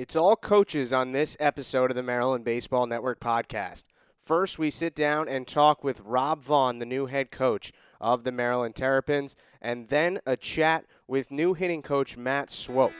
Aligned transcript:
It's 0.00 0.16
all 0.16 0.34
coaches 0.34 0.94
on 0.94 1.12
this 1.12 1.36
episode 1.38 1.90
of 1.90 1.94
the 1.94 2.02
Maryland 2.02 2.42
Baseball 2.42 2.86
Network 2.86 3.20
podcast. 3.20 3.84
First, 4.18 4.58
we 4.58 4.70
sit 4.70 4.94
down 4.94 5.28
and 5.28 5.46
talk 5.46 5.84
with 5.84 6.00
Rob 6.00 6.40
Vaughn, 6.40 6.78
the 6.78 6.86
new 6.86 7.04
head 7.04 7.30
coach 7.30 7.70
of 8.00 8.24
the 8.24 8.32
Maryland 8.32 8.74
Terrapins, 8.74 9.36
and 9.60 9.88
then 9.88 10.18
a 10.24 10.38
chat 10.38 10.86
with 11.06 11.30
new 11.30 11.52
hitting 11.52 11.82
coach 11.82 12.16
Matt 12.16 12.48
Swope. 12.48 12.94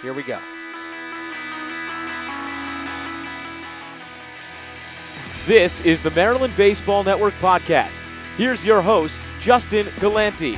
Here 0.00 0.14
we 0.14 0.22
go. 0.22 0.38
This 5.46 5.80
is 5.80 6.00
the 6.00 6.12
Maryland 6.12 6.56
Baseball 6.56 7.02
Network 7.02 7.34
podcast. 7.40 8.00
Here's 8.36 8.64
your 8.64 8.80
host, 8.80 9.20
Justin 9.40 9.88
Galanti. 9.96 10.56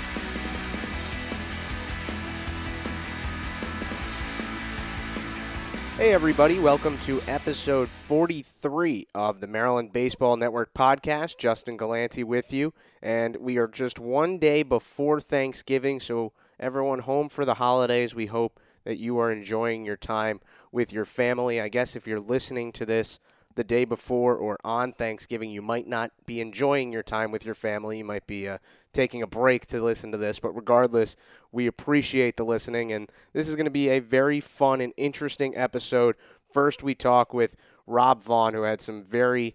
Hey, 5.96 6.12
everybody, 6.12 6.58
welcome 6.58 6.98
to 7.00 7.22
episode 7.26 7.88
43 7.88 9.06
of 9.14 9.40
the 9.40 9.46
Maryland 9.46 9.94
Baseball 9.94 10.36
Network 10.36 10.74
podcast. 10.74 11.38
Justin 11.38 11.78
Galanti 11.78 12.22
with 12.22 12.52
you, 12.52 12.74
and 13.00 13.34
we 13.36 13.56
are 13.56 13.66
just 13.66 13.98
one 13.98 14.38
day 14.38 14.62
before 14.62 15.22
Thanksgiving, 15.22 15.98
so 15.98 16.34
everyone 16.60 16.98
home 16.98 17.30
for 17.30 17.46
the 17.46 17.54
holidays. 17.54 18.14
We 18.14 18.26
hope 18.26 18.60
that 18.84 18.98
you 18.98 19.18
are 19.18 19.32
enjoying 19.32 19.86
your 19.86 19.96
time 19.96 20.42
with 20.70 20.92
your 20.92 21.06
family. 21.06 21.62
I 21.62 21.68
guess 21.68 21.96
if 21.96 22.06
you're 22.06 22.20
listening 22.20 22.72
to 22.72 22.84
this 22.84 23.18
the 23.54 23.64
day 23.64 23.86
before 23.86 24.36
or 24.36 24.58
on 24.62 24.92
Thanksgiving, 24.92 25.50
you 25.50 25.62
might 25.62 25.86
not 25.86 26.12
be 26.26 26.42
enjoying 26.42 26.92
your 26.92 27.02
time 27.02 27.32
with 27.32 27.46
your 27.46 27.54
family. 27.54 27.98
You 27.98 28.04
might 28.04 28.26
be 28.26 28.46
uh, 28.46 28.58
taking 28.96 29.22
a 29.22 29.26
break 29.26 29.66
to 29.66 29.82
listen 29.82 30.10
to 30.10 30.18
this, 30.18 30.40
but 30.40 30.56
regardless, 30.56 31.16
we 31.52 31.66
appreciate 31.66 32.36
the 32.36 32.44
listening. 32.44 32.92
And 32.92 33.10
this 33.32 33.48
is 33.48 33.54
going 33.54 33.66
to 33.66 33.70
be 33.70 33.90
a 33.90 34.00
very 34.00 34.40
fun 34.40 34.80
and 34.80 34.92
interesting 34.96 35.56
episode. 35.56 36.16
First, 36.50 36.82
we 36.82 36.94
talk 36.94 37.34
with 37.34 37.56
Rob 37.86 38.22
Vaughn, 38.22 38.54
who 38.54 38.62
had 38.62 38.80
some 38.80 39.04
very 39.04 39.54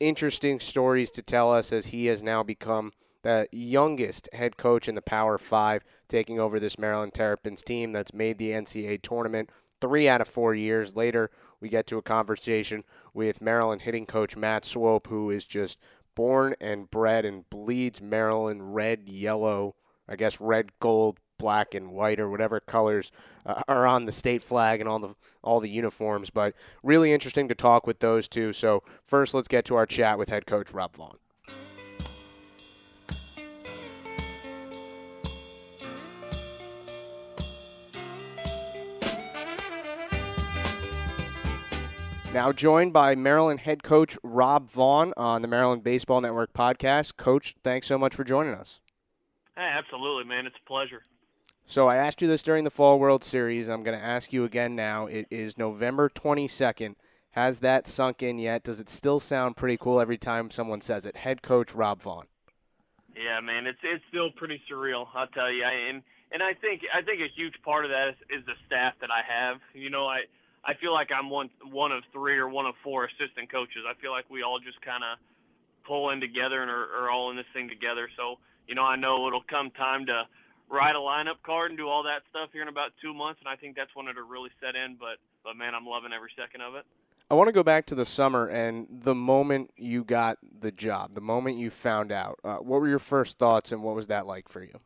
interesting 0.00 0.58
stories 0.58 1.10
to 1.12 1.22
tell 1.22 1.52
us 1.52 1.72
as 1.72 1.86
he 1.86 2.06
has 2.06 2.22
now 2.22 2.42
become 2.42 2.92
the 3.22 3.46
youngest 3.52 4.28
head 4.32 4.56
coach 4.56 4.88
in 4.88 4.94
the 4.94 5.02
Power 5.02 5.38
Five, 5.38 5.84
taking 6.08 6.40
over 6.40 6.58
this 6.58 6.78
Maryland 6.78 7.14
Terrapins 7.14 7.62
team 7.62 7.92
that's 7.92 8.12
made 8.12 8.38
the 8.38 8.50
NCAA 8.50 9.02
tournament 9.02 9.50
three 9.80 10.08
out 10.08 10.20
of 10.20 10.28
four 10.28 10.54
years. 10.54 10.96
Later, 10.96 11.30
we 11.60 11.68
get 11.68 11.86
to 11.88 11.98
a 11.98 12.02
conversation 12.02 12.84
with 13.12 13.42
Maryland 13.42 13.82
hitting 13.82 14.06
coach 14.06 14.36
Matt 14.36 14.64
Swope, 14.64 15.06
who 15.06 15.30
is 15.30 15.44
just 15.44 15.78
born 16.14 16.54
and 16.60 16.90
bred 16.90 17.24
and 17.24 17.48
bleeds 17.50 18.00
Maryland 18.00 18.74
red, 18.74 19.08
yellow, 19.08 19.74
I 20.08 20.16
guess 20.16 20.40
red, 20.40 20.70
gold, 20.80 21.18
black, 21.38 21.74
and 21.74 21.90
white, 21.90 22.20
or 22.20 22.28
whatever 22.28 22.60
colors 22.60 23.10
uh, 23.46 23.62
are 23.68 23.86
on 23.86 24.04
the 24.04 24.12
state 24.12 24.42
flag 24.42 24.80
and 24.80 24.88
all 24.88 24.98
the 24.98 25.14
all 25.42 25.60
the 25.60 25.70
uniforms. 25.70 26.30
But 26.30 26.54
really 26.82 27.12
interesting 27.12 27.48
to 27.48 27.54
talk 27.54 27.86
with 27.86 28.00
those 28.00 28.28
two. 28.28 28.52
So 28.52 28.82
first, 29.04 29.34
let's 29.34 29.48
get 29.48 29.64
to 29.66 29.76
our 29.76 29.86
chat 29.86 30.18
with 30.18 30.28
head 30.28 30.46
coach 30.46 30.72
Rob 30.72 30.94
Vaughn. 30.94 31.18
Now 42.32 42.52
joined 42.52 42.92
by 42.92 43.16
Maryland 43.16 43.58
head 43.58 43.82
coach 43.82 44.16
Rob 44.22 44.70
Vaughn 44.70 45.12
on 45.16 45.42
the 45.42 45.48
Maryland 45.48 45.82
Baseball 45.82 46.20
Network 46.20 46.52
podcast. 46.52 47.16
Coach, 47.16 47.56
thanks 47.64 47.88
so 47.88 47.98
much 47.98 48.14
for 48.14 48.22
joining 48.22 48.54
us. 48.54 48.80
Hey, 49.56 49.68
absolutely, 49.76 50.24
man. 50.24 50.46
It's 50.46 50.54
a 50.64 50.68
pleasure. 50.68 51.02
So 51.66 51.88
I 51.88 51.96
asked 51.96 52.22
you 52.22 52.28
this 52.28 52.44
during 52.44 52.62
the 52.62 52.70
Fall 52.70 53.00
World 53.00 53.24
Series. 53.24 53.68
I'm 53.68 53.82
going 53.82 53.98
to 53.98 54.04
ask 54.04 54.32
you 54.32 54.44
again 54.44 54.76
now. 54.76 55.06
It 55.06 55.26
is 55.28 55.58
November 55.58 56.08
22nd. 56.08 56.94
Has 57.32 57.58
that 57.60 57.88
sunk 57.88 58.22
in 58.22 58.38
yet? 58.38 58.62
Does 58.62 58.78
it 58.78 58.88
still 58.88 59.18
sound 59.18 59.56
pretty 59.56 59.76
cool 59.76 60.00
every 60.00 60.18
time 60.18 60.52
someone 60.52 60.80
says 60.80 61.04
it? 61.04 61.16
Head 61.16 61.42
coach 61.42 61.74
Rob 61.74 62.00
Vaughn. 62.00 62.26
Yeah, 63.16 63.40
man, 63.40 63.66
it's 63.66 63.78
it's 63.82 64.04
still 64.08 64.30
pretty 64.30 64.62
surreal. 64.70 65.06
I'll 65.14 65.26
tell 65.28 65.52
you. 65.52 65.64
I, 65.64 65.72
and 65.90 66.02
and 66.32 66.42
I 66.42 66.54
think 66.54 66.82
I 66.94 67.02
think 67.02 67.20
a 67.20 67.28
huge 67.36 67.54
part 67.64 67.84
of 67.84 67.90
that 67.90 68.10
is, 68.10 68.40
is 68.40 68.46
the 68.46 68.54
staff 68.66 68.94
that 69.00 69.10
I 69.10 69.20
have. 69.26 69.58
You 69.74 69.90
know, 69.90 70.06
I 70.06 70.20
I 70.64 70.74
feel 70.74 70.92
like 70.92 71.08
I'm 71.10 71.30
one 71.30 71.50
one 71.70 71.92
of 71.92 72.02
three 72.12 72.36
or 72.36 72.48
one 72.48 72.66
of 72.66 72.74
four 72.84 73.06
assistant 73.06 73.50
coaches. 73.50 73.82
I 73.88 73.94
feel 74.00 74.12
like 74.12 74.28
we 74.28 74.42
all 74.42 74.58
just 74.60 74.80
kind 74.82 75.02
of 75.02 75.18
pull 75.86 76.10
in 76.10 76.20
together 76.20 76.62
and 76.62 76.70
are, 76.70 77.04
are 77.04 77.10
all 77.10 77.30
in 77.30 77.36
this 77.36 77.46
thing 77.54 77.68
together. 77.68 78.08
So 78.16 78.36
you 78.66 78.74
know, 78.74 78.84
I 78.84 78.96
know 78.96 79.26
it'll 79.26 79.44
come 79.48 79.70
time 79.70 80.06
to 80.06 80.24
write 80.70 80.94
a 80.94 80.98
lineup 80.98 81.42
card 81.44 81.70
and 81.70 81.78
do 81.78 81.88
all 81.88 82.04
that 82.04 82.22
stuff 82.30 82.50
here 82.52 82.62
in 82.62 82.68
about 82.68 82.92
two 83.02 83.12
months, 83.12 83.40
and 83.40 83.48
I 83.48 83.56
think 83.56 83.74
that's 83.74 83.90
when 83.94 84.06
it'll 84.06 84.22
really 84.22 84.50
set 84.60 84.76
in. 84.76 84.96
But 84.98 85.16
but 85.42 85.56
man, 85.56 85.74
I'm 85.74 85.86
loving 85.86 86.12
every 86.12 86.30
second 86.36 86.60
of 86.60 86.74
it. 86.74 86.84
I 87.30 87.34
want 87.34 87.48
to 87.48 87.52
go 87.52 87.62
back 87.62 87.86
to 87.86 87.94
the 87.94 88.04
summer 88.04 88.48
and 88.48 88.88
the 88.90 89.14
moment 89.14 89.70
you 89.76 90.02
got 90.02 90.38
the 90.42 90.72
job, 90.72 91.12
the 91.12 91.20
moment 91.20 91.58
you 91.58 91.70
found 91.70 92.10
out. 92.10 92.40
Uh, 92.42 92.56
what 92.56 92.80
were 92.80 92.88
your 92.88 92.98
first 92.98 93.38
thoughts, 93.38 93.72
and 93.72 93.82
what 93.82 93.94
was 93.94 94.08
that 94.08 94.26
like 94.26 94.48
for 94.48 94.62
you? 94.62 94.80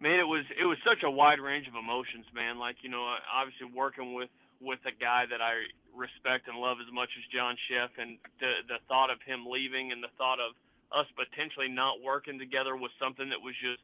Man, 0.00 0.20
it 0.20 0.28
was 0.28 0.44
it 0.60 0.64
was 0.64 0.76
such 0.84 1.02
a 1.02 1.10
wide 1.10 1.40
range 1.40 1.66
of 1.66 1.74
emotions, 1.74 2.26
man. 2.34 2.58
Like 2.58 2.76
you 2.82 2.90
know, 2.90 3.14
obviously 3.32 3.66
working 3.74 4.14
with 4.14 4.28
with 4.60 4.80
a 4.86 4.94
guy 4.94 5.24
that 5.30 5.40
I 5.40 5.66
respect 5.94 6.48
and 6.48 6.58
love 6.58 6.78
as 6.82 6.92
much 6.92 7.10
as 7.16 7.24
John 7.30 7.56
Szefc, 7.66 7.98
and 7.98 8.18
the 8.40 8.66
the 8.68 8.78
thought 8.88 9.10
of 9.10 9.22
him 9.22 9.46
leaving 9.46 9.92
and 9.92 10.02
the 10.02 10.12
thought 10.18 10.40
of 10.40 10.54
us 10.92 11.06
potentially 11.16 11.68
not 11.68 12.02
working 12.02 12.38
together 12.38 12.76
was 12.76 12.90
something 12.98 13.28
that 13.30 13.40
was 13.40 13.54
just 13.62 13.82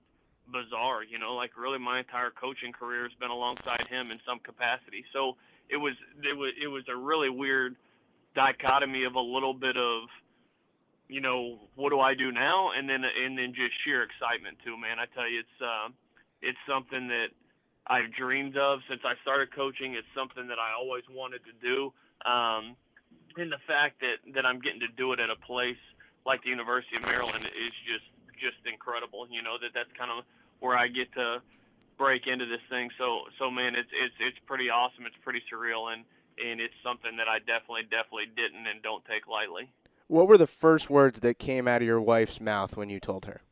bizarre. 0.51 1.03
You 1.03 1.19
know, 1.19 1.35
like 1.35 1.57
really 1.57 1.79
my 1.79 1.99
entire 1.99 2.31
coaching 2.31 2.73
career 2.73 3.05
has 3.05 3.15
been 3.19 3.31
alongside 3.31 3.87
him 3.89 4.11
in 4.11 4.19
some 4.27 4.39
capacity. 4.39 5.05
So 5.13 5.37
it 5.69 5.77
was 5.77 5.95
it 6.23 6.37
was 6.37 6.53
it 6.61 6.69
was 6.69 6.85
a 6.89 6.97
really 6.97 7.31
weird 7.31 7.77
dichotomy 8.35 9.05
of 9.05 9.15
a 9.15 9.21
little 9.21 9.55
bit 9.55 9.77
of 9.77 10.09
you 11.09 11.21
know 11.21 11.59
what 11.75 11.91
do 11.91 12.01
I 12.01 12.15
do 12.15 12.31
now, 12.31 12.71
and 12.77 12.89
then 12.89 13.03
and 13.05 13.39
then 13.39 13.55
just 13.55 13.75
sheer 13.85 14.03
excitement 14.03 14.59
too, 14.65 14.77
man. 14.77 14.99
I 14.99 15.07
tell 15.15 15.29
you, 15.29 15.41
it's 15.41 15.59
uh, 15.63 15.89
it's 16.43 16.59
something 16.69 17.09
that 17.09 17.29
I've 17.91 18.15
dreamed 18.15 18.57
of 18.57 18.79
since 18.89 19.03
I 19.05 19.19
started 19.23 19.51
coaching. 19.51 19.99
It's 19.99 20.07
something 20.15 20.47
that 20.47 20.63
I 20.63 20.71
always 20.79 21.03
wanted 21.11 21.43
to 21.51 21.55
do. 21.59 21.93
Um, 22.23 22.79
and 23.37 23.51
the 23.51 23.59
fact 23.67 23.99
that, 24.01 24.23
that 24.35 24.47
I'm 24.47 24.63
getting 24.63 24.79
to 24.87 24.93
do 24.95 25.13
it 25.13 25.19
at 25.19 25.29
a 25.29 25.35
place 25.35 25.81
like 26.25 26.43
the 26.45 26.51
University 26.51 26.97
of 26.97 27.03
Maryland 27.03 27.45
is 27.45 27.75
just 27.83 28.07
just 28.39 28.63
incredible. 28.65 29.27
You 29.29 29.43
know 29.43 29.59
that 29.61 29.75
that's 29.75 29.91
kind 29.99 30.09
of 30.09 30.25
where 30.61 30.77
I 30.79 30.89
get 30.89 31.13
to 31.15 31.43
break 31.99 32.27
into 32.27 32.47
this 32.47 32.63
thing. 32.71 32.89
So 32.97 33.27
so 33.39 33.51
man, 33.51 33.75
it's 33.75 33.91
it's 33.91 34.15
it's 34.21 34.39
pretty 34.47 34.71
awesome. 34.71 35.05
It's 35.05 35.19
pretty 35.23 35.43
surreal, 35.53 35.93
and 35.93 36.05
and 36.39 36.61
it's 36.61 36.75
something 36.83 37.17
that 37.19 37.29
I 37.29 37.39
definitely 37.41 37.91
definitely 37.91 38.31
didn't 38.37 38.67
and 38.71 38.83
don't 38.83 39.05
take 39.05 39.27
lightly. 39.27 39.69
What 40.07 40.29
were 40.29 40.39
the 40.39 40.47
first 40.47 40.91
words 40.91 41.21
that 41.21 41.39
came 41.39 41.69
out 41.69 41.83
of 41.83 41.87
your 41.87 42.01
wife's 42.01 42.41
mouth 42.41 42.77
when 42.77 42.89
you 42.89 43.01
told 43.01 43.27
her? 43.27 43.43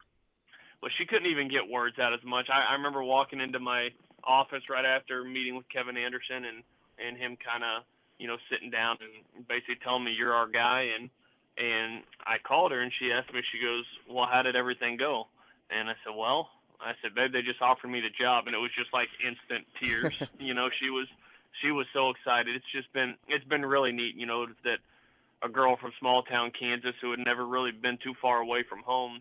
Well, 0.82 0.91
she 0.97 1.06
couldn't 1.06 1.31
even 1.31 1.48
get 1.48 1.69
words 1.69 1.98
out 1.98 2.15
as 2.15 2.22
much. 2.25 2.47
I, 2.50 2.71
I 2.71 2.72
remember 2.75 3.03
walking 3.03 3.41
into 3.41 3.59
my 3.59 3.91
office 4.24 4.62
right 4.68 4.84
after 4.84 5.24
meeting 5.24 5.56
with 5.56 5.68
Kevin 5.68 5.96
Anderson 5.96 6.44
and 6.44 6.62
and 6.98 7.16
him 7.16 7.36
kind 7.38 7.62
of 7.62 7.84
you 8.18 8.26
know 8.26 8.36
sitting 8.50 8.70
down 8.70 8.96
and 9.00 9.46
basically 9.46 9.76
telling 9.82 10.04
me 10.04 10.12
you're 10.12 10.34
our 10.34 10.48
guy 10.48 10.90
and 10.98 11.10
and 11.56 12.02
I 12.26 12.38
called 12.38 12.72
her 12.72 12.80
and 12.80 12.92
she 12.98 13.12
asked 13.12 13.32
me 13.32 13.40
she 13.52 13.60
goes 13.60 13.84
well 14.10 14.26
how 14.30 14.42
did 14.42 14.56
everything 14.56 14.96
go? 14.96 15.26
And 15.70 15.88
I 15.88 15.94
said 16.04 16.14
well 16.16 16.50
I 16.80 16.92
said 17.02 17.14
babe 17.14 17.32
they 17.32 17.42
just 17.42 17.62
offered 17.62 17.88
me 17.88 18.00
the 18.00 18.10
job 18.10 18.46
and 18.46 18.54
it 18.54 18.58
was 18.58 18.70
just 18.76 18.92
like 18.92 19.08
instant 19.24 19.66
tears. 19.80 20.14
You 20.40 20.54
know 20.54 20.68
she 20.80 20.90
was 20.90 21.06
she 21.62 21.70
was 21.70 21.86
so 21.92 22.10
excited. 22.10 22.54
It's 22.54 22.70
just 22.72 22.92
been 22.92 23.14
it's 23.28 23.44
been 23.44 23.64
really 23.64 23.92
neat 23.92 24.14
you 24.16 24.26
know 24.26 24.46
that 24.64 24.78
a 25.42 25.48
girl 25.48 25.76
from 25.76 25.92
small 26.00 26.22
town 26.22 26.50
Kansas 26.58 26.94
who 27.00 27.12
had 27.12 27.20
never 27.20 27.46
really 27.46 27.70
been 27.70 27.98
too 28.02 28.14
far 28.20 28.40
away 28.40 28.64
from 28.68 28.82
home 28.82 29.20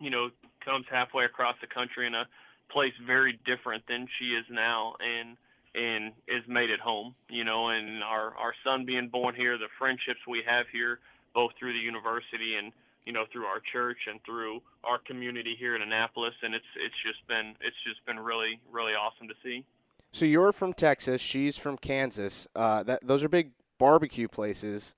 you 0.00 0.10
know 0.10 0.30
comes 0.64 0.86
halfway 0.90 1.24
across 1.24 1.56
the 1.60 1.66
country 1.66 2.06
in 2.06 2.14
a 2.14 2.26
place 2.70 2.92
very 3.06 3.38
different 3.44 3.84
than 3.88 4.06
she 4.18 4.26
is 4.26 4.44
now 4.50 4.94
and 5.00 5.36
and 5.74 6.12
is 6.28 6.42
made 6.48 6.70
at 6.70 6.80
home 6.80 7.14
you 7.28 7.44
know 7.44 7.68
and 7.68 8.02
our 8.02 8.34
our 8.36 8.54
son 8.64 8.84
being 8.84 9.08
born 9.08 9.34
here 9.34 9.58
the 9.58 9.68
friendships 9.78 10.20
we 10.28 10.42
have 10.46 10.66
here 10.72 10.98
both 11.34 11.52
through 11.58 11.72
the 11.72 11.78
university 11.78 12.56
and 12.56 12.72
you 13.04 13.12
know 13.12 13.24
through 13.32 13.44
our 13.44 13.60
church 13.72 13.98
and 14.08 14.20
through 14.24 14.60
our 14.84 14.98
community 14.98 15.56
here 15.58 15.76
in 15.76 15.82
Annapolis 15.82 16.34
and 16.42 16.54
it's 16.54 16.64
it's 16.84 16.94
just 17.04 17.26
been 17.28 17.54
it's 17.60 17.76
just 17.86 18.04
been 18.06 18.18
really 18.18 18.60
really 18.70 18.92
awesome 18.92 19.28
to 19.28 19.34
see. 19.42 19.64
So 20.12 20.24
you're 20.24 20.52
from 20.52 20.72
Texas 20.72 21.20
she's 21.20 21.56
from 21.56 21.76
Kansas. 21.76 22.46
Uh, 22.54 22.82
that 22.84 23.06
those 23.06 23.24
are 23.24 23.28
big 23.28 23.50
barbecue 23.78 24.28
places. 24.28 24.94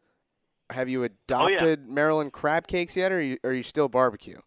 Have 0.71 0.89
you 0.89 1.05
adopted 1.05 1.81
oh, 1.81 1.87
yeah. 1.87 1.95
Maryland 1.95 2.33
crab 2.33 2.67
cakes 2.67 2.97
yet 2.97 3.13
or 3.13 3.19
are 3.19 3.21
you, 3.21 3.39
are 3.45 3.53
you 3.53 3.63
still 3.63 3.89
barbecue 3.89 4.39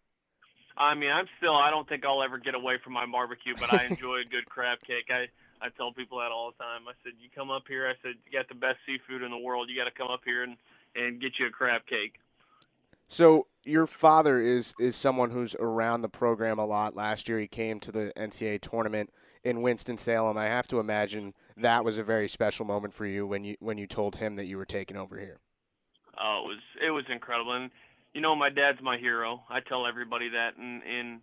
I 0.79 0.95
mean, 0.95 1.11
I'm 1.11 1.27
still. 1.37 1.55
I 1.55 1.69
don't 1.69 1.87
think 1.87 2.05
I'll 2.05 2.23
ever 2.23 2.37
get 2.37 2.55
away 2.55 2.77
from 2.81 2.93
my 2.93 3.05
barbecue, 3.05 3.53
but 3.59 3.73
I 3.73 3.85
enjoy 3.85 4.21
a 4.21 4.29
good 4.29 4.47
crab 4.47 4.79
cake. 4.87 5.11
I 5.11 5.27
I 5.61 5.69
tell 5.75 5.91
people 5.93 6.19
that 6.19 6.31
all 6.31 6.51
the 6.51 6.63
time. 6.63 6.87
I 6.87 6.93
said, 7.03 7.13
you 7.19 7.29
come 7.35 7.51
up 7.51 7.63
here. 7.67 7.87
I 7.87 7.93
said, 8.01 8.15
you 8.25 8.31
got 8.31 8.47
the 8.47 8.55
best 8.55 8.77
seafood 8.85 9.21
in 9.21 9.29
the 9.29 9.37
world. 9.37 9.69
You 9.69 9.75
got 9.75 9.89
to 9.91 9.95
come 9.95 10.09
up 10.09 10.21
here 10.23 10.43
and 10.43 10.55
and 10.95 11.21
get 11.21 11.33
you 11.37 11.47
a 11.47 11.51
crab 11.51 11.81
cake. 11.85 12.15
So 13.07 13.47
your 13.63 13.87
father 13.87 14.39
is 14.41 14.73
is 14.79 14.95
someone 14.95 15.31
who's 15.31 15.55
around 15.59 16.01
the 16.01 16.09
program 16.09 16.59
a 16.59 16.65
lot. 16.65 16.95
Last 16.95 17.27
year 17.27 17.39
he 17.39 17.47
came 17.47 17.79
to 17.81 17.91
the 17.91 18.13
NCAA 18.15 18.61
tournament 18.61 19.11
in 19.43 19.61
Winston 19.61 19.97
Salem. 19.97 20.37
I 20.37 20.45
have 20.45 20.67
to 20.67 20.79
imagine 20.79 21.33
that 21.57 21.83
was 21.83 21.97
a 21.97 22.03
very 22.03 22.27
special 22.27 22.65
moment 22.65 22.93
for 22.93 23.05
you 23.05 23.27
when 23.27 23.43
you 23.43 23.55
when 23.59 23.77
you 23.77 23.87
told 23.87 24.17
him 24.17 24.35
that 24.37 24.45
you 24.45 24.57
were 24.57 24.65
taking 24.65 24.95
over 24.95 25.19
here. 25.19 25.39
Oh, 26.21 26.43
it 26.43 26.47
was 26.47 26.59
it 26.87 26.91
was 26.91 27.05
incredible, 27.11 27.53
and 27.53 27.71
you 28.13 28.21
know 28.21 28.35
my 28.35 28.49
dad's 28.49 28.79
my 28.81 28.97
hero. 28.97 29.43
I 29.49 29.59
tell 29.59 29.85
everybody 29.85 30.29
that, 30.29 30.57
and 30.57 30.81
in 30.83 31.21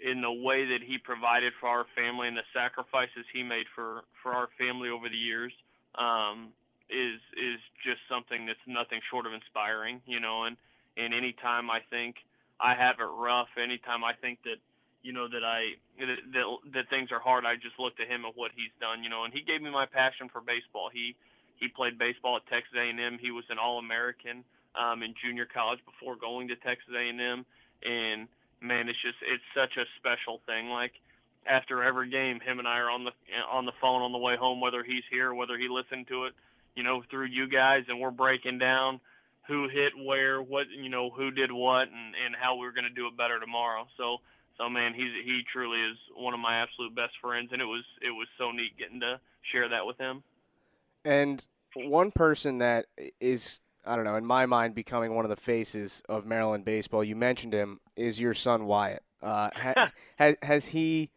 in 0.00 0.20
the 0.20 0.32
way 0.32 0.64
that 0.64 0.80
he 0.80 0.96
provided 0.96 1.52
for 1.60 1.68
our 1.68 1.84
family 1.94 2.28
and 2.28 2.36
the 2.36 2.46
sacrifices 2.54 3.26
he 3.32 3.42
made 3.42 3.66
for 3.74 4.02
for 4.22 4.32
our 4.32 4.48
family 4.58 4.88
over 4.88 5.08
the 5.08 5.16
years 5.16 5.52
um, 5.98 6.48
is 6.88 7.20
is 7.36 7.60
just 7.84 8.00
something 8.08 8.46
that's 8.46 8.62
nothing 8.66 9.00
short 9.10 9.26
of 9.26 9.32
inspiring. 9.32 10.00
You 10.06 10.20
know, 10.20 10.44
and 10.44 10.56
and 10.96 11.12
anytime 11.12 11.70
I 11.70 11.80
think 11.90 12.16
I 12.60 12.74
have 12.74 12.96
it 13.00 13.10
rough, 13.10 13.48
anytime 13.58 14.04
I 14.04 14.14
think 14.14 14.38
that 14.44 14.62
you 15.02 15.12
know 15.12 15.28
that 15.28 15.44
I 15.44 15.74
that, 15.98 16.18
that 16.32 16.46
that 16.74 16.84
things 16.90 17.10
are 17.10 17.20
hard, 17.20 17.44
I 17.44 17.56
just 17.56 17.78
look 17.78 17.96
to 17.98 18.06
him 18.06 18.24
and 18.24 18.34
what 18.36 18.52
he's 18.54 18.72
done. 18.80 19.02
You 19.02 19.10
know, 19.10 19.24
and 19.24 19.34
he 19.34 19.42
gave 19.42 19.60
me 19.60 19.70
my 19.70 19.86
passion 19.86 20.30
for 20.30 20.40
baseball. 20.40 20.90
He 20.92 21.16
he 21.58 21.68
played 21.68 21.98
baseball 21.98 22.40
at 22.40 22.46
Texas 22.48 22.72
A&M. 22.72 23.18
He 23.20 23.30
was 23.30 23.44
an 23.50 23.58
All-American 23.60 24.44
um, 24.74 25.02
in 25.02 25.14
junior 25.22 25.46
college 25.46 25.80
before 25.84 26.16
going 26.16 26.48
to 26.48 26.56
Texas 26.56 26.92
A&M, 26.94 27.44
and 27.82 28.28
man, 28.60 28.88
it's 28.88 29.00
just 29.02 29.18
it's 29.22 29.44
such 29.54 29.76
a 29.76 29.86
special 29.98 30.40
thing. 30.46 30.68
Like 30.68 30.92
after 31.46 31.82
every 31.82 32.10
game, 32.10 32.40
him 32.40 32.58
and 32.58 32.68
I 32.68 32.78
are 32.78 32.90
on 32.90 33.04
the 33.04 33.12
on 33.50 33.66
the 33.66 33.72
phone 33.80 34.02
on 34.02 34.12
the 34.12 34.18
way 34.18 34.36
home, 34.36 34.60
whether 34.60 34.82
he's 34.82 35.04
here, 35.10 35.34
whether 35.34 35.56
he 35.56 35.68
listened 35.68 36.08
to 36.08 36.24
it, 36.26 36.34
you 36.76 36.82
know, 36.82 37.02
through 37.10 37.26
you 37.26 37.48
guys, 37.48 37.84
and 37.88 38.00
we're 38.00 38.10
breaking 38.10 38.58
down 38.58 39.00
who 39.48 39.68
hit 39.68 39.92
where, 39.96 40.40
what 40.40 40.66
you 40.70 40.88
know, 40.88 41.10
who 41.10 41.30
did 41.30 41.50
what, 41.50 41.88
and 41.88 42.14
and 42.24 42.36
how 42.38 42.56
we 42.56 42.70
going 42.72 42.84
to 42.84 42.90
do 42.90 43.06
it 43.06 43.16
better 43.16 43.40
tomorrow. 43.40 43.86
So 43.96 44.18
so 44.56 44.68
man, 44.68 44.92
he's 44.94 45.12
he 45.24 45.42
truly 45.52 45.80
is 45.80 45.96
one 46.14 46.34
of 46.34 46.40
my 46.40 46.56
absolute 46.62 46.94
best 46.94 47.14
friends, 47.20 47.50
and 47.52 47.62
it 47.62 47.66
was 47.66 47.84
it 48.02 48.10
was 48.10 48.28
so 48.38 48.50
neat 48.50 48.76
getting 48.78 49.00
to 49.00 49.18
share 49.52 49.68
that 49.68 49.86
with 49.86 49.98
him. 49.98 50.22
And 51.04 51.44
one 51.74 52.10
person 52.10 52.58
that 52.58 52.86
is 53.20 53.58
I 53.84 53.96
don't 53.96 54.04
know, 54.04 54.16
in 54.16 54.26
my 54.26 54.46
mind, 54.46 54.74
becoming 54.74 55.14
one 55.14 55.24
of 55.24 55.30
the 55.30 55.36
faces 55.36 56.02
of 56.08 56.26
Maryland 56.26 56.64
baseball. 56.64 57.02
You 57.02 57.16
mentioned 57.16 57.52
him 57.54 57.80
is 57.96 58.20
your 58.20 58.34
son 58.34 58.66
Wyatt. 58.66 59.02
Uh, 59.22 59.50
ha- 59.56 59.92
has 60.16 60.36
has 60.42 60.68
he 60.68 61.10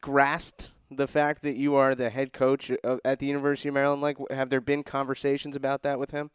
grasped 0.00 0.70
the 0.90 1.06
fact 1.06 1.42
that 1.42 1.56
you 1.56 1.74
are 1.74 1.94
the 1.94 2.10
head 2.10 2.32
coach 2.32 2.70
of, 2.84 3.00
at 3.04 3.18
the 3.18 3.26
University 3.26 3.68
of 3.68 3.74
Maryland? 3.74 4.02
Like, 4.02 4.16
have 4.30 4.50
there 4.50 4.60
been 4.60 4.82
conversations 4.82 5.56
about 5.56 5.82
that 5.82 5.98
with 5.98 6.10
him? 6.10 6.30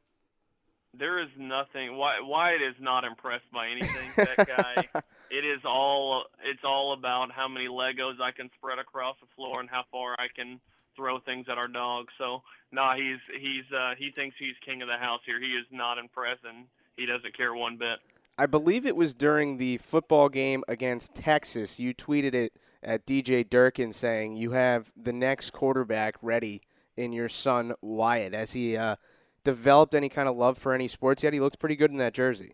There 0.98 1.22
is 1.22 1.30
nothing. 1.38 1.96
Wyatt 1.96 2.62
is 2.62 2.76
not 2.80 3.04
impressed 3.04 3.52
by 3.54 3.68
anything. 3.70 4.10
That 4.16 4.48
guy. 4.94 5.02
it 5.30 5.46
is 5.46 5.62
all. 5.64 6.24
It's 6.44 6.64
all 6.64 6.94
about 6.94 7.32
how 7.32 7.48
many 7.48 7.68
Legos 7.68 8.20
I 8.22 8.32
can 8.32 8.50
spread 8.58 8.80
across 8.80 9.16
the 9.22 9.28
floor 9.36 9.60
and 9.60 9.70
how 9.70 9.84
far 9.92 10.16
I 10.18 10.28
can 10.36 10.60
throw 10.98 11.20
things 11.20 11.46
at 11.50 11.58
our 11.58 11.70
dog. 11.70 12.08
So 12.18 12.42
nah, 12.72 12.96
he's 12.96 13.20
he's 13.40 13.64
uh, 13.74 13.94
he 13.98 14.12
thinks 14.12 14.36
he's 14.38 14.56
king 14.66 14.82
of 14.82 14.90
the 14.90 14.98
house 14.98 15.22
here. 15.26 15.40
He 15.40 15.52
is 15.52 15.66
not 15.72 15.98
impressed, 15.98 16.44
and 16.44 16.66
he 16.98 17.06
doesn't 17.06 17.38
care 17.38 17.54
one 17.54 17.78
bit. 17.78 18.00
I 18.38 18.46
believe 18.46 18.86
it 18.86 18.96
was 18.96 19.16
during 19.16 19.58
the 19.58 19.78
football 19.78 20.30
game 20.30 20.64
against 20.68 21.16
Texas. 21.16 21.80
You 21.80 21.94
tweeted 21.94 22.34
it 22.34 22.54
at 22.84 23.06
DJ 23.06 23.48
Durkin 23.50 23.92
saying 23.94 24.36
you 24.36 24.52
have 24.52 24.92
the 24.96 25.14
next 25.14 25.52
quarterback 25.52 26.16
ready 26.22 26.62
in 26.96 27.14
your 27.14 27.30
son 27.30 27.74
Wyatt. 27.82 28.34
Has 28.34 28.54
he 28.54 28.78
uh, 28.78 28.98
developed 29.44 29.96
any 29.96 30.10
kind 30.10 30.30
of 30.30 30.36
love 30.36 30.58
for 30.58 30.74
any 30.74 30.88
sports 30.88 31.24
yet? 31.24 31.34
He 31.34 31.40
looks 31.40 31.56
pretty 31.56 31.76
good 31.76 31.92
in 31.92 31.98
that 31.98 32.14
jersey. 32.14 32.54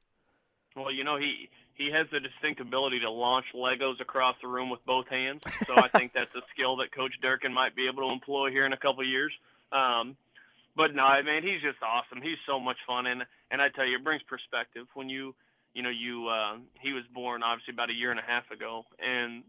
Well, 0.75 0.91
you 0.91 1.03
know 1.03 1.17
he 1.17 1.49
he 1.75 1.91
has 1.91 2.07
the 2.11 2.19
distinct 2.19 2.61
ability 2.61 2.99
to 3.01 3.09
launch 3.09 3.45
Legos 3.55 3.99
across 3.99 4.35
the 4.41 4.47
room 4.47 4.69
with 4.69 4.85
both 4.85 5.07
hands. 5.07 5.41
So 5.65 5.75
I 5.75 5.87
think 5.87 6.13
that's 6.13 6.33
a 6.35 6.41
skill 6.53 6.77
that 6.77 6.91
Coach 6.91 7.13
Durkin 7.21 7.53
might 7.53 7.75
be 7.75 7.87
able 7.87 8.07
to 8.07 8.13
employ 8.13 8.51
here 8.51 8.65
in 8.65 8.73
a 8.73 8.77
couple 8.77 9.01
of 9.01 9.07
years. 9.07 9.33
Um, 9.71 10.15
but 10.75 10.93
no, 10.93 11.07
man, 11.23 11.43
he's 11.43 11.61
just 11.61 11.81
awesome. 11.81 12.21
He's 12.21 12.37
so 12.47 12.59
much 12.59 12.77
fun, 12.85 13.05
and 13.05 13.23
and 13.51 13.61
I 13.61 13.69
tell 13.69 13.85
you, 13.85 13.97
it 13.97 14.03
brings 14.03 14.23
perspective 14.23 14.87
when 14.93 15.09
you, 15.09 15.35
you 15.73 15.83
know, 15.83 15.89
you 15.89 16.27
uh, 16.27 16.57
he 16.81 16.93
was 16.93 17.03
born 17.13 17.43
obviously 17.43 17.73
about 17.73 17.89
a 17.89 17.93
year 17.93 18.11
and 18.11 18.19
a 18.19 18.25
half 18.25 18.49
ago, 18.51 18.85
and 18.99 19.43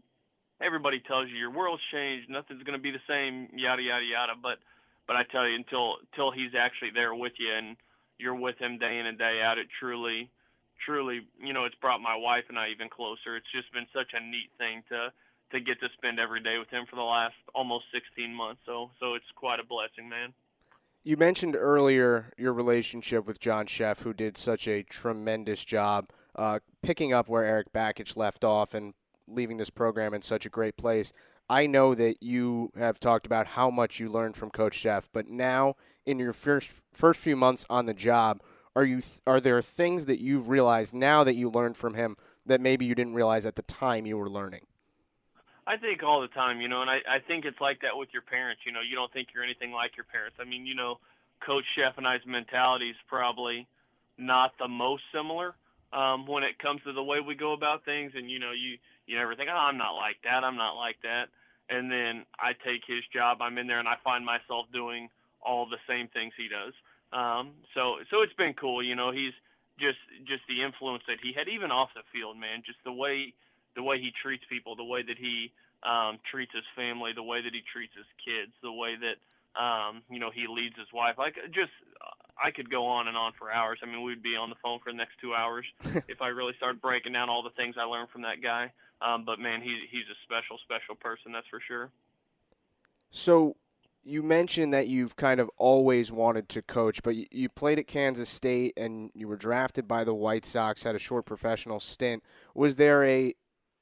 everybody 0.61 0.99
tells 0.99 1.29
you 1.29 1.35
your 1.37 1.51
world's 1.51 1.81
changed, 1.91 2.29
nothing's 2.29 2.63
going 2.63 2.77
to 2.77 2.81
be 2.81 2.91
the 2.91 3.01
same, 3.07 3.49
yada 3.57 3.81
yada 3.81 4.05
yada. 4.05 4.33
But 4.41 4.59
but 5.07 5.15
I 5.15 5.23
tell 5.23 5.47
you, 5.47 5.55
until 5.55 5.97
until 6.11 6.31
he's 6.31 6.53
actually 6.57 6.91
there 6.93 7.13
with 7.13 7.33
you 7.37 7.53
and 7.53 7.77
you're 8.17 8.35
with 8.35 8.57
him 8.57 8.77
day 8.77 8.97
in 8.99 9.05
and 9.05 9.17
day 9.17 9.41
out, 9.43 9.57
it 9.57 9.67
truly 9.79 10.29
truly, 10.83 11.21
you 11.39 11.53
know, 11.53 11.65
it's 11.65 11.75
brought 11.75 12.01
my 12.01 12.15
wife 12.15 12.45
and 12.49 12.57
I 12.57 12.69
even 12.69 12.89
closer. 12.89 13.35
It's 13.35 13.51
just 13.53 13.71
been 13.73 13.87
such 13.93 14.13
a 14.13 14.19
neat 14.19 14.49
thing 14.57 14.83
to 14.89 15.11
to 15.51 15.59
get 15.59 15.79
to 15.79 15.87
spend 15.93 16.19
every 16.19 16.41
day 16.41 16.57
with 16.57 16.69
him 16.69 16.85
for 16.89 16.95
the 16.95 17.03
last 17.03 17.35
almost 17.53 17.85
16 17.93 18.33
months. 18.33 18.61
So 18.65 18.91
so 18.99 19.13
it's 19.13 19.25
quite 19.35 19.59
a 19.59 19.65
blessing, 19.65 20.09
man. 20.09 20.33
You 21.03 21.17
mentioned 21.17 21.55
earlier 21.55 22.33
your 22.37 22.53
relationship 22.53 23.27
with 23.27 23.39
John 23.39 23.67
Szefc, 23.67 24.01
who 24.01 24.13
did 24.13 24.37
such 24.37 24.67
a 24.67 24.81
tremendous 24.83 25.63
job 25.63 26.09
uh, 26.35 26.59
picking 26.81 27.13
up 27.13 27.29
where 27.29 27.45
Erik 27.45 27.71
Bakich 27.71 28.17
left 28.17 28.43
off 28.43 28.73
and 28.73 28.93
leaving 29.27 29.57
this 29.57 29.69
program 29.69 30.13
in 30.13 30.21
such 30.21 30.45
a 30.45 30.49
great 30.49 30.77
place. 30.77 31.13
I 31.47 31.67
know 31.67 31.93
that 31.93 32.23
you 32.23 32.71
have 32.75 32.99
talked 32.99 33.27
about 33.27 33.45
how 33.45 33.69
much 33.69 33.99
you 33.99 34.09
learned 34.09 34.35
from 34.35 34.49
Coach 34.49 34.83
Szefc, 34.83 35.09
but 35.13 35.27
now 35.27 35.75
in 36.05 36.17
your 36.17 36.33
first 36.33 36.83
first 36.91 37.19
few 37.21 37.35
months 37.35 37.65
on 37.69 37.85
the 37.85 37.93
job, 37.93 38.41
are 38.75 38.83
you 38.83 39.01
are 39.25 39.39
there 39.39 39.61
things 39.61 40.05
that 40.07 40.19
you've 40.19 40.49
realized 40.49 40.93
now 40.93 41.23
that 41.23 41.35
you 41.35 41.49
learned 41.49 41.77
from 41.77 41.93
him 41.93 42.17
that 42.45 42.61
maybe 42.61 42.85
you 42.85 42.95
didn't 42.95 43.13
realize 43.13 43.45
at 43.45 43.55
the 43.55 43.61
time 43.63 44.05
you 44.05 44.17
were 44.17 44.29
learning? 44.29 44.65
I 45.67 45.77
think 45.77 46.03
all 46.03 46.21
the 46.21 46.27
time, 46.27 46.61
you 46.61 46.67
know, 46.67 46.81
and 46.81 46.89
I, 46.89 46.97
I 47.09 47.19
think 47.25 47.45
it's 47.45 47.59
like 47.59 47.81
that 47.81 47.97
with 47.97 48.09
your 48.13 48.21
parents. 48.21 48.61
You 48.65 48.71
know, 48.71 48.81
you 48.81 48.95
don't 48.95 49.11
think 49.11 49.29
you're 49.33 49.43
anything 49.43 49.71
like 49.71 49.97
your 49.97 50.05
parents. 50.05 50.37
I 50.39 50.43
mean, 50.43 50.65
you 50.65 50.75
know, 50.75 50.99
Coach 51.43 51.63
Szefc 51.75 51.97
and 51.97 52.07
I's 52.07 52.21
mentality 52.27 52.89
is 52.89 52.95
probably 53.07 53.67
not 54.17 54.53
the 54.59 54.67
most 54.67 55.03
similar 55.13 55.55
um, 55.91 56.27
when 56.27 56.43
it 56.43 56.59
comes 56.59 56.81
to 56.83 56.93
the 56.93 57.03
way 57.03 57.19
we 57.19 57.33
go 57.33 57.53
about 57.53 57.83
things. 57.83 58.11
And 58.15 58.29
you 58.29 58.39
know, 58.39 58.51
you 58.51 58.77
you 59.07 59.17
never 59.17 59.35
think, 59.35 59.49
oh, 59.51 59.57
I'm 59.57 59.77
not 59.77 59.93
like 59.93 60.17
that. 60.23 60.43
I'm 60.43 60.57
not 60.57 60.75
like 60.75 60.97
that. 61.03 61.29
And 61.69 61.89
then 61.89 62.25
I 62.37 62.53
take 62.53 62.85
his 62.85 63.01
job. 63.11 63.41
I'm 63.41 63.57
in 63.57 63.65
there, 63.65 63.79
and 63.79 63.87
I 63.87 63.95
find 64.03 64.23
myself 64.23 64.67
doing 64.71 65.09
all 65.41 65.65
the 65.65 65.81
same 65.89 66.07
things 66.09 66.33
he 66.37 66.47
does. 66.47 66.73
Um, 67.13 67.53
so 67.73 67.97
so 68.09 68.21
it's 68.21 68.33
been 68.33 68.53
cool. 68.53 68.83
You 68.83 68.95
know, 68.95 69.11
he's 69.11 69.33
just 69.79 69.99
just 70.27 70.43
the 70.47 70.63
influence 70.63 71.03
that 71.07 71.17
he 71.21 71.33
had 71.33 71.47
even 71.47 71.71
off 71.71 71.89
the 71.95 72.03
field, 72.11 72.37
man. 72.37 72.63
Just 72.65 72.79
the 72.83 72.93
way 72.93 73.33
the 73.75 73.83
way 73.83 73.99
he 73.99 74.11
treats 74.21 74.43
people, 74.49 74.75
the 74.75 74.83
way 74.87 75.03
that 75.03 75.17
he 75.17 75.51
um, 75.83 76.19
treats 76.29 76.51
his 76.53 76.65
family, 76.75 77.11
the 77.13 77.23
way 77.23 77.41
that 77.41 77.53
he 77.53 77.61
treats 77.71 77.93
his 77.95 78.07
kids, 78.23 78.51
the 78.63 78.71
way 78.71 78.95
that 78.95 79.17
um, 79.59 80.01
you 80.09 80.19
know 80.19 80.31
he 80.31 80.47
leads 80.47 80.75
his 80.77 80.91
wife. 80.93 81.15
Like 81.17 81.35
just 81.53 81.71
I 82.41 82.51
could 82.51 82.69
go 82.69 82.85
on 82.85 83.07
and 83.07 83.15
on 83.15 83.33
for 83.37 83.51
hours. 83.51 83.79
I 83.83 83.85
mean, 83.85 84.03
we'd 84.03 84.23
be 84.23 84.35
on 84.35 84.49
the 84.49 84.59
phone 84.61 84.79
for 84.83 84.91
the 84.91 84.97
next 84.97 85.15
two 85.21 85.33
hours 85.33 85.65
if 86.07 86.21
I 86.21 86.27
really 86.27 86.53
started 86.57 86.81
breaking 86.81 87.13
down 87.13 87.29
all 87.29 87.43
the 87.43 87.55
things 87.55 87.75
I 87.79 87.83
learned 87.83 88.09
from 88.09 88.23
that 88.23 88.41
guy. 88.41 88.71
Um, 89.01 89.23
but 89.25 89.39
man, 89.39 89.61
he 89.61 89.85
he's 89.91 90.07
a 90.11 90.17
special 90.23 90.57
special 90.63 90.95
person, 90.95 91.31
that's 91.31 91.47
for 91.47 91.61
sure. 91.65 91.91
So 93.11 93.55
you 94.05 94.21
mentioned 94.21 94.71
that 94.71 94.87
you've 94.87 95.15
kind 95.15 95.39
of 95.39 95.49
always 95.57 96.11
wanted 96.11 96.47
to 96.49 96.61
coach, 96.61 97.01
but 97.03 97.15
you, 97.15 97.49
played 97.49 97.79
at 97.79 97.87
Kansas 97.87 98.29
State 98.29 98.73
and 98.77 99.09
you 99.15 99.27
were 99.27 99.35
drafted 99.35 99.87
by 99.87 100.03
the 100.03 100.13
White 100.13 100.45
Sox, 100.45 100.83
had 100.83 100.95
a 100.95 100.99
short 100.99 101.25
professional 101.25 101.79
stint. 101.79 102.23
Was 102.53 102.75
there 102.75 103.03
a 103.03 103.33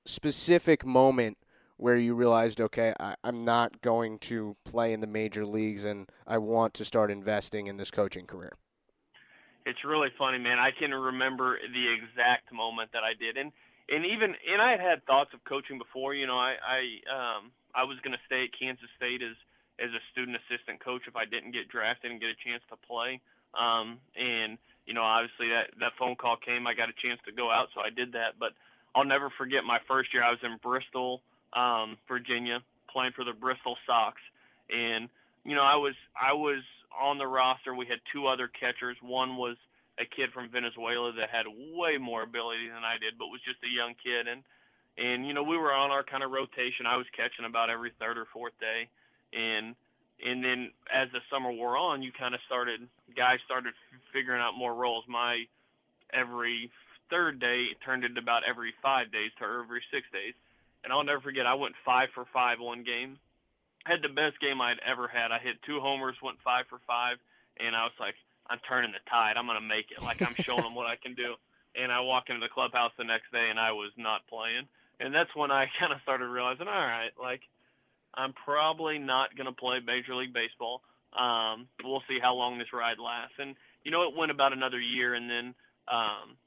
specific 0.05 0.85
moment 0.85 1.37
where 1.75 1.97
you 1.97 2.15
realized, 2.15 2.61
okay, 2.61 2.93
I, 3.01 3.15
am 3.25 3.43
not 3.43 3.81
going 3.81 4.17
to 4.19 4.55
play 4.63 4.93
in 4.93 5.01
the 5.01 5.07
major 5.07 5.45
leagues 5.45 5.83
and 5.83 6.09
I 6.25 6.37
want 6.37 6.73
to 6.75 6.85
start 6.85 7.11
investing 7.11 7.67
in 7.67 7.75
this 7.75 7.91
coaching 7.91 8.25
career? 8.25 8.53
It's 9.65 9.83
really 9.83 10.09
funny, 10.17 10.37
man. 10.37 10.57
I 10.57 10.71
can 10.71 10.91
remember 10.91 11.57
the 11.57 11.85
exact 11.93 12.53
moment 12.53 12.91
that 12.93 13.03
I 13.03 13.13
did, 13.17 13.37
and 13.37 13.51
and 13.87 14.05
even 14.05 14.35
and 14.51 14.61
I 14.61 14.71
had 14.71 14.81
had 14.81 15.05
thoughts 15.05 15.31
of 15.33 15.39
coaching 15.45 15.77
before. 15.77 16.13
You 16.13 16.27
know, 16.27 16.35
I 16.37 16.55
I 16.59 16.79
um 17.07 17.51
I 17.73 17.85
was 17.85 17.97
going 18.03 18.11
to 18.11 18.19
stay 18.25 18.43
at 18.43 18.59
Kansas 18.59 18.91
State 18.97 19.23
as 19.23 19.37
as 19.81 19.89
a 19.89 20.01
student 20.11 20.37
assistant 20.45 20.83
coach 20.83 21.03
if 21.07 21.15
I 21.15 21.25
didn't 21.25 21.51
get 21.51 21.69
drafted 21.69 22.11
and 22.11 22.21
get 22.21 22.29
a 22.29 22.39
chance 22.45 22.61
to 22.69 22.77
play. 22.85 23.21
Um, 23.57 23.97
and 24.17 24.57
you 24.85 24.93
know, 24.93 25.03
obviously 25.03 25.49
that 25.49 25.73
that 25.79 25.97
phone 25.97 26.15
call 26.15 26.37
came. 26.37 26.67
I 26.67 26.73
got 26.73 26.89
a 26.89 26.97
chance 27.01 27.19
to 27.25 27.31
go 27.31 27.49
out, 27.49 27.69
so 27.73 27.81
I 27.81 27.89
did 27.89 28.13
that. 28.13 28.37
But 28.39 28.53
I'll 28.95 29.07
never 29.07 29.29
forget 29.37 29.63
my 29.63 29.79
first 29.87 30.13
year. 30.13 30.23
I 30.23 30.31
was 30.31 30.43
in 30.43 30.57
Bristol, 30.61 31.21
um, 31.53 31.97
Virginia, 32.07 32.61
playing 32.91 33.13
for 33.15 33.23
the 33.25 33.33
Bristol 33.33 33.77
Sox, 33.85 34.17
and 34.69 35.09
you 35.45 35.55
know, 35.55 35.65
I 35.65 35.77
was 35.77 35.95
I 36.13 36.33
was 36.33 36.61
on 36.93 37.17
the 37.17 37.27
roster. 37.27 37.73
We 37.73 37.87
had 37.87 37.99
two 38.11 38.27
other 38.27 38.49
catchers. 38.49 38.97
One 39.01 39.37
was 39.37 39.57
a 40.01 40.05
kid 40.05 40.33
from 40.33 40.49
Venezuela 40.49 41.13
that 41.13 41.29
had 41.29 41.45
way 41.47 41.97
more 42.01 42.23
ability 42.23 42.69
than 42.69 42.81
I 42.81 42.97
did, 42.97 43.17
but 43.17 43.29
was 43.29 43.41
just 43.45 43.61
a 43.61 43.71
young 43.71 43.93
kid. 44.01 44.27
And 44.27 44.41
and 44.97 45.25
you 45.25 45.33
know, 45.33 45.43
we 45.43 45.57
were 45.57 45.73
on 45.73 45.89
our 45.89 46.03
kind 46.03 46.23
of 46.23 46.31
rotation. 46.31 46.85
I 46.85 46.97
was 46.97 47.07
catching 47.15 47.45
about 47.45 47.69
every 47.69 47.93
third 48.01 48.17
or 48.17 48.25
fourth 48.33 48.57
day 48.59 48.89
and 49.33 49.75
and 50.23 50.43
then 50.43 50.71
as 50.93 51.09
the 51.11 51.19
summer 51.29 51.51
wore 51.51 51.75
on, 51.75 52.01
you 52.01 52.11
kind 52.17 52.33
of 52.33 52.39
started 52.45 52.81
guys 53.15 53.39
started 53.45 53.73
figuring 54.13 54.41
out 54.41 54.53
more 54.57 54.73
roles. 54.73 55.03
My 55.07 55.43
every 56.13 56.71
third 57.09 57.39
day 57.39 57.67
turned 57.85 58.03
into 58.03 58.21
about 58.21 58.43
every 58.47 58.73
five 58.81 59.11
days 59.11 59.31
to 59.39 59.45
every 59.45 59.83
six 59.91 60.07
days. 60.13 60.33
And 60.83 60.91
I'll 60.91 61.03
never 61.03 61.21
forget, 61.21 61.45
I 61.45 61.53
went 61.55 61.75
five 61.85 62.09
for 62.13 62.25
five 62.33 62.59
one 62.59 62.83
game. 62.83 63.17
Had 63.85 64.01
the 64.01 64.09
best 64.09 64.39
game 64.39 64.61
I'd 64.61 64.79
ever 64.85 65.07
had. 65.07 65.31
I 65.31 65.39
hit 65.39 65.59
two 65.65 65.79
homers, 65.79 66.15
went 66.23 66.39
five 66.43 66.65
for 66.69 66.79
five, 66.87 67.17
and 67.59 67.75
I 67.75 67.83
was 67.83 67.95
like, 67.99 68.15
I'm 68.47 68.59
turning 68.67 68.91
the 68.91 69.03
tide. 69.09 69.35
I'm 69.35 69.47
gonna 69.47 69.61
make 69.61 69.91
it. 69.91 70.01
Like 70.01 70.21
I'm 70.21 70.35
showing 70.35 70.63
them 70.63 70.75
what 70.75 70.87
I 70.87 70.95
can 70.95 71.13
do. 71.15 71.35
And 71.75 71.91
I 71.91 72.01
walk 72.01 72.29
into 72.29 72.39
the 72.39 72.53
clubhouse 72.53 72.91
the 72.99 73.03
next 73.03 73.31
day, 73.31 73.49
and 73.49 73.59
I 73.59 73.71
was 73.71 73.89
not 73.97 74.21
playing. 74.29 74.69
And 74.99 75.09
that's 75.09 75.33
when 75.35 75.49
I 75.49 75.65
kind 75.79 75.91
of 75.91 75.97
started 76.03 76.27
realizing, 76.27 76.67
all 76.67 76.85
right, 76.85 77.09
like 77.19 77.41
I'm 78.13 78.33
probably 78.33 78.99
not 78.99 79.35
gonna 79.35 79.53
play 79.53 79.79
Major 79.85 80.15
League 80.15 80.33
Baseball. 80.33 80.81
Um, 81.13 81.67
we'll 81.83 82.03
see 82.07 82.17
how 82.21 82.33
long 82.33 82.57
this 82.57 82.73
ride 82.73 82.97
lasts. 82.99 83.35
And 83.37 83.55
you 83.83 83.91
know, 83.91 84.03
it 84.03 84.15
went 84.15 84.31
about 84.31 84.53
another 84.53 84.79
year, 84.79 85.13
and 85.13 85.29
then 85.29 85.53
um, 85.87 86.37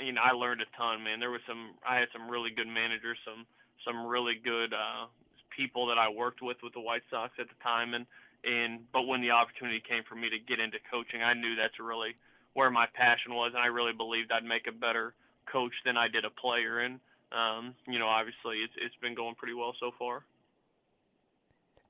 you 0.00 0.12
know, 0.12 0.22
I 0.24 0.32
learned 0.32 0.62
a 0.62 0.68
ton, 0.76 1.04
man. 1.04 1.20
There 1.20 1.30
was 1.30 1.44
some, 1.46 1.76
I 1.84 1.98
had 2.00 2.08
some 2.12 2.30
really 2.30 2.50
good 2.50 2.68
managers, 2.68 3.18
some 3.24 3.44
some 3.84 4.06
really 4.06 4.38
good 4.38 4.72
uh, 4.72 5.10
people 5.50 5.86
that 5.90 5.98
I 5.98 6.08
worked 6.08 6.40
with 6.40 6.56
with 6.62 6.72
the 6.72 6.80
White 6.80 7.02
Sox 7.10 7.34
at 7.38 7.48
the 7.48 7.58
time, 7.62 7.94
and 7.94 8.06
and 8.44 8.80
but 8.92 9.06
when 9.06 9.20
the 9.20 9.30
opportunity 9.30 9.82
came 9.82 10.02
for 10.08 10.14
me 10.14 10.30
to 10.30 10.38
get 10.38 10.60
into 10.60 10.78
coaching, 10.90 11.22
I 11.22 11.34
knew 11.34 11.56
that's 11.56 11.78
really 11.78 12.14
where 12.54 12.70
my 12.70 12.86
passion 12.94 13.34
was, 13.34 13.52
and 13.54 13.62
I 13.62 13.66
really 13.66 13.92
believed 13.92 14.30
I'd 14.30 14.44
make 14.44 14.66
a 14.68 14.72
better 14.72 15.14
coach 15.50 15.72
than 15.84 15.96
I 15.96 16.08
did 16.08 16.24
a 16.24 16.30
player. 16.30 16.80
And 16.80 17.00
um, 17.32 17.74
you 17.86 17.98
know, 17.98 18.08
obviously, 18.08 18.62
it's 18.64 18.74
it's 18.80 18.96
been 19.02 19.14
going 19.14 19.34
pretty 19.34 19.54
well 19.54 19.74
so 19.78 19.90
far. 19.98 20.24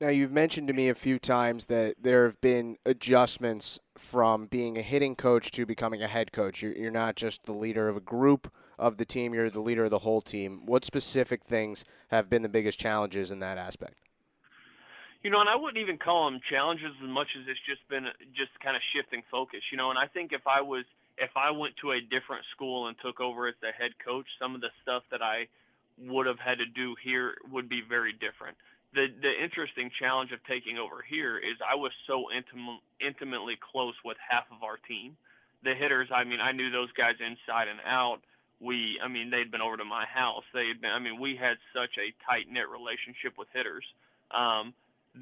Now, 0.03 0.09
you've 0.09 0.33
mentioned 0.33 0.67
to 0.67 0.75
me 0.75 0.89
a 0.89 0.97
few 0.97 1.21
times 1.21 1.67
that 1.67 1.95
there 2.03 2.25
have 2.25 2.41
been 2.41 2.77
adjustments 2.85 3.79
from 3.97 4.47
being 4.47 4.77
a 4.77 4.83
hitting 4.83 5.15
coach 5.15 5.53
to 5.53 5.65
becoming 5.65 6.03
a 6.03 6.09
head 6.09 6.33
coach. 6.33 6.61
You're 6.61 6.91
not 6.91 7.15
just 7.15 7.45
the 7.45 7.53
leader 7.53 7.89
of 7.89 7.97
a 7.97 8.01
group 8.01 8.53
of 8.81 8.97
the 8.97 9.05
team, 9.05 9.33
you're 9.33 9.49
the 9.49 9.61
leader 9.61 9.85
of 9.85 9.93
the 9.93 10.01
whole 10.01 10.21
team. 10.21 10.67
What 10.67 10.85
specific 10.85 11.45
things 11.45 11.85
have 12.09 12.29
been 12.29 12.43
the 12.43 12.49
biggest 12.49 12.81
challenges 12.81 13.31
in 13.31 13.39
that 13.39 13.59
aspect? 13.59 14.01
You 15.23 15.31
know, 15.31 15.39
and 15.39 15.49
I 15.49 15.55
wouldn't 15.55 15.81
even 15.81 15.99
call 15.99 16.29
them 16.29 16.41
challenges 16.51 16.91
as 17.01 17.09
much 17.09 17.29
as 17.39 17.47
it's 17.47 17.61
just 17.65 17.89
been 17.89 18.07
just 18.35 18.59
kind 18.61 18.75
of 18.75 18.83
shifting 18.93 19.23
focus. 19.31 19.61
You 19.71 19.79
know, 19.79 19.91
and 19.91 19.99
I 20.01 20.09
think 20.09 20.33
if 20.33 20.49
I 20.49 20.63
was 20.63 20.85
if 21.17 21.31
I 21.37 21.53
went 21.53 21.77
to 21.77 21.93
a 21.93 22.01
different 22.01 22.43
school 22.51 22.89
and 22.89 22.97
took 22.99 23.21
over 23.21 23.47
as 23.47 23.55
the 23.63 23.71
head 23.71 23.93
coach, 24.05 24.27
some 24.41 24.57
of 24.57 24.63
the 24.63 24.71
stuff 24.83 25.05
that 25.13 25.23
I 25.23 25.47
would 25.97 26.27
have 26.27 26.41
had 26.41 26.59
to 26.59 26.67
do 26.67 26.97
here 27.05 27.35
would 27.53 27.69
be 27.69 27.83
very 27.89 28.13
different 28.13 28.57
the 28.95 29.09
the 29.21 29.33
interesting 29.43 29.91
challenge 29.99 30.33
of 30.33 30.41
taking 30.45 30.79
over 30.79 31.03
here 31.03 31.39
is 31.39 31.57
I 31.65 31.75
was 31.77 31.93
so 32.07 32.29
intim- 32.29 32.81
intimately 33.01 33.57
close 33.61 33.95
with 34.05 34.17
half 34.21 34.45
of 34.53 34.63
our 34.63 34.77
team. 34.89 35.17
The 35.65 35.75
hitters, 35.75 36.09
I 36.13 36.25
mean, 36.25 36.41
I 36.41 36.53
knew 36.53 36.71
those 36.71 36.93
guys 36.93 37.15
inside 37.21 37.69
and 37.69 37.81
out. 37.87 38.21
We, 38.61 38.99
I 39.03 39.09
mean, 39.09 39.31
they'd 39.31 39.51
been 39.51 39.63
over 39.63 39.77
to 39.77 39.85
my 39.85 40.07
house. 40.07 40.45
They 40.55 40.69
had 40.69 40.81
been, 40.81 40.91
I 40.91 40.99
mean, 40.99 41.19
we 41.19 41.37
had 41.37 41.57
such 41.75 41.99
a 41.99 42.15
tight 42.27 42.47
knit 42.51 42.69
relationship 42.69 43.35
with 43.39 43.49
hitters 43.53 43.85
um, 44.31 44.75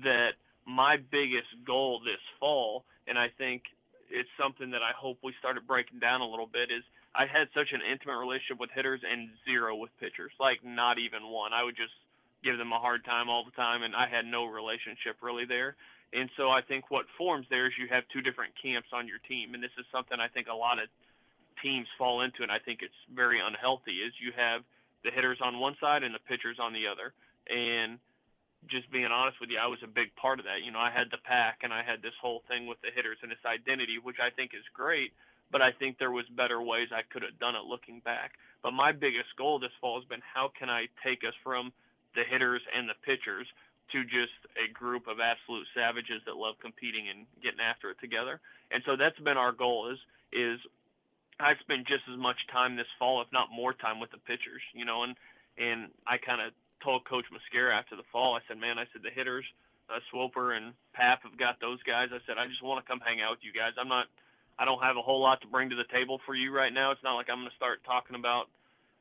that 0.05 0.37
my 0.67 0.97
biggest 0.97 1.49
goal 1.67 2.01
this 2.05 2.21
fall, 2.39 2.85
and 3.07 3.19
I 3.19 3.29
think 3.37 3.65
it's 4.11 4.29
something 4.41 4.71
that 4.73 4.83
I 4.83 4.93
hope 4.97 5.19
we 5.23 5.33
started 5.39 5.67
breaking 5.67 6.01
down 6.01 6.21
a 6.21 6.29
little 6.29 6.49
bit, 6.49 6.69
is 6.71 6.85
I 7.15 7.25
had 7.27 7.49
such 7.55 7.73
an 7.73 7.81
intimate 7.81 8.19
relationship 8.19 8.61
with 8.61 8.71
hitters 8.75 9.01
and 9.05 9.31
zero 9.45 9.77
with 9.77 9.91
pitchers, 10.01 10.33
like 10.39 10.61
not 10.65 10.99
even 10.99 11.29
one. 11.29 11.53
I 11.53 11.65
would 11.65 11.77
just 11.77 11.97
give 12.43 12.59
them 12.59 12.73
a 12.73 12.79
hard 12.79 13.05
time 13.05 13.29
all 13.29 13.45
the 13.45 13.55
time, 13.57 13.83
and 13.83 13.95
I 13.95 14.09
had 14.09 14.25
no 14.25 14.47
relationship 14.47 15.21
really 15.23 15.45
there. 15.45 15.77
And 16.13 16.29
so 16.37 16.51
I 16.51 16.61
think 16.63 16.91
what 16.91 17.07
forms 17.17 17.47
there 17.51 17.67
is 17.67 17.73
you 17.79 17.87
have 17.91 18.05
two 18.13 18.21
different 18.21 18.53
camps 18.61 18.89
on 18.93 19.07
your 19.07 19.23
team, 19.29 19.55
and 19.55 19.63
this 19.63 19.75
is 19.79 19.87
something 19.93 20.19
I 20.19 20.29
think 20.29 20.49
a 20.49 20.57
lot 20.57 20.83
of 20.83 20.89
teams 21.63 21.87
fall 21.99 22.23
into, 22.23 22.43
and 22.43 22.51
I 22.51 22.59
think 22.59 22.81
it's 22.83 22.97
very 23.15 23.39
unhealthy. 23.39 24.03
Is 24.03 24.13
you 24.19 24.33
have 24.35 24.63
the 25.05 25.11
hitters 25.11 25.39
on 25.41 25.61
one 25.61 25.77
side 25.81 26.03
and 26.03 26.15
the 26.15 26.25
pitchers 26.27 26.59
on 26.59 26.73
the 26.73 26.89
other, 26.91 27.15
and 27.47 27.99
just 28.69 28.91
being 28.93 29.09
honest 29.09 29.41
with 29.41 29.49
you, 29.49 29.57
I 29.57 29.71
was 29.71 29.81
a 29.81 29.89
big 29.89 30.13
part 30.17 30.39
of 30.39 30.45
that. 30.45 30.61
You 30.65 30.73
know, 30.73 30.83
I 30.83 30.91
had 30.91 31.09
the 31.09 31.23
pack 31.25 31.61
and 31.63 31.73
I 31.73 31.81
had 31.83 32.03
this 32.03 32.17
whole 32.21 32.43
thing 32.45 32.67
with 32.67 32.77
the 32.83 32.93
hitters 32.93 33.17
and 33.23 33.33
this 33.33 33.41
identity, 33.47 33.97
which 33.97 34.21
I 34.21 34.29
think 34.29 34.53
is 34.53 34.67
great, 34.75 35.17
but 35.49 35.63
I 35.63 35.73
think 35.73 35.97
there 35.97 36.13
was 36.13 36.29
better 36.37 36.61
ways 36.61 36.93
I 36.93 37.07
could 37.09 37.23
have 37.23 37.39
done 37.41 37.57
it 37.57 37.65
looking 37.65 38.01
back. 38.05 38.37
But 38.63 38.77
my 38.77 38.93
biggest 38.93 39.33
goal 39.39 39.59
this 39.59 39.73
fall 39.81 39.97
has 39.97 40.09
been 40.09 40.21
how 40.21 40.53
can 40.53 40.69
I 40.69 40.93
take 41.01 41.25
us 41.25 41.33
from 41.41 41.73
the 42.15 42.25
hitters 42.25 42.63
and 42.75 42.89
the 42.89 42.99
pitchers 43.05 43.47
to 43.93 44.05
just 44.05 44.35
a 44.55 44.71
group 44.71 45.07
of 45.11 45.19
absolute 45.19 45.67
savages 45.75 46.23
that 46.27 46.39
love 46.39 46.55
competing 46.63 47.11
and 47.11 47.27
getting 47.43 47.61
after 47.61 47.91
it 47.91 47.99
together. 47.99 48.39
And 48.71 48.83
so 48.87 48.95
that's 48.95 49.19
been 49.19 49.37
our 49.37 49.53
goal 49.53 49.91
is 49.91 49.99
is 50.33 50.59
I 51.41 51.57
spend 51.65 51.89
just 51.89 52.05
as 52.07 52.19
much 52.21 52.39
time 52.53 52.77
this 52.77 52.91
fall, 52.99 53.23
if 53.23 53.33
not 53.33 53.49
more 53.51 53.73
time, 53.73 53.99
with 53.99 54.13
the 54.13 54.23
pitchers. 54.23 54.63
You 54.75 54.85
know, 54.85 55.03
and 55.03 55.17
and 55.59 55.91
I 56.07 56.19
kind 56.19 56.41
of 56.41 56.55
told 56.83 57.05
Coach 57.05 57.27
Muscara 57.29 57.77
after 57.77 57.97
the 57.97 58.07
fall, 58.13 58.35
I 58.35 58.41
said, 58.49 58.57
man, 58.57 58.79
I 58.79 58.89
said 58.93 59.03
the 59.05 59.13
hitters, 59.13 59.45
uh, 59.93 60.01
Swoper 60.11 60.57
and 60.57 60.73
Pap 60.95 61.23
have 61.25 61.37
got 61.37 61.61
those 61.61 61.83
guys. 61.83 62.09
I 62.13 62.23
said 62.25 62.39
I 62.39 62.47
just 62.49 62.63
want 62.63 62.81
to 62.81 62.89
come 62.89 63.01
hang 63.05 63.21
out 63.21 63.37
with 63.37 63.45
you 63.45 63.53
guys. 63.53 63.77
I'm 63.77 63.91
not, 63.91 64.07
I 64.59 64.65
don't 64.65 64.81
have 64.81 64.97
a 64.97 65.05
whole 65.05 65.21
lot 65.21 65.41
to 65.43 65.49
bring 65.51 65.69
to 65.71 65.77
the 65.77 65.89
table 65.93 66.21
for 66.25 66.35
you 66.35 66.55
right 66.55 66.73
now. 66.73 66.91
It's 66.91 67.05
not 67.05 67.17
like 67.19 67.29
I'm 67.29 67.43
going 67.43 67.53
to 67.53 67.61
start 67.61 67.85
talking 67.85 68.17
about 68.17 68.49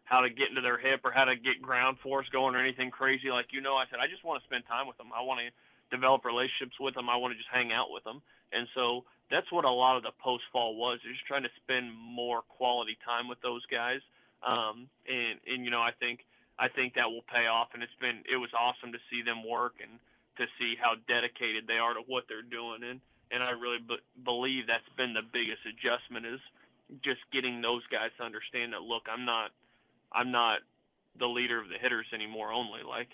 how 0.10 0.26
to 0.26 0.30
get 0.30 0.50
into 0.50 0.66
their 0.66 0.82
hip 0.82 1.06
or 1.06 1.14
how 1.14 1.30
to 1.30 1.38
get 1.38 1.62
ground 1.62 2.02
force 2.02 2.26
going 2.34 2.58
or 2.58 2.60
anything 2.60 2.90
crazy 2.90 3.30
like 3.30 3.54
you 3.54 3.62
know. 3.62 3.78
I 3.78 3.86
said 3.94 4.02
I 4.02 4.10
just 4.10 4.26
want 4.26 4.42
to 4.42 4.48
spend 4.50 4.66
time 4.66 4.90
with 4.90 4.98
them. 4.98 5.14
I 5.14 5.22
want 5.22 5.38
to 5.46 5.54
develop 5.94 6.26
relationships 6.26 6.82
with 6.82 6.98
them. 6.98 7.14
I 7.14 7.16
want 7.22 7.34
to 7.34 7.38
just 7.38 7.54
hang 7.54 7.70
out 7.70 7.94
with 7.94 8.04
them. 8.04 8.26
And 8.50 8.66
so 8.74 9.06
that's 9.30 9.46
what 9.54 9.70
a 9.70 9.70
lot 9.70 10.02
of 10.02 10.04
the 10.04 10.14
post 10.18 10.50
fall 10.50 10.74
was. 10.74 10.98
is 11.06 11.14
Just 11.14 11.30
trying 11.30 11.46
to 11.46 11.54
spend 11.62 11.94
more 11.94 12.42
quality 12.50 12.98
time 13.06 13.30
with 13.30 13.38
those 13.46 13.62
guys. 13.70 14.02
Um, 14.42 14.90
and 15.06 15.38
and 15.46 15.62
you 15.62 15.70
know 15.70 15.86
I 15.86 15.94
think 15.94 16.26
I 16.58 16.74
think 16.74 16.98
that 16.98 17.06
will 17.06 17.26
pay 17.30 17.46
off. 17.46 17.78
And 17.78 17.86
it's 17.86 18.00
been 18.02 18.26
it 18.26 18.42
was 18.42 18.50
awesome 18.58 18.90
to 18.98 19.02
see 19.14 19.22
them 19.22 19.46
work 19.46 19.78
and 19.78 20.02
to 20.42 20.50
see 20.58 20.74
how 20.74 20.98
dedicated 21.06 21.70
they 21.70 21.78
are 21.78 21.94
to 21.94 22.02
what 22.10 22.26
they're 22.26 22.42
doing. 22.42 22.82
And 22.82 22.98
and 23.30 23.46
I 23.46 23.54
really 23.54 23.78
b- 23.86 24.02
believe 24.26 24.66
that's 24.66 24.90
been 24.98 25.14
the 25.14 25.22
biggest 25.22 25.62
adjustment 25.70 26.26
is 26.26 26.42
just 27.06 27.22
getting 27.30 27.62
those 27.62 27.86
guys 27.94 28.10
to 28.18 28.26
understand 28.26 28.74
that 28.74 28.82
look, 28.82 29.06
I'm 29.06 29.22
not 29.30 29.54
I'm 30.14 30.32
not 30.32 30.60
the 31.18 31.28
leader 31.28 31.60
of 31.62 31.68
the 31.70 31.78
hitters 31.82 32.08
anymore 32.14 32.52
only. 32.52 32.82
Like 32.88 33.10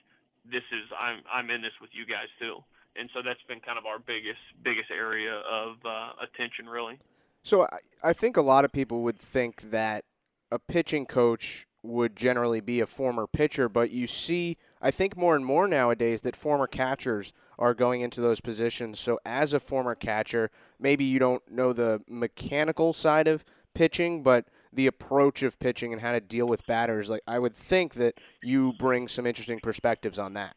this 0.46 0.64
is 0.72 0.90
I'm 1.00 1.22
I'm 1.32 1.50
in 1.50 1.62
this 1.62 1.74
with 1.82 1.92
you 1.94 2.06
guys 2.06 2.28
too. 2.40 2.64
And 2.98 3.10
so 3.14 3.22
that's 3.24 3.42
been 3.48 3.60
kind 3.60 3.78
of 3.78 3.86
our 3.86 4.00
biggest 4.00 4.40
biggest 4.64 4.92
area 4.92 5.42
of 5.50 5.78
uh, 5.86 6.12
attention 6.24 6.68
really. 6.68 7.00
So 7.44 7.64
I, 7.64 7.80
I 8.04 8.14
think 8.14 8.38
a 8.38 8.42
lot 8.42 8.66
of 8.66 8.72
people 8.72 9.02
would 9.04 9.20
think 9.20 9.72
that 9.72 10.06
a 10.52 10.60
pitching 10.60 11.06
coach 11.06 11.68
would 11.84 12.16
generally 12.16 12.62
be 12.62 12.80
a 12.80 12.88
former 12.88 13.28
pitcher, 13.28 13.70
but 13.70 13.92
you 13.92 14.08
see 14.08 14.58
I 14.82 14.92
think 14.92 15.18
more 15.18 15.36
and 15.36 15.46
more 15.46 15.68
nowadays 15.68 16.22
that 16.22 16.36
former 16.36 16.68
catchers 16.68 17.34
are 17.58 17.74
going 17.74 18.02
into 18.02 18.22
those 18.22 18.42
positions. 18.42 19.00
So 19.00 19.20
as 19.25 19.54
a 19.54 19.60
former 19.60 19.96
catcher, 19.96 20.52
maybe 20.80 21.04
you 21.04 21.20
don't 21.20 21.44
know 21.50 21.74
the 21.74 22.02
mechanical 22.08 22.94
side 22.94 23.28
of 23.28 23.44
pitching, 23.74 24.24
but 24.24 24.46
the 24.75 24.88
approach 24.88 25.44
of 25.44 25.60
pitching 25.60 25.94
and 25.94 26.01
how 26.01 26.12
to 26.12 26.20
deal 26.20 26.48
with 26.48 26.65
batters. 26.65 27.10
Like 27.10 27.22
I 27.27 27.39
would 27.39 27.55
think 27.55 27.96
that 27.96 28.20
you 28.44 28.74
bring 28.74 29.08
some 29.08 29.25
interesting 29.25 29.60
perspectives 29.60 30.20
on 30.20 30.34
that. 30.34 30.55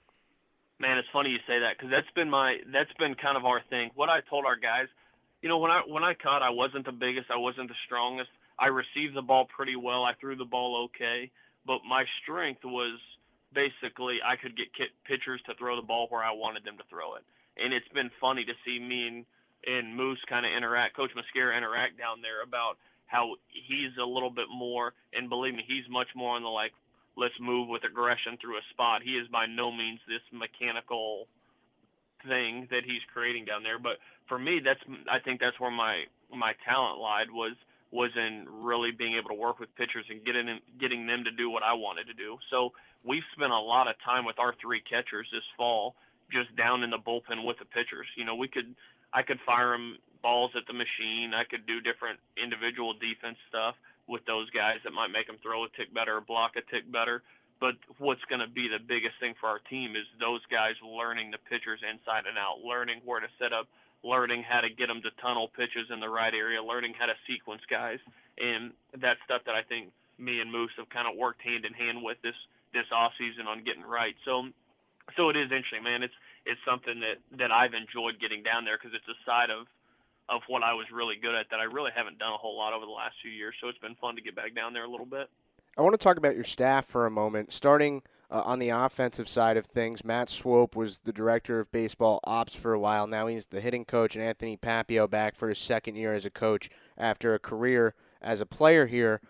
Man, 0.80 0.98
it's 0.98 1.08
funny 1.12 1.30
you 1.30 1.38
say 1.46 1.58
that 1.58 1.76
because 1.76 1.90
that's 1.90 2.10
been 2.14 2.30
my 2.30 2.58
that's 2.72 2.92
been 2.98 3.14
kind 3.14 3.36
of 3.36 3.44
our 3.44 3.60
thing. 3.68 3.90
What 3.94 4.08
I 4.08 4.20
told 4.28 4.44
our 4.44 4.56
guys, 4.56 4.86
you 5.42 5.48
know, 5.48 5.58
when 5.58 5.70
I 5.70 5.82
when 5.86 6.04
I 6.04 6.14
caught, 6.14 6.42
I 6.42 6.50
wasn't 6.50 6.86
the 6.86 6.92
biggest, 6.92 7.30
I 7.30 7.36
wasn't 7.36 7.68
the 7.68 7.80
strongest. 7.86 8.30
I 8.58 8.66
received 8.66 9.14
the 9.14 9.22
ball 9.22 9.46
pretty 9.46 9.76
well. 9.76 10.04
I 10.04 10.14
threw 10.20 10.36
the 10.36 10.44
ball 10.44 10.88
okay, 10.90 11.30
but 11.66 11.78
my 11.88 12.04
strength 12.22 12.64
was 12.64 12.98
basically 13.54 14.18
I 14.24 14.36
could 14.36 14.56
get 14.56 14.88
pitchers 15.04 15.40
to 15.46 15.54
throw 15.54 15.76
the 15.76 15.86
ball 15.86 16.06
where 16.10 16.22
I 16.22 16.32
wanted 16.32 16.64
them 16.64 16.76
to 16.78 16.84
throw 16.90 17.14
it. 17.16 17.22
And 17.56 17.72
it's 17.72 17.88
been 17.88 18.10
funny 18.20 18.44
to 18.44 18.52
see 18.64 18.78
me 18.78 19.08
and 19.08 19.26
and 19.66 19.96
Moose 19.96 20.22
kind 20.28 20.46
of 20.46 20.52
interact, 20.52 20.94
Coach 20.94 21.10
Muscara 21.18 21.56
interact 21.56 21.98
down 21.98 22.22
there 22.22 22.42
about 22.42 22.78
how 23.08 23.34
he's 23.48 23.96
a 24.00 24.04
little 24.04 24.30
bit 24.30 24.46
more, 24.52 24.92
and 25.12 25.28
believe 25.28 25.54
me, 25.54 25.64
he's 25.66 25.88
much 25.90 26.08
more 26.14 26.36
on 26.36 26.42
the 26.42 26.48
like, 26.48 26.72
let's 27.16 27.34
move 27.40 27.68
with 27.68 27.82
aggression 27.84 28.38
through 28.40 28.56
a 28.56 28.64
spot. 28.70 29.02
He 29.02 29.18
is 29.18 29.26
by 29.28 29.46
no 29.46 29.72
means 29.72 29.98
this 30.06 30.22
mechanical 30.30 31.26
thing 32.26 32.68
that 32.70 32.84
he's 32.84 33.02
creating 33.12 33.44
down 33.44 33.62
there. 33.62 33.78
But 33.78 33.98
for 34.28 34.38
me, 34.38 34.60
that's 34.62 34.80
I 35.10 35.18
think 35.18 35.40
that's 35.40 35.58
where 35.58 35.70
my 35.72 36.04
my 36.30 36.52
talent 36.64 37.00
lied 37.00 37.30
was 37.32 37.56
was 37.90 38.10
in 38.16 38.44
really 38.46 38.90
being 38.92 39.16
able 39.16 39.30
to 39.30 39.34
work 39.34 39.58
with 39.58 39.74
pitchers 39.76 40.04
and 40.10 40.24
getting 40.24 40.60
getting 40.78 41.06
them 41.06 41.24
to 41.24 41.32
do 41.32 41.50
what 41.50 41.62
I 41.62 41.72
wanted 41.72 42.06
to 42.06 42.14
do. 42.14 42.38
So 42.50 42.72
we've 43.04 43.26
spent 43.34 43.52
a 43.52 43.58
lot 43.58 43.88
of 43.88 43.96
time 44.04 44.24
with 44.24 44.38
our 44.38 44.54
three 44.60 44.82
catchers 44.84 45.26
this 45.32 45.46
fall, 45.56 45.94
just 46.30 46.54
down 46.56 46.82
in 46.82 46.90
the 46.90 46.98
bullpen 47.00 47.44
with 47.44 47.58
the 47.58 47.64
pitchers. 47.64 48.06
You 48.16 48.24
know, 48.24 48.34
we 48.34 48.48
could 48.48 48.74
I 49.12 49.22
could 49.22 49.38
fire 49.46 49.72
them 49.72 49.98
balls 50.22 50.52
at 50.56 50.66
the 50.66 50.72
machine. 50.72 51.34
I 51.34 51.44
could 51.44 51.66
do 51.66 51.80
different 51.80 52.18
individual 52.36 52.94
defense 52.94 53.38
stuff 53.48 53.74
with 54.08 54.24
those 54.24 54.48
guys 54.50 54.80
that 54.84 54.92
might 54.92 55.12
make 55.12 55.26
them 55.26 55.36
throw 55.42 55.64
a 55.64 55.68
tick 55.76 55.92
better 55.92 56.16
or 56.16 56.24
block 56.24 56.56
a 56.56 56.64
tick 56.72 56.90
better. 56.90 57.22
But 57.60 57.74
what's 57.98 58.22
going 58.30 58.40
to 58.40 58.48
be 58.48 58.70
the 58.70 58.78
biggest 58.78 59.18
thing 59.18 59.34
for 59.38 59.50
our 59.50 59.58
team 59.68 59.98
is 59.98 60.06
those 60.22 60.40
guys 60.46 60.78
learning 60.80 61.30
the 61.34 61.42
pitchers 61.50 61.82
inside 61.82 62.24
and 62.30 62.38
out, 62.38 62.62
learning 62.62 63.02
where 63.04 63.18
to 63.18 63.26
set 63.38 63.52
up, 63.52 63.66
learning 64.06 64.46
how 64.46 64.62
to 64.62 64.70
get 64.70 64.86
them 64.86 65.02
to 65.02 65.10
tunnel 65.18 65.50
pitches 65.50 65.90
in 65.90 65.98
the 65.98 66.08
right 66.08 66.32
area, 66.32 66.62
learning 66.62 66.94
how 66.94 67.06
to 67.06 67.18
sequence 67.26 67.62
guys, 67.66 67.98
and 68.38 68.70
that 69.02 69.18
stuff 69.26 69.42
that 69.44 69.58
I 69.58 69.66
think 69.66 69.90
me 70.18 70.38
and 70.40 70.50
Moose 70.50 70.70
have 70.78 70.88
kind 70.90 71.10
of 71.10 71.18
worked 71.18 71.42
hand 71.42 71.66
in 71.66 71.74
hand 71.74 72.02
with 72.02 72.18
this 72.22 72.38
this 72.74 72.86
off 72.92 73.12
season 73.18 73.48
on 73.48 73.64
getting 73.64 73.82
right. 73.82 74.14
So 74.24 74.46
so 75.16 75.30
it 75.30 75.36
is 75.36 75.50
interesting, 75.50 75.82
man. 75.82 76.02
It's 76.02 76.14
it's 76.46 76.60
something 76.62 77.00
that 77.00 77.18
that 77.38 77.50
I've 77.50 77.74
enjoyed 77.74 78.20
getting 78.20 78.42
down 78.42 78.64
there 78.64 78.78
because 78.78 78.94
it's 78.94 79.08
a 79.08 79.18
side 79.26 79.50
of 79.50 79.66
of 80.28 80.42
what 80.48 80.62
I 80.62 80.74
was 80.74 80.86
really 80.92 81.16
good 81.20 81.34
at 81.34 81.46
that 81.50 81.60
I 81.60 81.64
really 81.64 81.90
haven't 81.94 82.18
done 82.18 82.32
a 82.32 82.36
whole 82.36 82.56
lot 82.56 82.72
over 82.72 82.84
the 82.84 82.92
last 82.92 83.16
few 83.22 83.30
years. 83.30 83.54
So 83.60 83.68
it's 83.68 83.78
been 83.78 83.94
fun 83.96 84.16
to 84.16 84.22
get 84.22 84.36
back 84.36 84.54
down 84.54 84.72
there 84.72 84.84
a 84.84 84.90
little 84.90 85.06
bit. 85.06 85.28
I 85.76 85.82
want 85.82 85.94
to 85.94 85.98
talk 85.98 86.16
about 86.16 86.34
your 86.34 86.44
staff 86.44 86.86
for 86.86 87.06
a 87.06 87.10
moment. 87.10 87.52
Starting 87.52 88.02
uh, 88.30 88.42
on 88.44 88.58
the 88.58 88.70
offensive 88.70 89.28
side 89.28 89.56
of 89.56 89.66
things, 89.66 90.04
Matt 90.04 90.28
Swope 90.28 90.76
was 90.76 90.98
the 91.00 91.12
director 91.12 91.60
of 91.60 91.70
baseball 91.70 92.20
ops 92.24 92.54
for 92.54 92.72
a 92.72 92.80
while. 92.80 93.06
Now 93.06 93.26
he's 93.26 93.46
the 93.46 93.60
hitting 93.60 93.84
coach, 93.84 94.16
and 94.16 94.24
Anthony 94.24 94.56
Papio 94.56 95.08
back 95.08 95.36
for 95.36 95.48
his 95.48 95.58
second 95.58 95.96
year 95.96 96.14
as 96.14 96.26
a 96.26 96.30
coach 96.30 96.68
after 96.96 97.32
a 97.32 97.38
career 97.38 97.94
as 98.20 98.40
a 98.40 98.46
player 98.46 98.86
here. 98.86 99.20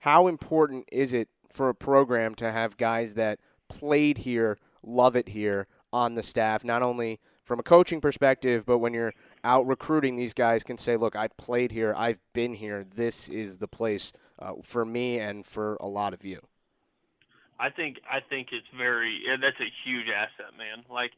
How 0.00 0.26
important 0.26 0.88
is 0.90 1.12
it 1.12 1.28
for 1.50 1.68
a 1.68 1.74
program 1.74 2.34
to 2.36 2.50
have 2.50 2.76
guys 2.76 3.14
that 3.14 3.38
played 3.68 4.18
here, 4.18 4.58
love 4.82 5.14
it 5.14 5.28
here 5.28 5.66
on 5.92 6.14
the 6.14 6.22
staff, 6.22 6.64
not 6.64 6.82
only 6.82 7.20
from 7.44 7.58
a 7.58 7.62
coaching 7.62 8.00
perspective, 8.00 8.64
but 8.66 8.78
when 8.78 8.94
you're 8.94 9.14
out 9.44 9.66
recruiting, 9.66 10.16
these 10.16 10.34
guys 10.34 10.64
can 10.64 10.78
say, 10.78 10.96
look, 10.96 11.16
I 11.16 11.28
played 11.28 11.72
here, 11.72 11.94
I've 11.96 12.20
been 12.32 12.54
here, 12.54 12.84
this 12.94 13.28
is 13.28 13.58
the 13.58 13.68
place 13.68 14.12
uh, 14.38 14.54
for 14.62 14.84
me 14.84 15.18
and 15.18 15.44
for 15.44 15.76
a 15.80 15.86
lot 15.86 16.14
of 16.14 16.24
you. 16.24 16.40
I 17.60 17.70
think 17.70 17.98
I 18.08 18.20
think 18.20 18.48
it's 18.52 18.68
very 18.76 19.20
yeah, 19.26 19.36
that's 19.40 19.58
a 19.58 19.70
huge 19.84 20.06
asset, 20.06 20.54
man. 20.56 20.84
Like 20.88 21.10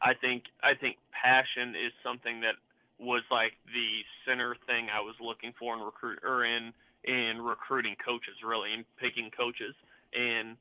I 0.00 0.14
think 0.14 0.44
I 0.62 0.74
think 0.74 0.96
passion 1.10 1.74
is 1.74 1.92
something 2.04 2.40
that 2.42 2.54
was 2.98 3.22
like 3.30 3.54
the 3.66 4.06
center 4.26 4.54
thing 4.66 4.86
I 4.94 5.00
was 5.00 5.14
looking 5.20 5.54
for 5.58 5.74
in 5.74 5.82
recruit 5.82 6.20
or 6.22 6.44
in 6.44 6.72
in 7.02 7.42
recruiting 7.42 7.96
coaches, 7.98 8.38
really, 8.46 8.72
and 8.74 8.84
picking 8.98 9.30
coaches. 9.30 9.74
And 10.14 10.56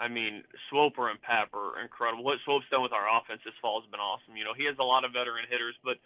I 0.00 0.08
mean, 0.08 0.44
Swoper 0.70 1.10
and 1.10 1.20
Pap 1.20 1.52
are 1.52 1.80
incredible. 1.80 2.24
What 2.24 2.38
Swope's 2.44 2.68
done 2.70 2.82
with 2.82 2.92
our 2.92 3.08
offense 3.08 3.40
this 3.44 3.56
fall 3.60 3.80
has 3.80 3.90
been 3.90 4.00
awesome. 4.00 4.36
You 4.36 4.44
know, 4.44 4.54
he 4.56 4.64
has 4.64 4.76
a 4.78 4.84
lot 4.84 5.04
of 5.04 5.12
veteran 5.12 5.44
hitters, 5.50 5.74
but 5.84 5.98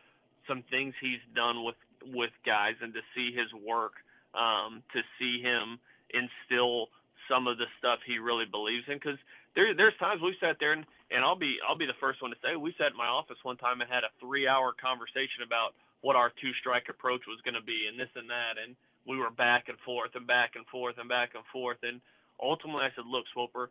some 0.48 0.62
things 0.70 0.94
he's 1.00 1.22
done 1.34 1.64
with 1.64 1.78
with 2.02 2.34
guys, 2.44 2.74
and 2.82 2.92
to 2.94 3.00
see 3.14 3.30
his 3.30 3.46
work, 3.62 3.94
um, 4.34 4.82
to 4.92 5.00
see 5.18 5.40
him 5.40 5.78
instill 6.10 6.88
some 7.30 7.46
of 7.46 7.56
the 7.58 7.70
stuff 7.78 8.02
he 8.04 8.18
really 8.18 8.44
believes 8.44 8.84
in, 8.88 8.98
because 8.98 9.18
there 9.54 9.74
there's 9.74 9.96
times 9.98 10.20
we've 10.20 10.38
sat 10.40 10.56
there 10.58 10.72
and 10.72 10.84
and 11.10 11.24
I'll 11.24 11.38
be 11.38 11.56
I'll 11.66 11.78
be 11.78 11.86
the 11.86 11.98
first 12.00 12.22
one 12.22 12.30
to 12.32 12.40
say 12.42 12.56
we 12.56 12.74
sat 12.78 12.92
in 12.92 12.98
my 12.98 13.08
office 13.08 13.38
one 13.42 13.56
time 13.56 13.80
and 13.80 13.90
had 13.90 14.04
a 14.04 14.12
three 14.18 14.48
hour 14.48 14.74
conversation 14.74 15.46
about 15.46 15.74
what 16.00 16.16
our 16.16 16.32
two 16.42 16.50
strike 16.58 16.90
approach 16.90 17.22
was 17.30 17.38
going 17.46 17.54
to 17.54 17.62
be 17.62 17.86
and 17.86 17.94
this 17.94 18.10
and 18.18 18.26
that 18.26 18.58
and 18.58 18.74
we 19.06 19.18
were 19.18 19.30
back 19.30 19.68
and 19.68 19.78
forth 19.84 20.10
and 20.14 20.26
back 20.26 20.54
and 20.54 20.66
forth 20.66 20.96
and 20.98 21.08
back 21.08 21.34
and 21.34 21.44
forth. 21.52 21.78
And 21.82 22.00
ultimately, 22.40 22.82
I 22.82 22.94
said, 22.94 23.06
look, 23.06 23.24
Swoper, 23.32 23.70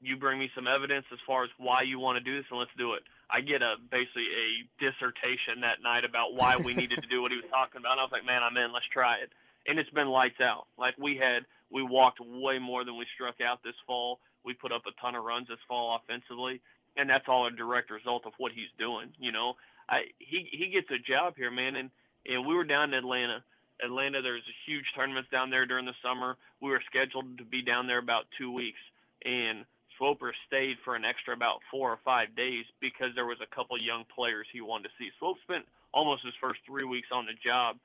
you 0.00 0.16
bring 0.16 0.38
me 0.38 0.50
some 0.54 0.66
evidence 0.66 1.06
as 1.12 1.18
far 1.26 1.44
as 1.44 1.50
why 1.58 1.82
you 1.82 1.98
want 1.98 2.18
to 2.18 2.24
do 2.24 2.36
this, 2.36 2.46
and 2.50 2.58
let's 2.58 2.74
do 2.76 2.94
it. 2.94 3.02
I 3.30 3.40
get 3.40 3.62
a 3.62 3.74
basically 3.90 4.28
a 4.30 4.46
dissertation 4.78 5.62
that 5.62 5.82
night 5.82 6.04
about 6.04 6.34
why 6.34 6.56
we 6.56 6.74
needed 6.74 7.02
to 7.02 7.08
do 7.08 7.22
what 7.22 7.32
he 7.32 7.36
was 7.36 7.50
talking 7.50 7.80
about. 7.80 7.92
And 7.92 8.00
I 8.00 8.04
was 8.04 8.12
like, 8.12 8.24
man, 8.24 8.42
I'm 8.42 8.56
in. 8.56 8.72
Let's 8.72 8.86
try 8.92 9.18
it. 9.18 9.30
And 9.66 9.78
it's 9.78 9.90
been 9.90 10.08
lights 10.08 10.40
out. 10.40 10.66
Like 10.78 10.94
we 10.98 11.16
had, 11.16 11.42
we 11.70 11.82
walked 11.82 12.20
way 12.20 12.58
more 12.58 12.84
than 12.84 12.96
we 12.96 13.06
struck 13.14 13.40
out 13.40 13.64
this 13.64 13.74
fall. 13.86 14.20
We 14.44 14.54
put 14.54 14.70
up 14.70 14.86
a 14.86 14.94
ton 15.00 15.16
of 15.16 15.24
runs 15.24 15.48
this 15.48 15.58
fall 15.66 15.98
offensively, 15.98 16.60
and 16.96 17.10
that's 17.10 17.26
all 17.26 17.48
a 17.48 17.50
direct 17.50 17.90
result 17.90 18.26
of 18.26 18.32
what 18.38 18.52
he's 18.52 18.70
doing. 18.78 19.10
You 19.18 19.32
know, 19.32 19.54
I 19.88 20.06
he 20.18 20.46
he 20.52 20.70
gets 20.70 20.86
a 20.90 21.02
job 21.02 21.34
here, 21.36 21.50
man, 21.50 21.74
and 21.74 21.90
and 22.26 22.46
we 22.46 22.54
were 22.54 22.64
down 22.64 22.94
in 22.94 22.94
Atlanta 22.94 23.42
Atlanta. 23.84 24.22
There's 24.22 24.46
huge 24.66 24.86
tournaments 24.94 25.30
down 25.30 25.50
there 25.50 25.66
during 25.66 25.84
the 25.84 25.98
summer. 26.00 26.36
We 26.62 26.70
were 26.70 26.82
scheduled 26.86 27.38
to 27.38 27.44
be 27.44 27.62
down 27.62 27.88
there 27.88 27.98
about 27.98 28.26
two 28.38 28.52
weeks, 28.52 28.78
and 29.24 29.64
Swoper 29.98 30.32
stayed 30.46 30.76
for 30.84 30.94
an 30.94 31.04
extra 31.04 31.34
about 31.34 31.60
four 31.70 31.90
or 31.92 31.98
five 32.04 32.34
days 32.36 32.64
because 32.80 33.14
there 33.14 33.26
was 33.26 33.38
a 33.42 33.54
couple 33.54 33.80
young 33.80 34.04
players 34.14 34.46
he 34.52 34.60
wanted 34.60 34.88
to 34.88 34.94
see. 34.98 35.10
Swope 35.18 35.38
spent 35.44 35.64
almost 35.92 36.24
his 36.24 36.34
first 36.40 36.60
three 36.66 36.84
weeks 36.84 37.08
on 37.12 37.26
the 37.26 37.32
job, 37.44 37.76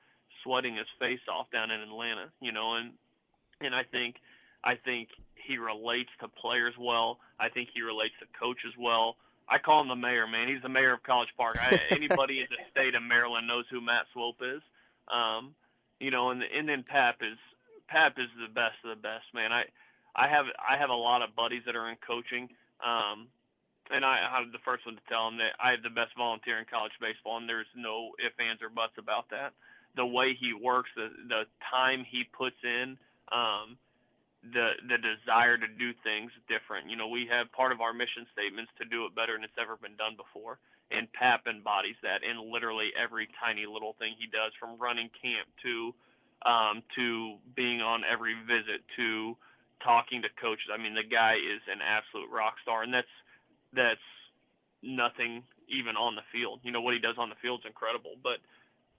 sweating 0.42 0.76
his 0.76 0.86
face 0.98 1.22
off 1.30 1.50
down 1.50 1.70
in 1.70 1.80
Atlanta. 1.80 2.30
You 2.40 2.52
know, 2.52 2.74
and 2.74 2.92
and 3.60 3.74
I 3.74 3.84
think 3.84 4.16
I 4.64 4.74
think 4.76 5.08
he 5.34 5.58
relates 5.58 6.10
to 6.20 6.28
players 6.28 6.74
well. 6.78 7.18
I 7.40 7.48
think 7.48 7.70
he 7.74 7.82
relates 7.82 8.14
to 8.20 8.26
coaches 8.38 8.72
well. 8.78 9.16
I 9.48 9.58
call 9.58 9.82
him 9.82 9.88
the 9.88 9.96
mayor, 9.96 10.26
man. 10.26 10.48
He's 10.48 10.62
the 10.62 10.68
mayor 10.68 10.92
of 10.92 11.02
College 11.02 11.28
Park. 11.36 11.58
I, 11.60 11.80
anybody 11.90 12.40
in 12.40 12.46
the 12.50 12.62
state 12.70 12.94
of 12.94 13.02
Maryland 13.02 13.46
knows 13.46 13.64
who 13.70 13.80
Matt 13.80 14.06
Swope 14.12 14.40
is. 14.40 14.62
Um, 15.12 15.54
you 15.98 16.10
know, 16.10 16.30
and 16.30 16.42
and 16.42 16.68
then 16.68 16.84
Pap 16.84 17.16
is 17.22 17.38
Pap 17.88 18.18
is 18.18 18.28
the 18.40 18.52
best 18.52 18.76
of 18.84 18.90
the 18.90 19.02
best, 19.02 19.24
man. 19.34 19.52
I 19.52 19.64
I 20.16 20.28
have 20.28 20.46
I 20.58 20.76
have 20.76 20.90
a 20.90 20.96
lot 20.96 21.22
of 21.22 21.36
buddies 21.36 21.62
that 21.66 21.76
are 21.76 21.88
in 21.88 21.96
coaching, 22.04 22.48
um, 22.84 23.28
and 23.90 24.04
I, 24.04 24.38
I'm 24.38 24.52
the 24.52 24.62
first 24.64 24.84
one 24.84 24.96
to 24.96 25.04
tell 25.08 25.28
them 25.28 25.38
that 25.38 25.56
I 25.62 25.72
have 25.72 25.82
the 25.82 25.94
best 25.94 26.12
volunteer 26.16 26.58
in 26.58 26.66
college 26.68 26.92
baseball, 27.00 27.38
and 27.38 27.48
there's 27.48 27.70
no 27.76 28.12
ifs, 28.20 28.36
ands, 28.38 28.62
or 28.62 28.68
buts 28.68 28.96
about 28.98 29.30
that. 29.30 29.56
The 29.96 30.06
way 30.06 30.36
he 30.36 30.52
works, 30.52 30.90
the 30.96 31.08
the 31.28 31.42
time 31.70 32.04
he 32.04 32.24
puts 32.28 32.60
in, 32.64 32.96
um, 33.32 33.80
the 34.44 34.76
the 34.88 35.00
desire 35.00 35.56
to 35.56 35.68
do 35.68 35.96
things 36.04 36.32
different. 36.48 36.92
You 36.92 36.96
know, 36.96 37.08
we 37.08 37.24
have 37.32 37.48
part 37.52 37.72
of 37.72 37.80
our 37.80 37.92
mission 37.92 38.28
statements 38.32 38.72
to 38.80 38.84
do 38.84 39.04
it 39.08 39.16
better 39.16 39.32
than 39.32 39.44
it's 39.44 39.60
ever 39.60 39.76
been 39.80 39.96
done 39.96 40.16
before 40.16 40.60
and 40.92 41.10
Pap 41.12 41.46
embodies 41.48 41.96
that 42.02 42.20
in 42.22 42.52
literally 42.52 42.92
every 42.92 43.28
tiny 43.40 43.64
little 43.66 43.96
thing 43.98 44.14
he 44.18 44.26
does, 44.26 44.52
from 44.60 44.78
running 44.78 45.08
camp 45.16 45.48
to 45.64 45.94
um, 46.44 46.82
to 46.96 47.38
being 47.56 47.80
on 47.80 48.02
every 48.04 48.34
visit 48.44 48.82
to 48.96 49.36
talking 49.84 50.22
to 50.22 50.30
coaches. 50.40 50.70
I 50.72 50.80
mean, 50.80 50.94
the 50.94 51.06
guy 51.06 51.34
is 51.36 51.60
an 51.66 51.82
absolute 51.82 52.30
rock 52.30 52.56
star, 52.62 52.82
and 52.82 52.92
that's 52.92 53.14
that's 53.74 54.08
nothing 54.82 55.42
even 55.68 55.96
on 55.96 56.14
the 56.14 56.26
field. 56.32 56.60
You 56.62 56.72
know 56.72 56.80
what 56.80 56.94
he 56.94 57.00
does 57.00 57.16
on 57.18 57.28
the 57.28 57.38
field 57.40 57.60
is 57.64 57.66
incredible, 57.66 58.16
but 58.22 58.38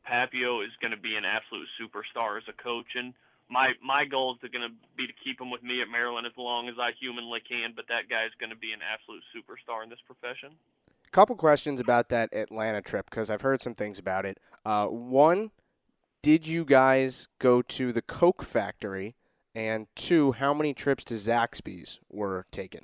Papio 0.03 0.63
is 0.63 0.73
going 0.81 0.91
to 0.91 0.99
be 0.99 1.15
an 1.15 1.23
absolute 1.25 1.67
superstar 1.79 2.37
as 2.37 2.47
a 2.47 2.55
coach, 2.55 2.95
and 2.95 3.13
my 3.49 3.73
my 3.83 4.05
goal 4.05 4.35
is 4.35 4.43
going 4.51 4.67
to 4.67 4.75
be 4.95 5.07
to 5.07 5.15
keep 5.23 5.39
him 5.39 5.51
with 5.51 5.63
me 5.63 5.81
at 5.81 5.87
Maryland 5.87 6.27
as 6.27 6.35
long 6.37 6.67
as 6.67 6.75
I 6.79 6.91
humanly 6.99 7.39
can. 7.39 7.73
But 7.75 7.87
that 7.87 8.11
guy 8.11 8.27
is 8.27 8.35
going 8.39 8.51
to 8.51 8.59
be 8.59 8.75
an 8.75 8.83
absolute 8.83 9.23
superstar 9.31 9.83
in 9.83 9.89
this 9.89 10.03
profession 10.03 10.59
couple 11.13 11.35
questions 11.35 11.79
about 11.79 12.09
that 12.09 12.33
Atlanta 12.33 12.81
trip 12.81 13.09
because 13.09 13.29
I've 13.29 13.41
heard 13.41 13.61
some 13.61 13.75
things 13.75 13.99
about 13.99 14.25
it. 14.25 14.39
Uh, 14.65 14.87
one, 14.87 15.51
did 16.21 16.45
you 16.47 16.65
guys 16.65 17.29
go 17.39 17.61
to 17.61 17.93
the 17.93 18.01
Coke 18.01 18.43
factory? 18.43 19.15
And 19.55 19.87
two, 19.95 20.31
how 20.31 20.53
many 20.53 20.73
trips 20.73 21.03
to 21.05 21.15
Zaxby's 21.15 21.99
were 22.09 22.45
taken? 22.51 22.81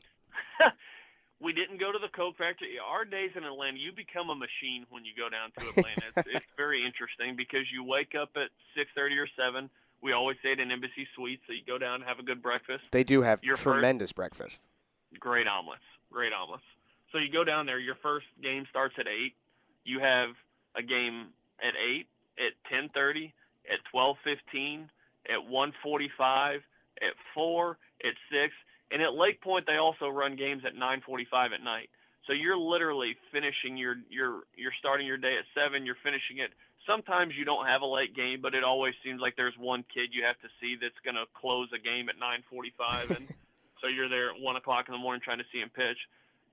we 1.42 1.52
didn't 1.52 1.80
go 1.80 1.92
to 1.92 1.98
the 1.98 2.10
Coke 2.16 2.38
factory. 2.38 2.78
Our 2.78 3.06
days 3.06 3.32
in 3.36 3.44
Atlanta, 3.44 3.78
you 3.78 3.92
become 3.92 4.30
a 4.30 4.36
machine 4.36 4.86
when 4.90 5.04
you 5.04 5.12
go 5.18 5.30
down 5.30 5.50
to 5.58 5.68
Atlanta. 5.70 6.14
it's, 6.16 6.28
it's 6.36 6.52
very 6.58 6.86
interesting 6.86 7.36
because 7.36 7.66
you 7.74 7.84
wake 7.84 8.14
up 8.14 8.30
at 8.36 8.50
six 8.78 8.90
thirty 8.96 9.18
or 9.18 9.28
seven. 9.36 9.70
We 10.02 10.14
always 10.14 10.38
stay 10.40 10.54
at 10.54 10.60
an 10.60 10.72
Embassy 10.72 11.08
Suite, 11.16 11.42
so 11.48 11.54
you 11.54 11.62
go 11.68 11.78
down 11.78 11.96
and 11.96 12.04
have 12.06 12.20
a 12.20 12.24
good 12.24 12.42
breakfast. 12.42 12.86
They 12.92 13.04
do 13.04 13.22
have 13.22 13.44
Your 13.44 13.56
tremendous 13.56 14.12
first, 14.12 14.16
breakfast. 14.16 14.68
Great 15.20 15.48
omelets. 15.48 15.84
Great 16.12 16.32
omelets. 16.32 16.64
So 17.12 17.18
you 17.18 17.32
go 17.32 17.44
down 17.44 17.66
there. 17.66 17.80
Your 17.80 17.96
first 18.02 18.28
game 18.42 18.66
starts 18.70 18.96
at 19.00 19.08
eight. 19.08 19.34
You 19.84 20.00
have 20.00 20.30
a 20.76 20.84
game 20.84 21.34
at 21.60 21.74
eight, 21.76 22.06
at 22.38 22.54
ten 22.70 22.90
thirty, 22.94 23.34
at 23.66 23.80
twelve 23.92 24.18
fifteen, 24.24 24.90
at 25.28 25.50
one 25.50 25.74
forty 25.84 26.10
five, 26.18 26.62
at 27.02 27.16
four, 27.34 27.78
at 28.04 28.14
six, 28.32 28.54
and 28.92 29.02
at 29.02 29.10
LakePoint 29.10 29.66
they 29.66 29.78
also 29.78 30.08
run 30.08 30.36
games 30.36 30.64
at 30.66 30.76
nine 30.76 31.02
forty 31.06 31.28
five 31.30 31.52
at 31.54 31.64
night. 31.64 31.90
So 32.28 32.34
you're 32.34 32.58
literally 32.58 33.16
finishing 33.32 33.78
your 33.78 33.96
your 34.10 34.44
you're 34.56 34.76
starting 34.80 35.08
your 35.08 35.18
day 35.18 35.36
at 35.38 35.46
seven. 35.56 35.86
You're 35.86 36.00
finishing 36.04 36.40
it. 36.40 36.52
Sometimes 36.88 37.34
you 37.38 37.46
don't 37.46 37.68
have 37.68 37.82
a 37.82 37.86
late 37.86 38.16
game, 38.16 38.40
but 38.42 38.56
it 38.56 38.64
always 38.64 38.94
seems 39.04 39.22
like 39.22 39.36
there's 39.36 39.58
one 39.60 39.84
kid 39.94 40.10
you 40.12 40.24
have 40.24 40.40
to 40.42 40.50
see 40.62 40.76
that's 40.80 40.98
going 41.04 41.16
to 41.16 41.26
close 41.36 41.70
a 41.76 41.80
game 41.80 42.10
at 42.10 42.16
9:45, 42.18 43.18
and 43.18 43.28
so 43.82 43.88
you're 43.88 44.10
there 44.10 44.32
at 44.32 44.40
one 44.40 44.56
o'clock 44.56 44.86
in 44.88 44.94
the 44.94 44.98
morning 44.98 45.22
trying 45.24 45.38
to 45.40 45.50
see 45.52 45.60
him 45.60 45.70
pitch 45.70 46.00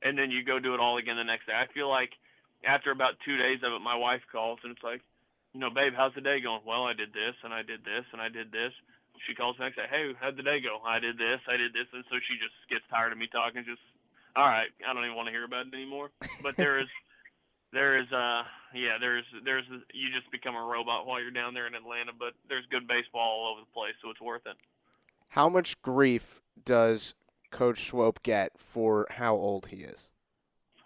and 0.03 0.19
then 0.19 0.31
you 0.31 0.45
go 0.45 0.59
do 0.59 0.75
it 0.75 0.81
all 0.81 0.99
again 0.99 1.17
the 1.17 1.25
next 1.25 1.47
day. 1.47 1.55
I 1.55 1.73
feel 1.73 1.89
like 1.89 2.11
after 2.65 2.91
about 2.91 3.15
two 3.25 3.37
days 3.37 3.61
of 3.65 3.73
it, 3.73 3.81
my 3.81 3.97
wife 3.97 4.23
calls 4.31 4.59
and 4.63 4.73
it's 4.73 4.83
like, 4.83 5.01
you 5.57 5.65
know, 5.65 5.73
babe, 5.73 5.97
how's 5.97 6.13
the 6.13 6.21
day 6.21 6.37
going? 6.45 6.61
Well, 6.69 6.85
I 6.85 6.93
did 6.93 7.17
this 7.17 7.33
and 7.41 7.49
I 7.49 7.65
did 7.65 7.81
this 7.81 8.05
and 8.13 8.21
I 8.21 8.29
did 8.29 8.53
this. 8.53 8.77
She 9.25 9.33
calls 9.33 9.57
back 9.57 9.73
and 9.73 9.81
say, 9.81 9.89
hey, 9.89 10.13
how'd 10.21 10.37
the 10.37 10.45
day 10.45 10.61
go? 10.61 10.85
I 10.85 11.01
did 11.01 11.17
this, 11.17 11.41
I 11.49 11.57
did 11.57 11.73
this, 11.73 11.89
and 11.97 12.05
so 12.13 12.21
she 12.29 12.37
just 12.37 12.53
gets 12.69 12.85
tired 12.93 13.09
of 13.09 13.17
me 13.17 13.25
talking. 13.33 13.65
Just, 13.65 13.81
all 14.37 14.45
right, 14.45 14.69
I 14.85 14.93
don't 14.93 15.09
even 15.09 15.17
want 15.17 15.33
to 15.33 15.33
hear 15.33 15.49
about 15.49 15.65
it 15.65 15.73
anymore. 15.73 16.13
But 16.45 16.61
there 16.61 16.77
is, 16.77 16.93
there 17.73 17.97
is, 17.97 18.05
uh, 18.13 18.45
yeah, 18.77 19.01
there's, 19.01 19.25
there's, 19.49 19.65
you 19.97 20.13
just 20.13 20.29
become 20.29 20.53
a 20.53 20.61
robot 20.61 21.09
while 21.09 21.25
you're 21.25 21.33
down 21.33 21.57
there 21.57 21.65
in 21.65 21.73
Atlanta. 21.73 22.13
But 22.13 22.37
there's 22.53 22.69
good 22.69 22.85
baseball 22.85 23.25
all 23.25 23.57
over 23.57 23.65
the 23.65 23.73
place, 23.73 23.97
so 24.05 24.13
it's 24.13 24.21
worth 24.21 24.45
it. 24.45 24.61
How 25.33 25.49
much 25.49 25.81
grief 25.81 26.45
does 26.61 27.17
Coach 27.49 27.89
Swope 27.89 28.21
get 28.21 28.61
for 28.61 29.09
how 29.17 29.33
old 29.33 29.73
he 29.73 29.81
is? 29.81 30.13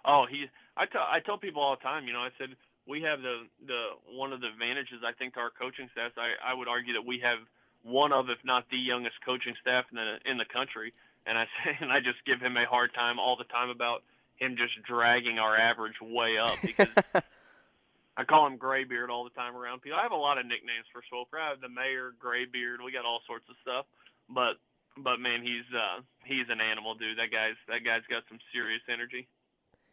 Oh, 0.07 0.31
he. 0.31 0.47
I 0.79 0.87
tell 0.87 1.03
I 1.03 1.19
tell 1.19 1.37
people 1.37 1.61
all 1.61 1.75
the 1.75 1.83
time. 1.83 2.07
You 2.07 2.15
know, 2.15 2.23
I 2.23 2.31
said 2.39 2.55
we 2.87 3.03
have 3.03 3.21
the 3.21 3.47
the 3.67 3.83
one 4.11 4.33
of 4.33 4.41
the 4.41 4.49
advantages 4.49 5.03
I 5.05 5.13
think 5.13 5.35
to 5.35 5.41
our 5.41 5.51
coaching 5.51 5.89
staff. 5.93 6.13
I 6.17 6.37
I 6.41 6.55
would 6.55 6.69
argue 6.69 6.95
that 6.95 7.07
we 7.07 7.21
have 7.21 7.39
one 7.83 8.13
of, 8.13 8.29
if 8.29 8.39
not 8.45 8.69
the 8.71 8.77
youngest 8.77 9.17
coaching 9.25 9.55
staff 9.61 9.85
in 9.91 9.97
the 9.97 10.19
in 10.31 10.39
the 10.39 10.45
country. 10.45 10.93
And 11.27 11.37
I 11.37 11.45
say, 11.61 11.77
and 11.81 11.93
I 11.93 12.01
just 12.01 12.25
give 12.27 12.41
him 12.41 12.57
a 12.57 12.67
hard 12.67 12.95
time 12.95 13.19
all 13.19 13.37
the 13.37 13.49
time 13.49 13.71
about 13.71 14.03
him 14.37 14.57
just 14.57 14.75
dragging 14.87 15.39
our 15.39 15.57
average 15.57 16.01
way 16.01 16.39
up 16.39 16.57
because 16.63 16.89
I 18.17 18.25
call 18.25 18.47
him 18.47 18.57
Graybeard 18.57 19.11
all 19.11 19.25
the 19.25 19.37
time 19.37 19.57
around 19.57 19.83
people. 19.83 19.99
I 19.99 20.03
have 20.03 20.17
a 20.17 20.21
lot 20.21 20.39
of 20.39 20.47
nicknames 20.47 20.89
for 20.93 21.03
Swoper. 21.09 21.39
I 21.39 21.51
have 21.51 21.61
the 21.61 21.69
Mayor, 21.69 22.13
Graybeard. 22.19 22.81
We 22.81 22.93
got 22.93 23.05
all 23.05 23.21
sorts 23.27 23.45
of 23.49 23.57
stuff, 23.63 23.85
but 24.29 24.57
but 24.97 25.21
man, 25.21 25.43
he's 25.43 25.69
uh, 25.73 26.03
he's 26.25 26.49
an 26.49 26.61
animal, 26.61 26.95
dude. 26.95 27.19
That 27.19 27.31
guy's 27.31 27.57
that 27.69 27.85
guy's 27.85 28.05
got 28.09 28.25
some 28.29 28.41
serious 28.53 28.83
energy. 28.89 29.29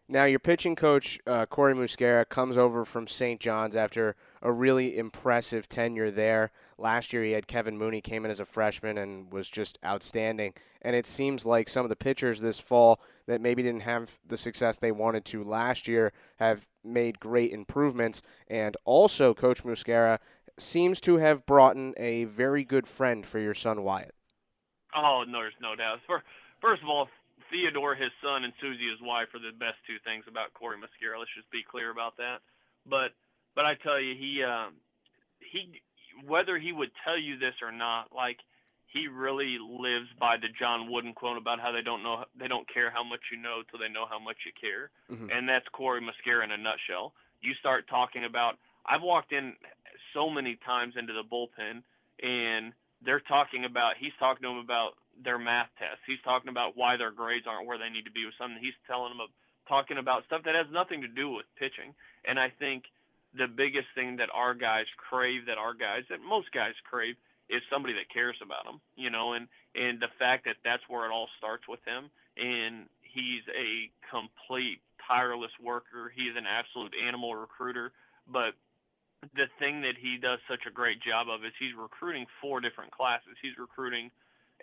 Now, 0.10 0.24
your 0.24 0.40
pitching 0.40 0.78
coach, 0.78 1.20
uh, 1.28 1.46
Corey 1.48 1.76
Muscara, 1.76 2.24
comes 2.30 2.56
over 2.56 2.86
from 2.86 3.08
St. 3.08 3.42
John's 3.42 3.76
after 3.76 4.16
a 4.42 4.50
really 4.50 4.98
impressive 4.98 5.68
tenure 5.68 6.12
there. 6.12 6.52
Last 6.78 7.12
year, 7.12 7.26
he 7.26 7.34
had 7.34 7.48
Kevin 7.48 7.78
Mooney 7.78 8.00
came 8.00 8.24
in 8.24 8.32
as 8.32 8.40
a 8.40 8.46
freshman 8.46 8.98
and 8.98 9.30
was 9.34 9.50
just 9.50 9.78
outstanding. 9.84 10.54
And 10.82 10.96
it 10.96 11.06
seems 11.06 11.46
like 11.46 11.68
some 11.68 11.84
of 11.84 11.90
the 11.90 11.98
pitchers 11.98 12.40
this 12.40 12.58
fall 12.58 13.02
that 13.26 13.42
maybe 13.42 13.62
didn't 13.62 13.82
have 13.82 14.18
the 14.26 14.38
success 14.38 14.78
they 14.78 14.94
wanted 14.94 15.26
to 15.26 15.44
last 15.44 15.90
year 15.90 16.14
have 16.38 16.70
made 16.86 17.20
great 17.20 17.52
improvements. 17.52 18.22
And 18.48 18.78
also, 18.86 19.34
Coach 19.34 19.66
Muscara 19.66 20.20
seems 20.58 21.02
to 21.02 21.18
have 21.18 21.46
brought 21.46 21.76
in 21.76 21.94
a 21.98 22.24
very 22.26 22.64
good 22.64 22.88
friend 22.88 23.26
for 23.26 23.40
your 23.40 23.54
son 23.54 23.84
Wyatt. 23.84 24.16
Oh, 24.96 25.26
no, 25.28 25.40
there's 25.40 25.54
no 25.62 25.76
doubt. 25.76 26.00
First 26.62 26.82
of 26.82 26.88
all, 26.88 27.10
Theodore, 27.50 27.96
his 27.96 28.12
son, 28.24 28.44
and 28.44 28.54
Susie, 28.62 28.90
his 28.90 29.02
wife, 29.02 29.32
are 29.34 29.44
the 29.44 29.56
best 29.56 29.80
two 29.88 30.00
things 30.04 30.26
about 30.28 30.54
Corey 30.54 30.78
Muscara. 30.78 31.20
Let's 31.20 31.34
just 31.36 31.50
be 31.52 31.64
clear 31.64 31.92
about 31.92 32.18
that. 32.18 32.44
But 32.86 33.16
but 33.56 33.66
I 33.66 33.76
tell 33.82 34.00
you, 34.00 34.16
he 34.16 34.44
um, 34.44 34.78
he 35.40 35.82
whether 36.26 36.58
he 36.58 36.72
would 36.72 36.92
tell 37.04 37.18
you 37.18 37.38
this 37.38 37.56
or 37.62 37.72
not, 37.72 38.10
like 38.16 38.38
he 38.88 39.08
really 39.08 39.58
lives 39.60 40.08
by 40.20 40.38
the 40.38 40.48
John 40.60 40.92
Wooden 40.92 41.14
quote 41.14 41.38
about 41.38 41.60
how 41.60 41.72
they 41.72 41.82
don't 41.82 42.04
know 42.04 42.26
they 42.40 42.48
don't 42.48 42.68
care 42.72 42.90
how 42.90 43.04
much 43.04 43.22
you 43.32 43.38
know 43.38 43.62
till 43.70 43.80
they 43.80 43.92
know 43.92 44.06
how 44.10 44.20
much 44.20 44.38
you 44.46 44.54
care, 44.56 44.90
mm-hmm. 45.12 45.30
and 45.30 45.48
that's 45.48 45.68
Corey 45.72 46.02
Muscara 46.02 46.44
in 46.44 46.52
a 46.52 46.58
nutshell. 46.58 47.14
You 47.42 47.54
start 47.60 47.88
talking 47.90 48.24
about 48.24 48.58
I've 48.86 49.04
walked 49.04 49.32
in 49.32 49.54
so 50.14 50.30
many 50.30 50.58
times 50.66 50.96
into 50.98 51.14
the 51.14 51.24
bullpen 51.24 51.84
and 52.24 52.74
they're 53.06 53.22
talking 53.22 53.66
about 53.66 53.94
he's 54.00 54.16
talking 54.20 54.42
to 54.44 54.50
them 54.50 54.58
about 54.58 54.98
their 55.24 55.38
math 55.38 55.70
tests. 55.80 56.04
He's 56.06 56.22
talking 56.24 56.50
about 56.50 56.78
why 56.78 56.98
their 56.98 57.12
grades 57.12 57.46
aren't 57.48 57.68
where 57.68 57.78
they 57.78 57.90
need 57.90 58.06
to 58.06 58.14
be 58.14 58.26
with 58.26 58.36
something. 58.38 58.58
He's 58.62 58.78
telling 58.86 59.12
them, 59.12 59.22
of 59.22 59.30
talking 59.68 59.98
about 59.98 60.26
stuff 60.26 60.44
that 60.46 60.56
has 60.56 60.68
nothing 60.72 61.02
to 61.02 61.08
do 61.08 61.30
with 61.30 61.46
pitching. 61.60 61.94
And 62.26 62.40
I 62.40 62.50
think 62.50 62.86
the 63.36 63.48
biggest 63.48 63.88
thing 63.96 64.18
that 64.18 64.30
our 64.34 64.54
guys 64.54 64.86
crave, 64.98 65.46
that 65.48 65.58
our 65.58 65.74
guys, 65.74 66.04
that 66.10 66.22
most 66.22 66.52
guys 66.52 66.74
crave, 66.90 67.16
is 67.50 67.62
somebody 67.72 67.94
that 67.96 68.12
cares 68.14 68.38
about 68.44 68.66
them. 68.66 68.80
You 68.96 69.10
know, 69.10 69.34
and 69.34 69.48
and 69.76 70.00
the 70.00 70.12
fact 70.20 70.46
that 70.46 70.58
that's 70.64 70.84
where 70.88 71.06
it 71.06 71.12
all 71.12 71.30
starts 71.38 71.68
with 71.68 71.84
him. 71.86 72.10
And 72.38 72.86
he's 73.02 73.44
a 73.50 73.90
complete 74.12 74.80
tireless 75.08 75.54
worker. 75.64 76.12
He's 76.14 76.36
an 76.38 76.46
absolute 76.46 76.94
animal 76.94 77.36
recruiter. 77.36 77.92
But 78.28 78.54
the 79.34 79.50
thing 79.58 79.82
that 79.82 79.98
he 79.98 80.18
does 80.22 80.40
such 80.48 80.68
a 80.68 80.72
great 80.72 81.02
job 81.02 81.28
of 81.30 81.44
is 81.44 81.52
he's 81.58 81.74
recruiting 81.74 82.26
four 82.42 82.62
different 82.62 82.92
classes. 82.92 83.34
He's 83.42 83.58
recruiting 83.58 84.12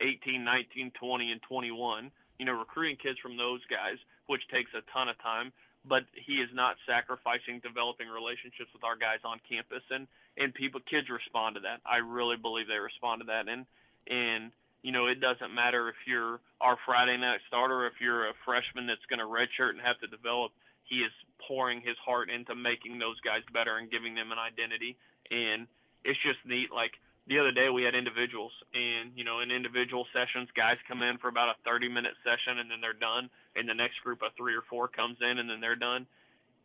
18, 0.00 0.44
19, 0.44 0.92
20, 0.98 1.33
and 1.33 1.42
21. 1.42 2.11
You 2.38 2.46
know, 2.46 2.59
recruiting 2.59 2.96
kids 2.96 3.18
from 3.22 3.37
those 3.37 3.61
guys, 3.70 3.98
which 4.26 4.42
takes 4.50 4.70
a 4.74 4.83
ton 4.90 5.09
of 5.09 5.16
time, 5.22 5.52
but 5.87 6.02
he 6.14 6.42
is 6.42 6.50
not 6.52 6.76
sacrificing 6.83 7.61
developing 7.62 8.09
relationships 8.09 8.72
with 8.74 8.83
our 8.83 8.96
guys 8.96 9.22
on 9.24 9.38
campus, 9.48 9.85
and 9.90 10.07
and 10.37 10.52
people, 10.52 10.80
kids 10.83 11.07
respond 11.11 11.54
to 11.54 11.62
that. 11.62 11.78
I 11.87 12.02
really 12.02 12.37
believe 12.37 12.66
they 12.66 12.83
respond 12.83 13.22
to 13.22 13.26
that, 13.30 13.46
and 13.46 13.66
and 14.11 14.50
you 14.85 14.92
know, 14.92 15.07
it 15.07 15.20
doesn't 15.20 15.54
matter 15.54 15.88
if 15.88 15.96
you're 16.07 16.40
our 16.61 16.76
Friday 16.85 17.16
night 17.16 17.40
starter, 17.48 17.87
if 17.87 17.94
you're 18.00 18.28
a 18.28 18.37
freshman 18.44 18.87
that's 18.87 19.04
going 19.09 19.18
to 19.18 19.24
redshirt 19.24 19.72
and 19.72 19.80
have 19.80 19.98
to 20.04 20.07
develop. 20.07 20.52
He 20.85 21.00
is 21.00 21.12
pouring 21.40 21.80
his 21.80 21.96
heart 22.04 22.28
into 22.28 22.54
making 22.54 23.00
those 23.00 23.16
guys 23.24 23.40
better 23.48 23.80
and 23.80 23.90
giving 23.90 24.14
them 24.14 24.28
an 24.33 24.37
identity, 24.37 25.00
and 25.33 25.64
it's 26.04 26.20
just 26.20 26.37
neat. 26.44 26.68
Like 26.68 26.92
the 27.26 27.38
other 27.38 27.52
day 27.52 27.70
we 27.72 27.82
had 27.82 27.94
individuals 27.94 28.52
and 28.74 29.12
you 29.16 29.24
know 29.24 29.40
in 29.40 29.50
individual 29.50 30.04
sessions 30.12 30.48
guys 30.52 30.76
come 30.87 31.00
in 31.00 31.16
for 31.18 31.28
about 31.28 31.48
a 31.48 31.56
30 31.64 31.88
minute 31.88 32.12
session 32.20 32.60
and 32.60 32.70
then 32.70 32.80
they're 32.80 32.96
done. 32.96 33.30
And 33.56 33.68
the 33.68 33.74
next 33.74 34.02
group 34.04 34.20
of 34.20 34.37
three 34.37 34.54
or 34.54 34.62
four 34.68 34.88
comes 34.88 35.16
in 35.20 35.38
and 35.38 35.48
then 35.48 35.60
they're 35.60 35.78
done. 35.78 36.06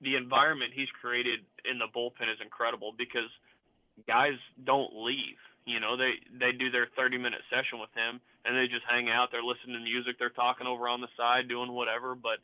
The 0.02 0.16
environment 0.16 0.72
he's 0.76 0.92
created 1.00 1.48
in 1.64 1.80
the 1.80 1.88
bullpen 1.92 2.28
is 2.28 2.40
incredible 2.44 2.94
because 2.98 3.32
guys 4.08 4.36
don't 4.66 4.92
leave. 4.96 5.40
You 5.64 5.80
know 5.80 5.96
they 5.96 6.20
they 6.36 6.52
do 6.52 6.72
their 6.72 6.88
30 6.96 7.18
minute 7.18 7.42
session 7.48 7.80
with 7.80 7.94
him 7.96 8.20
and 8.44 8.52
they 8.56 8.68
just 8.68 8.84
hang 8.84 9.08
out. 9.08 9.32
They're 9.32 9.46
listening 9.46 9.80
to 9.80 9.84
music. 9.84 10.20
They're 10.20 10.36
talking 10.36 10.68
over 10.68 10.92
on 10.92 11.00
the 11.00 11.12
side 11.16 11.48
doing 11.48 11.72
whatever 11.72 12.16
but 12.16 12.44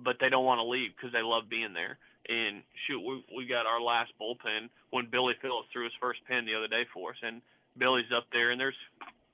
but 0.00 0.16
they 0.18 0.32
don't 0.32 0.48
want 0.48 0.58
to 0.58 0.66
leave 0.66 0.96
because 0.96 1.12
they 1.12 1.22
love 1.22 1.52
being 1.52 1.76
there 1.76 2.00
and 2.28 2.62
shoot, 2.86 3.00
we 3.00 3.24
we 3.36 3.46
got 3.46 3.66
our 3.66 3.80
last 3.80 4.12
bullpen 4.20 4.68
when 4.90 5.08
Billy 5.10 5.34
Phillips 5.42 5.68
threw 5.72 5.84
his 5.84 5.92
first 6.00 6.20
pin 6.26 6.46
the 6.46 6.54
other 6.54 6.68
day 6.68 6.84
for 6.92 7.10
us, 7.10 7.20
and 7.22 7.42
Billy's 7.76 8.10
up 8.14 8.26
there, 8.32 8.50
and 8.50 8.60
there's 8.60 8.78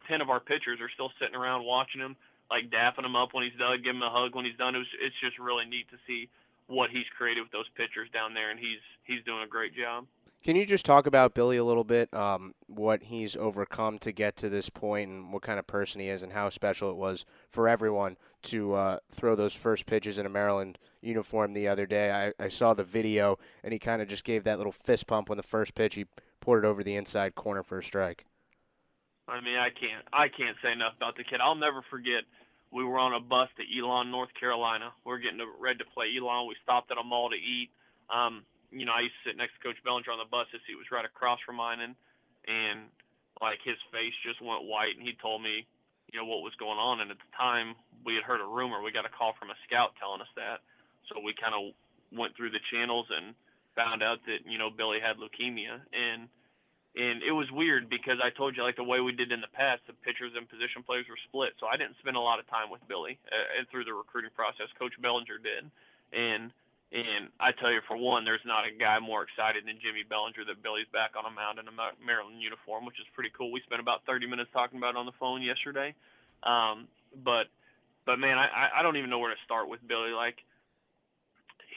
ten 0.09 0.20
of 0.20 0.31
our 0.31 0.40
pitchers 0.40 0.81
are 0.81 0.90
still 0.90 1.12
sitting 1.20 1.37
around 1.37 1.64
watching 1.64 2.00
him, 2.00 2.16
like 2.50 2.70
dapping 2.70 3.05
him 3.05 3.16
up 3.16 3.31
when 3.33 3.44
he's 3.44 3.59
done, 3.59 3.79
giving 3.83 4.03
him 4.03 4.09
a 4.09 4.11
hug 4.11 4.35
when 4.35 4.44
he's 4.44 4.57
done. 4.57 4.74
It 4.74 4.83
was, 4.83 4.92
it's 5.00 5.16
just 5.22 5.38
really 5.38 5.66
neat 5.66 5.88
to 5.90 5.98
see 6.07 6.29
what 6.66 6.90
he's 6.90 7.07
created 7.18 7.42
with 7.42 7.53
those 7.53 7.68
pitchers 7.76 8.11
down 8.12 8.35
there, 8.35 8.50
and 8.50 8.59
he's 8.59 8.83
he's 9.05 9.22
doing 9.24 9.42
a 9.42 9.50
great 9.50 9.74
job. 9.74 10.07
Can 10.42 10.57
you 10.57 10.64
just 10.64 10.87
talk 10.87 11.07
about 11.07 11.35
Billy 11.35 11.59
a 11.59 11.64
little 11.64 11.85
bit? 11.85 12.12
Um, 12.14 12.55
what 12.66 13.03
he's 13.03 13.37
overcome 13.37 13.98
to 13.98 14.11
get 14.11 14.37
to 14.37 14.48
this 14.48 14.70
point, 14.70 15.11
and 15.11 15.33
what 15.33 15.42
kind 15.42 15.59
of 15.59 15.66
person 15.66 16.00
he 16.00 16.09
is, 16.09 16.22
and 16.22 16.33
how 16.33 16.48
special 16.48 16.90
it 16.90 16.96
was 16.96 17.26
for 17.50 17.68
everyone 17.68 18.16
to 18.44 18.72
uh, 18.72 18.98
throw 19.11 19.35
those 19.35 19.55
first 19.55 19.85
pitches 19.85 20.16
in 20.16 20.24
a 20.24 20.31
Maryland 20.31 20.79
uniform 21.03 21.53
the 21.53 21.68
other 21.68 21.85
day. 21.85 22.11
I, 22.11 22.44
I 22.44 22.48
saw 22.48 22.72
the 22.72 22.85
video, 22.85 23.38
and 23.62 23.74
he 23.74 23.79
kind 23.79 24.00
of 24.00 24.09
just 24.09 24.24
gave 24.24 24.44
that 24.44 24.57
little 24.57 24.72
fist 24.72 25.07
pump 25.07 25.29
when 25.29 25.37
the 25.37 25.42
first 25.42 25.74
pitch 25.74 25.96
he 25.96 26.07
poured 26.40 26.64
it 26.64 26.68
over 26.68 26.83
the 26.83 26.94
inside 26.94 27.35
corner 27.35 27.62
for 27.62 27.79
a 27.79 27.83
strike. 27.83 28.24
I 29.29 29.42
mean, 29.42 29.57
I 29.57 29.68
can't 29.68 30.05
I 30.12 30.29
can't 30.29 30.57
say 30.62 30.72
enough 30.72 30.94
about 30.96 31.16
the 31.16 31.24
kid. 31.24 31.40
I'll 31.42 31.55
never 31.55 31.83
forget. 31.90 32.24
We 32.72 32.85
were 32.85 32.98
on 32.98 33.12
a 33.12 33.20
bus 33.20 33.48
to 33.59 33.79
Elon, 33.79 34.11
North 34.11 34.31
Carolina. 34.38 34.92
We 35.05 35.11
we're 35.11 35.18
getting 35.18 35.40
ready 35.61 35.79
to 35.79 35.85
play 35.85 36.07
Elon. 36.16 36.48
We 36.48 36.57
stopped 36.62 36.90
at 36.90 36.98
a 36.98 37.05
mall 37.05 37.29
to 37.31 37.37
eat. 37.37 37.70
Um, 38.09 38.44
you 38.71 38.87
know, 38.87 38.95
I 38.95 39.07
used 39.07 39.15
to 39.23 39.31
sit 39.31 39.37
next 39.37 39.59
to 39.59 39.65
Coach 39.67 39.79
Belanger 39.83 40.15
on 40.15 40.23
the 40.23 40.31
bus. 40.31 40.47
His 40.55 40.63
seat 40.67 40.79
was 40.79 40.91
right 40.95 41.05
across 41.05 41.43
from 41.43 41.59
mine, 41.59 41.83
and 41.83 41.95
and 42.47 42.91
like 43.43 43.59
his 43.63 43.79
face 43.91 44.15
just 44.23 44.39
went 44.43 44.67
white, 44.67 44.95
and 44.95 45.03
he 45.03 45.15
told 45.19 45.43
me, 45.43 45.67
you 46.13 46.19
know, 46.19 46.27
what 46.27 46.47
was 46.47 46.55
going 46.59 46.79
on. 46.79 47.01
And 47.01 47.11
at 47.11 47.19
the 47.19 47.33
time, 47.35 47.75
we 48.05 48.15
had 48.15 48.25
heard 48.25 48.43
a 48.43 48.49
rumor. 48.49 48.83
We 48.83 48.95
got 48.95 49.07
a 49.07 49.13
call 49.13 49.35
from 49.39 49.51
a 49.51 49.59
scout 49.67 49.95
telling 49.99 50.23
us 50.23 50.31
that. 50.39 50.63
So 51.11 51.19
we 51.19 51.35
kind 51.35 51.55
of 51.55 51.75
went 52.15 52.35
through 52.35 52.51
the 52.51 52.63
channels 52.71 53.07
and 53.11 53.35
found 53.75 54.03
out 54.03 54.23
that 54.27 54.47
you 54.47 54.59
know 54.59 54.71
Billy 54.71 55.03
had 55.03 55.19
leukemia, 55.19 55.83
and 55.91 56.31
and 56.95 57.23
it 57.23 57.35
was 57.35 57.47
weird 57.51 57.91
because 57.91 58.19
I 58.19 58.35
told 58.35 58.55
you 58.55 58.63
like 58.63 58.79
the 58.79 58.87
way 58.87 58.99
we 58.99 59.15
did 59.15 59.31
in 59.31 59.43
the 59.43 59.51
past, 59.55 59.83
the 59.87 59.95
pitchers 59.95 60.35
and 60.35 60.47
position 60.47 60.83
players 60.83 61.07
were 61.07 61.21
split. 61.31 61.55
So 61.59 61.67
I 61.71 61.79
didn't 61.79 61.99
spend 62.03 62.19
a 62.19 62.23
lot 62.23 62.43
of 62.43 62.47
time 62.51 62.71
with 62.71 62.83
Billy 62.91 63.19
uh, 63.31 63.59
and 63.59 63.67
through 63.71 63.87
the 63.87 63.95
recruiting 63.95 64.35
process. 64.35 64.71
Coach 64.79 64.95
Belanger 64.99 65.39
did, 65.39 65.71
and 66.15 66.51
and 66.92 67.31
I 67.38 67.55
tell 67.55 67.70
you, 67.70 67.79
for 67.87 67.96
one, 67.96 68.24
there's 68.24 68.42
not 68.44 68.66
a 68.66 68.74
guy 68.74 68.98
more 68.98 69.22
excited 69.22 69.62
than 69.62 69.79
Jimmy 69.79 70.03
Belanger 70.03 70.42
that 70.50 70.59
Billy's 70.59 70.90
back 70.90 71.14
on 71.14 71.22
a 71.22 71.31
mound 71.31 71.62
in 71.62 71.70
a 71.70 71.74
Maryland 72.03 72.42
uniform, 72.42 72.83
which 72.83 72.98
is 72.98 73.07
pretty 73.14 73.31
cool. 73.31 73.55
We 73.55 73.62
spent 73.62 73.79
about 73.79 74.03
30 74.11 74.26
minutes 74.26 74.50
talking 74.53 74.79
about 74.79 74.98
it 74.98 74.98
on 74.98 75.07
the 75.07 75.14
phone 75.14 75.38
yesterday. 75.38 75.94
Um, 76.42 76.90
but, 77.22 77.46
but 78.07 78.18
man, 78.18 78.38
I, 78.42 78.74
I 78.74 78.83
don't 78.83 78.98
even 78.98 79.09
know 79.09 79.22
where 79.22 79.31
to 79.31 79.38
start 79.46 79.70
with 79.70 79.79
Billy. 79.87 80.11
Like, 80.11 80.42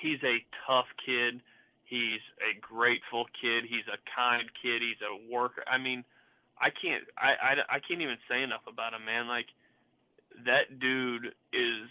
he's 0.02 0.18
a 0.26 0.42
tough 0.66 0.90
kid. 1.06 1.46
He's 1.86 2.24
a 2.42 2.58
grateful 2.58 3.30
kid. 3.38 3.70
He's 3.70 3.86
a 3.94 4.02
kind 4.18 4.50
kid. 4.66 4.82
He's 4.82 4.98
a 5.06 5.14
worker. 5.30 5.62
I 5.70 5.78
mean, 5.78 6.02
I 6.58 6.74
can't, 6.74 7.06
I, 7.22 7.38
I, 7.38 7.78
I 7.78 7.80
can't 7.86 8.02
even 8.02 8.18
say 8.26 8.42
enough 8.42 8.66
about 8.66 8.98
him, 8.98 9.06
man. 9.06 9.30
Like, 9.30 9.54
that 10.50 10.82
dude 10.82 11.38
is, 11.54 11.86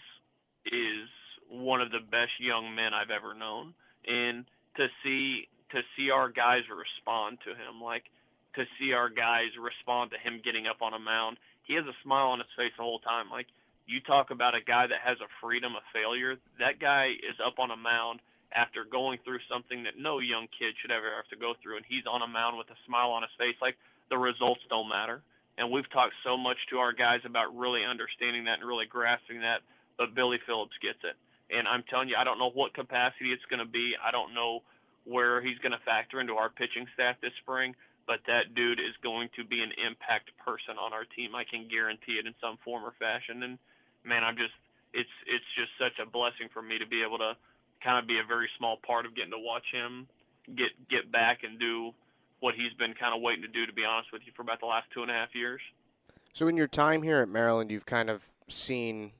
is 0.67 1.07
one 1.53 1.81
of 1.81 1.91
the 1.91 2.01
best 2.01 2.33
young 2.41 2.73
men 2.73 2.93
I've 2.93 3.13
ever 3.13 3.37
known, 3.37 3.77
and 4.09 4.45
to 4.77 4.87
see 5.05 5.47
to 5.69 5.81
see 5.95 6.09
our 6.09 6.29
guys 6.29 6.65
respond 6.69 7.37
to 7.45 7.53
him, 7.53 7.81
like 7.81 8.09
to 8.55 8.65
see 8.77 8.93
our 8.93 9.09
guys 9.09 9.53
respond 9.57 10.11
to 10.11 10.17
him 10.21 10.41
getting 10.41 10.65
up 10.65 10.81
on 10.81 10.93
a 10.93 11.01
mound. 11.01 11.37
He 11.65 11.73
has 11.77 11.85
a 11.85 11.97
smile 12.03 12.33
on 12.33 12.39
his 12.39 12.49
face 12.57 12.73
the 12.77 12.83
whole 12.83 12.99
time. 12.99 13.29
Like 13.29 13.47
you 13.85 14.01
talk 14.01 14.29
about 14.29 14.55
a 14.57 14.61
guy 14.65 14.87
that 14.87 15.01
has 15.05 15.17
a 15.21 15.29
freedom 15.41 15.75
of 15.75 15.85
failure. 15.93 16.37
That 16.57 16.81
guy 16.81 17.13
is 17.13 17.37
up 17.41 17.57
on 17.57 17.69
a 17.69 17.77
mound 17.77 18.21
after 18.53 18.85
going 18.85 19.17
through 19.25 19.41
something 19.49 19.83
that 19.83 19.97
no 19.97 20.19
young 20.19 20.45
kid 20.53 20.77
should 20.77 20.93
ever 20.93 21.09
have 21.17 21.27
to 21.33 21.37
go 21.37 21.53
through, 21.61 21.77
and 21.77 21.85
he's 21.89 22.05
on 22.05 22.21
a 22.21 22.29
mound 22.29 22.57
with 22.57 22.69
a 22.69 22.77
smile 22.85 23.09
on 23.09 23.25
his 23.25 23.33
face. 23.37 23.57
Like 23.61 23.77
the 24.09 24.17
results 24.17 24.61
don't 24.69 24.89
matter. 24.89 25.21
And 25.57 25.69
we've 25.69 25.89
talked 25.93 26.17
so 26.25 26.37
much 26.37 26.57
to 26.69 26.81
our 26.81 26.93
guys 26.93 27.21
about 27.25 27.53
really 27.53 27.85
understanding 27.85 28.45
that 28.45 28.57
and 28.57 28.67
really 28.67 28.89
grasping 28.89 29.41
that, 29.41 29.61
but 29.97 30.15
Billy 30.17 30.41
Phillips 30.45 30.73
gets 30.81 30.97
it. 31.05 31.13
And 31.49 31.67
I'm 31.67 31.83
telling 31.89 32.09
you, 32.09 32.15
I 32.17 32.23
don't 32.23 32.39
know 32.39 32.51
what 32.51 32.73
capacity 32.73 33.31
it's 33.31 33.45
going 33.49 33.59
to 33.59 33.69
be. 33.69 33.93
I 33.99 34.11
don't 34.11 34.33
know 34.33 34.63
where 35.03 35.41
he's 35.41 35.59
going 35.59 35.73
to 35.73 35.83
factor 35.83 36.19
into 36.19 36.33
our 36.33 36.49
pitching 36.49 36.87
staff 36.93 37.19
this 37.21 37.35
spring, 37.43 37.75
but 38.07 38.23
that 38.27 38.55
dude 38.55 38.79
is 38.79 38.95
going 39.03 39.29
to 39.35 39.43
be 39.43 39.59
an 39.59 39.71
impact 39.75 40.31
person 40.39 40.79
on 40.79 40.93
our 40.93 41.03
team. 41.03 41.35
I 41.35 41.43
can 41.43 41.67
guarantee 41.67 42.19
it 42.19 42.25
in 42.25 42.33
some 42.39 42.57
form 42.63 42.83
or 42.83 42.95
fashion. 42.99 43.43
And 43.43 43.59
man, 44.03 44.23
I'm 44.23 44.39
just 44.39 44.55
it's 44.93 45.11
it's 45.27 45.49
just 45.59 45.71
such 45.75 45.99
a 45.99 46.07
blessing 46.09 46.47
for 46.53 46.61
me 46.61 46.79
to 46.79 46.87
be 46.87 47.03
able 47.03 47.17
to 47.19 47.35
kind 47.83 47.99
of 47.99 48.07
be 48.07 48.19
a 48.19 48.25
very 48.25 48.47
small 48.57 48.79
part 48.79 49.05
of 49.05 49.15
getting 49.15 49.35
to 49.35 49.41
watch 49.41 49.67
him 49.71 50.07
get 50.47 50.71
get 50.89 51.11
back 51.11 51.43
and 51.43 51.59
do 51.59 51.91
what 52.39 52.55
he's 52.55 52.73
been 52.77 52.93
kind 52.93 53.15
of 53.15 53.21
waiting 53.21 53.43
to 53.43 53.47
do. 53.47 53.65
To 53.65 53.73
be 53.73 53.85
honest 53.85 54.11
with 54.11 54.21
you, 54.25 54.31
for 54.35 54.41
about 54.41 54.59
the 54.59 54.65
last 54.65 54.87
two 54.93 55.01
and 55.01 55.11
a 55.11 55.13
half 55.13 55.29
years. 55.33 55.61
So 56.33 56.47
in 56.47 56.57
your 56.57 56.67
time 56.67 57.03
here 57.03 57.21
at 57.21 57.29
Maryland, 57.29 57.71
you've 57.71 57.85
kind 57.85 58.09
of 58.09 58.23
seen 58.49 59.11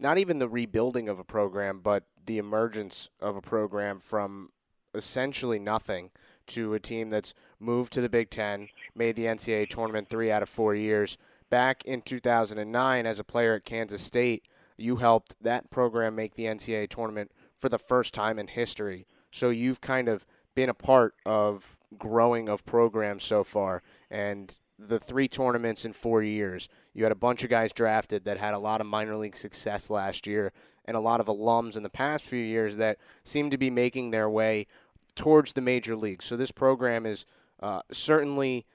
not 0.00 0.18
even 0.18 0.38
the 0.38 0.48
rebuilding 0.48 1.08
of 1.08 1.18
a 1.18 1.24
program, 1.24 1.80
but 1.80 2.04
the 2.26 2.38
emergence 2.38 3.10
of 3.20 3.36
a 3.36 3.42
program 3.42 3.98
from 3.98 4.50
essentially 4.94 5.58
nothing 5.58 6.10
to 6.46 6.74
a 6.74 6.80
team 6.80 7.10
that's 7.10 7.34
moved 7.60 7.92
to 7.92 8.00
the 8.00 8.08
Big 8.08 8.30
Ten, 8.30 8.68
made 8.94 9.14
the 9.14 9.26
NCAA 9.26 9.68
tournament 9.68 10.08
three 10.08 10.32
out 10.32 10.42
of 10.42 10.48
four 10.48 10.74
years. 10.74 11.16
Back 11.48 11.84
in 11.84 12.02
2009, 12.02 13.06
as 13.06 13.18
a 13.18 13.24
player 13.24 13.54
at 13.54 13.64
Kansas 13.64 14.02
State, 14.02 14.44
you 14.76 14.96
helped 14.96 15.36
that 15.42 15.70
program 15.70 16.16
make 16.16 16.34
the 16.34 16.44
NCAA 16.44 16.88
tournament 16.88 17.30
for 17.58 17.68
the 17.68 17.78
first 17.78 18.14
time 18.14 18.38
in 18.38 18.48
history. 18.48 19.06
So 19.30 19.50
you've 19.50 19.80
kind 19.80 20.08
of 20.08 20.26
been 20.54 20.70
a 20.70 20.74
part 20.74 21.14
of 21.26 21.78
growing 21.98 22.48
of 22.48 22.64
programs 22.64 23.22
so 23.22 23.44
far, 23.44 23.82
and 24.10 24.58
the 24.88 24.98
three 24.98 25.28
tournaments 25.28 25.84
in 25.84 25.92
four 25.92 26.22
years. 26.22 26.68
You 26.94 27.04
had 27.04 27.12
a 27.12 27.16
bunch 27.16 27.44
of 27.44 27.50
guys 27.50 27.72
drafted 27.72 28.24
that 28.24 28.38
had 28.38 28.54
a 28.54 28.58
lot 28.58 28.80
of 28.80 28.86
minor 28.86 29.16
league 29.16 29.36
success 29.36 29.90
last 29.90 30.26
year, 30.26 30.52
and 30.86 30.96
a 30.96 31.00
lot 31.00 31.20
of 31.20 31.26
alums 31.26 31.76
in 31.76 31.82
the 31.82 31.90
past 31.90 32.24
few 32.24 32.42
years 32.42 32.76
that 32.78 32.98
seem 33.22 33.50
to 33.50 33.58
be 33.58 33.70
making 33.70 34.10
their 34.10 34.28
way 34.30 34.66
towards 35.14 35.52
the 35.52 35.60
major 35.60 35.94
leagues. 35.94 36.24
So 36.24 36.36
this 36.36 36.50
program 36.50 37.04
is 37.04 37.26
uh, 37.60 37.82
certainly 37.92 38.66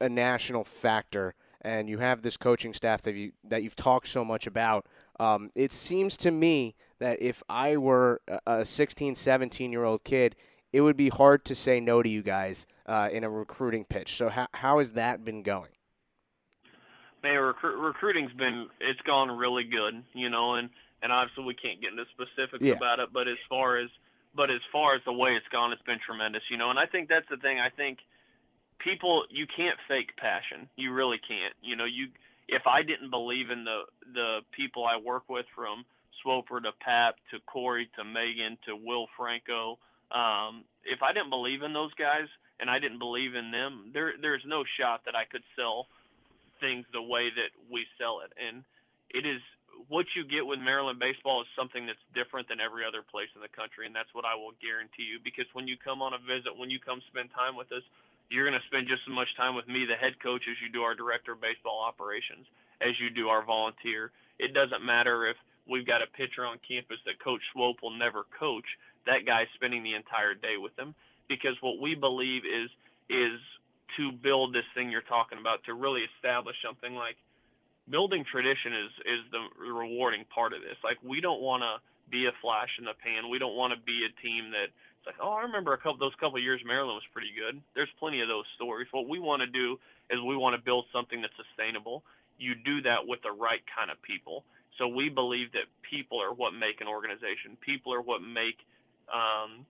a 0.00 0.08
national 0.08 0.64
factor, 0.64 1.34
and 1.60 1.88
you 1.88 1.98
have 1.98 2.22
this 2.22 2.36
coaching 2.36 2.72
staff 2.72 3.02
that 3.02 3.14
you 3.14 3.32
that 3.44 3.62
you've 3.62 3.76
talked 3.76 4.08
so 4.08 4.24
much 4.24 4.46
about. 4.46 4.86
Um, 5.20 5.50
it 5.54 5.72
seems 5.72 6.16
to 6.18 6.30
me 6.30 6.74
that 6.98 7.20
if 7.22 7.42
I 7.48 7.76
were 7.76 8.20
a 8.46 8.64
16, 8.64 9.14
17 9.14 9.72
year 9.72 9.84
old 9.84 10.04
kid, 10.04 10.36
it 10.72 10.80
would 10.80 10.96
be 10.96 11.10
hard 11.10 11.44
to 11.44 11.54
say 11.54 11.80
no 11.80 12.02
to 12.02 12.08
you 12.08 12.22
guys 12.22 12.66
uh, 12.86 13.08
in 13.12 13.24
a 13.24 13.30
recruiting 13.30 13.84
pitch. 13.84 14.16
So 14.16 14.28
how 14.28 14.48
how 14.52 14.78
has 14.78 14.92
that 14.92 15.24
been 15.24 15.42
going? 15.42 15.70
Man, 17.22 17.34
recru- 17.34 17.82
recruiting's 17.82 18.32
been 18.32 18.68
it's 18.80 19.00
gone 19.02 19.30
really 19.30 19.64
good, 19.64 20.02
you 20.12 20.28
know, 20.28 20.54
and 20.54 20.70
and 21.02 21.12
obviously 21.12 21.44
we 21.44 21.54
can't 21.54 21.80
get 21.80 21.90
into 21.92 22.04
specifics 22.12 22.64
yeah. 22.64 22.74
about 22.74 22.98
it, 22.98 23.10
but 23.12 23.28
as 23.28 23.38
far 23.48 23.78
as 23.78 23.88
but 24.34 24.50
as 24.50 24.60
far 24.72 24.94
as 24.94 25.02
the 25.04 25.12
way 25.12 25.30
it's 25.30 25.46
gone, 25.52 25.72
it's 25.72 25.82
been 25.82 26.00
tremendous, 26.04 26.42
you 26.50 26.56
know. 26.56 26.70
And 26.70 26.78
I 26.78 26.86
think 26.86 27.08
that's 27.08 27.28
the 27.30 27.36
thing. 27.36 27.60
I 27.60 27.70
think 27.70 27.98
people 28.78 29.24
you 29.30 29.46
can't 29.46 29.78
fake 29.88 30.16
passion. 30.16 30.68
You 30.76 30.92
really 30.92 31.18
can't. 31.26 31.54
You 31.62 31.76
know, 31.76 31.84
you 31.84 32.08
if 32.48 32.66
I 32.66 32.82
didn't 32.82 33.10
believe 33.10 33.50
in 33.50 33.64
the 33.64 33.82
the 34.12 34.40
people 34.52 34.84
I 34.84 34.98
work 35.00 35.28
with 35.28 35.46
from 35.54 35.84
Swoper 36.22 36.60
to 36.60 36.72
Pap 36.80 37.16
to 37.30 37.38
Corey 37.46 37.88
to 37.96 38.04
Megan 38.04 38.58
to 38.66 38.76
Will 38.76 39.06
Franco, 39.16 39.78
um, 40.10 40.64
if 40.84 41.02
I 41.02 41.12
didn't 41.12 41.30
believe 41.30 41.62
in 41.62 41.72
those 41.72 41.94
guys 41.94 42.28
and 42.60 42.70
I 42.70 42.78
didn't 42.78 42.98
believe 42.98 43.34
in 43.34 43.50
them, 43.50 43.90
there 43.92 44.14
there's 44.20 44.44
no 44.46 44.64
shot 44.78 45.02
that 45.06 45.14
I 45.16 45.24
could 45.24 45.42
sell 45.56 45.86
things 46.60 46.86
the 46.92 47.02
way 47.02 47.30
that 47.30 47.50
we 47.70 47.86
sell 47.98 48.22
it. 48.22 48.32
And 48.38 48.62
it 49.10 49.26
is 49.26 49.42
what 49.88 50.06
you 50.14 50.24
get 50.24 50.46
with 50.46 50.62
Maryland 50.62 50.98
baseball 50.98 51.42
is 51.42 51.50
something 51.58 51.84
that's 51.86 52.00
different 52.14 52.48
than 52.48 52.62
every 52.62 52.86
other 52.86 53.02
place 53.02 53.28
in 53.34 53.42
the 53.42 53.50
country, 53.50 53.86
and 53.86 53.94
that's 53.94 54.10
what 54.14 54.24
I 54.24 54.34
will 54.38 54.54
guarantee 54.62 55.04
you. 55.04 55.18
Because 55.20 55.46
when 55.52 55.66
you 55.66 55.76
come 55.76 56.00
on 56.00 56.14
a 56.14 56.22
visit, 56.22 56.54
when 56.54 56.70
you 56.70 56.78
come 56.78 57.02
spend 57.10 57.34
time 57.34 57.58
with 57.58 57.70
us, 57.74 57.82
you're 58.30 58.48
going 58.48 58.56
to 58.56 58.68
spend 58.70 58.88
just 58.88 59.04
as 59.04 59.12
much 59.12 59.28
time 59.36 59.52
with 59.52 59.68
me, 59.68 59.84
the 59.84 59.98
head 59.98 60.16
coach, 60.22 60.46
as 60.48 60.56
you 60.62 60.72
do 60.72 60.80
our 60.82 60.96
director 60.96 61.36
of 61.36 61.44
baseball 61.44 61.84
operations, 61.84 62.48
as 62.80 62.96
you 62.96 63.10
do 63.12 63.28
our 63.28 63.44
volunteer. 63.44 64.10
It 64.40 64.56
doesn't 64.56 64.80
matter 64.80 65.28
if 65.28 65.36
we've 65.68 65.86
got 65.86 66.00
a 66.00 66.08
pitcher 66.16 66.46
on 66.46 66.56
campus 66.64 66.98
that 67.04 67.20
Coach 67.20 67.42
Swope 67.52 67.84
will 67.84 67.94
never 67.94 68.24
coach. 68.38 68.66
That 69.04 69.28
guy's 69.28 69.50
spending 69.54 69.84
the 69.84 69.94
entire 69.94 70.32
day 70.32 70.56
with 70.56 70.74
them 70.76 70.96
because 71.28 71.56
what 71.60 71.80
we 71.80 71.94
believe 71.94 72.42
is 72.44 72.70
is 73.08 73.40
to 73.96 74.10
build 74.10 74.54
this 74.54 74.64
thing 74.74 74.90
you're 74.90 75.06
talking 75.06 75.38
about 75.38 75.62
to 75.64 75.74
really 75.74 76.02
establish 76.16 76.56
something 76.62 76.94
like– 76.94 77.16
building 77.90 78.24
tradition 78.24 78.72
is 78.72 78.92
is 79.04 79.22
the 79.30 79.42
rewarding 79.60 80.24
part 80.32 80.52
of 80.52 80.60
this. 80.62 80.76
Like 80.82 80.96
we 81.04 81.20
don't 81.20 81.40
want 81.40 81.62
to 81.62 81.80
be 82.10 82.26
a 82.26 82.34
flash 82.40 82.70
in 82.78 82.84
the 82.84 82.96
pan. 82.96 83.28
We 83.28 83.38
don't 83.38 83.56
want 83.56 83.72
to 83.72 83.80
be 83.80 84.04
a 84.04 84.12
team 84.20 84.52
that 84.52 84.72
it's 84.72 85.06
like, 85.06 85.20
oh, 85.20 85.32
I 85.32 85.42
remember 85.44 85.72
a 85.72 85.78
couple 85.78 85.98
those 85.98 86.16
couple 86.20 86.38
years 86.40 86.60
Maryland 86.64 86.96
was 86.96 87.08
pretty 87.12 87.32
good. 87.36 87.60
There's 87.74 87.92
plenty 87.98 88.20
of 88.20 88.28
those 88.28 88.48
stories. 88.56 88.88
What 88.92 89.08
we 89.08 89.18
want 89.18 89.40
to 89.40 89.48
do 89.48 89.76
is 90.08 90.20
we 90.20 90.36
want 90.36 90.56
to 90.56 90.62
build 90.62 90.86
something 90.92 91.20
that's 91.20 91.36
sustainable. 91.36 92.04
You 92.38 92.54
do 92.54 92.80
that 92.82 93.04
with 93.04 93.20
the 93.22 93.32
right 93.32 93.62
kind 93.68 93.90
of 93.90 94.00
people. 94.02 94.44
So 94.78 94.88
we 94.88 95.08
believe 95.08 95.52
that 95.52 95.70
people 95.86 96.18
are 96.18 96.34
what 96.34 96.50
make 96.52 96.80
an 96.80 96.88
organization. 96.88 97.56
People 97.60 97.94
are 97.94 98.02
what 98.02 98.22
make 98.24 98.58
um, 99.12 99.64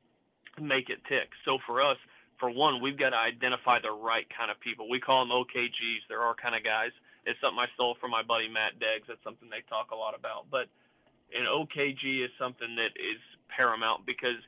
make 0.61 0.90
it 0.90 0.99
tick. 1.09 1.31
So 1.45 1.59
for 1.67 1.83
us, 1.83 1.97
for 2.38 2.51
one, 2.51 2.83
we've 2.83 2.99
got 2.99 3.11
to 3.11 3.21
identify 3.21 3.79
the 3.81 3.93
right 3.93 4.27
kind 4.37 4.51
of 4.51 4.59
people. 4.61 4.88
We 4.88 5.01
call 5.01 5.25
them 5.25 5.31
OKGs. 5.31 6.09
They're 6.09 6.23
our 6.23 6.35
kind 6.35 6.55
of 6.55 6.64
guys 6.64 6.90
it's 7.27 7.40
something 7.40 7.59
I 7.59 7.69
stole 7.75 7.97
from 8.01 8.12
my 8.12 8.23
buddy 8.23 8.49
Matt 8.49 8.77
Deggs. 8.77 9.09
That's 9.09 9.23
something 9.25 9.49
they 9.49 9.64
talk 9.69 9.90
a 9.93 9.99
lot 9.99 10.12
about. 10.12 10.49
But 10.53 10.69
an 11.33 11.49
OKG 11.49 12.25
is 12.25 12.31
something 12.38 12.77
that 12.77 12.93
is 12.97 13.21
paramount 13.49 14.05
because 14.05 14.38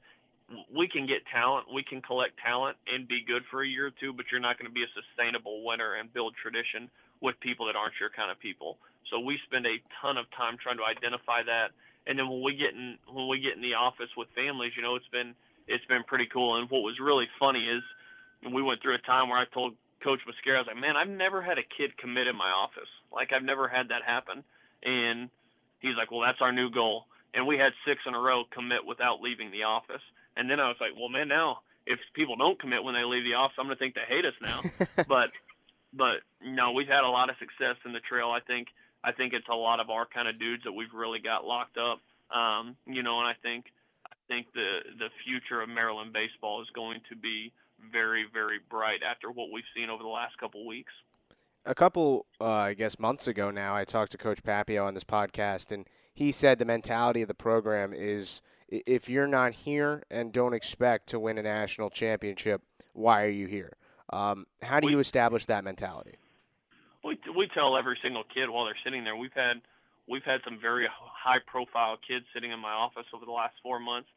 we 0.71 0.87
can 0.87 1.09
get 1.09 1.27
talent, 1.27 1.67
we 1.73 1.83
can 1.83 1.99
collect 2.05 2.39
talent 2.39 2.77
and 2.87 3.09
be 3.09 3.25
good 3.27 3.43
for 3.51 3.65
a 3.65 3.69
year 3.69 3.91
or 3.91 3.95
two, 3.99 4.13
but 4.13 4.31
you're 4.31 4.45
not 4.45 4.61
going 4.61 4.71
to 4.71 4.75
be 4.75 4.85
a 4.87 4.93
sustainable 4.95 5.67
winner 5.67 5.99
and 5.99 6.13
build 6.13 6.39
tradition 6.39 6.87
with 7.19 7.35
people 7.41 7.67
that 7.67 7.75
aren't 7.75 7.99
your 7.99 8.13
kind 8.15 8.31
of 8.31 8.39
people. 8.39 8.79
So 9.11 9.19
we 9.19 9.41
spend 9.49 9.67
a 9.67 9.83
ton 9.99 10.15
of 10.21 10.31
time 10.39 10.55
trying 10.61 10.79
to 10.79 10.87
identify 10.87 11.43
that. 11.43 11.75
And 12.07 12.15
then 12.15 12.31
when 12.31 12.45
we 12.45 12.55
get 12.55 12.71
in 12.79 12.95
when 13.11 13.27
we 13.27 13.43
get 13.43 13.59
in 13.59 13.63
the 13.65 13.75
office 13.75 14.13
with 14.15 14.31
families, 14.37 14.71
you 14.77 14.83
know, 14.85 14.95
it's 14.95 15.11
been 15.11 15.35
it's 15.67 15.85
been 15.87 16.05
pretty 16.05 16.27
cool. 16.33 16.57
And 16.57 16.71
what 16.71 16.83
was 16.83 16.99
really 17.01 17.27
funny 17.39 17.65
is 17.65 17.83
we 18.53 18.63
went 18.63 18.83
through 18.83 18.95
a 18.95 19.07
time 19.07 19.29
where 19.29 19.39
I 19.39 19.45
told 19.53 19.75
Coach 20.03 20.21
Muscara, 20.27 20.59
I 20.59 20.61
was 20.61 20.69
like, 20.69 20.81
man, 20.81 20.97
I've 20.97 21.09
never 21.09 21.43
had 21.43 21.59
a 21.59 21.67
kid 21.67 21.97
commit 21.99 22.27
in 22.27 22.37
my 22.37 22.51
office. 22.51 22.91
Like 23.13 23.33
I've 23.33 23.43
never 23.43 23.69
had 23.69 23.89
that 23.89 24.03
happen. 24.07 24.45
And 24.83 25.31
he's 25.81 25.97
like, 25.97 26.11
well, 26.11 26.21
that's 26.21 26.41
our 26.41 26.53
new 26.53 26.71
goal. 26.71 27.07
And 27.35 27.47
we 27.47 27.59
had 27.59 27.73
six 27.87 28.01
in 28.07 28.15
a 28.15 28.21
row 28.21 28.45
commit 28.53 28.87
without 28.87 29.21
leaving 29.21 29.51
the 29.51 29.65
office. 29.65 30.03
And 30.37 30.49
then 30.51 30.61
I 30.61 30.69
was 30.69 30.77
like, 30.81 30.93
well, 30.97 31.09
man, 31.09 31.29
now 31.29 31.61
if 31.87 31.99
people 32.15 32.37
don't 32.37 32.59
commit 32.59 32.83
when 32.83 32.95
they 32.95 33.05
leave 33.05 33.25
the 33.25 33.35
office, 33.35 33.57
I'm 33.59 33.67
going 33.67 33.77
to 33.77 33.81
think 33.81 33.95
they 33.95 34.07
hate 34.09 34.25
us 34.27 34.35
now. 34.43 34.61
but 35.09 35.31
but 35.93 36.21
no, 36.45 36.73
we've 36.73 36.89
had 36.89 37.05
a 37.05 37.09
lot 37.09 37.31
of 37.31 37.37
success 37.39 37.77
in 37.87 37.93
the 37.93 38.01
trail. 38.01 38.29
I 38.29 38.41
think 38.41 38.69
I 39.03 39.13
think 39.13 39.33
it's 39.33 39.49
a 39.49 39.55
lot 39.55 39.81
of 39.81 39.89
our 39.89 40.05
kind 40.07 40.29
of 40.29 40.39
dudes 40.39 40.65
that 40.65 40.73
we've 40.73 40.93
really 40.93 41.21
got 41.21 41.45
locked 41.45 41.79
up. 41.79 42.03
Um, 42.37 42.77
you 42.87 43.03
know, 43.03 43.21
and 43.21 43.29
I 43.29 43.35
think 43.41 43.67
think 44.29 44.47
the 44.55 44.81
the 44.99 45.09
future 45.25 45.63
of 45.63 45.69
Maryland 45.69 46.13
baseball 46.13 46.63
is 46.63 46.69
going 46.75 47.01
to 47.09 47.17
be 47.17 47.53
very, 47.93 48.25
very 48.33 48.59
bright 48.71 49.01
after 49.03 49.31
what 49.31 49.51
we've 49.53 49.65
seen 49.75 49.91
over 49.91 50.03
the 50.03 50.09
last 50.09 50.37
couple 50.39 50.67
weeks. 50.67 50.93
A 51.65 51.75
couple, 51.75 52.27
uh, 52.41 52.45
I 52.45 52.75
guess, 52.75 52.99
months 52.99 53.27
ago 53.27 53.51
now, 53.51 53.75
I 53.75 53.85
talked 53.85 54.13
to 54.13 54.19
Coach 54.19 54.43
Papio 54.43 54.87
on 54.87 54.95
this 54.95 55.05
podcast, 55.05 55.73
and 55.73 55.87
he 56.15 56.31
said 56.31 56.59
the 56.59 56.65
mentality 56.65 57.23
of 57.23 57.29
the 57.29 57.35
program 57.35 57.93
is 57.93 58.41
if 58.69 59.09
you're 59.09 59.27
not 59.27 59.53
here 59.53 60.05
and 60.11 60.33
don't 60.33 60.55
expect 60.55 61.09
to 61.09 61.19
win 61.19 61.39
a 61.39 61.43
national 61.43 61.91
championship, 61.91 62.63
why 62.93 63.25
are 63.25 63.31
you 63.31 63.47
here? 63.47 63.77
Um, 64.11 64.47
how 64.63 64.79
do 64.79 64.87
we, 64.87 64.93
you 64.93 64.99
establish 65.01 65.47
that 65.47 65.65
mentality? 65.65 66.15
We 67.05 67.19
we 67.37 67.49
tell 67.53 67.77
every 67.77 67.99
single 68.03 68.25
kid 68.33 68.49
while 68.49 68.65
they're 68.65 68.79
sitting 68.85 69.03
there. 69.03 69.17
We've 69.17 69.35
had 69.35 69.61
we've 70.09 70.25
had 70.25 70.41
some 70.45 70.59
very 70.61 70.87
high 70.91 71.39
profile 71.47 71.97
kids 72.07 72.25
sitting 72.33 72.53
in 72.53 72.61
my 72.61 72.73
office 72.73 73.07
over 73.13 73.25
the 73.25 73.33
last 73.33 73.55
four 73.63 73.81
months 73.81 74.09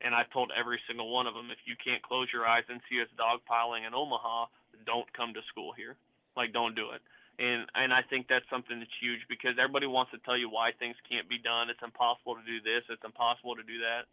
and 0.00 0.14
I've 0.14 0.30
told 0.30 0.52
every 0.52 0.80
single 0.86 1.12
one 1.12 1.26
of 1.26 1.34
them, 1.34 1.48
if 1.50 1.58
you 1.64 1.74
can't 1.80 2.02
close 2.02 2.28
your 2.32 2.46
eyes 2.46 2.64
and 2.68 2.80
see 2.88 3.00
us 3.00 3.08
dogpiling 3.16 3.86
in 3.86 3.94
Omaha, 3.94 4.46
don't 4.84 5.08
come 5.16 5.32
to 5.34 5.42
school 5.48 5.72
here. 5.72 5.96
Like, 6.36 6.52
don't 6.52 6.76
do 6.76 6.92
it. 6.92 7.00
And 7.38 7.68
and 7.76 7.92
I 7.92 8.00
think 8.00 8.28
that's 8.28 8.48
something 8.48 8.80
that's 8.80 8.96
huge 9.00 9.20
because 9.28 9.60
everybody 9.60 9.84
wants 9.84 10.10
to 10.12 10.20
tell 10.24 10.40
you 10.40 10.48
why 10.48 10.72
things 10.72 10.96
can't 11.04 11.28
be 11.28 11.36
done. 11.36 11.68
It's 11.68 11.84
impossible 11.84 12.36
to 12.36 12.44
do 12.48 12.64
this. 12.64 12.84
It's 12.88 13.04
impossible 13.04 13.56
to 13.56 13.64
do 13.64 13.84
that. 13.84 14.08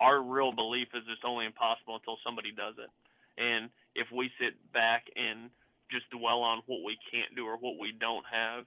Our 0.00 0.24
real 0.24 0.52
belief 0.52 0.88
is 0.96 1.04
it's 1.12 1.28
only 1.28 1.44
impossible 1.44 2.00
until 2.00 2.16
somebody 2.24 2.56
does 2.56 2.74
it. 2.80 2.88
And 3.36 3.68
if 3.94 4.08
we 4.08 4.32
sit 4.40 4.56
back 4.72 5.12
and 5.12 5.52
just 5.92 6.08
dwell 6.08 6.40
on 6.40 6.64
what 6.64 6.80
we 6.80 6.96
can't 7.12 7.36
do 7.36 7.44
or 7.44 7.60
what 7.60 7.76
we 7.76 7.92
don't 7.92 8.24
have, 8.24 8.64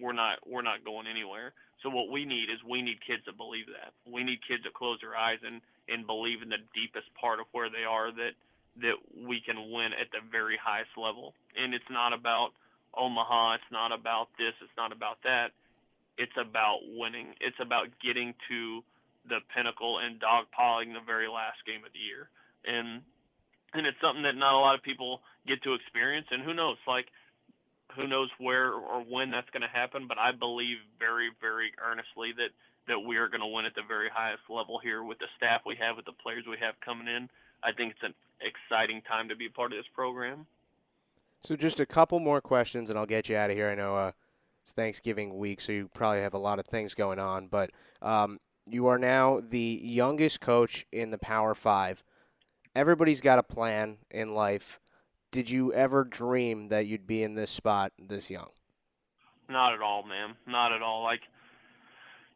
we're 0.00 0.16
not 0.16 0.40
we're 0.48 0.64
not 0.64 0.80
going 0.84 1.06
anywhere. 1.06 1.52
So 1.84 1.92
what 1.92 2.08
we 2.08 2.24
need 2.24 2.48
is 2.48 2.64
we 2.64 2.80
need 2.80 3.04
kids 3.04 3.28
to 3.28 3.32
believe 3.36 3.68
that. 3.68 3.92
We 4.08 4.24
need 4.24 4.40
kids 4.40 4.64
to 4.64 4.72
close 4.72 5.04
their 5.04 5.16
eyes 5.16 5.44
and 5.44 5.60
and 5.88 6.06
believe 6.06 6.42
in 6.42 6.48
the 6.48 6.62
deepest 6.74 7.08
part 7.18 7.40
of 7.40 7.46
where 7.52 7.68
they 7.68 7.84
are 7.84 8.12
that 8.12 8.34
that 8.82 8.98
we 9.14 9.38
can 9.38 9.70
win 9.70 9.94
at 9.94 10.10
the 10.10 10.18
very 10.32 10.58
highest 10.58 10.90
level. 10.98 11.32
And 11.54 11.74
it's 11.74 11.86
not 11.90 12.12
about 12.12 12.50
Omaha, 12.96 13.62
it's 13.62 13.70
not 13.70 13.92
about 13.92 14.28
this, 14.38 14.54
it's 14.62 14.76
not 14.76 14.90
about 14.90 15.22
that. 15.22 15.54
It's 16.18 16.34
about 16.38 16.78
winning. 16.94 17.34
It's 17.40 17.58
about 17.58 17.90
getting 18.02 18.34
to 18.48 18.82
the 19.28 19.38
pinnacle 19.54 19.98
and 19.98 20.20
dogpiling 20.20 20.94
the 20.94 21.02
very 21.04 21.26
last 21.26 21.58
game 21.66 21.82
of 21.86 21.92
the 21.92 22.02
year. 22.02 22.30
And 22.66 23.02
and 23.74 23.86
it's 23.86 23.98
something 24.00 24.22
that 24.22 24.38
not 24.38 24.54
a 24.54 24.62
lot 24.62 24.78
of 24.78 24.82
people 24.82 25.20
get 25.46 25.62
to 25.64 25.74
experience. 25.74 26.26
And 26.30 26.42
who 26.42 26.54
knows, 26.54 26.78
like 26.86 27.06
who 27.96 28.06
knows 28.06 28.30
where 28.38 28.72
or 28.72 29.02
when 29.02 29.30
that's 29.30 29.50
going 29.50 29.62
to 29.62 29.70
happen, 29.70 30.06
but 30.06 30.18
I 30.18 30.30
believe 30.30 30.78
very, 30.98 31.30
very 31.40 31.72
earnestly 31.78 32.30
that 32.38 32.50
that 32.88 33.00
we 33.00 33.16
are 33.16 33.28
going 33.28 33.40
to 33.40 33.46
win 33.46 33.64
at 33.64 33.74
the 33.74 33.82
very 33.86 34.08
highest 34.12 34.42
level 34.48 34.78
here 34.78 35.02
with 35.02 35.18
the 35.18 35.26
staff 35.36 35.62
we 35.66 35.76
have, 35.76 35.96
with 35.96 36.04
the 36.04 36.12
players 36.12 36.44
we 36.48 36.56
have 36.60 36.74
coming 36.84 37.08
in. 37.08 37.28
I 37.62 37.72
think 37.72 37.92
it's 37.92 38.02
an 38.02 38.14
exciting 38.40 39.02
time 39.02 39.28
to 39.28 39.36
be 39.36 39.46
a 39.46 39.50
part 39.50 39.72
of 39.72 39.78
this 39.78 39.86
program. 39.94 40.46
So 41.42 41.56
just 41.56 41.80
a 41.80 41.86
couple 41.86 42.20
more 42.20 42.40
questions, 42.40 42.90
and 42.90 42.98
I'll 42.98 43.06
get 43.06 43.28
you 43.28 43.36
out 43.36 43.50
of 43.50 43.56
here. 43.56 43.70
I 43.70 43.74
know 43.74 43.96
uh, 43.96 44.12
it's 44.62 44.72
Thanksgiving 44.72 45.36
week, 45.36 45.60
so 45.60 45.72
you 45.72 45.90
probably 45.94 46.20
have 46.20 46.34
a 46.34 46.38
lot 46.38 46.58
of 46.58 46.66
things 46.66 46.94
going 46.94 47.18
on, 47.18 47.48
but 47.48 47.70
um, 48.02 48.38
you 48.66 48.86
are 48.86 48.98
now 48.98 49.40
the 49.40 49.80
youngest 49.82 50.40
coach 50.40 50.86
in 50.92 51.10
the 51.10 51.18
Power 51.18 51.54
Five. 51.54 52.02
Everybody's 52.74 53.20
got 53.20 53.38
a 53.38 53.42
plan 53.42 53.98
in 54.10 54.34
life 54.34 54.80
did 55.34 55.50
you 55.50 55.72
ever 55.72 56.04
dream 56.04 56.68
that 56.68 56.86
you'd 56.86 57.08
be 57.08 57.24
in 57.24 57.34
this 57.34 57.50
spot 57.50 57.92
this 57.98 58.30
young? 58.30 58.50
Not 59.48 59.74
at 59.74 59.80
all, 59.80 60.04
man. 60.04 60.36
Not 60.46 60.72
at 60.72 60.80
all. 60.80 61.02
Like 61.02 61.22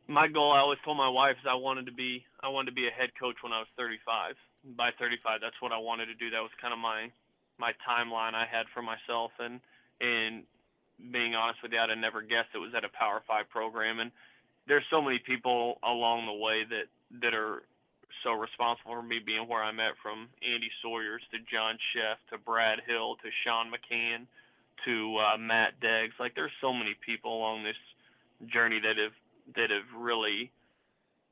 my 0.08 0.26
goal, 0.26 0.52
I 0.52 0.60
always 0.60 0.80
told 0.84 0.96
my 0.96 1.08
wife 1.08 1.36
is 1.36 1.46
I 1.48 1.54
wanted 1.54 1.86
to 1.86 1.92
be 1.92 2.24
I 2.40 2.48
wanted 2.48 2.72
to 2.72 2.76
be 2.80 2.88
a 2.88 2.90
head 2.90 3.12
coach 3.20 3.36
when 3.44 3.52
I 3.52 3.60
was 3.60 3.68
35. 3.76 4.34
By 4.76 4.90
35, 4.98 5.40
that's 5.40 5.60
what 5.60 5.70
I 5.70 5.78
wanted 5.78 6.06
to 6.06 6.16
do. 6.16 6.30
That 6.30 6.40
was 6.40 6.50
kind 6.60 6.72
of 6.72 6.80
my 6.80 7.12
my 7.60 7.76
timeline 7.84 8.32
I 8.32 8.48
had 8.48 8.66
for 8.72 8.80
myself 8.80 9.32
and 9.38 9.60
and 10.00 10.48
being 11.12 11.36
honest 11.36 11.62
with 11.62 11.70
you, 11.70 11.78
I'd 11.78 11.90
have 11.90 11.98
never 11.98 12.22
guessed 12.22 12.50
it 12.54 12.58
was 12.58 12.74
at 12.74 12.82
a 12.82 12.90
Power 12.90 13.22
5 13.28 13.48
program 13.50 14.00
and 14.00 14.10
there's 14.66 14.84
so 14.90 15.00
many 15.00 15.20
people 15.20 15.78
along 15.84 16.26
the 16.26 16.34
way 16.34 16.64
that 16.64 16.88
that 17.20 17.34
are 17.36 17.62
so 18.24 18.32
responsible 18.32 18.96
for 18.96 19.02
me 19.02 19.20
being 19.20 19.46
where 19.46 19.62
I'm 19.62 19.78
at 19.78 19.94
from 20.02 20.28
Andy 20.42 20.70
Sawyers 20.82 21.22
to 21.30 21.38
John 21.52 21.76
Szefc 21.92 22.18
to 22.32 22.38
Brad 22.38 22.80
Hill 22.88 23.16
to 23.22 23.28
Sean 23.44 23.70
McCann 23.70 24.26
to 24.84 24.94
uh, 25.18 25.36
Matt 25.38 25.80
Deggs. 25.80 26.16
Like 26.18 26.34
there's 26.34 26.54
so 26.60 26.72
many 26.72 26.96
people 27.04 27.36
along 27.36 27.62
this 27.62 27.78
journey 28.50 28.80
that 28.80 28.96
have 28.96 29.14
that 29.56 29.70
have 29.70 29.88
really 29.96 30.50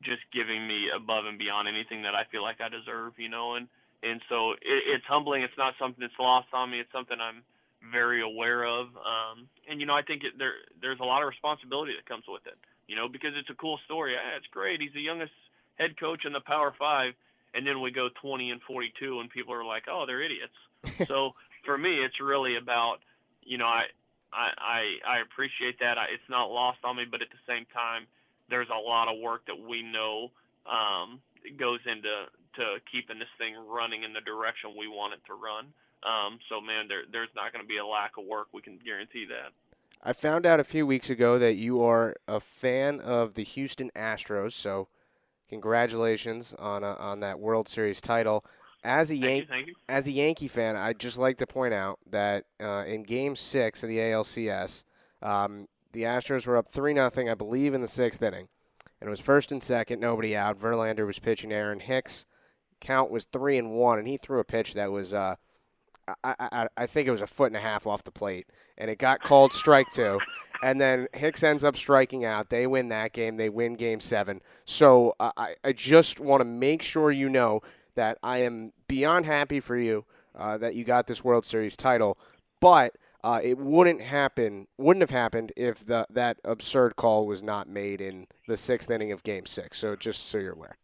just 0.02 0.20
giving 0.32 0.66
me 0.66 0.88
above 0.94 1.24
and 1.26 1.38
beyond 1.38 1.68
anything 1.68 2.02
that 2.02 2.14
I 2.14 2.24
feel 2.30 2.42
like 2.42 2.60
I 2.60 2.68
deserve, 2.68 3.14
you 3.16 3.28
know, 3.28 3.54
and 3.54 3.68
and 4.02 4.20
so 4.28 4.52
it, 4.52 4.82
it's 4.92 5.04
humbling. 5.08 5.42
It's 5.42 5.56
not 5.56 5.74
something 5.78 6.00
that's 6.00 6.18
lost 6.18 6.48
on 6.52 6.70
me. 6.70 6.80
It's 6.80 6.92
something 6.92 7.16
I'm 7.20 7.42
very 7.92 8.22
aware 8.22 8.64
of, 8.64 8.88
um, 8.96 9.48
and 9.68 9.80
you 9.80 9.86
know, 9.86 9.94
I 9.94 10.02
think 10.02 10.24
it, 10.24 10.38
there 10.38 10.52
there's 10.80 11.00
a 11.00 11.04
lot 11.04 11.22
of 11.22 11.28
responsibility 11.28 11.92
that 11.96 12.06
comes 12.06 12.24
with 12.28 12.46
it, 12.46 12.58
you 12.88 12.96
know, 12.96 13.08
because 13.08 13.32
it's 13.36 13.50
a 13.50 13.54
cool 13.54 13.78
story. 13.84 14.12
Yeah, 14.12 14.36
it's 14.36 14.48
great. 14.50 14.80
He's 14.80 14.92
the 14.92 15.00
youngest 15.00 15.32
head 15.78 15.98
coach 15.98 16.24
in 16.24 16.32
the 16.32 16.44
Power 16.44 16.74
Five, 16.78 17.14
and 17.54 17.66
then 17.66 17.80
we 17.80 17.90
go 17.90 18.08
20 18.20 18.50
and 18.50 18.60
42, 18.62 19.20
and 19.20 19.30
people 19.30 19.54
are 19.54 19.64
like, 19.64 19.84
"Oh, 19.88 20.04
they're 20.06 20.22
idiots." 20.22 20.56
so 21.08 21.32
for 21.64 21.76
me, 21.76 22.04
it's 22.04 22.20
really 22.20 22.56
about, 22.56 22.98
you 23.42 23.58
know, 23.58 23.66
I 23.66 23.84
I 24.36 25.00
I, 25.06 25.18
appreciate 25.20 25.78
that. 25.80 25.98
I, 25.98 26.12
it's 26.12 26.28
not 26.28 26.50
lost 26.50 26.78
on 26.84 26.96
me, 26.96 27.04
but 27.08 27.22
at 27.22 27.30
the 27.30 27.40
same 27.48 27.64
time, 27.72 28.06
there's 28.50 28.68
a 28.68 28.78
lot 28.78 29.08
of 29.08 29.20
work 29.20 29.46
that 29.46 29.56
we 29.56 29.82
know 29.82 30.30
um, 30.68 31.20
goes 31.58 31.80
into 31.86 32.28
to 32.56 32.76
keeping 32.90 33.18
this 33.18 33.32
thing 33.38 33.54
running 33.68 34.02
in 34.02 34.12
the 34.12 34.20
direction 34.20 34.76
we 34.78 34.88
want 34.88 35.14
it 35.14 35.20
to 35.26 35.34
run. 35.34 35.72
Um, 36.04 36.38
so 36.48 36.60
man, 36.60 36.88
there 36.88 37.02
there's 37.10 37.32
not 37.34 37.52
going 37.52 37.64
to 37.64 37.68
be 37.68 37.78
a 37.78 37.86
lack 37.86 38.18
of 38.18 38.24
work. 38.24 38.48
We 38.52 38.62
can 38.62 38.78
guarantee 38.84 39.26
that. 39.28 39.52
I 40.02 40.12
found 40.12 40.44
out 40.44 40.60
a 40.60 40.64
few 40.64 40.86
weeks 40.86 41.10
ago 41.10 41.38
that 41.38 41.54
you 41.54 41.82
are 41.82 42.14
a 42.28 42.38
fan 42.38 43.00
of 43.00 43.34
the 43.34 43.42
Houston 43.42 43.90
Astros. 43.96 44.52
So 44.52 44.88
Congratulations 45.48 46.54
on 46.58 46.82
a, 46.82 46.94
on 46.94 47.20
that 47.20 47.38
World 47.38 47.68
Series 47.68 48.00
title. 48.00 48.44
As 48.86 49.10
a 49.10 49.16
Yan- 49.16 49.46
as 49.88 50.06
a 50.06 50.12
Yankee 50.12 50.48
fan, 50.48 50.76
I'd 50.76 50.98
just 50.98 51.18
like 51.18 51.38
to 51.38 51.46
point 51.46 51.74
out 51.74 51.98
that 52.10 52.44
uh, 52.62 52.84
in 52.86 53.02
Game 53.02 53.36
Six 53.36 53.82
of 53.82 53.88
the 53.88 53.98
ALCS, 53.98 54.84
um, 55.22 55.66
the 55.92 56.02
Astros 56.02 56.46
were 56.46 56.56
up 56.56 56.68
three 56.68 56.94
nothing, 56.94 57.28
I 57.28 57.34
believe, 57.34 57.74
in 57.74 57.80
the 57.80 57.88
sixth 57.88 58.22
inning, 58.22 58.48
and 59.00 59.08
it 59.08 59.10
was 59.10 59.20
first 59.20 59.52
and 59.52 59.62
second, 59.62 60.00
nobody 60.00 60.36
out. 60.36 60.58
Verlander 60.58 61.06
was 61.06 61.18
pitching 61.18 61.52
Aaron 61.52 61.80
Hicks. 61.80 62.26
Count 62.80 63.10
was 63.10 63.24
three 63.24 63.58
and 63.58 63.72
one, 63.72 63.98
and 63.98 64.06
he 64.06 64.16
threw 64.16 64.38
a 64.38 64.44
pitch 64.44 64.74
that 64.74 64.92
was, 64.92 65.12
uh, 65.12 65.34
I, 66.22 66.34
I, 66.38 66.68
I 66.76 66.86
think 66.86 67.08
it 67.08 67.10
was 67.10 67.22
a 67.22 67.26
foot 67.26 67.46
and 67.46 67.56
a 67.56 67.60
half 67.60 67.86
off 67.86 68.04
the 68.04 68.12
plate, 68.12 68.46
and 68.78 68.90
it 68.90 68.98
got 68.98 69.20
called 69.20 69.52
strike 69.52 69.90
two 69.90 70.20
and 70.62 70.80
then 70.80 71.08
Hicks 71.12 71.42
ends 71.42 71.64
up 71.64 71.76
striking 71.76 72.24
out. 72.24 72.50
They 72.50 72.66
win 72.66 72.88
that 72.88 73.12
game. 73.12 73.36
They 73.36 73.48
win 73.48 73.74
Game 73.74 74.00
Seven. 74.00 74.40
So 74.64 75.14
uh, 75.20 75.32
I, 75.36 75.54
I 75.64 75.72
just 75.72 76.20
want 76.20 76.40
to 76.40 76.44
make 76.44 76.82
sure 76.82 77.10
you 77.10 77.28
know 77.28 77.62
that 77.96 78.18
I 78.22 78.38
am 78.38 78.72
beyond 78.88 79.26
happy 79.26 79.60
for 79.60 79.76
you 79.76 80.04
uh, 80.34 80.56
that 80.58 80.74
you 80.74 80.84
got 80.84 81.06
this 81.06 81.24
World 81.24 81.44
Series 81.44 81.76
title, 81.76 82.18
but. 82.60 82.96
Uh, 83.24 83.40
it 83.42 83.58
wouldn't 83.58 84.00
happen. 84.00 84.68
Wouldn't 84.78 85.00
have 85.00 85.10
happened 85.10 85.50
if 85.56 85.84
the 85.84 86.06
that 86.10 86.38
absurd 86.44 86.94
call 86.94 87.26
was 87.26 87.42
not 87.42 87.68
made 87.68 88.00
in 88.00 88.28
the 88.46 88.56
sixth 88.56 88.88
inning 88.88 89.10
of 89.10 89.24
Game 89.24 89.46
Six. 89.46 89.78
So 89.78 89.96
just 89.96 90.28
so 90.28 90.38
you're 90.38 90.52
aware. 90.52 90.76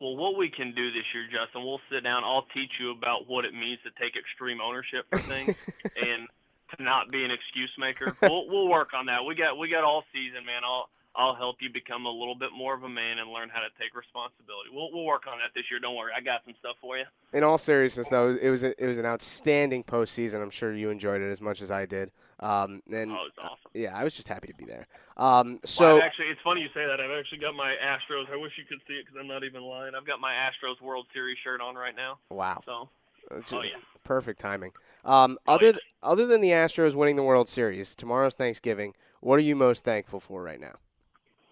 Well, 0.00 0.16
what 0.16 0.38
we 0.38 0.48
can 0.48 0.72
do 0.74 0.92
this 0.92 1.02
year, 1.12 1.26
Justin, 1.26 1.64
we'll 1.66 1.80
sit 1.90 2.04
down. 2.04 2.22
I'll 2.22 2.46
teach 2.54 2.70
you 2.78 2.92
about 2.92 3.26
what 3.26 3.44
it 3.44 3.52
means 3.52 3.80
to 3.82 3.90
take 4.00 4.14
extreme 4.14 4.60
ownership 4.60 5.06
for 5.10 5.18
things, 5.18 5.56
and 5.96 6.28
to 6.76 6.82
not 6.82 7.10
be 7.10 7.24
an 7.24 7.32
excuse 7.32 7.72
maker. 7.78 8.16
we'll 8.22 8.46
we'll 8.46 8.68
work 8.68 8.90
on 8.94 9.06
that. 9.06 9.24
We 9.24 9.34
got 9.34 9.58
we 9.58 9.68
got 9.68 9.82
all 9.82 10.04
season, 10.12 10.46
man. 10.46 10.62
I'll 10.64 10.88
I'll 11.18 11.34
help 11.34 11.56
you 11.60 11.68
become 11.68 12.06
a 12.06 12.10
little 12.10 12.36
bit 12.36 12.50
more 12.56 12.74
of 12.74 12.84
a 12.84 12.88
man 12.88 13.18
and 13.18 13.30
learn 13.30 13.48
how 13.48 13.58
to 13.58 13.66
take 13.76 13.94
responsibility. 13.94 14.70
We'll 14.72 14.92
we'll 14.92 15.04
work 15.04 15.26
on 15.26 15.38
that 15.38 15.52
this 15.52 15.64
year. 15.68 15.80
Don't 15.80 15.96
worry, 15.96 16.12
I 16.16 16.20
got 16.20 16.42
some 16.44 16.54
stuff 16.60 16.76
for 16.80 16.96
you. 16.96 17.04
In 17.32 17.42
all 17.42 17.58
seriousness, 17.58 18.08
though, 18.08 18.38
it 18.40 18.48
was 18.50 18.62
a, 18.62 18.72
it 18.82 18.86
was 18.86 18.98
an 18.98 19.04
outstanding 19.04 19.82
postseason. 19.82 20.40
I'm 20.40 20.50
sure 20.50 20.72
you 20.72 20.90
enjoyed 20.90 21.20
it 21.20 21.28
as 21.28 21.40
much 21.40 21.60
as 21.60 21.72
I 21.72 21.86
did. 21.86 22.12
Um, 22.38 22.82
and 22.92 23.10
oh, 23.10 23.24
it's 23.26 23.38
awesome. 23.38 23.70
yeah, 23.74 23.96
I 23.96 24.04
was 24.04 24.14
just 24.14 24.28
happy 24.28 24.46
to 24.46 24.54
be 24.54 24.64
there. 24.64 24.86
Um, 25.16 25.58
so 25.64 25.96
well, 25.96 26.04
actually, 26.04 26.26
it's 26.26 26.40
funny 26.44 26.60
you 26.60 26.68
say 26.68 26.86
that. 26.86 27.00
I've 27.00 27.10
actually 27.10 27.38
got 27.38 27.56
my 27.56 27.74
Astros. 27.82 28.32
I 28.32 28.36
wish 28.36 28.52
you 28.56 28.64
could 28.64 28.78
see 28.86 28.94
it 28.94 29.04
because 29.04 29.18
I'm 29.18 29.26
not 29.26 29.42
even 29.42 29.62
lying. 29.62 29.94
I've 29.96 30.06
got 30.06 30.20
my 30.20 30.32
Astros 30.32 30.80
World 30.80 31.06
Series 31.12 31.36
shirt 31.42 31.60
on 31.60 31.74
right 31.74 31.96
now. 31.96 32.18
Wow. 32.30 32.62
So. 32.64 32.88
oh 33.32 33.62
yeah. 33.62 33.70
Perfect 34.04 34.38
timing. 34.38 34.70
Um, 35.04 35.36
oh, 35.48 35.54
other 35.54 35.66
yeah. 35.66 35.72
th- 35.72 35.82
other 36.00 36.26
than 36.26 36.40
the 36.40 36.50
Astros 36.50 36.94
winning 36.94 37.16
the 37.16 37.24
World 37.24 37.48
Series, 37.48 37.96
tomorrow's 37.96 38.34
Thanksgiving. 38.34 38.94
What 39.20 39.34
are 39.34 39.42
you 39.42 39.56
most 39.56 39.84
thankful 39.84 40.20
for 40.20 40.40
right 40.40 40.60
now? 40.60 40.76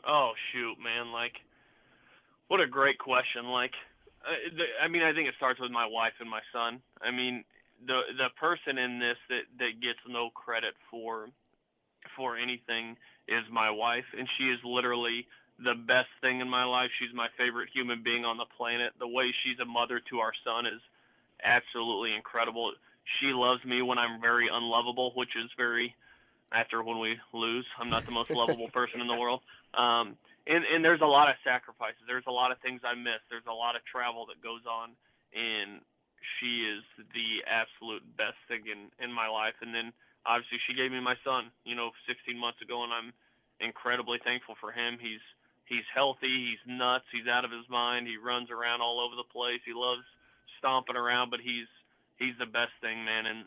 Oh 0.07 0.33
shoot, 0.53 0.77
man! 0.83 1.13
Like, 1.13 1.35
what 2.49 2.61
a 2.61 2.67
great 2.67 2.99
question. 2.99 3.47
Like, 3.47 3.73
uh, 4.23 4.85
I 4.85 4.89
mean, 4.89 5.03
I 5.03 5.13
think 5.13 5.29
it 5.29 5.35
starts 5.37 5.61
with 5.61 5.71
my 5.71 5.87
wife 5.87 6.15
and 6.21 6.31
my 6.31 6.41
son. 6.53 6.81
I 7.03 7.11
mean, 7.11 7.45
the 7.85 8.03
the 8.17 8.31
person 8.39 8.79
in 8.79 8.99
this 8.99 9.19
that 9.29 9.45
that 9.59 9.83
gets 9.83 9.99
no 10.09 10.31
credit 10.31 10.75
for 10.91 11.29
for 12.17 12.37
anything 12.37 12.97
is 13.29 13.43
my 13.51 13.71
wife, 13.71 14.07
and 14.17 14.29
she 14.39 14.45
is 14.45 14.61
literally 14.65 15.27
the 15.59 15.75
best 15.75 16.09
thing 16.21 16.41
in 16.41 16.49
my 16.49 16.65
life. 16.65 16.91
She's 16.99 17.15
my 17.15 17.29
favorite 17.37 17.71
human 17.75 18.03
being 18.03 18.25
on 18.25 18.37
the 18.37 18.47
planet. 18.57 18.93
The 18.99 19.09
way 19.09 19.33
she's 19.43 19.59
a 19.59 19.65
mother 19.65 20.01
to 20.11 20.19
our 20.21 20.33
son 20.45 20.67
is 20.67 20.81
absolutely 21.43 22.15
incredible. 22.15 22.73
She 23.21 23.33
loves 23.33 23.65
me 23.65 23.83
when 23.83 23.99
I'm 23.99 24.21
very 24.21 24.49
unlovable, 24.53 25.13
which 25.15 25.35
is 25.37 25.51
very 25.57 25.95
after 26.53 26.83
when 26.83 26.99
we 26.99 27.17
lose. 27.33 27.67
I'm 27.79 27.91
not 27.91 28.07
the 28.07 28.13
most 28.13 28.31
lovable 28.31 28.69
person 28.71 29.01
in 29.01 29.07
the 29.07 29.19
world. 29.19 29.41
Um, 29.75 30.17
and, 30.47 30.63
and 30.63 30.85
there's 30.85 31.03
a 31.03 31.11
lot 31.11 31.29
of 31.29 31.37
sacrifices. 31.43 32.07
There's 32.07 32.27
a 32.29 32.35
lot 32.35 32.53
of 32.53 32.59
things 32.63 32.81
I 32.87 32.95
miss. 32.95 33.19
There's 33.31 33.51
a 33.51 33.55
lot 33.55 33.75
of 33.75 33.83
travel 33.85 34.27
that 34.31 34.39
goes 34.39 34.63
on, 34.63 34.95
and 35.35 35.83
she 36.39 36.67
is 36.67 36.83
the 37.15 37.43
absolute 37.47 38.03
best 38.17 38.39
thing 38.47 38.67
in 38.71 38.91
in 39.03 39.11
my 39.11 39.27
life. 39.27 39.59
And 39.63 39.75
then 39.75 39.91
obviously 40.27 40.59
she 40.67 40.75
gave 40.75 40.91
me 40.91 41.03
my 41.03 41.19
son, 41.23 41.51
you 41.67 41.75
know, 41.75 41.91
16 42.07 42.35
months 42.39 42.63
ago, 42.63 42.83
and 42.83 42.93
I'm 42.95 43.11
incredibly 43.59 44.19
thankful 44.23 44.55
for 44.61 44.71
him. 44.71 44.99
He's 45.03 45.23
he's 45.67 45.87
healthy. 45.95 46.55
He's 46.55 46.63
nuts. 46.67 47.07
He's 47.11 47.27
out 47.27 47.47
of 47.47 47.51
his 47.51 47.67
mind. 47.71 48.07
He 48.07 48.19
runs 48.19 48.51
around 48.51 48.83
all 48.83 49.03
over 49.03 49.19
the 49.19 49.27
place. 49.27 49.63
He 49.67 49.75
loves 49.75 50.07
stomping 50.59 50.97
around, 50.97 51.31
but 51.31 51.41
he's 51.41 51.71
he's 52.19 52.39
the 52.39 52.51
best 52.51 52.75
thing, 52.83 53.05
man. 53.05 53.27
And 53.27 53.39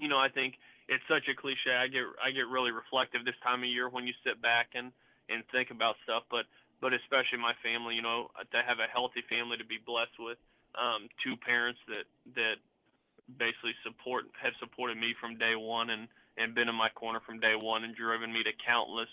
you 0.00 0.08
know, 0.08 0.18
I 0.18 0.28
think 0.28 0.56
it's 0.88 1.04
such 1.08 1.28
a 1.28 1.34
cliche. 1.34 1.72
I 1.72 1.88
get 1.88 2.04
I 2.20 2.30
get 2.30 2.48
really 2.48 2.70
reflective 2.70 3.24
this 3.24 3.38
time 3.42 3.64
of 3.64 3.70
year 3.70 3.88
when 3.88 4.06
you 4.06 4.14
sit 4.24 4.40
back 4.42 4.74
and 4.74 4.92
and 5.28 5.42
think 5.52 5.70
about 5.70 5.96
stuff, 6.04 6.24
but 6.30 6.44
but 6.80 6.92
especially 6.92 7.40
my 7.40 7.56
family, 7.64 7.94
you 7.96 8.04
know, 8.04 8.28
to 8.36 8.60
have 8.60 8.78
a 8.78 8.88
healthy 8.92 9.24
family 9.28 9.56
to 9.56 9.64
be 9.64 9.80
blessed 9.80 10.18
with 10.20 10.36
um, 10.76 11.08
two 11.24 11.36
parents 11.40 11.80
that 11.88 12.04
that 12.36 12.56
basically 13.40 13.72
support 13.80 14.28
have 14.36 14.52
supported 14.60 15.00
me 15.00 15.16
from 15.16 15.40
day 15.40 15.56
one 15.56 15.88
and 15.88 16.08
and 16.36 16.52
been 16.52 16.68
in 16.68 16.74
my 16.74 16.90
corner 16.92 17.20
from 17.24 17.40
day 17.40 17.56
one 17.56 17.84
and 17.84 17.96
driven 17.96 18.32
me 18.32 18.42
to 18.44 18.52
countless 18.66 19.08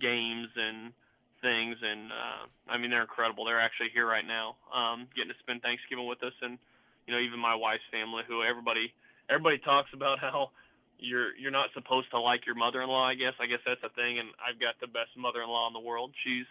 games 0.00 0.48
and 0.56 0.94
things 1.42 1.76
and 1.84 2.08
uh 2.08 2.48
I 2.72 2.78
mean 2.78 2.88
they're 2.88 3.04
incredible. 3.04 3.44
They're 3.44 3.60
actually 3.60 3.92
here 3.92 4.08
right 4.08 4.24
now, 4.24 4.56
um, 4.72 5.06
getting 5.12 5.28
to 5.28 5.38
spend 5.44 5.60
Thanksgiving 5.60 6.08
with 6.08 6.22
us 6.24 6.32
and 6.40 6.56
you 7.04 7.12
know, 7.12 7.20
even 7.20 7.36
my 7.36 7.54
wife's 7.54 7.84
family 7.92 8.24
who 8.24 8.40
everybody 8.40 8.88
everybody 9.28 9.58
talks 9.58 9.92
about 9.92 10.18
how 10.24 10.50
you're 10.98 11.34
you're 11.36 11.54
not 11.54 11.70
supposed 11.74 12.10
to 12.10 12.20
like 12.20 12.46
your 12.46 12.54
mother 12.54 12.82
in 12.82 12.88
law, 12.88 13.06
I 13.06 13.14
guess. 13.14 13.34
I 13.40 13.46
guess 13.46 13.60
that's 13.66 13.82
a 13.84 13.92
thing 13.94 14.18
and 14.18 14.28
I've 14.40 14.60
got 14.60 14.78
the 14.80 14.86
best 14.86 15.16
mother 15.16 15.42
in 15.42 15.48
law 15.48 15.66
in 15.66 15.74
the 15.74 15.84
world. 15.84 16.12
She's 16.24 16.46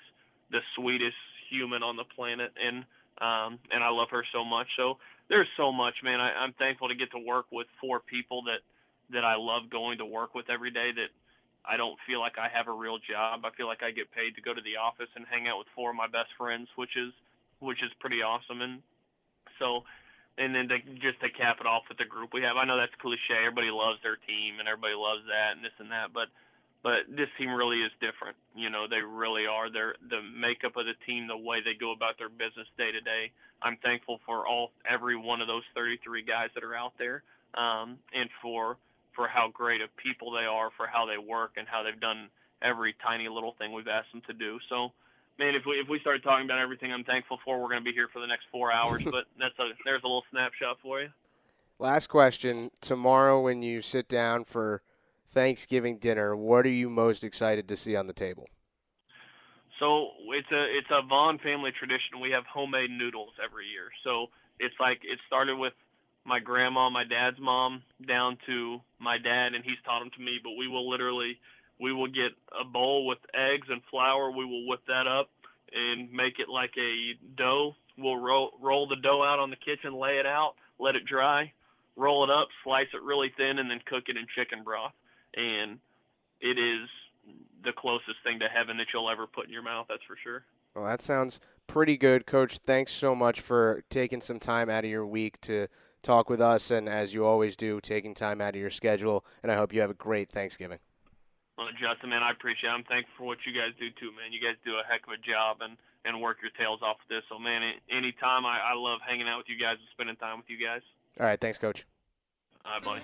the 0.51 0.59
sweetest 0.75 1.17
human 1.49 1.83
on 1.83 1.95
the 1.95 2.05
planet 2.15 2.51
and 2.59 2.85
um, 3.21 3.59
and 3.69 3.83
I 3.83 3.89
love 3.89 4.09
her 4.11 4.25
so 4.33 4.43
much. 4.43 4.67
So 4.75 4.97
there's 5.29 5.47
so 5.55 5.71
much, 5.71 5.93
man. 6.03 6.19
I, 6.19 6.33
I'm 6.33 6.53
thankful 6.53 6.89
to 6.89 6.95
get 6.95 7.11
to 7.11 7.19
work 7.19 7.45
with 7.51 7.67
four 7.79 7.99
people 7.99 8.43
that 8.49 8.65
that 9.11 9.23
I 9.23 9.35
love 9.37 9.69
going 9.69 9.99
to 9.99 10.05
work 10.05 10.33
with 10.33 10.49
every 10.49 10.71
day. 10.71 10.91
That 10.95 11.13
I 11.63 11.77
don't 11.77 11.97
feel 12.07 12.19
like 12.19 12.35
I 12.37 12.49
have 12.49 12.67
a 12.67 12.75
real 12.75 12.97
job. 12.97 13.45
I 13.45 13.51
feel 13.55 13.67
like 13.67 13.83
I 13.83 13.91
get 13.91 14.11
paid 14.11 14.35
to 14.35 14.41
go 14.41 14.53
to 14.53 14.61
the 14.61 14.75
office 14.81 15.09
and 15.15 15.25
hang 15.29 15.47
out 15.47 15.59
with 15.59 15.67
four 15.75 15.91
of 15.91 15.95
my 15.95 16.07
best 16.07 16.33
friends, 16.37 16.67
which 16.75 16.97
is 16.97 17.13
which 17.59 17.79
is 17.79 17.91
pretty 17.99 18.21
awesome. 18.21 18.61
And 18.61 18.81
so, 19.59 19.83
and 20.37 20.55
then 20.55 20.67
to, 20.69 20.77
just 20.97 21.21
to 21.21 21.29
cap 21.29 21.57
it 21.61 21.67
off 21.67 21.83
with 21.89 21.97
the 21.97 22.09
group 22.09 22.33
we 22.33 22.41
have, 22.41 22.57
I 22.57 22.65
know 22.65 22.77
that's 22.77 22.95
cliche. 23.01 23.37
Everybody 23.37 23.69
loves 23.69 24.01
their 24.01 24.17
team 24.17 24.57
and 24.57 24.67
everybody 24.67 24.97
loves 24.97 25.21
that 25.29 25.55
and 25.55 25.63
this 25.63 25.75
and 25.79 25.91
that, 25.91 26.13
but 26.13 26.29
but 26.83 27.07
this 27.07 27.31
team 27.39 27.55
really 27.55 27.79
is 27.79 27.95
different. 28.03 28.35
You 28.53 28.69
know, 28.69 28.91
they 28.91 28.99
really 28.99 29.47
are. 29.47 29.71
They're 29.71 29.95
the 30.11 30.19
makeup 30.19 30.75
of 30.75 30.85
the 30.85 30.99
team, 31.07 31.27
the 31.31 31.37
way 31.37 31.63
they 31.63 31.79
go 31.79 31.95
about 31.95 32.19
their 32.19 32.27
business 32.27 32.67
day 32.77 32.91
to 32.91 32.99
day. 32.99 33.31
I'm 33.63 33.77
thankful 33.79 34.19
for 34.25 34.45
all 34.45 34.71
every 34.83 35.15
one 35.15 35.39
of 35.39 35.47
those 35.47 35.63
33 35.73 36.23
guys 36.27 36.49
that 36.53 36.63
are 36.63 36.75
out 36.75 36.91
there, 36.99 37.23
um, 37.55 37.97
and 38.13 38.29
for 38.41 38.77
for 39.15 39.27
how 39.27 39.47
great 39.53 39.79
of 39.79 39.95
people 39.95 40.31
they 40.31 40.43
are, 40.43 40.71
for 40.75 40.85
how 40.85 41.05
they 41.05 41.17
work, 41.17 41.55
and 41.55 41.67
how 41.67 41.83
they've 41.83 41.99
done 41.99 42.27
every 42.61 42.95
tiny 43.01 43.29
little 43.29 43.55
thing 43.57 43.71
we've 43.71 43.87
asked 43.87 44.11
them 44.11 44.21
to 44.27 44.33
do. 44.33 44.59
So, 44.67 44.91
man, 45.39 45.55
if 45.55 45.63
we 45.65 45.73
if 45.73 45.87
we 45.89 45.99
start 45.99 46.23
talking 46.23 46.45
about 46.45 46.59
everything 46.59 46.91
I'm 46.91 47.03
thankful 47.03 47.39
for, 47.43 47.61
we're 47.61 47.69
going 47.69 47.81
to 47.81 47.85
be 47.85 47.93
here 47.93 48.09
for 48.11 48.19
the 48.19 48.27
next 48.27 48.45
four 48.51 48.71
hours. 48.71 49.03
but 49.05 49.25
that's 49.39 49.57
a 49.59 49.69
there's 49.85 50.03
a 50.03 50.07
little 50.07 50.23
snapshot 50.31 50.77
for 50.81 51.01
you. 51.01 51.09
Last 51.79 52.07
question: 52.07 52.71
Tomorrow, 52.81 53.41
when 53.41 53.61
you 53.61 53.81
sit 53.81 54.07
down 54.07 54.45
for 54.45 54.81
Thanksgiving 55.29 55.97
dinner, 55.97 56.35
what 56.35 56.65
are 56.65 56.69
you 56.69 56.89
most 56.89 57.23
excited 57.23 57.67
to 57.69 57.75
see 57.77 57.95
on 57.95 58.07
the 58.07 58.13
table? 58.13 58.47
So 59.79 60.09
it's 60.29 60.51
a 60.51 60.63
it's 60.77 60.91
a 60.91 61.05
Vaughn 61.07 61.39
family 61.39 61.71
tradition. 61.77 62.21
We 62.21 62.31
have 62.31 62.45
homemade 62.45 62.91
noodles 62.91 63.33
every 63.43 63.67
year. 63.67 63.89
So 64.03 64.27
it's 64.59 64.75
like 64.79 64.99
it 65.03 65.19
started 65.27 65.57
with 65.57 65.73
my 66.25 66.39
grandma, 66.39 66.89
my 66.89 67.03
dad's 67.03 67.39
mom, 67.39 67.83
down 68.07 68.37
to 68.45 68.79
my 68.99 69.17
dad, 69.17 69.53
and 69.53 69.63
he's 69.63 69.81
taught 69.83 69.99
them 69.99 70.11
to 70.15 70.21
me. 70.23 70.39
But 70.41 70.51
we 70.57 70.67
will 70.67 70.89
literally 70.89 71.37
we 71.83 71.93
will 71.93 72.07
get 72.07 72.31
a 72.59 72.63
bowl 72.63 73.05
with 73.05 73.19
eggs 73.35 73.67
and 73.69 73.81
flour. 73.91 74.31
We 74.31 74.45
will 74.45 74.65
whip 74.67 74.81
that 74.87 75.05
up 75.05 75.29
and 75.71 76.11
make 76.11 76.39
it 76.39 76.49
like 76.49 76.71
a 76.77 77.13
dough. 77.37 77.75
We'll 77.97 78.17
roll 78.17 78.51
roll 78.61 78.87
the 78.87 78.95
dough 78.95 79.23
out 79.23 79.37
on 79.37 79.51
the 79.51 79.57
kitchen, 79.57 79.93
lay 79.93 80.17
it 80.17 80.25
out, 80.25 80.53
let 80.79 80.95
it 80.95 81.05
dry, 81.05 81.51
roll 81.95 82.23
it 82.23 82.31
up, 82.31 82.47
slice 82.63 82.87
it 82.93 83.03
really 83.03 83.31
thin, 83.37 83.59
and 83.59 83.69
then 83.69 83.81
cook 83.85 84.05
it 84.07 84.17
in 84.17 84.25
chicken 84.35 84.63
broth 84.63 84.93
and 85.35 85.79
it 86.41 86.57
is 86.57 86.89
the 87.63 87.71
closest 87.77 88.17
thing 88.23 88.39
to 88.39 88.47
heaven 88.47 88.77
that 88.77 88.87
you'll 88.93 89.09
ever 89.09 89.25
put 89.25 89.45
in 89.45 89.51
your 89.51 89.63
mouth. 89.63 89.85
That's 89.89 90.03
for 90.05 90.17
sure. 90.21 90.43
Well, 90.75 90.85
that 90.85 91.01
sounds 91.01 91.39
pretty 91.67 91.97
good, 91.97 92.25
Coach. 92.25 92.57
Thanks 92.57 92.91
so 92.91 93.15
much 93.15 93.39
for 93.39 93.83
taking 93.89 94.21
some 94.21 94.39
time 94.39 94.69
out 94.69 94.83
of 94.83 94.89
your 94.89 95.05
week 95.05 95.39
to 95.41 95.67
talk 96.01 96.29
with 96.29 96.41
us, 96.41 96.71
and 96.71 96.89
as 96.89 97.13
you 97.13 97.25
always 97.25 97.55
do, 97.55 97.79
taking 97.79 98.13
time 98.13 98.41
out 98.41 98.55
of 98.55 98.61
your 98.61 98.69
schedule. 98.69 99.25
And 99.41 99.51
I 99.51 99.55
hope 99.55 99.73
you 99.73 99.81
have 99.81 99.89
a 99.89 99.95
great 99.95 100.29
Thanksgiving. 100.29 100.79
Well, 101.57 101.67
Justin, 101.77 102.09
man, 102.09 102.23
I 102.23 102.31
appreciate. 102.31 102.69
it. 102.69 102.73
I'm 102.73 102.83
thankful 102.83 103.13
for 103.17 103.25
what 103.25 103.37
you 103.45 103.53
guys 103.53 103.77
do 103.79 103.89
too, 103.99 104.09
man. 104.17 104.33
You 104.33 104.41
guys 104.41 104.57
do 104.65 104.73
a 104.73 104.83
heck 104.89 105.05
of 105.05 105.13
a 105.13 105.21
job 105.21 105.61
and 105.61 105.77
and 106.05 106.19
work 106.19 106.37
your 106.41 106.51
tails 106.57 106.81
off 106.83 106.97
with 106.99 107.15
this. 107.15 107.23
So, 107.29 107.39
man, 107.39 107.61
anytime 107.89 108.45
I, 108.45 108.59
I 108.59 108.73
love 108.75 108.99
hanging 109.07 109.27
out 109.27 109.37
with 109.37 109.47
you 109.47 109.55
guys 109.57 109.77
and 109.79 109.87
spending 109.93 110.17
time 110.17 110.37
with 110.37 110.49
you 110.49 110.57
guys. 110.59 110.81
All 111.19 111.25
right, 111.25 111.39
thanks, 111.39 111.57
Coach. 111.57 111.85
All 112.65 112.73
right, 112.73 112.83
buddy. 112.83 113.01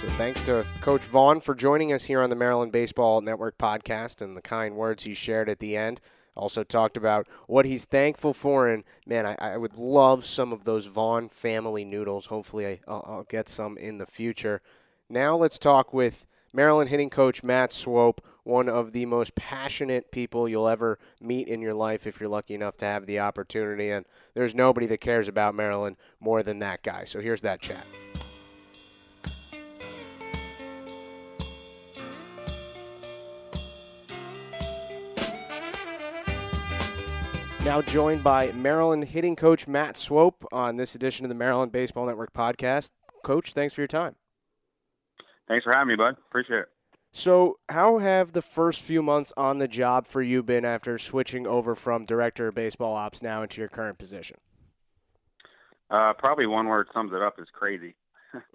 So 0.00 0.08
thanks 0.18 0.42
to 0.42 0.66
Coach 0.80 1.04
Vaughn 1.04 1.40
for 1.40 1.54
joining 1.54 1.92
us 1.92 2.04
here 2.04 2.20
on 2.22 2.28
the 2.28 2.34
Maryland 2.36 2.72
Baseball 2.72 3.20
Network 3.20 3.56
podcast 3.56 4.20
and 4.20 4.36
the 4.36 4.42
kind 4.42 4.74
words 4.74 5.04
he 5.04 5.14
shared 5.14 5.48
at 5.48 5.60
the 5.60 5.76
end. 5.76 6.00
Also 6.34 6.64
talked 6.64 6.96
about 6.96 7.26
what 7.46 7.66
he's 7.66 7.84
thankful 7.84 8.32
for, 8.32 8.66
and 8.66 8.84
man, 9.06 9.26
I, 9.26 9.34
I 9.38 9.56
would 9.56 9.76
love 9.76 10.24
some 10.24 10.52
of 10.52 10.64
those 10.64 10.86
Vaughn 10.86 11.28
family 11.28 11.84
noodles. 11.84 12.26
Hopefully, 12.26 12.66
I, 12.66 12.80
will 12.86 13.04
I'll 13.06 13.24
get 13.24 13.48
some 13.48 13.76
in 13.76 13.98
the 13.98 14.06
future. 14.06 14.62
Now 15.10 15.36
let's 15.36 15.58
talk 15.58 15.92
with 15.92 16.26
Maryland 16.54 16.90
hitting 16.90 17.10
coach 17.10 17.42
Matt 17.42 17.72
Swope, 17.72 18.24
one 18.44 18.68
of 18.68 18.92
the 18.92 19.06
most 19.06 19.34
passionate 19.34 20.10
people 20.10 20.48
you'll 20.48 20.68
ever 20.68 20.98
meet 21.20 21.48
in 21.48 21.60
your 21.60 21.74
life 21.74 22.06
if 22.06 22.20
you're 22.20 22.28
lucky 22.28 22.54
enough 22.54 22.76
to 22.78 22.84
have 22.84 23.06
the 23.06 23.20
opportunity. 23.20 23.90
And 23.90 24.06
there's 24.34 24.54
nobody 24.54 24.86
that 24.86 25.00
cares 25.00 25.28
about 25.28 25.54
Maryland 25.54 25.96
more 26.20 26.42
than 26.42 26.58
that 26.60 26.82
guy. 26.82 27.04
So 27.04 27.20
here's 27.20 27.42
that 27.42 27.60
chat. 27.60 27.86
Now 37.64 37.80
joined 37.80 38.24
by 38.24 38.50
Maryland 38.50 39.04
hitting 39.04 39.36
coach 39.36 39.68
Matt 39.68 39.96
Swope 39.96 40.44
on 40.50 40.76
this 40.76 40.96
edition 40.96 41.24
of 41.24 41.28
the 41.28 41.36
Maryland 41.36 41.70
Baseball 41.70 42.06
Network 42.06 42.32
podcast. 42.32 42.90
Coach, 43.22 43.52
thanks 43.52 43.72
for 43.72 43.82
your 43.82 43.88
time. 43.88 44.16
Thanks 45.46 45.62
for 45.62 45.72
having 45.72 45.88
me, 45.88 45.94
bud. 45.94 46.16
Appreciate 46.28 46.58
it. 46.58 46.68
So, 47.12 47.58
how 47.68 47.98
have 47.98 48.32
the 48.32 48.42
first 48.42 48.80
few 48.80 49.00
months 49.00 49.32
on 49.36 49.58
the 49.58 49.68
job 49.68 50.08
for 50.08 50.20
you 50.22 50.42
been 50.42 50.64
after 50.64 50.98
switching 50.98 51.46
over 51.46 51.76
from 51.76 52.04
director 52.04 52.48
of 52.48 52.56
baseball 52.56 52.96
ops 52.96 53.22
now 53.22 53.42
into 53.42 53.60
your 53.60 53.68
current 53.68 53.96
position? 53.96 54.38
Uh, 55.88 56.14
probably 56.18 56.46
one 56.46 56.66
word 56.66 56.88
sums 56.92 57.12
it 57.12 57.22
up 57.22 57.34
is 57.38 57.46
crazy. 57.52 57.94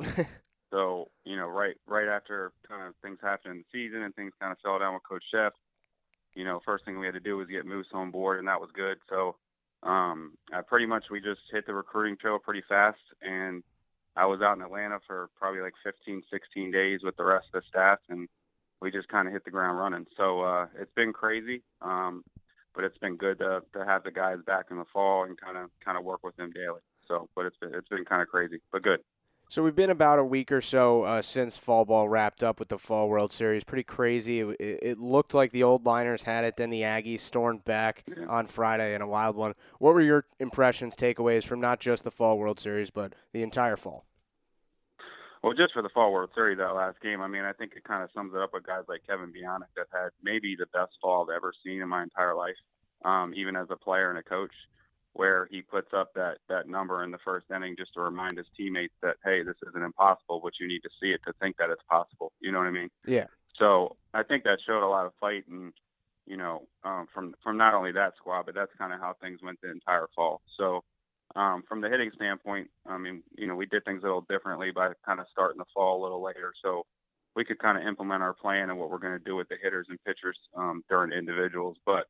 so, 0.70 1.08
you 1.24 1.38
know, 1.38 1.47
right 1.47 1.78
right 1.88 2.10
after 2.10 2.51
kind 2.68 2.86
of 2.86 2.93
things 3.01 3.20
happened 3.22 3.53
in 3.53 3.58
the 3.60 3.66
season 3.72 4.01
and 4.01 4.14
things 4.16 4.34
kind 4.41 4.51
of 4.51 4.58
fell 4.60 4.80
down 4.80 4.95
with 4.95 5.03
Coach 5.08 5.24
Szefc, 5.34 5.51
you 6.38 6.45
know, 6.45 6.61
first 6.63 6.85
thing 6.85 6.99
we 6.99 7.07
had 7.07 7.15
to 7.15 7.19
do 7.19 7.35
was 7.35 7.47
get 7.47 7.65
Moose 7.65 7.88
on 7.93 8.11
board, 8.11 8.38
and 8.38 8.47
that 8.47 8.61
was 8.61 8.69
good. 8.75 8.99
So, 9.09 9.35
um, 9.81 10.33
I 10.53 10.61
pretty 10.61 10.85
much 10.85 11.05
we 11.09 11.19
just 11.19 11.41
hit 11.51 11.65
the 11.65 11.73
recruiting 11.73 12.15
trail 12.15 12.38
pretty 12.38 12.63
fast, 12.69 13.01
and 13.23 13.63
I 14.15 14.27
was 14.27 14.41
out 14.41 14.55
in 14.55 14.61
Atlanta 14.61 14.99
for 15.07 15.29
probably 15.35 15.61
like 15.61 15.73
15, 15.83 16.21
16 16.31 16.71
days 16.71 16.99
with 17.03 17.17
the 17.17 17.23
rest 17.23 17.47
of 17.53 17.61
the 17.61 17.67
staff, 17.67 17.97
and 18.09 18.29
we 18.81 18.91
just 18.91 19.07
kind 19.07 19.27
of 19.27 19.33
hit 19.33 19.45
the 19.45 19.51
ground 19.51 19.79
running. 19.79 20.05
So 20.15 20.41
uh, 20.41 20.67
it's 20.79 20.93
been 20.95 21.11
crazy, 21.11 21.63
um, 21.81 22.23
but 22.75 22.83
it's 22.83 22.97
been 22.99 23.17
good 23.17 23.39
to 23.39 23.61
to 23.73 23.83
have 23.83 24.03
the 24.03 24.11
guys 24.11 24.38
back 24.45 24.65
in 24.69 24.77
the 24.77 24.85
fall 24.93 25.23
and 25.23 25.39
kind 25.41 25.57
of 25.57 25.71
kind 25.83 25.97
of 25.97 26.03
work 26.03 26.23
with 26.23 26.35
them 26.35 26.51
daily. 26.53 26.81
So, 27.07 27.29
but 27.35 27.47
it's 27.47 27.57
been 27.57 27.73
it's 27.73 27.89
been 27.89 28.05
kind 28.05 28.21
of 28.21 28.27
crazy, 28.27 28.59
but 28.71 28.83
good. 28.83 28.99
So 29.50 29.64
we've 29.64 29.76
been 29.76 29.91
about 29.91 30.20
a 30.20 30.26
week 30.26 30.52
or 30.52 30.60
so 30.60 31.04
uh, 31.04 31.22
since 31.22 31.56
fall 31.56 31.86
ball 31.86 32.10
wrapped 32.10 32.43
up 32.43 32.60
with 32.60 32.68
the 32.68 32.78
Fall 32.78 33.08
World 33.08 33.32
Series. 33.32 33.64
Pretty 33.64 33.84
crazy. 33.84 34.41
It, 34.41 34.58
it, 34.60 35.00
looked 35.00 35.34
like 35.34 35.52
the 35.52 35.64
old 35.64 35.86
liners 35.86 36.24
had 36.24 36.43
it, 36.43 36.58
then 36.58 36.70
the 36.70 36.82
Aggies 36.82 37.22
stormed 37.22 37.64
back 37.64 38.04
on 38.28 38.48
Friday 38.48 38.93
in 38.93 39.02
a 39.02 39.08
wild 39.08 39.38
one. 39.38 39.54
What 39.80 39.93
were 39.93 40.02
your 40.02 40.26
impressions, 40.39 40.98
takeaways 40.98 41.45
from 41.45 41.62
not 41.62 41.80
just 41.80 42.04
the 42.04 42.12
Fall 42.12 42.38
World 42.38 42.60
Series, 42.60 42.89
but 42.89 43.14
the 43.32 43.41
entire 43.41 43.78
fall? 43.78 44.04
Well, 45.41 45.54
just 45.54 45.72
for 45.72 45.82
the 45.82 45.89
Fall 45.89 46.12
World 46.12 46.32
Series, 46.36 46.58
that 46.58 46.76
last 46.76 47.00
game, 47.00 47.22
I 47.22 47.28
mean, 47.28 47.45
I 47.45 47.54
think 47.54 47.72
it 47.78 47.86
kind 47.86 48.04
of 48.04 48.10
sums 48.14 48.34
it 48.36 48.41
up 48.41 48.50
with 48.54 48.66
guys 48.66 48.84
like 48.89 49.08
Kevin 49.08 49.32
Biondic 49.32 49.72
that 49.78 49.88
had 49.93 50.10
maybe 50.22 50.58
the 50.60 50.66
best 50.74 50.91
fall 51.02 51.24
I've 51.24 51.34
ever 51.34 51.54
seen 51.64 51.82
in 51.82 51.88
my 51.88 52.04
entire 52.04 52.36
life, 52.36 52.58
um, 53.06 53.34
even 53.34 53.56
as 53.56 53.68
a 53.70 53.78
player 53.78 54.10
and 54.10 54.20
a 54.20 54.24
coach 54.24 54.52
where 55.18 55.47
he 55.49 55.61
puts 55.61 55.93
up 55.93 56.13
that 56.13 56.38
that 56.47 56.70
number 56.70 57.03
in 57.03 57.11
the 57.11 57.18
first 57.26 57.47
inning 57.53 57.76
just 57.78 57.93
to 57.95 58.01
remind 58.01 58.38
his 58.38 58.45
teammates 58.55 58.93
that 59.01 59.15
hey, 59.24 59.43
this 59.43 59.55
isn't 59.68 59.84
impossible, 59.84 60.39
but 60.43 60.53
you 60.59 60.68
need 60.68 60.82
to 60.84 60.89
see 61.01 61.07
it 61.07 61.22
to 61.26 61.34
think 61.41 61.57
that 61.57 61.70
it's 61.70 61.82
possible. 61.89 62.32
You 62.39 62.51
know 62.51 62.59
what 62.59 62.68
I 62.68 62.72
mean? 62.72 62.89
Yeah. 63.05 63.26
So 63.57 63.97
I 64.13 64.24
think 64.24 64.43
that 64.43 64.59
showed 64.65 64.86
a 64.86 64.88
lot 64.88 65.07
of 65.07 65.13
fight 65.20 65.45
and 65.49 65.74
you 66.26 66.38
know 66.38 66.68
um, 66.84 67.07
from 67.13 67.34
from 67.43 67.57
not 67.57 67.74
only 67.74 67.91
that 67.93 68.13
squad, 68.18 68.45
but 68.45 68.55
that's 68.55 68.72
kind 68.78 68.93
of 68.93 68.99
how 68.99 69.15
things 69.20 69.39
went 69.43 69.59
the 69.61 69.72
entire 69.72 70.07
fall. 70.15 70.41
So 70.57 70.84
um, 71.36 71.63
from 71.68 71.82
the 71.82 71.89
hitting 71.89 72.11
standpoint, 72.15 72.70
I 72.86 72.97
mean, 72.97 73.24
you 73.38 73.47
know, 73.47 73.55
we 73.55 73.65
did 73.65 73.84
things 73.84 74.03
a 74.03 74.05
little 74.05 74.26
differently 74.30 74.72
by 74.72 74.91
kind 75.05 75.20
of 75.20 75.26
starting 75.32 75.57
the 75.57 75.65
fall 75.74 76.01
a 76.01 76.03
little 76.03 76.24
later, 76.24 76.53
so 76.63 76.86
we 77.36 77.43
could 77.43 77.59
kind 77.59 77.78
of 77.78 77.86
implement 77.86 78.24
our 78.24 78.34
plan 78.34 78.70
and 78.70 78.80
what 78.80 78.89
we're 78.89 78.97
going 78.97 79.18
to 79.18 79.24
do 79.24 79.36
with 79.36 79.49
the 79.49 79.57
hitters 79.61 79.88
and 79.89 80.03
pitchers 80.03 80.38
um, 80.55 80.84
during 80.89 81.11
individuals, 81.11 81.78
but 81.86 82.07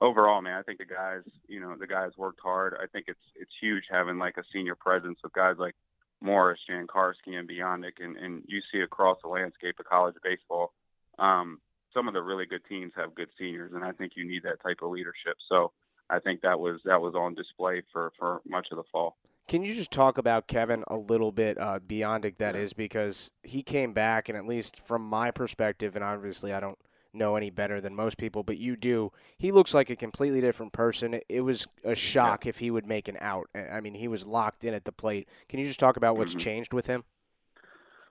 overall, 0.00 0.40
man, 0.40 0.58
I 0.58 0.62
think 0.62 0.78
the 0.78 0.84
guys, 0.84 1.22
you 1.46 1.60
know, 1.60 1.74
the 1.78 1.86
guys 1.86 2.12
worked 2.16 2.40
hard. 2.42 2.74
I 2.82 2.86
think 2.86 3.06
it's 3.08 3.20
it's 3.36 3.52
huge 3.60 3.84
having 3.90 4.18
like 4.18 4.36
a 4.36 4.44
senior 4.52 4.74
presence 4.74 5.18
with 5.22 5.32
guys 5.32 5.56
like 5.58 5.74
Morris, 6.20 6.60
Jancarski, 6.68 7.38
and 7.38 7.48
Biondic, 7.48 8.02
and 8.02 8.16
and 8.16 8.42
you 8.46 8.60
see 8.72 8.80
across 8.80 9.18
the 9.22 9.28
landscape 9.28 9.76
of 9.78 9.86
college 9.86 10.16
baseball. 10.22 10.72
Um, 11.18 11.60
some 11.92 12.08
of 12.08 12.14
the 12.14 12.22
really 12.22 12.46
good 12.46 12.62
teams 12.68 12.92
have 12.96 13.14
good 13.14 13.28
seniors, 13.38 13.72
and 13.74 13.84
I 13.84 13.92
think 13.92 14.12
you 14.16 14.26
need 14.26 14.42
that 14.44 14.62
type 14.62 14.78
of 14.82 14.90
leadership. 14.90 15.36
So 15.48 15.72
I 16.08 16.18
think 16.18 16.40
that 16.42 16.58
was 16.58 16.80
that 16.84 17.00
was 17.00 17.14
on 17.14 17.34
display 17.34 17.82
for 17.92 18.12
for 18.18 18.40
much 18.46 18.68
of 18.70 18.76
the 18.76 18.84
fall. 18.90 19.16
Can 19.48 19.64
you 19.64 19.74
just 19.74 19.90
talk 19.90 20.16
about 20.16 20.46
Kevin 20.46 20.84
a 20.86 20.96
little 20.96 21.32
bit, 21.32 21.58
uh, 21.58 21.80
Biondic, 21.80 22.36
that 22.38 22.54
yeah. 22.54 22.60
is, 22.60 22.72
because 22.72 23.32
he 23.42 23.64
came 23.64 23.92
back, 23.92 24.28
and 24.28 24.38
at 24.38 24.46
least 24.46 24.80
from 24.80 25.02
my 25.02 25.32
perspective, 25.32 25.96
and 25.96 26.04
obviously 26.04 26.52
I 26.52 26.60
don't 26.60 26.78
know 27.12 27.36
any 27.36 27.50
better 27.50 27.80
than 27.80 27.94
most 27.94 28.18
people, 28.18 28.42
but 28.42 28.58
you 28.58 28.76
do. 28.76 29.12
He 29.38 29.52
looks 29.52 29.74
like 29.74 29.90
a 29.90 29.96
completely 29.96 30.40
different 30.40 30.72
person. 30.72 31.20
It 31.28 31.40
was 31.40 31.66
a 31.84 31.94
shock 31.94 32.44
yeah. 32.44 32.50
if 32.50 32.58
he 32.58 32.70
would 32.70 32.86
make 32.86 33.08
an 33.08 33.16
out. 33.20 33.48
I 33.54 33.80
mean, 33.80 33.94
he 33.94 34.08
was 34.08 34.26
locked 34.26 34.64
in 34.64 34.74
at 34.74 34.84
the 34.84 34.92
plate. 34.92 35.28
Can 35.48 35.60
you 35.60 35.66
just 35.66 35.80
talk 35.80 35.96
about 35.96 36.16
what's 36.16 36.32
mm-hmm. 36.32 36.40
changed 36.40 36.72
with 36.72 36.86
him? 36.86 37.04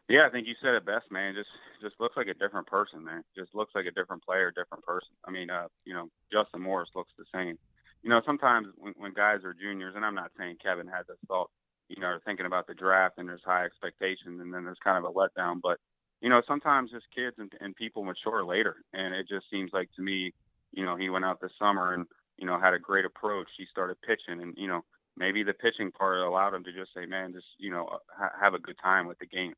Yeah, 0.08 0.26
I 0.26 0.30
think 0.32 0.48
you 0.48 0.56
said 0.62 0.74
it 0.74 0.86
best, 0.86 1.12
man. 1.12 1.36
Just 1.36 1.50
just 1.82 1.96
looks 2.00 2.18
like 2.18 2.28
a 2.28 2.34
different 2.34 2.68
person, 2.68 3.04
man. 3.06 3.24
Just 3.38 3.54
looks 3.54 3.74
like 3.76 3.86
a 3.86 3.92
different 3.92 4.26
player, 4.26 4.52
different 4.52 4.84
person. 4.84 5.10
I 5.24 5.32
mean, 5.32 5.50
uh, 5.50 5.68
you 5.86 5.94
know, 5.94 6.10
Justin 6.34 6.62
Morris 6.62 6.90
looks 6.96 7.12
the 7.18 7.26
same. 7.34 7.58
You 8.02 8.10
know, 8.10 8.22
sometimes 8.26 8.68
when, 8.78 8.94
when 8.98 9.14
guys 9.14 9.44
are 9.44 9.54
juniors, 9.54 9.94
and 9.96 10.04
I'm 10.04 10.16
not 10.16 10.32
saying 10.38 10.58
Kevin 10.64 10.88
had 10.88 11.06
this 11.08 11.18
thought, 11.28 11.50
you 11.90 12.02
know, 12.02 12.18
thinking 12.26 12.46
about 12.46 12.68
the 12.68 12.74
draft 12.74 13.18
and 13.18 13.30
there's 13.30 13.44
high 13.46 13.66
expectations 13.66 14.42
and 14.42 14.54
then 14.54 14.64
there's 14.64 14.78
kind 14.84 14.98
of 14.98 15.10
a 15.10 15.14
letdown, 15.14 15.60
but 15.62 15.80
you 16.22 16.30
know, 16.30 16.42
sometimes 16.48 16.92
just 16.92 17.06
kids 17.16 17.36
and, 17.40 17.52
and 17.62 17.76
people 17.76 18.04
mature 18.04 18.44
later, 18.44 18.78
and 18.94 19.14
it 19.14 19.28
just 19.28 19.46
seems 19.50 19.72
like 19.74 19.90
to 19.96 20.02
me, 20.02 20.34
you 20.72 20.86
know, 20.86 20.96
he 20.96 21.10
went 21.10 21.26
out 21.26 21.42
this 21.42 21.52
summer 21.58 21.94
and 21.94 22.06
you 22.38 22.46
know 22.46 22.60
had 22.60 22.74
a 22.74 22.80
great 22.80 23.06
approach. 23.06 23.48
He 23.58 23.66
started 23.72 23.98
pitching, 24.02 24.42
and 24.42 24.54
you 24.58 24.68
know, 24.68 24.84
maybe 25.18 25.44
the 25.44 25.54
pitching 25.54 25.92
part 25.92 26.20
allowed 26.20 26.54
him 26.54 26.64
to 26.66 26.74
just 26.74 26.94
say, 26.94 27.06
man, 27.06 27.34
just 27.34 27.48
you 27.58 27.72
know, 27.72 28.00
ha- 28.10 28.34
have 28.42 28.54
a 28.54 28.60
good 28.60 28.78
time 28.82 29.08
with 29.08 29.20
the 29.20 29.26
game. 29.26 29.54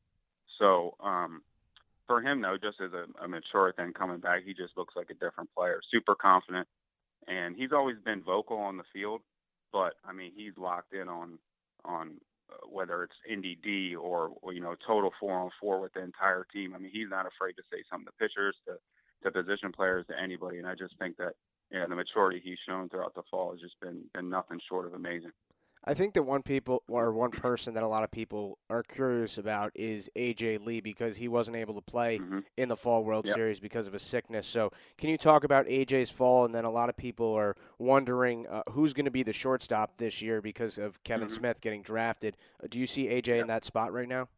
So 0.58 0.94
um, 1.02 1.42
for 2.06 2.20
him 2.20 2.40
though, 2.40 2.56
just 2.62 2.80
as 2.80 2.92
a, 2.92 3.06
a 3.24 3.28
mature 3.28 3.72
thing 3.72 3.92
coming 3.92 4.20
back, 4.20 4.42
he 4.44 4.54
just 4.54 4.76
looks 4.76 4.94
like 4.94 5.10
a 5.10 5.14
different 5.14 5.50
player. 5.56 5.80
Super 5.90 6.14
confident, 6.14 6.68
and 7.26 7.56
he's 7.56 7.72
always 7.72 7.96
been 8.04 8.22
vocal 8.22 8.58
on 8.58 8.76
the 8.76 8.84
field, 8.92 9.22
but 9.72 9.94
I 10.04 10.12
mean, 10.12 10.32
he's 10.34 10.56
locked 10.56 10.94
in 10.94 11.08
on 11.08 11.38
on 11.84 12.18
whether 12.68 13.02
it's 13.02 13.14
NDD 13.30 13.94
or, 13.96 14.30
or 14.42 14.52
you 14.52 14.60
know 14.60 14.74
total 14.86 15.10
four 15.18 15.32
on 15.38 15.50
four 15.60 15.80
with 15.80 15.92
the 15.94 16.02
entire 16.02 16.46
team. 16.52 16.74
I 16.74 16.78
mean, 16.78 16.90
he's 16.92 17.10
not 17.10 17.26
afraid 17.26 17.54
to 17.54 17.62
say 17.70 17.82
something 17.90 18.06
to 18.06 18.12
pitchers, 18.18 18.56
to 18.66 18.76
to 19.24 19.30
position 19.30 19.72
players, 19.72 20.06
to 20.08 20.20
anybody, 20.20 20.58
and 20.58 20.66
I 20.66 20.74
just 20.74 20.98
think 20.98 21.16
that 21.18 21.34
yeah, 21.70 21.86
the 21.88 21.96
maturity 21.96 22.40
he's 22.42 22.58
shown 22.68 22.88
throughout 22.88 23.14
the 23.14 23.22
fall 23.30 23.52
has 23.52 23.60
just 23.60 23.78
been 23.80 24.04
been 24.14 24.28
nothing 24.28 24.60
short 24.68 24.86
of 24.86 24.94
amazing. 24.94 25.32
I 25.84 25.94
think 25.94 26.14
that 26.14 26.22
one 26.22 26.42
people 26.42 26.84
or 26.88 27.12
one 27.12 27.32
person 27.32 27.74
that 27.74 27.82
a 27.82 27.88
lot 27.88 28.04
of 28.04 28.10
people 28.10 28.58
are 28.70 28.84
curious 28.84 29.36
about 29.36 29.72
is 29.74 30.08
AJ 30.16 30.64
Lee 30.64 30.80
because 30.80 31.16
he 31.16 31.26
wasn't 31.26 31.56
able 31.56 31.74
to 31.74 31.80
play 31.80 32.18
mm-hmm. 32.18 32.40
in 32.56 32.68
the 32.68 32.76
Fall 32.76 33.04
World 33.04 33.26
yep. 33.26 33.34
Series 33.34 33.58
because 33.58 33.88
of 33.88 33.94
a 33.94 33.98
sickness. 33.98 34.46
So, 34.46 34.70
can 34.96 35.10
you 35.10 35.18
talk 35.18 35.42
about 35.42 35.66
AJ's 35.66 36.10
fall? 36.10 36.44
And 36.44 36.54
then 36.54 36.64
a 36.64 36.70
lot 36.70 36.88
of 36.88 36.96
people 36.96 37.34
are 37.34 37.56
wondering 37.78 38.46
uh, 38.46 38.62
who's 38.70 38.92
going 38.92 39.06
to 39.06 39.10
be 39.10 39.24
the 39.24 39.32
shortstop 39.32 39.96
this 39.96 40.22
year 40.22 40.40
because 40.40 40.78
of 40.78 41.02
Kevin 41.02 41.26
mm-hmm. 41.26 41.36
Smith 41.36 41.60
getting 41.60 41.82
drafted. 41.82 42.36
Uh, 42.62 42.68
do 42.70 42.78
you 42.78 42.86
see 42.86 43.06
AJ 43.06 43.26
yep. 43.26 43.40
in 43.40 43.46
that 43.48 43.64
spot 43.64 43.92
right 43.92 44.08
now? 44.08 44.28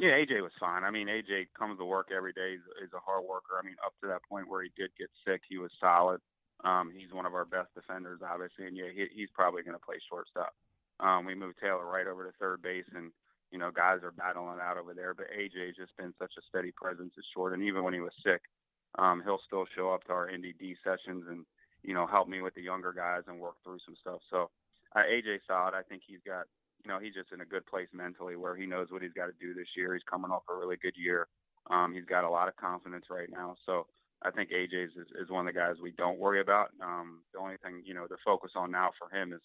Yeah, 0.00 0.10
AJ 0.10 0.42
was 0.42 0.52
fine. 0.58 0.82
I 0.82 0.90
mean, 0.90 1.06
AJ 1.06 1.48
comes 1.56 1.78
to 1.78 1.84
work 1.84 2.08
every 2.14 2.32
day. 2.32 2.52
He's, 2.52 2.60
he's 2.80 2.92
a 2.92 2.98
hard 2.98 3.22
worker. 3.22 3.54
I 3.62 3.64
mean, 3.64 3.76
up 3.86 3.92
to 4.00 4.08
that 4.08 4.22
point 4.28 4.48
where 4.48 4.64
he 4.64 4.70
did 4.76 4.90
get 4.98 5.08
sick, 5.24 5.42
he 5.48 5.58
was 5.58 5.70
solid. 5.78 6.20
Um, 6.64 6.92
he's 6.94 7.12
one 7.12 7.26
of 7.26 7.34
our 7.34 7.44
best 7.44 7.74
defenders, 7.74 8.20
obviously, 8.22 8.66
and 8.66 8.76
yeah, 8.76 8.90
he, 8.94 9.06
he's 9.14 9.30
probably 9.34 9.62
going 9.62 9.78
to 9.78 9.84
play 9.84 9.96
shortstop. 10.08 10.54
Um, 11.00 11.26
we 11.26 11.34
moved 11.34 11.58
Taylor 11.60 11.84
right 11.84 12.06
over 12.06 12.24
to 12.24 12.32
third 12.38 12.62
base, 12.62 12.86
and 12.94 13.10
you 13.50 13.58
know 13.58 13.70
guys 13.70 14.00
are 14.02 14.12
battling 14.12 14.62
out 14.62 14.78
over 14.78 14.94
there. 14.94 15.14
But 15.14 15.26
AJ's 15.34 15.76
just 15.76 15.96
been 15.96 16.14
such 16.18 16.32
a 16.38 16.46
steady 16.48 16.70
presence 16.70 17.12
at 17.18 17.24
short, 17.34 17.52
and 17.52 17.62
even 17.62 17.82
when 17.82 17.94
he 17.94 18.00
was 18.00 18.14
sick, 18.24 18.42
um, 18.98 19.22
he'll 19.24 19.42
still 19.46 19.66
show 19.74 19.92
up 19.92 20.04
to 20.04 20.12
our 20.12 20.28
NDD 20.28 20.76
sessions 20.84 21.24
and 21.28 21.44
you 21.82 21.94
know 21.94 22.06
help 22.06 22.28
me 22.28 22.40
with 22.42 22.54
the 22.54 22.62
younger 22.62 22.92
guys 22.92 23.22
and 23.26 23.40
work 23.40 23.56
through 23.64 23.78
some 23.84 23.96
stuff. 24.00 24.20
So 24.30 24.50
uh, 24.94 25.02
AJ 25.02 25.40
solid. 25.46 25.74
I 25.74 25.82
think 25.82 26.02
he's 26.06 26.22
got 26.24 26.46
you 26.84 26.90
know 26.90 27.00
he's 27.00 27.14
just 27.14 27.32
in 27.32 27.40
a 27.40 27.46
good 27.46 27.66
place 27.66 27.88
mentally 27.92 28.36
where 28.36 28.54
he 28.54 28.66
knows 28.66 28.88
what 28.90 29.02
he's 29.02 29.12
got 29.12 29.26
to 29.26 29.36
do 29.40 29.54
this 29.54 29.74
year. 29.76 29.94
He's 29.94 30.06
coming 30.08 30.30
off 30.30 30.42
a 30.48 30.54
really 30.54 30.76
good 30.76 30.94
year. 30.96 31.26
Um, 31.70 31.94
he's 31.94 32.04
got 32.04 32.24
a 32.24 32.30
lot 32.30 32.48
of 32.48 32.56
confidence 32.56 33.06
right 33.10 33.30
now. 33.30 33.56
So 33.66 33.86
I 34.24 34.30
think 34.30 34.50
AJ's 34.50 34.92
is, 34.96 35.08
is 35.20 35.30
one 35.30 35.46
of 35.46 35.54
the 35.54 35.58
guys 35.58 35.76
we 35.82 35.92
don't 35.92 36.18
worry 36.18 36.40
about. 36.40 36.70
Um, 36.82 37.22
the 37.32 37.40
only 37.40 37.56
thing 37.62 37.82
you 37.84 37.94
know 37.94 38.06
to 38.06 38.16
focus 38.24 38.52
on 38.56 38.70
now 38.70 38.90
for 38.98 39.14
him 39.16 39.32
is 39.32 39.40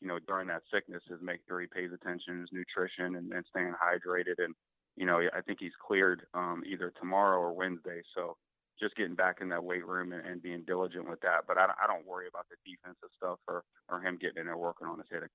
you 0.00 0.08
know, 0.08 0.18
during 0.26 0.48
that 0.48 0.62
sickness 0.72 1.02
is 1.10 1.20
making 1.22 1.42
sure 1.48 1.60
he 1.60 1.66
pays 1.66 1.90
attention 1.92 2.34
to 2.34 2.40
his 2.40 2.50
nutrition 2.52 3.16
and, 3.16 3.32
and 3.32 3.44
staying 3.50 3.74
hydrated. 3.74 4.38
And, 4.38 4.54
you 4.96 5.06
know, 5.06 5.18
I 5.18 5.40
think 5.40 5.58
he's 5.60 5.72
cleared 5.84 6.22
um, 6.34 6.62
either 6.66 6.92
tomorrow 6.98 7.40
or 7.40 7.52
Wednesday. 7.52 8.02
So 8.14 8.36
just 8.80 8.94
getting 8.96 9.16
back 9.16 9.38
in 9.40 9.48
that 9.48 9.64
weight 9.64 9.86
room 9.86 10.12
and, 10.12 10.24
and 10.24 10.42
being 10.42 10.62
diligent 10.66 11.08
with 11.08 11.20
that. 11.22 11.46
But 11.48 11.58
I, 11.58 11.66
I 11.82 11.86
don't 11.86 12.06
worry 12.06 12.28
about 12.28 12.46
the 12.48 12.56
defensive 12.64 13.10
stuff 13.16 13.38
or, 13.48 13.64
or 13.88 14.00
him 14.00 14.18
getting 14.20 14.38
in 14.38 14.46
there 14.46 14.56
working 14.56 14.86
on 14.86 14.98
his 14.98 15.08
hitting. 15.10 15.28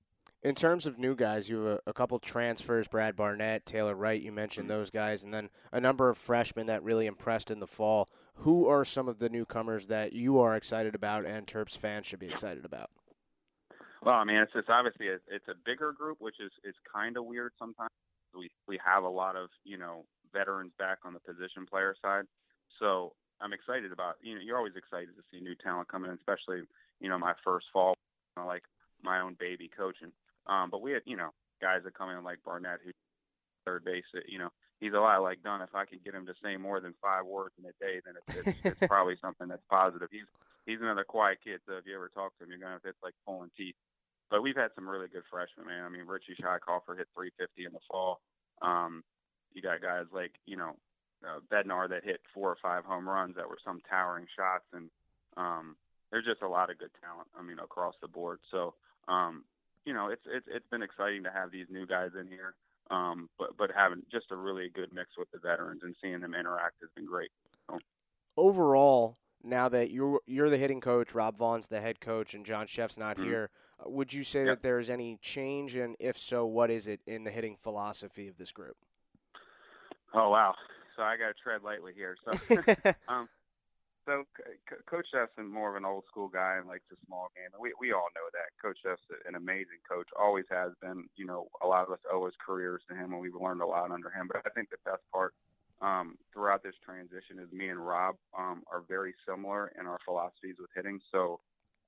In 0.44 0.56
terms 0.56 0.86
of 0.86 1.00
new 1.00 1.16
guys, 1.16 1.50
you 1.50 1.64
have 1.64 1.80
a, 1.86 1.90
a 1.92 1.94
couple 1.94 2.20
transfers, 2.20 2.90
Brad 2.90 3.16
Barnett, 3.16 3.66
Taylor 3.66 3.96
Wright, 3.96 4.22
you 4.22 4.34
mentioned 4.34 4.68
mm-hmm. 4.68 4.78
those 4.78 4.90
guys, 4.90 5.24
and 5.24 5.34
then 5.34 5.50
a 5.72 5.80
number 5.80 6.10
of 6.10 6.18
freshmen 6.18 6.66
that 6.66 6.84
really 6.84 7.06
impressed 7.06 7.50
in 7.50 7.62
the 7.62 7.68
fall. 7.68 8.10
Who 8.38 8.68
are 8.68 8.84
some 8.84 9.08
of 9.08 9.20
the 9.20 9.30
newcomers 9.30 9.88
that 9.88 10.12
you 10.12 10.40
are 10.40 10.58
excited 10.58 10.96
about 10.96 11.26
and 11.26 11.48
Terps 11.48 11.78
fans 11.78 12.08
should 12.08 12.20
be 12.20 12.28
excited 12.28 12.66
about? 12.66 12.90
Well, 14.04 14.16
I 14.16 14.26
mean, 14.26 14.36
it's, 14.36 14.52
it's 14.54 14.68
obviously 14.70 15.08
a, 15.08 15.16
it's 15.32 15.48
a 15.48 15.54
bigger 15.66 15.94
group, 15.94 16.20
which 16.20 16.42
is 16.42 16.52
is 16.66 16.76
kind 16.94 17.16
of 17.16 17.24
weird 17.24 17.54
sometimes. 17.58 17.92
We 18.36 18.50
we 18.68 18.78
have 18.84 19.04
a 19.04 19.10
lot 19.10 19.38
of 19.38 19.50
you 19.64 19.78
know 19.78 20.04
veterans 20.34 20.74
back 20.78 20.98
on 21.06 21.14
the 21.14 21.20
position 21.22 21.66
player 21.66 21.96
side, 22.02 22.26
so 22.80 23.14
I'm 23.40 23.54
excited 23.54 23.94
about 23.94 24.16
you 24.22 24.36
know 24.36 24.42
you're 24.44 24.58
always 24.58 24.76
excited 24.76 25.16
to 25.16 25.24
see 25.32 25.42
new 25.42 25.56
talent 25.56 25.88
coming 25.88 26.12
in, 26.12 26.18
especially 26.18 26.64
you 27.00 27.08
know 27.08 27.18
my 27.18 27.34
first 27.46 27.68
fall, 27.72 27.96
you 28.36 28.44
know, 28.44 28.48
like 28.48 28.64
my 29.04 29.22
own 29.22 29.38
baby 29.40 29.70
coaching. 29.78 30.12
Um, 30.48 30.70
but 30.70 30.82
we 30.82 30.92
had 30.92 31.02
you 31.06 31.18
know 31.18 31.30
guys 31.62 31.82
that 31.84 31.98
come 31.98 32.10
in 32.10 32.24
like 32.24 32.40
Barnett 32.46 32.80
who 32.84 32.92
third 33.66 33.86
base. 33.86 34.04
You 34.28 34.40
know 34.40 34.50
he's 34.80 34.94
a 34.94 35.00
lot 35.00 35.22
like 35.22 35.44
Dunn. 35.44 35.62
If 35.62 35.74
I 35.74 35.86
can 35.86 36.00
get 36.04 36.14
him 36.14 36.26
to 36.26 36.34
say 36.44 36.58
more 36.58 36.80
than 36.80 36.94
five 37.02 37.26
words 37.26 37.56
in 37.58 37.66
a 37.66 37.76
day, 37.80 38.02
then 38.04 38.16
it's, 38.20 38.48
it's, 38.48 38.60
it's 38.66 38.88
probably 38.92 39.16
something 39.22 39.48
that's 39.48 39.64
positive. 39.70 40.10
He's 40.12 40.28
he's 40.66 40.82
another 40.82 41.04
quiet 41.04 41.40
kid, 41.44 41.62
so 41.66 41.74
if 41.78 41.86
you 41.86 41.96
ever 41.96 42.12
talk 42.14 42.38
to 42.38 42.44
him, 42.44 42.50
you're 42.52 42.60
gonna 42.60 42.80
it's 42.84 43.04
like 43.04 43.16
pulling 43.26 43.52
teeth. 43.56 43.76
But 44.30 44.42
we've 44.42 44.56
had 44.56 44.72
some 44.76 44.90
really 44.90 45.08
good 45.08 45.24
freshmen, 45.30 45.68
man. 45.68 45.86
I 45.86 45.90
mean, 45.90 46.08
Richie 46.08 46.36
Schiekofer 46.36 46.98
hit 46.98 47.08
350 47.16 47.66
in 47.66 47.74
the 47.74 47.80
fall. 47.90 48.20
Um, 48.62 49.04
you 49.54 49.62
got 49.62 49.82
guys 49.82 50.06
like, 50.12 50.32
you 50.48 50.58
know, 50.58 50.74
uh, 51.24 51.40
Bednar 51.52 51.88
that 51.90 52.04
hit 52.04 52.20
four 52.34 52.50
or 52.50 52.58
five 52.62 52.84
home 52.84 53.08
runs 53.08 53.36
that 53.36 53.48
were 53.48 53.60
some 53.64 53.80
towering 53.88 54.26
shots. 54.36 54.66
And 54.74 54.90
um, 55.38 55.76
there's 56.12 56.26
just 56.26 56.42
a 56.42 56.48
lot 56.48 56.72
of 56.72 56.80
good 56.80 56.90
talent, 57.00 57.28
I 57.38 57.44
mean, 57.44 57.60
across 57.60 57.94
the 58.02 58.08
board. 58.08 58.40
So, 58.50 58.74
um, 59.08 59.44
you 59.86 59.94
know, 59.94 60.08
it's, 60.08 60.24
it's, 60.26 60.48
it's 60.50 60.68
been 60.70 60.82
exciting 60.82 61.24
to 61.24 61.32
have 61.32 61.52
these 61.52 61.68
new 61.70 61.86
guys 61.86 62.12
in 62.20 62.28
here. 62.28 62.56
Um, 62.92 63.30
but, 63.40 63.58
but 63.58 63.72
having 63.76 64.04
just 64.12 64.32
a 64.32 64.36
really 64.36 64.70
good 64.70 64.94
mix 64.94 65.12
with 65.18 65.32
the 65.32 65.40
veterans 65.40 65.82
and 65.84 65.96
seeing 66.02 66.20
them 66.20 66.36
interact 66.36 66.76
has 66.82 66.90
been 66.96 67.06
great. 67.06 67.32
So. 67.70 67.80
Overall, 68.36 69.18
now 69.44 69.70
that 69.70 69.92
you're 69.92 70.20
you're 70.26 70.50
the 70.50 70.58
hitting 70.58 70.82
coach, 70.82 71.14
Rob 71.14 71.38
Vaughn's 71.38 71.68
the 71.68 71.82
head 71.82 72.00
coach, 72.00 72.34
and 72.34 72.46
John 72.46 72.66
Szefc's 72.66 72.98
not 72.98 73.18
mm-hmm. 73.18 73.26
here, 73.26 73.50
uh, 73.80 73.90
would 73.90 74.14
you 74.14 74.24
say 74.24 74.40
yep. 74.40 74.48
that 74.48 74.64
there 74.64 74.80
is 74.80 74.90
any 74.90 75.18
change, 75.22 75.76
and 75.76 75.96
if 76.00 76.18
so, 76.18 76.46
what 76.46 76.72
is 76.72 76.88
it 76.88 77.02
in 77.06 77.24
the 77.24 77.32
hitting 77.32 77.56
philosophy 77.56 78.28
of 78.28 78.38
this 78.38 78.52
group? 78.52 78.78
Oh 80.14 80.30
wow! 80.30 80.56
So 80.96 81.04
I 81.04 81.18
got 81.18 81.28
to 81.28 81.34
tread 81.42 81.62
lightly 81.64 81.94
here. 81.94 82.16
So, 82.24 82.94
um, 83.08 83.28
so 84.06 84.24
C- 84.38 84.76
Coach 84.90 85.08
Szefc's 85.14 85.38
more 85.38 85.70
of 85.70 85.76
an 85.76 85.86
old 85.86 86.04
school 86.10 86.28
guy 86.28 86.58
and 86.58 86.68
likes 86.68 86.86
a 86.92 86.96
small 87.06 87.30
game. 87.36 87.50
We 87.60 87.74
we 87.80 87.92
all 87.92 88.10
know 88.16 88.28
that. 88.34 88.52
Coach 88.62 88.80
Szefc's 88.86 89.04
an 89.28 89.36
amazing 89.36 89.82
coach, 89.88 90.08
always 90.20 90.46
has 90.50 90.72
been. 90.82 91.08
You 91.16 91.26
know, 91.26 91.48
a 91.62 91.68
lot 91.68 91.86
of 91.86 91.92
us 91.92 92.00
owe 92.12 92.26
his 92.26 92.36
careers 92.46 92.82
to 92.90 92.96
him, 92.96 93.14
and 93.14 93.22
we've 93.22 93.36
learned 93.36 93.62
a 93.62 93.66
lot 93.66 93.92
under 93.92 94.10
him. 94.10 94.28
But 94.28 94.42
I 94.46 94.50
think 94.50 94.70
the 94.70 94.78
best 94.90 95.04
part 95.12 95.34
um, 95.82 96.18
throughout 96.32 96.64
this 96.64 96.76
transition 96.84 97.40
is 97.40 97.52
me 97.52 97.70
and 97.70 97.86
Rob 97.86 98.16
um, 98.38 98.64
are 98.72 98.84
very 98.88 99.14
similar 99.28 99.72
in 99.80 99.86
our 99.86 100.00
philosophies 100.06 100.56
with 100.60 100.70
hitting. 100.76 101.00
So 101.12 101.40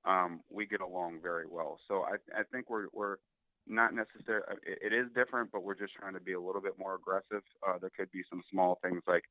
um, 0.04 0.40
we 0.50 0.66
get 0.66 0.80
along 0.80 1.20
very 1.22 1.46
well. 1.50 1.78
So 1.88 2.02
I, 2.02 2.16
I 2.38 2.42
think 2.52 2.68
we're, 2.70 2.86
we're 2.92 3.16
not 3.66 3.94
necessarily, 3.94 4.44
it, 4.64 4.92
it 4.92 4.94
is 4.94 5.06
different, 5.14 5.50
but 5.50 5.64
we're 5.64 5.74
just 5.74 5.94
trying 5.94 6.14
to 6.14 6.20
be 6.20 6.34
a 6.34 6.40
little 6.40 6.60
bit 6.60 6.78
more 6.78 6.94
aggressive. 6.94 7.42
Uh, 7.66 7.78
there 7.80 7.90
could 7.96 8.10
be 8.12 8.22
some 8.28 8.42
small 8.50 8.78
things 8.82 9.02
like, 9.08 9.24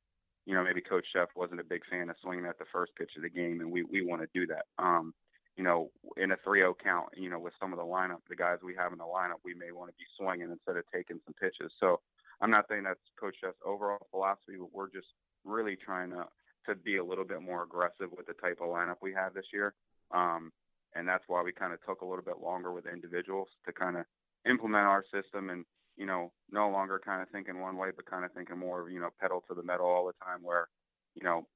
you 0.46 0.54
know, 0.54 0.64
maybe 0.64 0.82
Coach 0.82 1.06
Szefc 1.16 1.28
wasn't 1.36 1.60
a 1.60 1.64
big 1.64 1.82
fan 1.90 2.10
of 2.10 2.16
swinging 2.22 2.46
at 2.46 2.60
the 2.60 2.66
first 2.72 2.96
pitch 2.96 3.12
of 3.18 3.24
the 3.24 3.30
game, 3.30 3.62
and 3.62 3.72
we, 3.72 3.84
we 3.84 4.06
want 4.06 4.22
to 4.22 4.28
do 4.34 4.46
that. 4.48 4.66
Um, 4.78 5.14
you 5.58 5.64
know, 5.64 5.90
in 6.18 6.32
a 6.32 6.38
3 6.44 6.60
0 6.60 6.76
count, 6.84 7.08
you 7.16 7.30
know, 7.30 7.40
with 7.40 7.54
some 7.60 7.72
of 7.72 7.80
the 7.80 7.86
lineup, 7.86 8.20
the 8.30 8.36
guys 8.36 8.60
we 8.64 8.76
have 8.76 8.92
in 8.92 8.98
the 8.98 9.06
lineup, 9.06 9.40
we 9.44 9.54
may 9.54 9.72
want 9.72 9.90
to 9.90 9.98
be 9.98 10.06
swinging 10.18 10.52
instead 10.52 10.76
of 10.78 10.84
taking 10.94 11.20
some 11.26 11.34
pitches. 11.34 11.72
So 11.80 12.02
I'm 12.42 12.52
not 12.52 12.66
saying 12.70 12.84
that's 12.84 13.00
Coach 13.20 13.38
Szefc's 13.44 13.56
overall 13.66 14.06
philosophy, 14.12 14.58
but 14.60 14.74
we're 14.74 14.92
just 14.92 15.08
really 15.44 15.76
trying 15.76 16.12
to 16.12 16.26
to 16.68 16.76
be 16.76 16.98
a 16.98 17.04
little 17.04 17.24
bit 17.24 17.42
more 17.42 17.64
aggressive 17.64 18.10
with 18.16 18.26
the 18.26 18.34
type 18.34 18.58
of 18.60 18.70
lineup 18.70 18.96
we 19.02 19.14
have 19.14 19.34
this 19.34 19.46
year. 19.54 19.76
Um, 20.12 20.52
and 20.96 21.08
that's 21.08 21.24
why 21.28 21.44
we 21.44 21.52
kind 21.52 21.74
of 21.74 21.80
took 21.86 22.02
a 22.02 22.06
little 22.06 22.24
bit 22.24 22.42
longer 22.42 22.72
with 22.72 22.88
individuals 22.88 23.50
to 23.66 23.72
kind 23.72 23.98
of 23.98 24.06
implement 24.50 24.86
our 24.86 25.04
system 25.14 25.50
and 25.50 25.66
you 25.98 26.06
know 26.06 26.32
no 26.52 26.70
longer 26.70 27.02
kind 27.04 27.22
of 27.22 27.30
thinking 27.30 27.60
one 27.60 27.78
way, 27.78 27.90
but 27.96 28.10
kind 28.10 28.26
of 28.26 28.32
thinking 28.34 28.58
more 28.58 28.82
of, 28.82 28.92
you 28.92 29.00
know 29.00 29.10
pedal 29.20 29.44
to 29.48 29.54
the 29.54 29.64
metal 29.64 29.86
all 29.86 30.06
the 30.06 30.26
time. 30.26 30.44
Where 30.44 30.68
you 31.16 31.24
know 31.24 31.48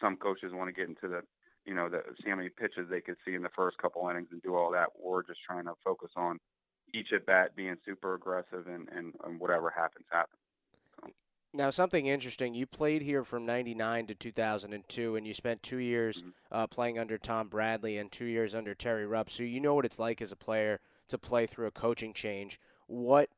some 0.00 0.16
coaches 0.16 0.52
want 0.52 0.68
to 0.68 0.72
get 0.72 0.88
into 0.88 1.08
the 1.08 1.22
you 1.66 1.74
know 1.74 1.88
the 1.88 2.02
see 2.22 2.30
how 2.30 2.36
many 2.36 2.48
pitches 2.48 2.88
they 2.90 3.00
could 3.00 3.16
see 3.24 3.34
in 3.34 3.42
the 3.42 3.50
first 3.56 3.78
couple 3.78 4.08
innings 4.08 4.28
and 4.30 4.42
do 4.42 4.54
all 4.54 4.70
that. 4.72 4.88
We're 5.00 5.22
just 5.22 5.40
trying 5.46 5.64
to 5.64 5.74
focus 5.84 6.10
on 6.16 6.38
each 6.94 7.12
at 7.12 7.26
bat 7.26 7.56
being 7.56 7.76
super 7.84 8.14
aggressive 8.14 8.66
and, 8.66 8.88
and, 8.96 9.14
and 9.24 9.40
whatever 9.40 9.68
happens 9.68 10.06
happens. 10.10 10.38
Now, 11.56 11.70
something 11.70 12.06
interesting. 12.06 12.52
You 12.52 12.66
played 12.66 13.00
here 13.00 13.22
from 13.22 13.46
'99 13.46 14.08
to 14.08 14.14
2002, 14.16 15.14
and 15.14 15.24
you 15.24 15.32
spent 15.32 15.62
two 15.62 15.76
years 15.76 16.18
mm-hmm. 16.18 16.30
uh, 16.50 16.66
playing 16.66 16.98
under 16.98 17.16
Tom 17.16 17.46
Bradley 17.46 17.98
and 17.98 18.10
two 18.10 18.24
years 18.24 18.56
under 18.56 18.74
Terry 18.74 19.06
Rupp. 19.06 19.30
So 19.30 19.44
you 19.44 19.60
know 19.60 19.74
what 19.74 19.84
it's 19.84 20.00
like 20.00 20.20
as 20.20 20.32
a 20.32 20.36
player 20.36 20.80
to 21.08 21.16
play 21.16 21.46
through 21.46 21.68
a 21.68 21.70
coaching 21.70 22.12
change. 22.12 22.58
What 22.88 23.30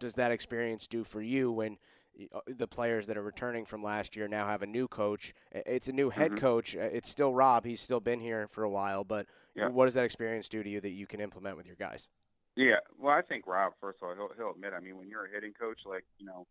does 0.00 0.14
that 0.14 0.32
experience 0.32 0.88
do 0.88 1.04
for 1.04 1.22
you 1.22 1.52
when 1.52 1.78
uh, 2.32 2.40
the 2.46 2.66
players 2.66 3.06
that 3.06 3.16
are 3.16 3.22
returning 3.22 3.64
from 3.64 3.82
last 3.82 4.16
year 4.16 4.26
now 4.26 4.46
have 4.46 4.62
a 4.62 4.66
new 4.66 4.88
coach. 4.88 5.32
It's 5.52 5.86
a 5.88 5.92
new 5.92 6.10
head 6.10 6.32
Mhm. 6.32 6.38
coach. 6.38 6.74
It's 6.74 7.08
still 7.08 7.32
Rob. 7.32 7.64
He's 7.64 7.80
still 7.80 8.00
been 8.00 8.18
here 8.20 8.48
for 8.48 8.64
a 8.64 8.70
while, 8.70 9.04
but 9.04 9.26
Yeah. 9.54 9.68
what 9.68 9.84
does 9.84 9.94
that 9.94 10.04
experience 10.04 10.48
do 10.48 10.62
to 10.62 10.68
you 10.68 10.80
that 10.80 10.90
you 10.90 11.06
can 11.06 11.20
implement 11.20 11.56
with 11.56 11.66
your 11.66 11.76
guys? 11.76 12.08
Yeah, 12.56 12.80
well, 12.98 13.14
I 13.14 13.22
think 13.22 13.46
Rob, 13.46 13.74
first 13.80 14.00
of 14.02 14.08
all, 14.08 14.14
he'll 14.16 14.34
he'll 14.36 14.50
admit. 14.50 14.72
I 14.74 14.80
mean, 14.80 14.96
when 14.96 15.08
you're 15.08 15.26
a 15.26 15.30
hitting 15.30 15.52
coach, 15.52 15.78
like 15.86 16.04
you 16.18 16.26
know, 16.26 16.46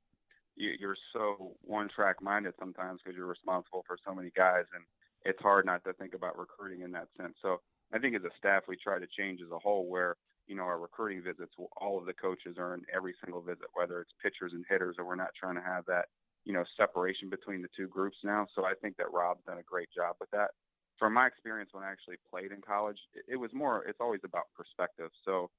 you, 0.55 0.71
you're 0.79 0.97
so 1.11 1.57
one 1.61 1.89
track 1.89 2.21
minded 2.21 2.53
sometimes 2.57 3.01
because 3.03 3.17
you're 3.17 3.27
responsible 3.27 3.83
for 3.85 3.97
so 4.05 4.15
many 4.15 4.31
guys, 4.35 4.65
and 4.73 4.83
it's 5.23 5.41
hard 5.41 5.65
not 5.65 5.83
to 5.83 5.93
think 5.93 6.13
about 6.13 6.37
recruiting 6.37 6.81
in 6.81 6.91
that 6.93 7.09
sense. 7.17 7.35
So 7.41 7.61
I 7.93 7.99
think 7.99 8.15
as 8.15 8.23
a 8.23 8.31
staff, 8.37 8.63
we 8.67 8.77
try 8.77 8.97
to 8.97 9.07
change 9.17 9.41
as 9.41 9.51
a 9.51 9.59
whole, 9.59 9.87
where 9.87 10.15
you 10.49 10.55
know 10.55 10.63
our 10.63 10.79
recruiting 10.79 11.21
visits, 11.21 11.53
all 11.77 11.97
of 11.97 12.05
the 12.05 12.13
coaches 12.13 12.57
are 12.57 12.73
in 12.73 12.81
every 12.93 13.13
single 13.23 13.41
visit, 13.41 13.67
whether 13.73 14.01
it's 14.01 14.11
pitchers 14.21 14.51
and 14.53 14.65
hitters, 14.67 14.95
or 14.97 15.05
we're 15.05 15.15
not 15.15 15.29
trying 15.39 15.55
to 15.55 15.61
have 15.61 15.85
that 15.85 16.05
you 16.43 16.53
know 16.53 16.63
separation 16.75 17.29
between 17.29 17.61
the 17.61 17.69
two 17.77 17.87
groups 17.87 18.17
now. 18.23 18.47
So 18.55 18.65
I 18.65 18.73
think 18.81 18.97
that 18.97 19.13
Rob's 19.13 19.45
done 19.45 19.59
a 19.59 19.63
great 19.63 19.89
job 19.95 20.15
with 20.19 20.31
that. 20.31 20.49
From 20.97 21.13
my 21.13 21.27
experience 21.27 21.69
when 21.71 21.83
I 21.83 21.91
actually 21.91 22.17
played 22.29 22.51
in 22.51 22.59
college, 22.59 22.97
it, 23.27 23.37
was 23.37 23.51
more. 23.53 23.85
It's 23.85 24.01
always 24.01 24.21
about 24.25 24.45
perspective. 24.57 25.11
So 25.23 25.49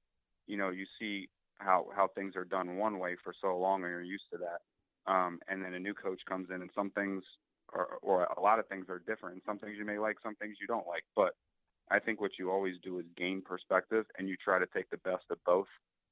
you 0.47 0.57
know, 0.57 0.71
you 0.71 0.85
see 0.99 1.29
how 1.59 1.87
how 1.95 2.09
things 2.15 2.35
are 2.35 2.45
done 2.45 2.77
one 2.77 2.99
way 2.99 3.17
for 3.23 3.33
so 3.41 3.57
long, 3.57 3.85
and 3.85 3.91
you're 3.91 4.03
used 4.03 4.29
to 4.33 4.39
that. 4.39 5.11
Um, 5.11 5.39
and 5.49 5.65
then 5.65 5.75
a 5.75 5.79
new 5.79 5.95
coach 5.95 6.21
comes 6.29 6.49
in, 6.51 6.61
and 6.61 6.71
some 6.75 6.91
things, 6.91 7.23
are, 7.73 7.99
or 8.03 8.25
a 8.25 8.41
lot 8.41 8.59
of 8.59 8.69
things, 8.69 8.87
are 8.89 9.01
different. 9.07 9.43
Some 9.47 9.59
things 9.59 9.77
you 9.79 9.85
may 9.85 9.99
like, 9.99 10.17
some 10.23 10.35
things 10.35 10.57
you 10.61 10.67
don't 10.67 10.87
like. 10.87 11.05
But 11.17 11.35
I 11.91 11.99
think 11.99 12.21
what 12.21 12.39
you 12.39 12.51
always 12.51 12.77
do 12.83 12.99
is 12.99 13.07
gain 13.17 13.43
perspective, 13.43 14.07
and 14.19 14.29
you 14.29 14.37
try 14.37 14.59
to 14.59 14.67
take 14.67 14.91
the 14.91 14.99
best 14.99 15.25
of 15.31 15.39
both 15.45 15.67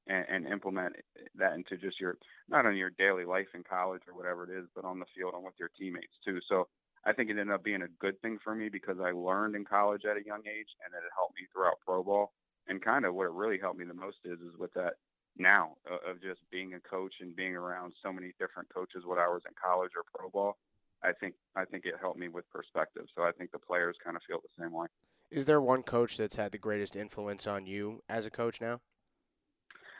and, 0.07 0.25
and 0.29 0.47
implement 0.47 0.95
that 1.35 1.53
into 1.53 1.77
just 1.77 1.99
your 1.99 2.17
not 2.49 2.65
on 2.65 2.75
your 2.75 2.91
daily 2.91 3.25
life 3.25 3.47
in 3.53 3.63
college 3.63 4.01
or 4.07 4.15
whatever 4.15 4.43
it 4.43 4.57
is, 4.57 4.67
but 4.75 4.85
on 4.85 4.99
the 4.99 5.05
field 5.15 5.33
and 5.35 5.43
with 5.43 5.53
your 5.59 5.69
teammates 5.77 6.17
too. 6.25 6.39
So 6.49 6.67
I 7.05 7.13
think 7.13 7.29
it 7.29 7.39
ended 7.39 7.51
up 7.51 7.63
being 7.63 7.83
a 7.83 7.95
good 7.99 8.19
thing 8.21 8.39
for 8.43 8.53
me 8.53 8.69
because 8.69 8.97
I 8.99 9.11
learned 9.11 9.55
in 9.55 9.63
college 9.63 10.03
at 10.05 10.17
a 10.17 10.25
young 10.25 10.41
age, 10.45 10.69
and 10.83 10.93
it 10.93 11.03
helped 11.15 11.35
me 11.35 11.47
throughout 11.53 11.79
pro 11.85 12.03
ball 12.03 12.33
and 12.67 12.83
kind 12.83 13.05
of 13.05 13.15
what 13.15 13.25
it 13.25 13.31
really 13.31 13.59
helped 13.59 13.79
me 13.79 13.85
the 13.85 13.93
most 13.93 14.17
is 14.25 14.39
is 14.39 14.57
with 14.57 14.73
that 14.73 14.93
now 15.37 15.75
uh, 15.89 16.11
of 16.11 16.21
just 16.21 16.41
being 16.51 16.73
a 16.73 16.79
coach 16.79 17.13
and 17.21 17.35
being 17.35 17.55
around 17.55 17.93
so 18.03 18.11
many 18.11 18.33
different 18.39 18.67
coaches 18.73 19.03
when 19.05 19.19
I 19.19 19.27
was 19.27 19.41
in 19.47 19.53
college 19.61 19.91
or 19.95 20.03
pro 20.13 20.29
ball. 20.29 20.57
I 21.03 21.13
think 21.13 21.35
I 21.55 21.65
think 21.65 21.85
it 21.85 21.95
helped 21.99 22.19
me 22.19 22.27
with 22.27 22.49
perspective. 22.51 23.05
So 23.15 23.23
I 23.23 23.31
think 23.31 23.51
the 23.51 23.59
players 23.59 23.95
kind 24.03 24.17
of 24.17 24.23
feel 24.27 24.39
the 24.41 24.63
same 24.63 24.73
way. 24.73 24.87
Is 25.31 25.45
there 25.45 25.61
one 25.61 25.83
coach 25.83 26.17
that's 26.17 26.35
had 26.35 26.51
the 26.51 26.57
greatest 26.57 26.95
influence 26.95 27.45
on 27.47 27.65
you 27.65 28.01
as 28.09 28.25
a 28.25 28.31
coach 28.31 28.59
now? 28.59 28.79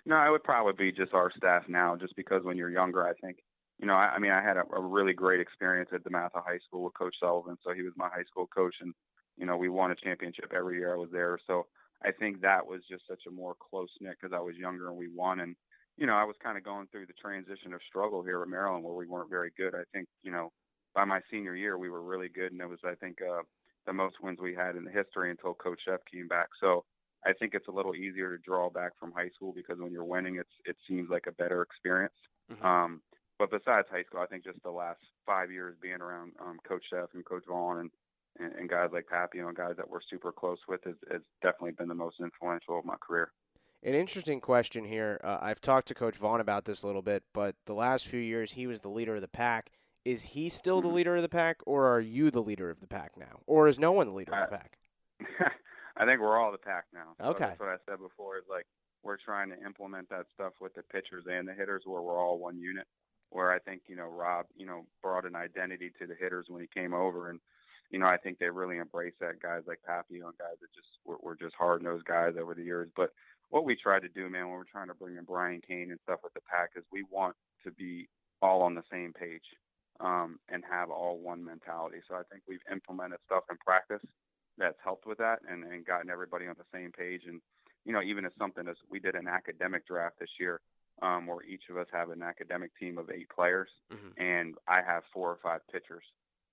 No, 0.06 0.26
it 0.26 0.32
would 0.32 0.44
probably 0.44 0.74
be 0.74 0.92
just 0.92 1.14
our 1.14 1.32
staff 1.36 1.64
now, 1.68 1.96
just 1.96 2.16
because 2.16 2.44
when 2.44 2.58
you're 2.58 2.72
younger, 2.72 3.08
I 3.08 3.14
think, 3.22 3.38
you 3.78 3.86
know, 3.86 3.94
I, 3.94 4.16
I 4.16 4.20
mean, 4.20 4.32
I 4.32 4.42
had 4.42 4.58
a, 4.58 4.64
a 4.76 4.82
really 4.82 5.14
great 5.14 5.40
experience 5.40 5.90
at 5.94 6.04
DeMatha 6.04 6.44
High 6.44 6.60
School 6.66 6.84
with 6.84 6.98
Coach 6.98 7.16
Sullivan. 7.20 7.58
So 7.64 7.74
he 7.74 7.84
was 7.84 7.94
my 7.96 8.10
high 8.10 8.24
school 8.24 8.48
coach, 8.48 8.76
and 8.82 8.94
you 9.40 9.46
know, 9.46 9.58
we 9.58 9.70
won 9.70 9.92
a 9.92 9.96
championship 9.96 10.52
every 10.54 10.78
year 10.78 10.94
I 10.94 10.98
was 10.98 11.10
there. 11.12 11.40
So 11.48 11.66
I 12.04 12.12
think 12.12 12.42
that 12.42 12.68
was 12.68 12.82
just 12.90 13.08
such 13.08 13.24
a 13.28 13.32
more 13.32 13.56
close 13.70 13.90
knit 14.02 14.18
because 14.20 14.36
I 14.36 14.42
was 14.42 14.56
younger 14.56 14.90
and 14.90 14.98
we 14.98 15.08
won. 15.08 15.40
And, 15.40 15.56
you 15.98 16.06
know, 16.06 16.14
I 16.14 16.26
was 16.26 16.36
kind 16.44 16.58
of 16.58 16.64
going 16.66 16.88
through 16.92 17.06
the 17.06 17.14
transition 17.14 17.74
of 17.74 17.80
struggle 17.88 18.22
here 18.22 18.42
at 18.42 18.50
Maryland 18.50 18.84
where 18.84 18.94
we 18.94 19.08
weren't 19.08 19.30
very 19.30 19.52
good. 19.58 19.74
I 19.74 19.84
think, 19.94 20.08
you 20.24 20.32
know, 20.32 20.52
by 20.94 21.06
my 21.06 21.22
senior 21.32 21.56
year, 21.56 21.78
we 21.78 21.90
were 21.90 22.04
really 22.04 22.28
good. 22.28 22.52
And 22.52 22.60
it 22.60 22.70
was, 22.70 22.80
I 22.86 22.96
think, 22.96 23.20
uh, 23.22 23.44
the 23.86 23.94
most 23.94 24.16
wins 24.22 24.40
we 24.42 24.56
had 24.56 24.76
in 24.76 24.84
the 24.84 24.92
history 24.92 25.32
until 25.32 25.54
Coach 25.54 25.82
Szefc 25.88 26.00
came 26.12 26.28
back. 26.28 26.50
So 26.60 26.86
I 27.26 27.34
think 27.34 27.54
it's 27.54 27.68
a 27.68 27.72
little 27.72 27.96
easier 27.96 28.36
to 28.36 28.44
draw 28.44 28.70
back 28.70 28.92
from 29.00 29.12
high 29.12 29.30
school 29.36 29.52
because 29.54 29.78
when 29.80 29.92
you're 29.92 30.04
winning, 30.04 30.38
it's, 30.38 30.54
it 30.66 30.78
seems 30.88 31.10
like 31.10 31.26
a 31.28 31.32
better 31.32 31.62
experience. 31.62 32.14
Mhm. 32.52 32.64
Um, 32.64 33.02
but 33.38 33.52
besides 33.52 33.88
high 33.90 34.04
school, 34.04 34.20
I 34.20 34.26
think 34.26 34.44
just 34.44 34.62
the 34.64 34.72
last 34.72 35.00
five 35.26 35.52
years 35.52 35.76
being 35.82 36.02
around 36.02 36.34
um, 36.40 36.60
Coach 36.68 36.84
Szefc 36.92 37.14
and 37.14 37.26
Coach 37.26 37.46
Vaughn 37.48 37.80
and 37.80 37.92
and, 38.40 38.54
and 38.54 38.70
guys 38.70 38.90
like 38.94 39.06
Papio 39.08 39.48
and 39.48 39.56
guys 39.56 39.76
that 39.78 39.90
we're 39.90 40.02
super 40.10 40.32
close 40.32 40.60
with 40.68 40.84
has, 40.86 40.96
has 41.12 41.22
definitely 41.42 41.72
been 41.72 41.88
the 41.88 41.96
most 41.96 42.18
influential 42.20 42.80
of 42.80 42.86
my 42.86 42.96
career. 43.02 43.32
An 43.84 43.96
interesting 43.96 44.42
question 44.42 44.84
here. 44.84 45.22
Uh, 45.24 45.38
I've 45.42 45.62
talked 45.62 45.88
to 45.88 45.96
Coach 45.96 46.18
Vaughn 46.18 46.42
about 46.42 46.66
this 46.66 46.84
a 46.84 46.88
little 46.88 47.02
bit, 47.02 47.24
but 47.34 47.56
the 47.66 47.74
last 47.74 48.08
few 48.08 48.20
years 48.20 48.52
he 48.52 48.68
was 48.68 48.82
the 48.82 48.90
leader 48.90 49.16
of 49.16 49.22
the 49.22 49.28
pack. 49.28 49.72
Is 50.06 50.24
he 50.24 50.50
still 50.50 50.82
the 50.82 50.88
Mhm. 50.88 50.94
leader 50.94 51.16
of 51.16 51.22
the 51.22 51.30
pack, 51.30 51.58
or 51.66 51.88
are 51.88 52.00
you 52.00 52.32
the 52.32 52.42
leader 52.42 52.70
of 52.70 52.80
the 52.80 52.88
pack 52.88 53.18
now, 53.18 53.42
or 53.46 53.68
is 53.68 53.80
no 53.80 53.92
one 53.92 54.08
the 54.08 54.14
leader 54.14 54.34
of 54.34 54.50
the 54.50 54.58
pack? 54.58 54.78
I 55.98 56.06
think 56.06 56.22
we're 56.22 56.38
all 56.38 56.52
the 56.52 56.58
pack 56.58 56.86
now. 56.94 57.16
So 57.20 57.26
Okay. 57.32 57.40
That's 57.48 57.60
what 57.60 57.70
I 57.70 57.78
said 57.86 58.00
before. 58.00 58.38
Is 58.38 58.48
like 58.50 58.66
we're 59.04 59.18
trying 59.18 59.50
to 59.50 59.62
implement 59.64 60.10
that 60.10 60.28
stuff 60.34 60.54
with 60.62 60.74
the 60.74 60.84
pitchers 60.84 61.26
and 61.28 61.48
the 61.48 61.54
hitters, 61.54 61.86
where 61.86 62.02
we're 62.02 62.18
all 62.18 62.40
one 62.40 62.58
unit. 62.58 62.88
Where 63.32 63.52
I 63.52 63.60
think 63.60 63.84
you 63.88 63.96
know 63.96 64.08
Rob, 64.08 64.48
you 64.56 64.66
know, 64.66 64.88
brought 65.02 65.26
an 65.26 65.36
identity 65.36 65.92
to 66.00 66.08
the 66.08 66.16
hitters 66.16 66.50
when 66.50 66.62
he 66.62 66.68
came 66.68 66.94
over, 66.94 67.30
and 67.30 67.40
you 67.92 68.00
know 68.00 68.08
I 68.08 68.18
think 68.18 68.40
they 68.40 68.50
really 68.50 68.78
embrace 68.78 69.14
that. 69.20 69.40
Guys 69.42 69.64
like 69.68 69.82
Papio 69.88 70.28
and 70.30 70.38
guys 70.38 70.58
that 70.62 70.74
just 70.74 70.88
were, 71.06 71.18
were 71.22 71.36
just 71.36 71.56
hard 71.56 71.84
nosed 71.84 72.06
guys 72.06 72.36
over 72.38 72.56
the 72.56 72.64
years. 72.64 72.90
But 72.96 73.14
what 73.50 73.66
we 73.66 73.76
tried 73.76 74.02
to 74.04 74.10
do, 74.10 74.30
man, 74.30 74.48
when 74.48 74.58
we're 74.58 74.64
trying 74.64 74.88
to 74.88 74.94
bring 74.96 75.18
in 75.18 75.26
Brian 75.26 75.62
Kane 75.62 75.92
and 75.92 76.00
stuff 76.02 76.22
with 76.24 76.34
the 76.34 76.42
pack, 76.42 76.72
is 76.76 76.84
we 76.92 77.04
want 77.04 77.36
to 77.66 77.72
be 77.72 78.08
all 78.42 78.62
on 78.62 78.74
the 78.74 78.84
same 78.90 79.12
page 79.14 79.44
um, 80.00 80.40
and 80.50 80.64
have 80.70 80.90
all 80.90 81.18
one 81.18 81.44
mentality. 81.44 81.98
So 82.08 82.16
I 82.16 82.24
think 82.32 82.44
we've 82.48 82.64
implemented 82.72 83.20
stuff 83.26 83.44
in 83.50 83.58
practice 83.58 84.02
that's 84.58 84.78
helped 84.84 85.06
with 85.06 85.18
that 85.20 85.40
and, 85.50 85.64
and 85.64 85.86
gotten 85.86 86.10
everybody 86.10 86.48
on 86.48 86.56
the 86.58 86.66
same 86.78 86.92
page. 86.92 87.24
And, 87.28 87.42
you 87.86 87.94
know, 87.94 88.02
even 88.02 88.26
as 88.26 88.32
something 88.38 88.68
as 88.68 88.78
we 88.90 89.00
did 89.00 89.16
an 89.16 89.28
academic 89.28 89.88
draft 89.88 90.20
this 90.20 90.30
year, 90.40 90.62
um, 91.02 91.28
where 91.28 91.44
each 91.44 91.64
of 91.70 91.78
us 91.78 91.88
have 91.94 92.10
an 92.10 92.22
academic 92.22 92.72
team 92.78 92.98
of 92.98 93.10
eight 93.10 93.30
players, 93.30 93.70
Mhm. 93.92 94.14
and 94.18 94.58
I 94.68 94.82
have 94.82 95.04
four 95.14 95.32
or 95.32 95.38
five 95.38 95.62
pitchers. 95.72 96.04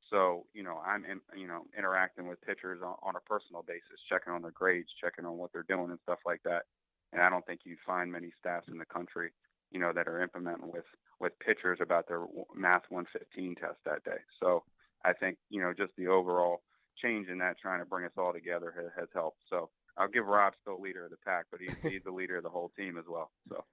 So, 0.09 0.47
you 0.55 0.62
know, 0.62 0.78
I'm, 0.86 1.05
in, 1.05 1.20
you 1.34 1.49
know, 1.49 1.66
interacting 1.76 2.28
with 2.28 2.40
pitchers 2.42 2.80
on, 2.80 2.94
on 3.03 3.16
a 3.16 3.20
personal 3.20 3.64
basis, 3.64 4.01
checking 4.09 4.32
on 4.32 4.42
their 4.42 4.53
grades, 4.53 4.92
checking 5.01 5.24
on 5.24 5.36
what 5.36 5.53
they're 5.53 5.64
doing 5.64 5.90
and 5.90 5.99
stuff 6.05 6.20
like 6.24 6.42
that. 6.44 6.66
And 7.12 7.20
I 7.20 7.28
don't 7.28 7.44
think 7.44 7.62
you'd 7.64 7.80
find 7.84 8.12
many 8.12 8.30
staffs 8.38 8.68
in 8.68 8.78
the 8.78 8.84
country, 8.84 9.32
you 9.71 9.81
know, 9.81 9.93
that 9.95 10.09
are 10.09 10.23
implementing 10.23 10.71
with, 10.73 10.85
with 11.21 11.39
pitchers 11.39 11.79
about 11.81 12.09
their 12.09 12.25
math 12.55 12.83
115 12.89 13.55
test 13.57 13.77
that 13.85 14.05
day. 14.05 14.19
So 14.41 14.64
I 15.05 15.12
think, 15.12 15.39
you 15.51 15.61
know, 15.61 15.73
just 15.77 15.93
the 15.97 16.07
overall 16.09 16.62
change 17.03 17.29
in 17.29 17.39
that, 17.39 17.59
trying 17.59 17.81
to 17.81 17.87
bring 17.87 18.05
us 18.07 18.12
all 18.17 18.33
together 18.33 18.73
has, 18.77 18.91
has 18.99 19.09
helped. 19.12 19.39
So 19.51 19.71
I'll 19.99 20.09
give 20.09 20.27
Rob 20.27 20.55
still 20.61 20.81
leader 20.81 21.05
of 21.05 21.11
the 21.11 21.17
pack, 21.25 21.47
but 21.51 21.61
he's, 21.61 21.77
he's 21.83 22.03
the 22.05 22.11
leader 22.12 22.37
of 22.37 22.43
the 22.43 22.51
whole 22.51 22.71
team 22.77 22.97
as 22.99 23.05
well. 23.09 23.31
So. 23.49 23.64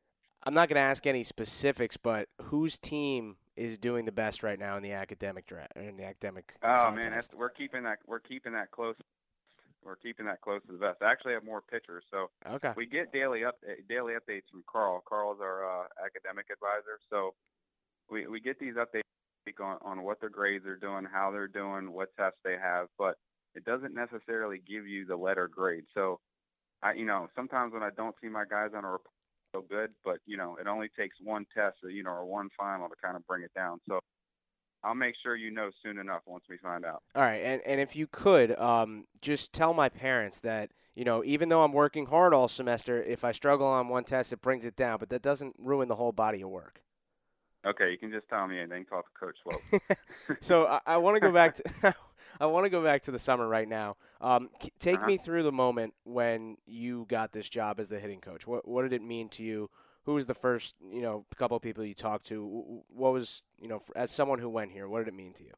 I'm 0.46 0.54
not 0.54 0.68
going 0.68 0.76
to 0.76 0.82
ask 0.82 1.08
any 1.08 1.24
specifics, 1.24 1.96
but 1.96 2.28
whose 2.41 2.78
team 2.78 3.38
is 3.56 3.78
doing 3.78 4.04
the 4.06 4.12
best 4.12 4.44
right 4.44 4.60
now 4.60 4.76
in 4.76 4.84
the 4.84 4.91
academic 4.91 5.46
draft 5.46 5.72
in 5.78 5.96
the 5.96 6.04
academic 6.06 6.58
Oh 6.64 6.68
contest? 6.68 6.96
man, 6.96 7.12
that's, 7.12 7.34
we're 7.36 7.50
keeping 7.50 7.84
that 7.84 8.00
we're 8.08 8.20
keeping 8.20 8.54
that 8.54 8.72
close. 8.72 8.96
We're 9.86 9.95
keeping 9.97 10.25
that 10.27 10.41
close 10.41 10.61
to 10.67 10.71
the 10.71 10.77
vest. 10.77 11.01
I 11.01 11.11
actually 11.11 11.34
have 11.34 11.43
more 11.43 11.61
pitchers, 11.61 12.03
so 12.09 12.29
okay. 12.47 12.71
we 12.75 12.86
get 12.86 13.11
daily 13.11 13.43
up 13.43 13.55
daily 13.89 14.13
updates 14.13 14.49
from 14.51 14.63
Carl. 14.71 15.03
Carl's 15.07 15.39
our 15.41 15.65
uh, 15.65 15.86
academic 16.03 16.47
advisor, 16.51 16.99
so 17.09 17.34
we 18.09 18.27
we 18.27 18.39
get 18.39 18.59
these 18.59 18.75
updates 18.75 19.01
on 19.59 19.77
on 19.81 20.03
what 20.03 20.19
their 20.21 20.29
grades 20.29 20.65
are 20.65 20.77
doing, 20.77 21.05
how 21.11 21.31
they're 21.31 21.47
doing, 21.47 21.91
what 21.91 22.15
tests 22.17 22.39
they 22.43 22.57
have, 22.61 22.88
but 22.97 23.15
it 23.55 23.65
doesn't 23.65 23.93
necessarily 23.93 24.61
give 24.67 24.88
you 24.88 25.05
the 25.05 25.15
letter 25.15 25.47
grade. 25.47 25.84
So 25.93 26.19
I, 26.81 26.93
you 26.93 27.05
know, 27.05 27.27
sometimes 27.36 27.73
when 27.73 27.84
I 27.84 27.89
don't 27.95 28.15
see 28.21 28.29
my 28.29 28.45
guys 28.49 28.71
on 28.75 28.86
a 28.86 28.91
report 28.91 29.13
so 29.53 29.63
good, 29.69 29.91
but 30.03 30.17
you 30.25 30.38
know, 30.38 30.57
it 30.59 30.67
only 30.67 30.89
takes 30.97 31.17
one 31.23 31.45
test, 31.55 31.77
or, 31.84 31.89
you 31.89 32.03
know, 32.03 32.11
or 32.11 32.25
one 32.25 32.49
final 32.57 32.88
to 32.88 32.95
kind 33.03 33.15
of 33.15 33.25
bring 33.27 33.43
it 33.43 33.53
down. 33.53 33.79
So 33.88 33.99
I'll 34.84 34.95
make 34.95 35.15
sure 35.23 35.36
you 35.36 35.51
know 35.51 35.71
soon 35.81 35.97
enough 35.97 36.21
once 36.25 36.45
we 36.49 36.57
find 36.57 36.86
out. 36.86 37.03
All 37.15 37.21
right, 37.21 37.41
and, 37.43 37.61
and 37.65 37.79
if 37.79 37.95
you 37.95 38.07
could, 38.07 38.57
um, 38.59 39.05
just 39.21 39.53
tell 39.53 39.73
my 39.73 39.89
parents 39.89 40.39
that 40.41 40.71
you 40.95 41.05
know, 41.05 41.23
even 41.23 41.49
though 41.49 41.63
I'm 41.63 41.71
working 41.73 42.05
hard 42.05 42.36
all 42.36 42.47
semester, 42.47 43.01
if 43.01 43.23
I 43.23 43.31
struggle 43.31 43.65
on 43.65 43.88
one 43.88 44.03
test, 44.03 44.31
it 44.31 44.41
brings 44.41 44.63
it 44.63 44.75
down, 44.75 44.99
but 44.99 45.09
that 45.09 45.23
doesn't 45.23 45.55
ruin 45.57 45.88
the 45.88 45.95
whole 45.95 46.11
body 46.11 46.41
of 46.43 46.49
work. 46.49 46.84
Okay, 47.65 47.91
you 47.91 47.97
can 47.97 48.11
just 48.11 48.27
tell 48.29 48.47
me 48.47 48.59
anything. 48.59 48.86
Talk 48.86 49.05
to 49.05 49.19
Coach 49.19 49.38
Swope. 49.43 49.65
so 50.39 50.65
I, 50.67 50.79
I 50.86 50.97
want 50.97 51.15
to 51.15 51.21
go 51.21 51.31
back 51.31 51.55
to 51.55 51.95
I 52.39 52.45
want 52.47 52.65
to 52.65 52.69
go 52.69 52.84
back 52.84 53.03
to 53.03 53.11
the 53.11 53.19
summer 53.19 53.47
right 53.47 53.67
now. 53.67 53.97
Um, 54.21 54.49
take 54.79 55.01
Uh-huh. 55.01 55.05
me 55.05 55.17
through 55.17 55.43
the 55.43 55.51
moment 55.51 55.93
when 56.03 56.57
you 56.65 57.05
got 57.09 57.31
this 57.31 57.47
job 57.49 57.79
as 57.79 57.89
the 57.89 57.99
hitting 57.99 58.21
coach. 58.21 58.47
What 58.47 58.67
what 58.67 58.84
did 58.84 58.93
it 58.93 59.01
mean 59.01 59.29
to 59.29 59.43
you? 59.43 59.69
Who 60.04 60.16
was 60.16 60.26
the 60.28 60.36
first 60.36 60.76
you 60.91 61.01
know 61.01 61.26
couple 61.36 61.58
of 61.58 61.64
people 61.64 61.84
you 61.86 61.93
talked 61.93 62.26
to? 62.28 62.84
What 62.89 63.14
was 63.14 63.43
you 63.60 63.68
know 63.68 63.82
as 63.95 64.12
someone 64.12 64.39
who 64.39 64.49
went 64.49 64.72
here? 64.72 64.88
What 64.88 64.99
did 64.99 65.08
it 65.08 65.14
mean 65.16 65.34
to 65.34 65.43
you? 65.43 65.54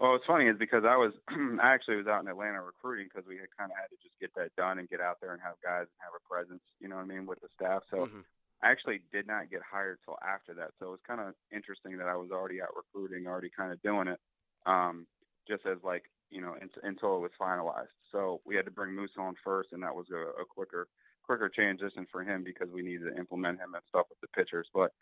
Well, 0.00 0.12
what's 0.12 0.26
funny 0.26 0.46
is 0.46 0.56
because 0.58 0.84
I 0.84 0.96
was 0.96 1.12
I 1.28 1.72
actually 1.74 1.96
was 1.96 2.06
out 2.06 2.22
in 2.22 2.28
Atlanta 2.28 2.62
recruiting 2.62 3.08
because 3.12 3.26
we 3.28 3.36
had 3.36 3.50
kind 3.56 3.70
of 3.70 3.76
had 3.76 3.90
to 3.90 3.96
just 4.02 4.18
get 4.20 4.34
that 4.36 4.54
done 4.56 4.78
and 4.78 4.88
get 4.88 5.00
out 5.00 5.18
there 5.20 5.32
and 5.32 5.42
have 5.42 5.54
guys 5.62 5.86
and 5.90 5.98
have 6.02 6.14
a 6.14 6.22
presence, 6.28 6.62
you 6.80 6.88
know 6.88 6.96
what 6.96 7.02
I 7.02 7.06
mean, 7.06 7.26
with 7.26 7.40
the 7.40 7.48
staff. 7.54 7.82
So 7.90 8.06
Mhm. 8.06 8.24
I 8.62 8.70
actually 8.70 9.00
did 9.12 9.26
not 9.26 9.50
get 9.50 9.62
hired 9.62 9.98
till 10.04 10.18
after 10.22 10.54
that. 10.54 10.70
So 10.78 10.86
it 10.88 10.90
was 10.90 11.00
kind 11.06 11.20
of 11.20 11.34
interesting 11.52 11.96
that 11.98 12.08
I 12.08 12.16
was 12.16 12.30
already 12.30 12.62
out 12.62 12.74
recruiting, 12.76 13.26
already 13.26 13.50
kind 13.50 13.72
of 13.72 13.82
doing 13.82 14.08
it, 14.08 14.20
um, 14.66 15.06
just 15.48 15.66
as 15.66 15.78
like 15.82 16.10
you 16.30 16.40
know 16.40 16.54
in, 16.54 16.70
until 16.82 17.16
it 17.16 17.20
was 17.20 17.32
finalized. 17.40 17.94
So 18.12 18.40
we 18.44 18.54
had 18.54 18.66
to 18.66 18.70
bring 18.70 18.94
Moose 18.94 19.16
on 19.18 19.34
first, 19.42 19.72
and 19.72 19.82
that 19.82 19.94
was 19.94 20.06
a, 20.10 20.42
a 20.42 20.44
quicker 20.44 20.88
quicker 21.28 21.50
transition 21.54 22.06
for 22.10 22.24
him 22.24 22.42
because 22.42 22.68
we 22.72 22.82
needed 22.82 23.12
to 23.12 23.18
implement 23.18 23.58
him 23.58 23.74
and 23.74 23.82
stuff 23.88 24.06
with 24.08 24.18
the 24.22 24.28
pitchers. 24.28 24.66
But 24.72 24.92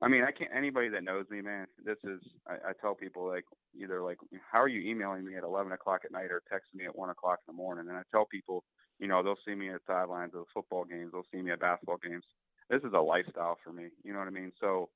I 0.00 0.08
mean, 0.08 0.24
I 0.24 0.30
can't. 0.30 0.50
Anybody 0.56 0.88
that 0.90 1.04
knows 1.04 1.26
me, 1.30 1.42
man, 1.42 1.66
this 1.84 1.98
is. 2.04 2.20
I, 2.46 2.70
I 2.70 2.72
tell 2.80 2.94
people 2.94 3.28
like 3.28 3.44
either 3.78 4.02
like, 4.02 4.16
how 4.50 4.62
are 4.62 4.68
you 4.68 4.88
emailing 4.88 5.26
me 5.26 5.36
at 5.36 5.44
11 5.44 5.72
o'clock 5.72 6.02
at 6.04 6.12
night 6.12 6.30
or 6.30 6.42
texting 6.50 6.78
me 6.78 6.86
at 6.86 6.96
one 6.96 7.10
o'clock 7.10 7.40
in 7.46 7.52
the 7.52 7.56
morning? 7.56 7.88
And 7.88 7.98
I 7.98 8.02
tell 8.10 8.24
people, 8.24 8.64
you 8.98 9.08
know, 9.08 9.22
they'll 9.22 9.44
see 9.46 9.54
me 9.54 9.68
at 9.68 9.80
sidelines 9.86 10.32
of 10.34 10.44
football 10.54 10.84
games, 10.84 11.10
they'll 11.12 11.26
see 11.32 11.42
me 11.42 11.50
at 11.50 11.60
basketball 11.60 11.98
games. 11.98 12.24
This 12.70 12.82
is 12.82 12.92
a 12.94 13.00
lifestyle 13.00 13.58
for 13.64 13.72
me. 13.72 13.88
You 14.04 14.12
know 14.12 14.18
what 14.20 14.28
I 14.28 14.32
mean? 14.32 14.52
So 14.60 14.88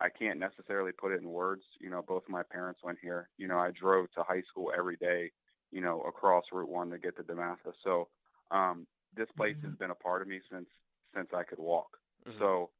I 0.00 0.08
can't 0.08 0.38
necessarily 0.38 0.92
put 0.92 1.12
it 1.12 1.20
in 1.20 1.28
words. 1.28 1.62
You 1.80 1.90
know, 1.90 2.02
both 2.06 2.22
my 2.28 2.42
parents 2.50 2.80
went 2.82 2.98
here. 3.02 3.28
You 3.38 3.48
know, 3.48 3.58
I 3.58 3.70
drove 3.70 4.10
to 4.12 4.22
high 4.22 4.42
school 4.48 4.72
every 4.76 4.96
day. 4.96 5.30
You 5.70 5.80
know, 5.80 6.00
across 6.02 6.44
Route 6.52 6.68
One 6.68 6.90
to 6.90 6.98
get 6.98 7.16
to 7.16 7.22
DeMatha. 7.24 7.72
So 7.84 8.08
um, 8.50 8.86
this 9.16 9.28
place 9.36 9.56
mm-hmm. 9.56 9.68
has 9.68 9.76
been 9.76 9.90
a 9.90 9.94
part 9.94 10.22
of 10.22 10.28
me 10.28 10.40
since 10.50 10.68
since 11.14 11.28
I 11.34 11.42
could 11.42 11.58
walk. 11.58 11.96
Mm-hmm. 12.26 12.38
So 12.38 12.70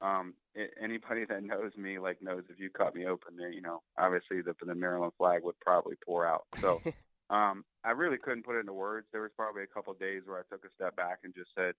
um, 0.00 0.34
anybody 0.82 1.24
that 1.28 1.42
knows 1.42 1.72
me 1.76 1.98
like 1.98 2.22
knows 2.22 2.42
if 2.50 2.58
you 2.58 2.70
cut 2.70 2.94
me 2.94 3.06
open, 3.06 3.34
you 3.52 3.62
know, 3.62 3.82
obviously 3.98 4.42
the 4.42 4.54
the 4.64 4.74
Maryland 4.74 5.12
flag 5.16 5.42
would 5.44 5.58
probably 5.60 5.96
pour 6.04 6.26
out. 6.26 6.44
So 6.58 6.80
um, 7.30 7.64
I 7.84 7.90
really 7.90 8.18
couldn't 8.18 8.44
put 8.44 8.56
it 8.56 8.60
into 8.60 8.72
words. 8.72 9.06
There 9.12 9.22
was 9.22 9.30
probably 9.36 9.62
a 9.62 9.74
couple 9.74 9.92
of 9.92 9.98
days 9.98 10.22
where 10.24 10.38
I 10.38 10.42
took 10.50 10.64
a 10.64 10.74
step 10.74 10.96
back 10.96 11.20
and 11.24 11.34
just 11.34 11.50
said, 11.56 11.74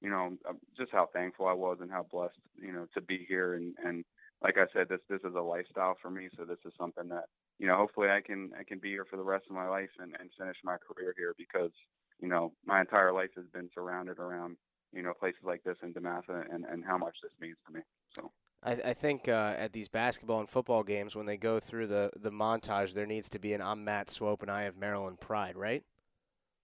you 0.00 0.10
know, 0.10 0.36
um, 0.48 0.58
just 0.76 0.92
how 0.92 1.08
thankful 1.12 1.46
I 1.46 1.54
was 1.54 1.78
and 1.80 1.90
how 1.90 2.06
blessed, 2.10 2.38
you 2.56 2.72
know, 2.72 2.86
to 2.94 3.00
be 3.00 3.26
here. 3.28 3.54
And 3.54 3.74
and 3.84 4.04
like 4.42 4.56
I 4.56 4.66
said, 4.72 4.88
this 4.88 5.00
this 5.08 5.20
is 5.20 5.34
a 5.34 5.40
lifestyle 5.40 5.96
for 6.00 6.10
me. 6.10 6.28
So 6.36 6.44
this 6.44 6.58
is 6.64 6.72
something 6.78 7.08
that 7.08 7.24
you 7.58 7.66
know, 7.66 7.76
hopefully 7.76 8.08
I 8.08 8.20
can 8.20 8.50
I 8.58 8.62
can 8.62 8.78
be 8.78 8.90
here 8.90 9.06
for 9.10 9.16
the 9.16 9.22
rest 9.22 9.46
of 9.48 9.56
my 9.56 9.68
life 9.68 9.90
and 9.98 10.14
and 10.20 10.30
finish 10.38 10.56
my 10.64 10.76
career 10.76 11.14
here 11.16 11.34
because 11.36 11.72
you 12.20 12.28
know 12.28 12.52
my 12.64 12.80
entire 12.80 13.12
life 13.12 13.30
has 13.36 13.46
been 13.52 13.68
surrounded 13.74 14.18
around 14.18 14.56
you 14.92 15.02
know 15.02 15.12
places 15.12 15.40
like 15.44 15.62
this 15.64 15.78
in 15.82 15.92
DeMatha 15.92 16.52
and 16.52 16.64
and 16.64 16.84
how 16.84 16.98
much 16.98 17.16
this 17.22 17.32
means 17.40 17.56
to 17.66 17.72
me. 17.72 17.80
So. 18.14 18.30
I, 18.60 18.72
I 18.72 18.92
think 18.92 19.28
uh, 19.28 19.54
at 19.56 19.72
these 19.72 19.86
basketball 19.86 20.40
and 20.40 20.48
football 20.48 20.82
games, 20.82 21.14
when 21.14 21.26
they 21.26 21.36
go 21.36 21.60
through 21.60 21.86
the, 21.86 22.10
the 22.16 22.32
montage, 22.32 22.92
there 22.92 23.06
needs 23.06 23.28
to 23.28 23.38
be 23.38 23.52
an 23.52 23.62
"I'm 23.62 23.84
Matt 23.84 24.10
Swope 24.10 24.42
and 24.42 24.50
I 24.50 24.64
have 24.64 24.76
Maryland 24.76 25.20
pride," 25.20 25.56
right? 25.56 25.84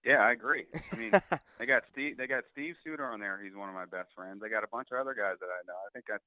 Yeah, 0.04 0.18
I 0.18 0.32
agree. 0.32 0.66
I 0.92 0.96
mean, 0.96 1.12
they 1.58 1.66
got 1.66 1.84
Steve. 1.92 2.18
They 2.18 2.26
got 2.26 2.44
Steve 2.52 2.74
Suter 2.84 3.06
on 3.06 3.20
there. 3.20 3.40
He's 3.42 3.54
one 3.54 3.68
of 3.68 3.74
my 3.74 3.86
best 3.86 4.10
friends. 4.14 4.40
They 4.42 4.48
got 4.48 4.64
a 4.64 4.68
bunch 4.70 4.88
of 4.92 4.98
other 4.98 5.14
guys 5.14 5.36
that 5.40 5.46
I 5.46 5.62
know. 5.66 5.72
I 5.72 5.90
think 5.94 6.06
I 6.10 6.18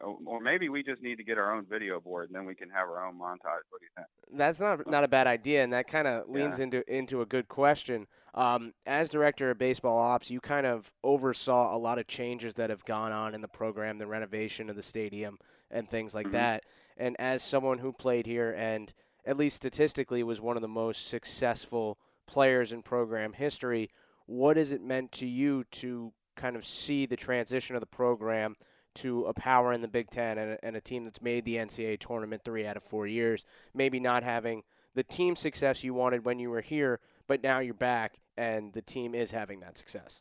or 0.00 0.40
maybe 0.40 0.68
we 0.68 0.82
just 0.82 1.02
need 1.02 1.16
to 1.16 1.24
get 1.24 1.38
our 1.38 1.54
own 1.54 1.64
video 1.64 2.00
board, 2.00 2.28
and 2.28 2.36
then 2.36 2.44
we 2.44 2.54
can 2.54 2.68
have 2.70 2.88
our 2.88 3.06
own 3.06 3.14
montage. 3.14 3.64
What 3.70 3.80
do 3.80 3.86
you 3.86 3.90
think? 3.96 4.06
That's 4.32 4.60
not 4.60 4.86
not 4.86 5.04
a 5.04 5.08
bad 5.08 5.26
idea, 5.26 5.64
and 5.64 5.72
that 5.72 5.86
kind 5.86 6.06
of 6.06 6.28
leans 6.28 6.58
yeah. 6.58 6.64
into 6.64 6.94
into 6.94 7.22
a 7.22 7.26
good 7.26 7.48
question. 7.48 8.06
Um, 8.34 8.72
as 8.86 9.08
director 9.08 9.50
of 9.50 9.58
baseball 9.58 9.98
ops, 9.98 10.30
you 10.30 10.40
kind 10.40 10.66
of 10.66 10.92
oversaw 11.02 11.74
a 11.74 11.78
lot 11.78 11.98
of 11.98 12.06
changes 12.06 12.54
that 12.54 12.70
have 12.70 12.84
gone 12.84 13.12
on 13.12 13.34
in 13.34 13.40
the 13.40 13.48
program, 13.48 13.98
the 13.98 14.06
renovation 14.06 14.68
of 14.70 14.76
the 14.76 14.82
stadium, 14.82 15.38
and 15.70 15.88
things 15.88 16.14
like 16.14 16.26
mm-hmm. 16.26 16.34
that. 16.34 16.64
And 16.96 17.16
as 17.18 17.42
someone 17.42 17.78
who 17.78 17.92
played 17.92 18.26
here, 18.26 18.54
and 18.56 18.92
at 19.24 19.36
least 19.36 19.56
statistically 19.56 20.22
was 20.22 20.40
one 20.40 20.56
of 20.56 20.62
the 20.62 20.68
most 20.68 21.08
successful 21.08 21.98
players 22.26 22.72
in 22.72 22.82
program 22.82 23.32
history, 23.32 23.90
what 24.26 24.56
has 24.56 24.72
it 24.72 24.82
meant 24.82 25.12
to 25.12 25.26
you 25.26 25.64
to 25.70 26.12
kind 26.36 26.56
of 26.56 26.66
see 26.66 27.06
the 27.06 27.16
transition 27.16 27.74
of 27.74 27.80
the 27.80 27.86
program? 27.86 28.56
To 29.02 29.24
a 29.24 29.34
power 29.34 29.72
in 29.72 29.80
the 29.80 29.88
Big 29.88 30.10
Ten 30.10 30.38
and 30.38 30.52
a, 30.52 30.64
and 30.64 30.76
a 30.76 30.80
team 30.80 31.04
that's 31.04 31.22
made 31.22 31.44
the 31.44 31.56
NCAA 31.56 31.98
tournament 31.98 32.42
three 32.44 32.66
out 32.66 32.76
of 32.76 32.82
four 32.82 33.06
years. 33.06 33.44
Maybe 33.74 34.00
not 34.00 34.22
having 34.22 34.62
the 34.94 35.02
team 35.02 35.36
success 35.36 35.84
you 35.84 35.94
wanted 35.94 36.24
when 36.24 36.38
you 36.38 36.50
were 36.50 36.60
here, 36.60 37.00
but 37.26 37.42
now 37.42 37.60
you're 37.60 37.74
back 37.74 38.18
and 38.36 38.72
the 38.72 38.82
team 38.82 39.14
is 39.14 39.30
having 39.30 39.60
that 39.60 39.78
success. 39.78 40.20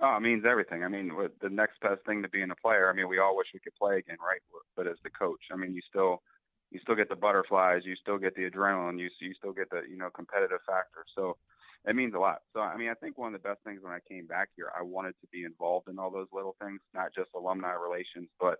Oh, 0.00 0.16
it 0.16 0.20
means 0.20 0.44
everything. 0.44 0.84
I 0.84 0.88
mean, 0.88 1.10
the 1.40 1.48
next 1.48 1.80
best 1.80 2.04
thing 2.04 2.22
to 2.22 2.28
being 2.28 2.50
a 2.50 2.54
player. 2.54 2.90
I 2.90 2.92
mean, 2.92 3.08
we 3.08 3.18
all 3.18 3.36
wish 3.36 3.46
we 3.54 3.60
could 3.60 3.74
play 3.74 3.96
again, 3.98 4.18
right? 4.20 4.40
But 4.76 4.86
as 4.86 4.96
the 5.02 5.10
coach, 5.10 5.40
I 5.50 5.56
mean, 5.56 5.74
you 5.74 5.80
still 5.88 6.22
you 6.70 6.80
still 6.80 6.96
get 6.96 7.08
the 7.08 7.16
butterflies, 7.16 7.82
you 7.84 7.94
still 7.96 8.18
get 8.18 8.34
the 8.34 8.50
adrenaline, 8.50 8.98
you 8.98 9.08
you 9.20 9.32
still 9.34 9.52
get 9.52 9.70
the 9.70 9.82
you 9.88 9.96
know 9.96 10.10
competitive 10.10 10.60
factor. 10.66 11.04
So 11.14 11.38
it 11.86 11.96
means 11.96 12.14
a 12.14 12.18
lot. 12.18 12.40
So, 12.52 12.60
I 12.60 12.76
mean, 12.76 12.88
I 12.88 12.94
think 12.94 13.16
one 13.16 13.34
of 13.34 13.40
the 13.40 13.48
best 13.48 13.60
things 13.64 13.80
when 13.82 13.92
I 13.92 14.00
came 14.10 14.26
back 14.26 14.48
here, 14.56 14.70
I 14.78 14.82
wanted 14.82 15.14
to 15.20 15.26
be 15.32 15.44
involved 15.44 15.88
in 15.88 15.98
all 15.98 16.10
those 16.10 16.28
little 16.32 16.56
things, 16.60 16.80
not 16.94 17.14
just 17.14 17.30
alumni 17.34 17.72
relations, 17.72 18.28
but, 18.40 18.58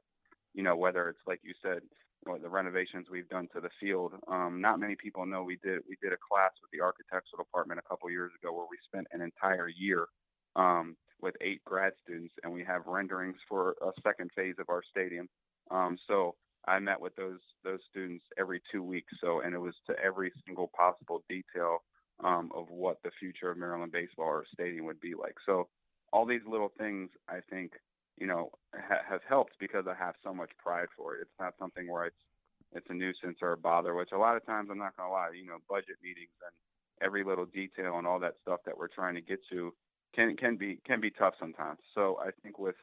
you 0.54 0.62
know, 0.62 0.76
whether 0.76 1.08
it's 1.08 1.26
like 1.26 1.40
you 1.42 1.52
said, 1.62 1.80
the 2.42 2.48
renovations 2.48 3.06
we've 3.10 3.28
done 3.28 3.48
to 3.54 3.60
the 3.60 3.70
field. 3.80 4.12
Um, 4.28 4.60
not 4.60 4.80
many 4.80 4.96
people 4.96 5.26
know 5.26 5.42
we 5.42 5.58
did 5.62 5.80
we 5.88 5.96
did 6.02 6.12
a 6.12 6.16
class 6.28 6.50
with 6.60 6.70
the 6.72 6.82
architectural 6.82 7.42
department 7.42 7.78
a 7.78 7.88
couple 7.88 8.10
years 8.10 8.32
ago 8.42 8.52
where 8.52 8.66
we 8.68 8.78
spent 8.84 9.06
an 9.12 9.22
entire 9.22 9.68
year 9.68 10.06
um, 10.56 10.96
with 11.20 11.34
eight 11.40 11.62
grad 11.64 11.92
students, 12.02 12.34
and 12.42 12.52
we 12.52 12.64
have 12.64 12.82
renderings 12.86 13.36
for 13.48 13.76
a 13.82 13.90
second 14.02 14.30
phase 14.34 14.56
of 14.58 14.68
our 14.68 14.82
stadium. 14.90 15.28
Um, 15.70 15.96
so 16.08 16.34
I 16.66 16.78
met 16.80 17.00
with 17.00 17.14
those 17.16 17.40
those 17.64 17.80
students 17.88 18.24
every 18.38 18.60
two 18.72 18.82
weeks. 18.82 19.12
So, 19.20 19.40
and 19.40 19.54
it 19.54 19.58
was 19.58 19.74
to 19.88 19.94
every 20.02 20.32
single 20.46 20.70
possible 20.76 21.22
detail 21.28 21.78
um, 22.22 22.50
of 22.54 22.70
what 22.70 22.98
the 23.02 23.10
future 23.18 23.50
of 23.50 23.58
Maryland 23.58 23.92
baseball 23.92 24.26
or 24.26 24.44
stadium 24.52 24.86
would 24.86 25.00
be 25.00 25.14
like. 25.14 25.36
So 25.44 25.68
all 26.12 26.26
these 26.26 26.40
little 26.48 26.72
things, 26.78 27.10
I 27.28 27.40
think, 27.50 27.72
you 28.16 28.26
know, 28.26 28.50
ha- 28.74 29.04
have 29.08 29.20
helped 29.28 29.54
because 29.58 29.84
I 29.86 29.94
have 29.94 30.14
so 30.24 30.32
much 30.32 30.50
pride 30.62 30.88
for 30.96 31.14
it. 31.14 31.20
It's 31.22 31.38
not 31.40 31.54
something 31.58 31.88
where 31.88 32.06
it's 32.06 32.16
it's 32.72 32.86
a 32.90 32.94
nuisance 32.94 33.38
or 33.42 33.52
a 33.52 33.56
bother, 33.56 33.94
which 33.94 34.10
a 34.12 34.18
lot 34.18 34.36
of 34.36 34.44
times 34.44 34.68
I'm 34.70 34.78
not 34.78 34.96
gonna 34.96 35.12
lie, 35.12 35.30
you 35.34 35.46
know, 35.46 35.58
budget 35.68 35.96
meetings 36.02 36.34
and 36.44 36.52
every 37.00 37.22
little 37.24 37.46
detail 37.46 37.98
and 37.98 38.06
all 38.06 38.18
that 38.20 38.34
stuff 38.42 38.60
that 38.66 38.76
we're 38.76 38.88
trying 38.88 39.14
to 39.14 39.20
get 39.20 39.38
to 39.50 39.72
can 40.14 40.36
can 40.36 40.56
be 40.56 40.80
can 40.86 41.00
be 41.00 41.10
tough 41.10 41.34
sometimes. 41.38 41.78
So 41.94 42.18
I 42.20 42.30
think 42.42 42.58
with 42.58 42.76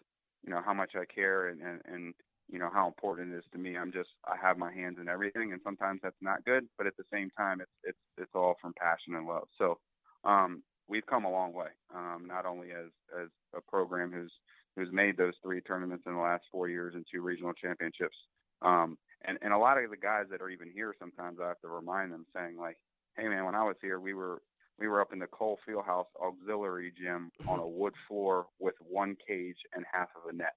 you 0.46 0.52
know 0.52 0.62
how 0.64 0.74
much 0.74 0.92
I 0.96 1.06
care 1.06 1.48
and 1.48 1.62
and, 1.62 1.82
and 1.86 2.14
you 2.52 2.60
know 2.60 2.70
how 2.72 2.88
important 2.88 3.34
it 3.34 3.38
is 3.38 3.44
to 3.54 3.58
me. 3.58 3.78
I'm 3.78 3.92
just 3.92 4.10
I 4.26 4.36
have 4.42 4.58
my 4.58 4.72
hands 4.72 4.98
in 5.00 5.08
everything, 5.08 5.54
and 5.54 5.62
sometimes 5.64 6.02
that's 6.04 6.22
not 6.22 6.46
good, 6.46 6.68
but 6.78 6.88
at 6.88 6.98
the 6.98 7.06
same 7.12 7.30
time, 7.38 7.62
it's 7.62 7.72
it's 7.84 7.98
it's 8.18 8.32
all 8.36 8.56
from 8.62 8.74
passion 8.80 9.16
and 9.16 9.28
love. 9.28 9.48
So 9.58 9.80
um, 10.24 10.64
we've 10.88 11.06
come 11.06 11.26
a 11.26 11.32
long 11.32 11.54
way, 11.54 11.70
um, 11.94 12.26
not 12.28 12.46
only 12.46 12.72
as 12.72 12.90
as 13.20 13.30
a 13.56 13.62
program 13.62 14.12
who's 14.12 14.32
who's 14.76 14.92
made 14.92 15.18
those 15.18 15.34
three 15.44 15.62
tournaments 15.62 16.04
in 16.08 16.14
the 16.14 16.20
last 16.20 16.44
four 16.52 16.68
years 16.68 16.94
and 16.96 17.06
two 17.12 17.22
regional 17.22 17.54
championships. 17.54 18.18
Um, 18.62 18.98
and 19.26 19.38
and 19.42 19.54
a 19.54 19.58
lot 19.58 19.78
of 19.78 19.90
the 19.90 19.98
guys 19.98 20.26
that 20.32 20.42
are 20.42 20.50
even 20.50 20.70
here, 20.74 20.94
sometimes 21.00 21.40
I 21.42 21.48
have 21.48 21.62
to 21.62 21.70
remind 21.70 22.12
them, 22.12 22.26
saying 22.36 22.58
like, 22.58 22.78
"Hey 23.18 23.28
man, 23.28 23.46
when 23.46 23.56
I 23.56 23.64
was 23.64 23.78
here, 23.82 24.00
we 24.00 24.14
were 24.14 24.42
we 24.80 24.88
were 24.88 25.02
up 25.02 25.14
in 25.14 25.20
the 25.20 25.28
Cole 25.28 25.60
Fieldhouse 25.68 26.08
auxiliary 26.22 26.92
gym 27.00 27.32
on 27.48 27.60
a 27.60 27.68
wood 27.68 27.94
floor 28.08 28.48
with 28.60 28.76
one 28.80 29.16
cage 29.26 29.58
and 29.74 29.86
half 29.92 30.10
of 30.16 30.30
a 30.30 30.36
net." 30.36 30.54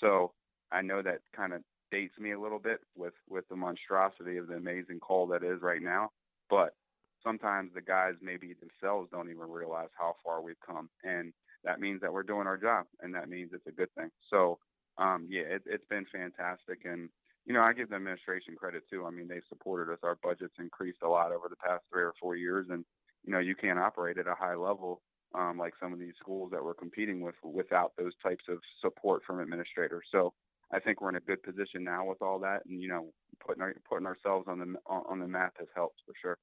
So 0.00 0.32
I 0.72 0.82
know 0.82 1.02
that 1.02 1.20
kind 1.34 1.52
of 1.52 1.62
dates 1.90 2.18
me 2.18 2.32
a 2.32 2.40
little 2.40 2.58
bit 2.58 2.80
with 2.96 3.14
with 3.28 3.48
the 3.48 3.56
monstrosity 3.56 4.36
of 4.36 4.48
the 4.48 4.54
amazing 4.54 5.00
call 5.00 5.26
that 5.28 5.44
is 5.44 5.62
right 5.62 5.82
now. 5.82 6.10
But 6.50 6.74
sometimes 7.22 7.72
the 7.74 7.80
guys 7.80 8.14
maybe 8.20 8.54
themselves 8.54 9.08
don't 9.10 9.30
even 9.30 9.48
realize 9.50 9.88
how 9.98 10.16
far 10.24 10.42
we've 10.42 10.60
come, 10.66 10.88
and 11.04 11.32
that 11.64 11.80
means 11.80 12.00
that 12.00 12.12
we're 12.12 12.22
doing 12.22 12.46
our 12.46 12.56
job, 12.56 12.86
and 13.00 13.14
that 13.14 13.28
means 13.28 13.50
it's 13.52 13.66
a 13.66 13.72
good 13.72 13.92
thing. 13.96 14.10
So, 14.30 14.58
um, 14.98 15.26
yeah, 15.28 15.42
it, 15.42 15.62
it's 15.66 15.86
been 15.88 16.06
fantastic, 16.12 16.84
and 16.84 17.08
you 17.44 17.54
know 17.54 17.62
I 17.62 17.72
give 17.72 17.90
the 17.90 17.96
administration 17.96 18.56
credit 18.56 18.82
too. 18.90 19.04
I 19.06 19.10
mean, 19.10 19.28
they've 19.28 19.42
supported 19.48 19.92
us. 19.92 19.98
Our 20.02 20.18
budget's 20.22 20.58
increased 20.58 21.02
a 21.02 21.08
lot 21.08 21.32
over 21.32 21.48
the 21.48 21.56
past 21.56 21.84
three 21.92 22.02
or 22.02 22.14
four 22.20 22.36
years, 22.36 22.66
and 22.70 22.84
you 23.24 23.32
know 23.32 23.38
you 23.38 23.54
can't 23.54 23.78
operate 23.78 24.18
at 24.18 24.26
a 24.26 24.34
high 24.34 24.56
level 24.56 25.02
um, 25.34 25.58
like 25.58 25.74
some 25.80 25.92
of 25.92 25.98
these 25.98 26.14
schools 26.18 26.50
that 26.52 26.64
we're 26.64 26.74
competing 26.74 27.20
with 27.20 27.34
without 27.42 27.92
those 27.98 28.12
types 28.22 28.44
of 28.48 28.58
support 28.80 29.22
from 29.26 29.40
administrators. 29.40 30.06
So 30.10 30.32
I 30.72 30.80
think 30.80 31.00
we're 31.00 31.10
in 31.10 31.16
a 31.16 31.20
good 31.20 31.42
position 31.42 31.84
now 31.84 32.06
with 32.06 32.20
all 32.20 32.38
that, 32.40 32.62
and 32.66 32.80
you 32.80 32.88
know, 32.88 33.12
putting 33.44 33.62
our, 33.62 33.74
putting 33.88 34.06
ourselves 34.06 34.46
on 34.48 34.58
the 34.58 34.74
on 34.86 35.18
the 35.20 35.28
map 35.28 35.54
has 35.58 35.68
helped 35.74 36.00
for 36.04 36.14
sure. 36.20 36.38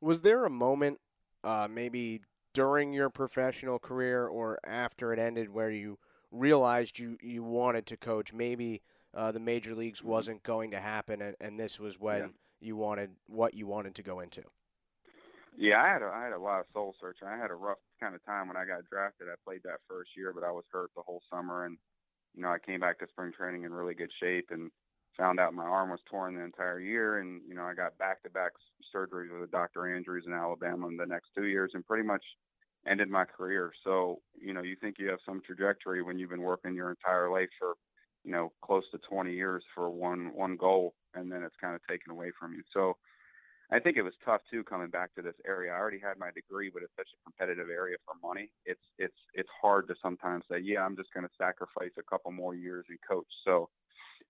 Was 0.00 0.20
there 0.20 0.44
a 0.44 0.50
moment, 0.50 0.98
uh, 1.42 1.68
maybe 1.70 2.22
during 2.54 2.92
your 2.92 3.10
professional 3.10 3.78
career 3.78 4.26
or 4.26 4.58
after 4.64 5.12
it 5.12 5.18
ended, 5.18 5.50
where 5.50 5.70
you 5.70 5.98
realized 6.30 6.98
you 6.98 7.18
you 7.20 7.42
wanted 7.42 7.86
to 7.86 7.96
coach? 7.96 8.32
Maybe 8.32 8.82
uh, 9.14 9.32
the 9.32 9.40
major 9.40 9.74
leagues 9.74 10.00
mm-hmm. 10.00 10.10
wasn't 10.10 10.42
going 10.42 10.70
to 10.70 10.80
happen, 10.80 11.20
and, 11.20 11.34
and 11.40 11.58
this 11.58 11.80
was 11.80 11.98
when 11.98 12.20
yeah. 12.20 12.26
you 12.60 12.76
wanted 12.76 13.10
what 13.26 13.54
you 13.54 13.66
wanted 13.66 13.96
to 13.96 14.02
go 14.02 14.20
into. 14.20 14.42
Yeah, 15.56 15.82
I 15.82 15.88
had 15.88 16.02
a, 16.02 16.06
I 16.06 16.24
had 16.24 16.32
a 16.32 16.38
lot 16.38 16.60
of 16.60 16.66
soul 16.72 16.94
searching. 17.00 17.26
I 17.26 17.36
had 17.36 17.50
a 17.50 17.54
rough 17.54 17.78
kind 17.98 18.14
of 18.14 18.24
time 18.24 18.46
when 18.46 18.56
I 18.56 18.64
got 18.64 18.88
drafted. 18.88 19.26
I 19.28 19.34
played 19.44 19.62
that 19.64 19.80
first 19.88 20.10
year, 20.16 20.32
but 20.32 20.44
I 20.44 20.52
was 20.52 20.64
hurt 20.70 20.90
the 20.94 21.02
whole 21.02 21.22
summer, 21.28 21.66
and 21.66 21.76
you 22.34 22.42
know, 22.42 22.48
I 22.48 22.58
came 22.58 22.80
back 22.80 22.98
to 23.00 23.06
spring 23.08 23.32
training 23.32 23.64
in 23.64 23.72
really 23.72 23.94
good 23.94 24.12
shape 24.20 24.46
and 24.50 24.70
found 25.16 25.40
out 25.40 25.54
my 25.54 25.64
arm 25.64 25.90
was 25.90 26.00
torn 26.08 26.34
the 26.36 26.42
entire 26.44 26.80
year. 26.80 27.18
And, 27.18 27.42
you 27.46 27.54
know, 27.54 27.64
I 27.64 27.74
got 27.74 27.98
back 27.98 28.22
to 28.22 28.30
back 28.30 28.52
surgeries 28.94 29.38
with 29.38 29.50
Dr. 29.50 29.94
Andrews 29.94 30.24
in 30.26 30.32
Alabama 30.32 30.88
in 30.88 30.96
the 30.96 31.06
next 31.06 31.30
two 31.36 31.46
years 31.46 31.72
and 31.74 31.84
pretty 31.84 32.04
much 32.06 32.24
ended 32.86 33.08
my 33.08 33.24
career. 33.24 33.72
So, 33.84 34.22
you 34.34 34.54
know, 34.54 34.62
you 34.62 34.76
think 34.80 34.96
you 34.98 35.08
have 35.10 35.18
some 35.26 35.42
trajectory 35.44 36.02
when 36.02 36.18
you've 36.18 36.30
been 36.30 36.42
working 36.42 36.74
your 36.74 36.90
entire 36.90 37.30
life 37.30 37.50
for, 37.58 37.74
you 38.24 38.32
know, 38.32 38.52
close 38.64 38.84
to 38.92 38.98
20 38.98 39.34
years 39.34 39.64
for 39.74 39.90
one, 39.90 40.34
one 40.34 40.56
goal 40.56 40.94
and 41.14 41.30
then 41.30 41.42
it's 41.42 41.56
kind 41.60 41.74
of 41.74 41.82
taken 41.88 42.10
away 42.12 42.30
from 42.38 42.54
you. 42.54 42.62
So, 42.72 42.94
I 43.72 43.78
think 43.78 43.96
it 43.96 44.02
was 44.02 44.14
tough 44.24 44.42
too 44.50 44.64
coming 44.64 44.90
back 44.90 45.14
to 45.14 45.22
this 45.22 45.36
area. 45.46 45.72
I 45.72 45.78
already 45.78 46.00
had 46.00 46.18
my 46.18 46.30
degree, 46.32 46.70
but 46.72 46.82
it's 46.82 46.96
such 46.96 47.08
a 47.14 47.22
competitive 47.24 47.70
area 47.70 47.96
for 48.04 48.14
money. 48.26 48.50
It's 48.66 48.80
it's 48.98 49.16
it's 49.34 49.48
hard 49.62 49.88
to 49.88 49.94
sometimes 50.02 50.44
say, 50.50 50.58
yeah, 50.58 50.82
I'm 50.82 50.96
just 50.96 51.12
going 51.14 51.26
to 51.26 51.32
sacrifice 51.38 51.92
a 51.98 52.02
couple 52.02 52.32
more 52.32 52.54
years 52.54 52.86
and 52.88 52.98
coach. 53.08 53.28
So 53.44 53.70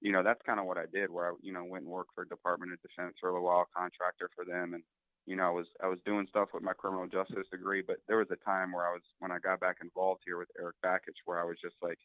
you 0.00 0.12
know, 0.12 0.22
that's 0.22 0.40
kind 0.46 0.60
of 0.60 0.66
what 0.66 0.78
I 0.78 0.86
did, 0.92 1.10
where 1.10 1.30
I, 1.30 1.34
you 1.42 1.52
know, 1.52 1.64
went 1.64 1.84
and 1.84 1.92
worked 1.92 2.14
for 2.14 2.24
Department 2.24 2.72
of 2.72 2.80
Defense 2.82 3.16
for 3.20 3.28
a 3.28 3.32
little 3.32 3.46
while, 3.46 3.68
contractor 3.76 4.30
for 4.34 4.44
them, 4.44 4.74
and 4.74 4.82
you 5.26 5.36
know, 5.36 5.44
I 5.44 5.50
was 5.50 5.66
I 5.82 5.86
was 5.88 5.98
doing 6.06 6.26
stuff 6.30 6.48
with 6.54 6.62
my 6.62 6.72
criminal 6.72 7.06
justice 7.06 7.46
degree. 7.50 7.82
But 7.86 7.98
there 8.08 8.18
was 8.18 8.30
a 8.30 8.44
time 8.44 8.72
where 8.72 8.86
I 8.86 8.92
was 8.92 9.02
when 9.20 9.30
I 9.30 9.38
got 9.38 9.60
back 9.60 9.76
involved 9.82 10.22
here 10.24 10.38
with 10.38 10.48
Erik 10.58 10.76
Bakich, 10.84 11.20
where 11.26 11.40
I 11.40 11.44
was 11.44 11.56
just 11.62 11.76
like, 11.82 11.98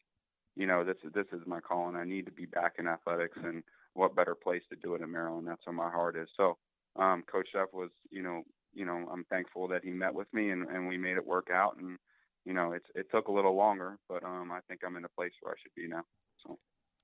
you 0.56 0.66
know, 0.66 0.84
this 0.84 0.96
is 1.04 1.12
this 1.12 1.26
is 1.32 1.46
my 1.46 1.60
calling. 1.60 1.96
I 1.96 2.04
need 2.04 2.26
to 2.26 2.32
be 2.32 2.46
back 2.46 2.74
in 2.78 2.86
athletics, 2.86 3.38
and 3.42 3.62
what 3.94 4.14
better 4.14 4.34
place 4.34 4.62
to 4.70 4.76
do 4.76 4.94
it 4.94 5.02
in 5.02 5.10
Maryland? 5.10 5.46
That's 5.48 5.66
where 5.66 5.74
my 5.74 5.90
heart 5.90 6.16
is. 6.16 6.28
So, 6.36 6.58
um, 6.98 7.22
Coach 7.30 7.48
Szefc 7.54 7.72
was, 7.72 7.90
you 8.10 8.22
know, 8.22 8.42
you 8.74 8.84
know, 8.84 9.08
I'm 9.12 9.24
thankful 9.24 9.68
that 9.68 9.84
he 9.84 9.90
met 9.90 10.14
with 10.14 10.32
me 10.32 10.50
and, 10.50 10.68
and 10.68 10.86
we 10.86 10.98
made 10.98 11.16
it 11.16 11.26
work 11.26 11.48
out. 11.52 11.76
And 11.78 11.98
you 12.44 12.52
know, 12.54 12.72
it's 12.72 12.86
it 12.94 13.06
took 13.10 13.28
a 13.28 13.32
little 13.32 13.56
longer, 13.56 13.98
but 14.08 14.22
um, 14.22 14.52
I 14.52 14.60
think 14.68 14.82
I'm 14.86 14.96
in 14.96 15.04
a 15.04 15.08
place 15.08 15.32
where 15.40 15.52
I 15.52 15.56
should 15.62 15.74
be 15.74 15.88
now. 15.88 16.02
So. 16.46 16.58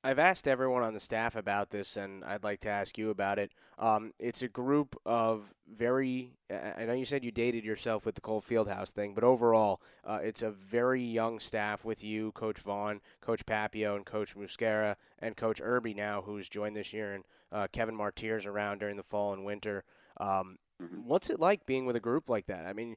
I've 0.05 0.18
asked 0.18 0.48
everyone 0.48 0.82
on 0.82 0.94
the 0.94 1.00
staff 1.00 1.36
about 1.36 1.70
this, 1.70 1.96
and 1.96 2.24
I'd 2.24 2.42
like 2.42 2.59
to 2.61 2.68
ask 2.68 2.98
you 2.98 3.11
about 3.11 3.38
it. 3.38 3.53
Um, 3.78 4.12
it's 4.18 4.42
a 4.42 4.48
group 4.48 4.96
of 5.07 5.55
very. 5.72 6.32
I 6.50 6.84
know 6.84 6.92
you 6.92 7.05
said 7.05 7.24
you 7.24 7.30
dated 7.30 7.64
yourself 7.64 8.05
with 8.05 8.16
the 8.16 8.20
Cole 8.20 8.40
Fieldhouse 8.40 8.90
thing, 8.90 9.14
but 9.14 9.22
overall, 9.22 9.80
uh, 10.05 10.18
it's 10.20 10.42
a 10.42 10.50
very 10.50 11.03
young 11.03 11.38
staff 11.38 11.84
with 11.84 12.03
you, 12.03 12.32
Coach 12.32 12.59
Vaughn, 12.59 13.00
Coach 13.20 13.46
Papio, 13.46 13.94
and 13.94 14.05
Coach 14.05 14.36
Muscara, 14.36 14.96
and 15.20 15.36
Coach 15.36 15.61
Irby 15.62 15.94
now, 15.94 16.20
who's 16.20 16.48
joined 16.48 16.74
this 16.74 16.92
year, 16.92 17.14
and 17.14 17.24
uh, 17.53 17.68
Kevin 17.72 17.96
Martir's 17.96 18.46
around 18.46 18.80
during 18.80 18.96
the 18.96 19.05
fall 19.05 19.32
and 19.32 19.44
winter. 19.44 19.84
Um, 20.20 20.59
mm-hmm. 20.82 21.03
What's 21.05 21.30
it 21.30 21.38
like 21.38 21.64
being 21.64 21.86
with 21.86 21.94
a 21.94 22.00
group 22.00 22.28
like 22.28 22.46
that? 22.46 22.66
I 22.66 22.72
mean, 22.72 22.96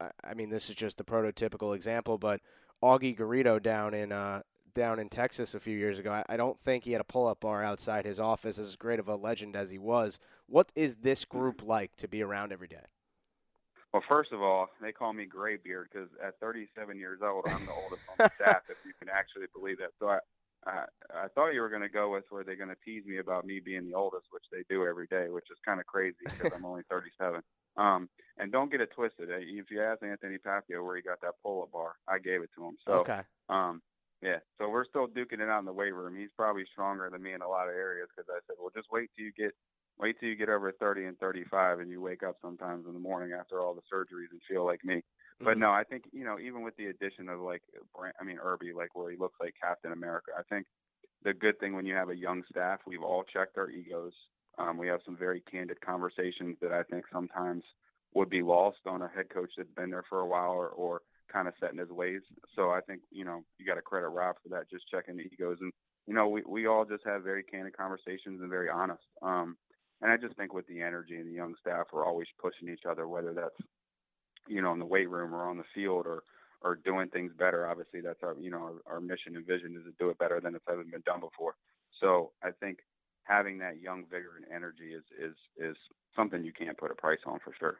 I 0.00 0.34
mean, 0.34 0.48
this 0.48 0.70
is 0.70 0.76
just 0.76 0.96
the 0.96 1.04
prototypical 1.04 1.76
example, 1.76 2.16
but 2.16 2.40
Augie 2.82 3.16
Garrido 3.16 3.62
down 3.62 3.92
in 3.92 4.10
uh, 4.10 4.40
down 4.74 4.98
in 4.98 5.08
Texas 5.08 5.54
a 5.54 5.60
few 5.60 5.76
years 5.76 5.98
ago. 5.98 6.12
I, 6.12 6.24
I 6.28 6.36
don't 6.36 6.58
think 6.58 6.84
he 6.84 6.92
had 6.92 7.00
a 7.00 7.04
pull 7.04 7.26
up 7.26 7.40
bar 7.40 7.62
outside 7.62 8.04
his 8.04 8.20
office, 8.20 8.58
as 8.58 8.76
great 8.76 8.98
of 8.98 9.08
a 9.08 9.16
legend 9.16 9.56
as 9.56 9.70
he 9.70 9.78
was. 9.78 10.18
What 10.46 10.70
is 10.74 10.96
this 10.96 11.24
group 11.24 11.62
like 11.64 11.96
to 11.96 12.08
be 12.08 12.22
around 12.22 12.52
every 12.52 12.68
day? 12.68 12.84
Well, 13.92 14.02
first 14.08 14.32
of 14.32 14.42
all, 14.42 14.70
they 14.82 14.90
call 14.90 15.12
me 15.12 15.24
Graybeard 15.24 15.88
because 15.92 16.08
at 16.20 16.38
37 16.40 16.98
years 16.98 17.20
old, 17.22 17.44
I'm 17.46 17.64
the 17.64 17.72
oldest 17.72 18.02
on 18.08 18.16
the 18.18 18.28
staff, 18.34 18.62
if 18.68 18.78
you 18.84 18.92
can 18.98 19.08
actually 19.08 19.46
believe 19.54 19.78
that. 19.78 19.90
So 20.00 20.08
I, 20.08 20.18
I, 20.66 20.84
I 21.14 21.28
thought 21.28 21.50
you 21.50 21.60
were 21.60 21.68
going 21.68 21.82
to 21.82 21.88
go 21.88 22.10
with 22.10 22.24
where 22.30 22.42
they're 22.42 22.56
going 22.56 22.70
to 22.70 22.76
tease 22.84 23.06
me 23.06 23.18
about 23.18 23.46
me 23.46 23.60
being 23.60 23.88
the 23.88 23.94
oldest, 23.94 24.26
which 24.30 24.42
they 24.50 24.64
do 24.68 24.84
every 24.84 25.06
day, 25.06 25.28
which 25.30 25.46
is 25.48 25.58
kind 25.64 25.78
of 25.78 25.86
crazy 25.86 26.16
because 26.24 26.50
I'm 26.52 26.64
only 26.64 26.82
37. 26.90 27.40
Um, 27.76 28.08
and 28.36 28.50
don't 28.50 28.70
get 28.70 28.80
it 28.80 28.90
twisted. 28.92 29.28
If 29.30 29.70
you 29.70 29.80
ask 29.80 30.02
Anthony 30.02 30.38
Papio 30.38 30.84
where 30.84 30.96
he 30.96 31.02
got 31.02 31.20
that 31.20 31.34
pull-up 31.42 31.70
bar, 31.70 31.92
I 32.08 32.18
gave 32.18 32.42
it 32.42 32.50
to 32.56 32.64
him. 32.64 32.76
So, 32.86 32.92
okay. 33.00 33.20
um, 33.48 33.80
yeah, 34.24 34.40
so 34.56 34.70
we're 34.70 34.86
still 34.86 35.06
duking 35.06 35.44
it 35.44 35.50
out 35.50 35.58
in 35.58 35.66
the 35.66 35.72
weight 35.72 35.94
room. 35.94 36.16
He's 36.16 36.32
probably 36.34 36.64
stronger 36.72 37.10
than 37.12 37.22
me 37.22 37.34
in 37.34 37.42
a 37.42 37.48
lot 37.48 37.68
of 37.68 37.74
areas 37.74 38.08
because 38.08 38.26
I 38.32 38.40
said, 38.46 38.56
well, 38.58 38.72
just 38.74 38.88
wait 38.90 39.10
till 39.14 39.26
you 39.26 39.32
get 39.36 39.52
wait 39.98 40.16
till 40.18 40.30
you 40.30 40.34
get 40.34 40.48
over 40.48 40.72
30 40.72 41.04
and 41.04 41.18
35 41.18 41.80
and 41.80 41.90
you 41.90 42.00
wake 42.00 42.22
up 42.22 42.36
sometimes 42.40 42.86
in 42.86 42.94
the 42.94 42.98
morning 42.98 43.36
after 43.38 43.60
all 43.60 43.74
the 43.74 43.82
surgeries 43.82 44.32
and 44.32 44.40
feel 44.48 44.64
like 44.64 44.82
me. 44.82 44.96
Mm-hmm. 44.96 45.44
But 45.44 45.58
no, 45.58 45.70
I 45.70 45.84
think 45.84 46.04
you 46.10 46.24
know 46.24 46.38
even 46.40 46.62
with 46.62 46.74
the 46.76 46.86
addition 46.86 47.28
of 47.28 47.40
like 47.40 47.60
I 48.18 48.24
mean 48.24 48.38
Irby, 48.42 48.72
like 48.74 48.96
where 48.96 49.10
he 49.10 49.18
looks 49.18 49.36
like 49.40 49.54
Captain 49.62 49.92
America. 49.92 50.32
I 50.38 50.42
think 50.48 50.66
the 51.22 51.34
good 51.34 51.60
thing 51.60 51.74
when 51.74 51.84
you 51.84 51.94
have 51.94 52.08
a 52.08 52.16
young 52.16 52.42
staff, 52.50 52.80
we've 52.86 53.02
all 53.02 53.24
checked 53.30 53.58
our 53.58 53.68
egos. 53.68 54.14
Um, 54.56 54.78
we 54.78 54.88
have 54.88 55.00
some 55.04 55.18
very 55.18 55.42
candid 55.50 55.82
conversations 55.82 56.56
that 56.62 56.72
I 56.72 56.82
think 56.84 57.04
sometimes 57.12 57.62
would 58.14 58.30
be 58.30 58.42
lost 58.42 58.78
on 58.86 59.02
a 59.02 59.08
head 59.08 59.28
coach 59.28 59.50
that's 59.56 59.68
been 59.76 59.90
there 59.90 60.04
for 60.08 60.20
a 60.20 60.26
while 60.26 60.52
or, 60.52 60.68
or 60.68 61.02
kind 61.34 61.48
of 61.48 61.54
set 61.60 61.72
in 61.72 61.78
his 61.78 61.90
ways. 61.90 62.22
So 62.54 62.70
I 62.70 62.80
think 62.80 63.02
you 63.10 63.24
know 63.24 63.42
you 63.58 63.66
got 63.66 63.74
to 63.74 63.82
credit 63.82 64.08
Rob 64.08 64.36
for 64.42 64.48
that, 64.50 64.70
just 64.70 64.88
checking 64.90 65.16
the 65.16 65.24
egos, 65.24 65.58
and 65.60 65.72
you 66.06 66.14
know 66.14 66.28
we 66.28 66.42
we 66.46 66.66
all 66.66 66.84
just 66.84 67.04
have 67.04 67.24
very 67.24 67.42
candid 67.42 67.76
conversations 67.76 68.40
and 68.40 68.48
very 68.48 68.70
honest. 68.70 69.02
Um, 69.20 69.56
and 70.00 70.12
I 70.12 70.16
just 70.16 70.36
think 70.36 70.54
with 70.54 70.66
the 70.68 70.80
energy 70.80 71.16
and 71.16 71.26
the 71.26 71.34
young 71.34 71.54
staff, 71.60 71.86
we're 71.92 72.06
always 72.06 72.28
pushing 72.40 72.68
each 72.68 72.84
other, 72.88 73.08
whether 73.08 73.34
that's 73.34 73.56
you 74.46 74.62
know 74.62 74.72
in 74.72 74.78
the 74.78 74.86
weight 74.86 75.10
room 75.10 75.34
or 75.34 75.48
on 75.48 75.58
the 75.58 75.64
field 75.74 76.06
or 76.06 76.22
or 76.62 76.76
doing 76.76 77.08
things 77.10 77.32
better. 77.38 77.68
Obviously, 77.68 78.00
that's 78.00 78.22
our 78.22 78.36
you 78.38 78.50
know 78.50 78.58
our, 78.86 78.94
our 78.94 79.00
mission 79.00 79.36
and 79.36 79.46
vision 79.46 79.74
is 79.76 79.84
to 79.84 79.92
do 79.98 80.10
it 80.10 80.18
better 80.18 80.40
than 80.40 80.54
it's 80.54 80.64
ever 80.70 80.84
been 80.84 81.02
done 81.04 81.20
before. 81.20 81.56
So 82.00 82.30
I 82.42 82.50
think 82.60 82.78
having 83.24 83.58
that 83.58 83.80
young 83.80 84.04
vigor 84.10 84.32
and 84.36 84.46
energy 84.54 84.94
is 84.94 85.04
is 85.18 85.36
is 85.58 85.76
something 86.14 86.44
you 86.44 86.52
can't 86.52 86.78
put 86.78 86.92
a 86.92 86.94
price 86.94 87.20
on 87.26 87.40
for 87.44 87.52
sure. 87.58 87.78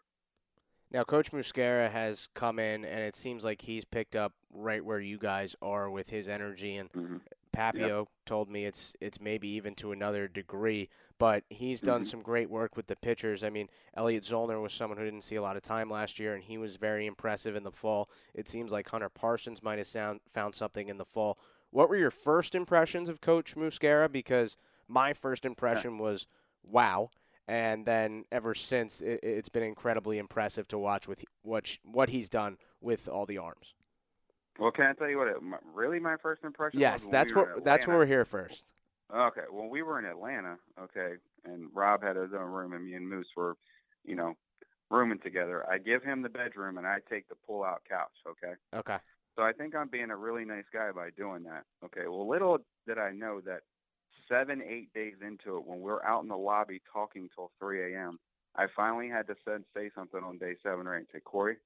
Now, 0.91 1.03
Coach 1.03 1.33
Muscara 1.33 1.91
has 1.91 2.29
come 2.35 2.59
in, 2.59 2.85
and 2.85 3.01
it 3.01 3.17
seems 3.17 3.45
like 3.45 3.61
he's 3.61 3.85
picked 3.85 4.15
up 4.15 4.33
right 4.53 4.85
where 4.85 5.01
you 5.01 5.19
guys 5.19 5.57
are 5.61 5.91
with 5.91 6.09
his 6.09 6.29
energy. 6.29 6.77
And 6.77 6.93
mm-hmm. 6.93 7.17
Papio 7.55 8.01
yep. 8.01 8.09
told 8.27 8.51
me 8.51 8.65
it's 8.65 8.95
it's 9.01 9.21
maybe 9.21 9.49
even 9.49 9.75
to 9.77 9.93
another 9.93 10.29
degree, 10.29 10.89
but 11.19 11.45
he's 11.49 11.81
done 11.81 12.03
mm-hmm. 12.03 12.09
some 12.09 12.23
great 12.23 12.51
work 12.51 12.77
with 12.77 12.87
the 12.87 12.97
pitchers. 12.97 13.45
I 13.45 13.51
mean, 13.51 13.69
Elliot 13.95 14.25
Zoellner 14.25 14.61
was 14.61 14.73
someone 14.73 14.99
who 14.99 15.05
didn't 15.05 15.23
see 15.23 15.37
a 15.37 15.43
lot 15.43 15.57
of 15.57 15.63
time 15.63 15.91
last 15.91 16.19
year, 16.19 16.35
and 16.35 16.43
he 16.43 16.59
was 16.59 16.77
very 16.77 17.07
impressive 17.07 17.57
in 17.57 17.63
the 17.63 17.73
fall. 17.73 18.09
It 18.35 18.49
seems 18.49 18.73
like 18.73 18.89
Hunter 18.89 19.09
Parsons 19.09 19.63
might 19.63 19.79
have 19.79 19.87
sound, 19.87 20.21
found 20.33 20.55
something 20.55 20.89
in 20.89 20.99
the 20.99 21.05
fall. 21.05 21.39
What 21.71 21.89
were 21.89 21.97
your 21.97 22.11
first 22.11 22.55
impressions 22.55 23.09
of 23.09 23.21
Coach 23.21 23.57
Muscara? 23.57 24.09
Because 24.09 24.57
my 24.89 25.13
first 25.13 25.45
impression 25.45 25.99
was 25.99 26.27
wow 26.63 27.11
and 27.49 27.85
then 27.85 28.25
ever 28.33 28.55
since 28.55 29.01
it, 29.01 29.23
has 29.23 29.49
been 29.49 29.63
incredibly 29.63 30.19
impressive 30.19 30.67
to 30.69 30.79
watch 30.79 31.09
with 31.09 31.25
what 31.43 31.79
what 31.85 32.09
he's 32.09 32.29
done 32.29 32.57
with 32.81 33.09
all 33.09 33.27
the 33.27 33.39
arms. 33.39 33.75
Well, 34.59 34.71
can 34.71 34.87
I 34.87 34.93
tell 34.93 35.09
you 35.09 35.19
what? 35.19 35.29
It, 35.29 35.37
really, 35.73 35.99
my 35.99 36.17
first 36.23 36.45
impression. 36.45 36.81
Yes, 36.81 37.07
that's 37.11 37.35
we 37.35 37.43
what 37.43 37.65
that's 37.65 37.87
where 37.87 37.99
we're 37.99 38.07
here 38.07 38.25
first. 38.25 38.73
Okay, 39.15 39.43
when 39.51 39.69
we 39.69 39.83
were 39.83 39.99
in 39.99 40.07
Atlanta, 40.07 40.57
okay, 40.81 41.15
and 41.45 41.69
Rob 41.75 42.03
had 42.03 42.17
his 42.17 42.33
own 42.33 42.51
room, 42.51 42.73
and 42.73 42.85
me 42.85 42.95
and 42.95 43.09
Moose 43.09 43.29
were, 43.37 43.57
you 44.05 44.17
know, 44.17 44.35
rooming 44.91 45.19
together. 45.19 45.65
I 45.71 45.79
give 45.79 46.03
him 46.03 46.23
the 46.23 46.29
bedroom, 46.29 46.79
and 46.79 46.87
I 46.87 46.99
take 47.11 47.29
the 47.29 47.35
pull-out 47.47 47.83
couch. 47.89 48.17
Okay. 48.27 48.55
Okay. 48.75 48.97
So 49.37 49.43
I 49.43 49.53
think 49.53 49.75
I'm 49.75 49.89
being 49.89 50.11
a 50.11 50.17
really 50.17 50.45
nice 50.45 50.65
guy 50.73 50.91
by 50.93 51.11
doing 51.17 51.43
that. 51.45 51.65
Okay. 51.85 52.07
Well, 52.07 52.29
little 52.29 52.59
did 52.87 52.99
I 52.99 53.11
know 53.11 53.41
that 53.45 53.61
seven, 54.29 54.63
eight 54.63 54.93
days 54.93 55.15
into 55.27 55.57
it, 55.57 55.67
when 55.67 55.81
we 55.81 55.91
are 55.91 56.05
out 56.05 56.23
in 56.23 56.29
the 56.29 56.37
lobby 56.37 56.81
talking 56.93 57.29
till 57.35 57.51
3 57.59 57.95
a.m., 57.95 58.19
I 58.57 58.67
finally 58.75 59.09
had 59.09 59.27
to 59.27 59.35
send, 59.45 59.65
say 59.75 59.91
something 59.95 60.23
on 60.23 60.39
day 60.39 60.55
seven 60.63 60.87
or 60.87 60.97
eight. 60.99 61.07
Say, 61.13 61.21
Corey, 61.21 61.57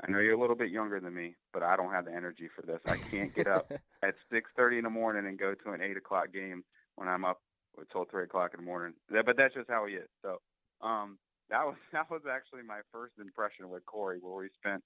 I 0.00 0.10
know 0.10 0.18
you're 0.18 0.34
a 0.34 0.40
little 0.40 0.56
bit 0.56 0.70
younger 0.70 1.00
than 1.00 1.14
me, 1.14 1.34
but 1.52 1.62
I 1.62 1.76
don't 1.76 1.92
have 1.92 2.06
the 2.06 2.14
energy 2.14 2.48
for 2.54 2.62
this. 2.62 2.80
I 2.86 2.96
can't 3.10 3.34
get 3.34 3.46
up 3.46 3.66
at 4.02 4.14
6:30 4.32 4.78
in 4.78 4.84
the 4.84 4.90
morning 4.90 5.26
and 5.26 5.38
go 5.38 5.54
to 5.54 5.70
an 5.72 5.82
eight 5.82 5.96
o'clock 5.96 6.32
game 6.32 6.64
when 6.96 7.08
I'm 7.08 7.24
up 7.24 7.40
until 7.78 8.04
three 8.04 8.24
o'clock 8.24 8.52
in 8.54 8.60
the 8.60 8.66
morning. 8.66 8.94
But 9.10 9.36
that's 9.36 9.54
just 9.54 9.68
how 9.68 9.86
he 9.86 9.94
is. 9.94 10.08
So 10.22 10.40
um, 10.80 11.18
that 11.50 11.64
was 11.64 11.76
that 11.92 12.10
was 12.10 12.22
actually 12.30 12.62
my 12.62 12.80
first 12.92 13.14
impression 13.20 13.68
with 13.70 13.84
Corey, 13.86 14.18
where 14.20 14.36
we 14.36 14.48
spent 14.58 14.82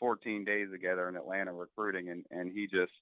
14 0.00 0.44
days 0.44 0.68
together 0.72 1.08
in 1.08 1.16
Atlanta 1.16 1.52
recruiting, 1.52 2.10
and 2.10 2.24
and 2.30 2.52
he 2.52 2.66
just 2.66 2.92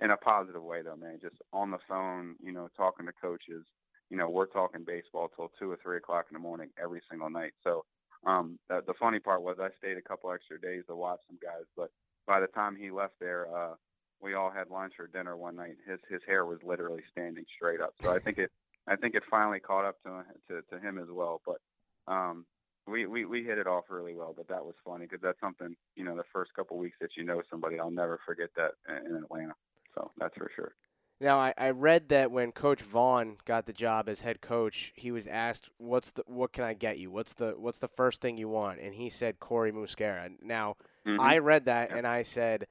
in 0.00 0.10
a 0.10 0.16
positive 0.16 0.62
way 0.62 0.82
though, 0.82 0.96
man. 0.96 1.18
Just 1.20 1.36
on 1.52 1.70
the 1.70 1.78
phone, 1.88 2.36
you 2.42 2.52
know, 2.52 2.68
talking 2.76 3.06
to 3.06 3.12
coaches. 3.20 3.64
You 4.10 4.16
know, 4.16 4.30
we're 4.30 4.46
talking 4.46 4.84
baseball 4.86 5.30
till 5.34 5.50
two 5.58 5.70
or 5.70 5.78
three 5.82 5.98
o'clock 5.98 6.26
in 6.30 6.34
the 6.34 6.40
morning 6.40 6.70
every 6.82 7.02
single 7.10 7.28
night. 7.28 7.52
So 7.62 7.84
um, 8.26 8.58
the, 8.68 8.82
the 8.86 8.94
funny 8.98 9.20
part 9.20 9.42
was 9.42 9.58
I 9.60 9.68
stayed 9.78 9.98
a 9.98 10.02
couple 10.02 10.32
extra 10.32 10.60
days 10.60 10.84
to 10.88 10.96
watch 10.96 11.20
some 11.28 11.38
guys, 11.42 11.64
but 11.76 11.90
by 12.26 12.40
the 12.40 12.46
time 12.48 12.74
he 12.76 12.90
left 12.90 13.14
there, 13.20 13.46
uh, 13.54 13.74
we 14.20 14.34
all 14.34 14.50
had 14.50 14.70
lunch 14.70 14.94
or 14.98 15.06
dinner 15.06 15.36
one 15.36 15.56
night. 15.56 15.76
His 15.86 16.00
his 16.10 16.20
hair 16.26 16.44
was 16.44 16.58
literally 16.64 17.02
standing 17.12 17.44
straight 17.54 17.80
up. 17.80 17.94
So 18.02 18.14
I 18.14 18.18
think 18.18 18.38
it 18.38 18.50
I 18.86 18.96
think 18.96 19.14
it 19.14 19.22
finally 19.30 19.60
caught 19.60 19.84
up 19.84 19.96
to 20.04 20.24
to, 20.48 20.62
to 20.70 20.80
him 20.80 20.98
as 20.98 21.08
well. 21.10 21.40
But 21.46 21.58
um, 22.12 22.44
we, 22.86 23.06
we 23.06 23.24
we 23.24 23.44
hit 23.44 23.58
it 23.58 23.66
off 23.66 23.84
really 23.90 24.14
well. 24.14 24.34
But 24.36 24.48
that 24.48 24.64
was 24.64 24.74
funny 24.84 25.06
because 25.06 25.22
that's 25.22 25.40
something 25.40 25.76
you 25.94 26.04
know 26.04 26.16
the 26.16 26.24
first 26.32 26.52
couple 26.54 26.78
weeks 26.78 26.96
that 27.00 27.10
you 27.16 27.24
know 27.24 27.42
somebody, 27.50 27.78
I'll 27.78 27.90
never 27.90 28.18
forget 28.26 28.50
that 28.56 28.72
in 28.88 29.16
Atlanta. 29.16 29.54
So 29.94 30.10
that's 30.18 30.36
for 30.36 30.50
sure. 30.54 30.74
Now 31.20 31.38
I, 31.38 31.52
I 31.58 31.70
read 31.70 32.10
that 32.10 32.30
when 32.30 32.52
Coach 32.52 32.80
Vaughn 32.80 33.38
got 33.44 33.66
the 33.66 33.72
job 33.72 34.08
as 34.08 34.20
head 34.20 34.40
coach, 34.40 34.92
he 34.94 35.10
was 35.10 35.26
asked, 35.26 35.68
"What's 35.78 36.12
the 36.12 36.22
what 36.26 36.52
can 36.52 36.64
I 36.64 36.74
get 36.74 36.98
you? 36.98 37.10
What's 37.10 37.34
the 37.34 37.54
what's 37.56 37.78
the 37.78 37.88
first 37.88 38.20
thing 38.20 38.38
you 38.38 38.48
want?" 38.48 38.80
And 38.80 38.94
he 38.94 39.08
said 39.08 39.40
Corey 39.40 39.72
Muscara. 39.72 40.30
Now 40.40 40.76
mm-hmm. 41.06 41.20
I 41.20 41.38
read 41.38 41.64
that 41.64 41.90
yep. 41.90 41.98
and 41.98 42.06
I 42.06 42.22
said 42.22 42.66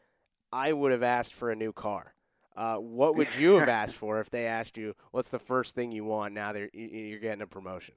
I 0.52 0.72
would 0.72 0.94
have 0.94 1.04
asked 1.04 1.34
for 1.34 1.52
a 1.52 1.56
new 1.56 1.74
car. 1.74 2.14
Uh, 2.56 2.78
what 2.78 3.16
would 3.16 3.36
you 3.38 3.56
have 3.56 3.70
asked 3.70 3.96
for 3.96 4.22
if 4.22 4.30
they 4.30 4.46
asked 4.46 4.78
you, 4.78 4.96
"What's 5.12 5.30
the 5.30 5.40
first 5.40 5.76
thing 5.76 5.92
you 5.92 6.06
want?" 6.06 6.34
Now 6.34 6.54
that 6.54 6.70
you're 6.74 7.20
getting 7.20 7.42
a 7.42 7.48
promotion. 7.48 7.96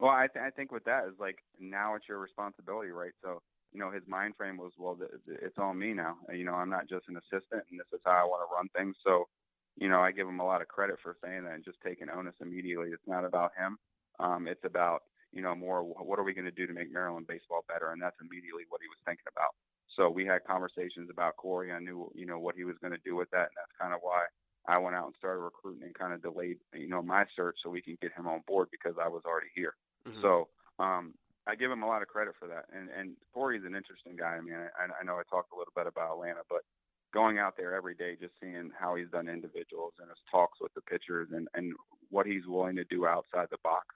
Well, 0.00 0.10
I, 0.10 0.26
th- 0.26 0.44
I 0.44 0.50
think 0.50 0.72
with 0.72 0.84
that 0.84 1.04
is 1.06 1.14
like 1.20 1.38
now 1.60 1.94
it's 1.94 2.08
your 2.08 2.18
responsibility, 2.18 2.90
right? 2.90 3.12
So 3.22 3.42
you 3.74 3.80
know, 3.80 3.90
his 3.90 4.06
mind 4.06 4.34
frame 4.36 4.56
was, 4.56 4.72
well, 4.78 4.96
it's 5.26 5.58
on 5.58 5.78
me 5.78 5.92
now. 5.92 6.16
You 6.32 6.44
know, 6.44 6.54
I'm 6.54 6.70
not 6.70 6.88
just 6.88 7.08
an 7.08 7.18
assistant, 7.18 7.66
and 7.70 7.78
this 7.78 7.90
is 7.92 8.00
how 8.04 8.12
I 8.12 8.24
want 8.24 8.48
to 8.48 8.54
run 8.54 8.68
things. 8.70 8.96
So, 9.04 9.26
you 9.76 9.88
know, 9.88 10.00
I 10.00 10.12
give 10.12 10.28
him 10.28 10.38
a 10.38 10.46
lot 10.46 10.62
of 10.62 10.68
credit 10.68 10.96
for 11.02 11.16
saying 11.22 11.42
that 11.44 11.54
and 11.54 11.64
just 11.64 11.82
taking 11.84 12.08
onus 12.08 12.38
immediately. 12.40 12.90
It's 12.94 13.08
not 13.08 13.24
about 13.24 13.50
him. 13.58 13.76
Um, 14.20 14.46
it's 14.46 14.64
about, 14.64 15.02
you 15.32 15.42
know, 15.42 15.56
more 15.56 15.82
what 15.82 16.20
are 16.20 16.22
we 16.22 16.32
going 16.32 16.44
to 16.44 16.54
do 16.54 16.68
to 16.68 16.72
make 16.72 16.92
Maryland 16.92 17.26
baseball 17.26 17.64
better, 17.66 17.90
and 17.90 18.00
that's 18.00 18.16
immediately 18.22 18.62
what 18.70 18.80
he 18.80 18.86
was 18.86 19.02
thinking 19.04 19.26
about. 19.34 19.50
So 19.96 20.08
we 20.08 20.24
had 20.24 20.46
conversations 20.46 21.10
about 21.10 21.36
Corey. 21.36 21.72
I 21.72 21.80
knew, 21.80 22.10
you 22.14 22.26
know, 22.26 22.38
what 22.38 22.54
he 22.54 22.62
was 22.62 22.76
going 22.80 22.94
to 22.94 23.02
do 23.04 23.16
with 23.16 23.30
that, 23.30 23.50
and 23.50 23.58
that's 23.58 23.74
kind 23.80 23.92
of 23.92 23.98
why, 24.02 24.26
I 24.66 24.78
went 24.78 24.96
out 24.96 25.06
and 25.06 25.14
started 25.18 25.40
recruiting 25.40 25.82
and 25.82 25.94
kind 25.94 26.14
of 26.14 26.22
delayed, 26.22 26.58
you 26.72 26.88
know, 26.88 27.02
my 27.02 27.26
search 27.36 27.56
so 27.62 27.70
we 27.70 27.82
can 27.82 27.98
get 28.00 28.12
him 28.12 28.26
on 28.26 28.40
board 28.46 28.68
because 28.70 28.94
I 29.02 29.08
was 29.08 29.22
already 29.26 29.50
here. 29.54 29.74
Mm-hmm. 30.08 30.22
So 30.22 30.48
um, 30.78 31.14
I 31.46 31.54
give 31.54 31.70
him 31.70 31.82
a 31.82 31.86
lot 31.86 32.02
of 32.02 32.08
credit 32.08 32.34
for 32.38 32.48
that. 32.48 32.66
And 32.74 32.88
and 32.88 33.16
Corey's 33.32 33.64
an 33.64 33.74
interesting 33.74 34.16
guy. 34.16 34.36
I 34.36 34.40
mean, 34.40 34.54
I, 34.54 34.84
I 35.00 35.04
know 35.04 35.14
I 35.16 35.22
talked 35.28 35.52
a 35.52 35.58
little 35.58 35.72
bit 35.74 35.86
about 35.86 36.12
Atlanta, 36.12 36.40
but 36.48 36.62
going 37.12 37.38
out 37.38 37.56
there 37.56 37.74
every 37.74 37.94
day, 37.94 38.16
just 38.20 38.34
seeing 38.40 38.70
how 38.78 38.96
he's 38.96 39.10
done 39.10 39.28
individuals 39.28 39.92
and 40.00 40.08
his 40.08 40.18
talks 40.30 40.58
with 40.60 40.72
the 40.74 40.80
pitchers 40.82 41.28
and 41.32 41.48
and 41.54 41.74
what 42.10 42.26
he's 42.26 42.46
willing 42.46 42.76
to 42.76 42.84
do 42.84 43.06
outside 43.06 43.48
the 43.50 43.58
box. 43.62 43.86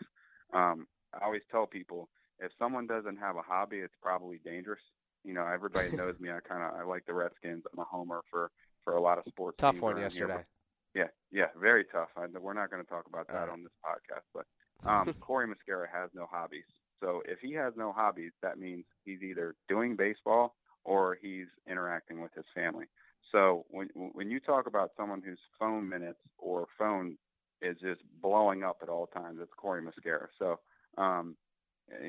Um, 0.52 0.86
I 1.14 1.24
always 1.24 1.42
tell 1.50 1.66
people 1.66 2.08
if 2.38 2.52
someone 2.58 2.86
doesn't 2.86 3.16
have 3.16 3.36
a 3.36 3.42
hobby, 3.42 3.78
it's 3.78 3.94
probably 4.02 4.40
dangerous. 4.44 4.80
You 5.24 5.34
know, 5.34 5.46
everybody 5.46 5.90
knows 5.96 6.14
me. 6.20 6.30
I 6.30 6.40
kind 6.40 6.62
of 6.62 6.78
I 6.78 6.84
like 6.84 7.06
the 7.06 7.14
Redskins. 7.14 7.64
I'm 7.72 7.78
a 7.78 7.84
homer 7.84 8.22
for 8.30 8.50
for 8.84 8.94
a 8.94 9.00
lot 9.00 9.18
of 9.18 9.24
sports. 9.28 9.56
Tough 9.58 9.80
one 9.80 9.98
yesterday. 9.98 10.34
Here. 10.34 10.46
Yeah, 10.94 11.08
yeah, 11.30 11.46
very 11.60 11.84
tough. 11.84 12.08
I, 12.16 12.26
we're 12.38 12.54
not 12.54 12.70
going 12.70 12.82
to 12.82 12.88
talk 12.88 13.06
about 13.06 13.28
that 13.28 13.34
right. 13.34 13.48
on 13.50 13.62
this 13.62 13.72
podcast, 13.84 14.24
but 14.32 14.46
um, 14.88 15.14
Corey 15.20 15.46
Muscara 15.46 15.86
has 15.92 16.10
no 16.14 16.26
hobbies. 16.30 16.64
So 17.00 17.22
if 17.26 17.38
he 17.40 17.52
has 17.54 17.74
no 17.76 17.92
hobbies, 17.92 18.32
that 18.42 18.58
means 18.58 18.84
he's 19.04 19.22
either 19.22 19.54
doing 19.68 19.96
baseball 19.96 20.56
or 20.84 21.18
he's 21.20 21.46
interacting 21.70 22.20
with 22.20 22.32
his 22.34 22.44
family. 22.54 22.86
So 23.30 23.66
when 23.68 23.88
when 23.94 24.30
you 24.30 24.40
talk 24.40 24.66
about 24.66 24.92
someone 24.96 25.22
whose 25.22 25.38
phone 25.58 25.88
minutes 25.88 26.20
or 26.38 26.66
phone 26.78 27.18
is 27.60 27.76
just 27.80 28.00
blowing 28.22 28.62
up 28.62 28.78
at 28.82 28.88
all 28.88 29.06
times, 29.06 29.38
it's 29.42 29.52
Corey 29.56 29.82
Muscara. 29.82 30.28
So 30.38 30.60
um, 30.96 31.36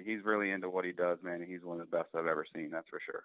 he's 0.06 0.24
really 0.24 0.52
into 0.52 0.70
what 0.70 0.86
he 0.86 0.92
does, 0.92 1.18
man. 1.22 1.46
He's 1.48 1.64
one 1.64 1.80
of 1.80 1.90
the 1.90 1.98
best 1.98 2.10
I've 2.16 2.28
ever 2.28 2.46
seen. 2.56 2.70
That's 2.72 2.88
for 2.90 3.00
sure. 3.06 3.24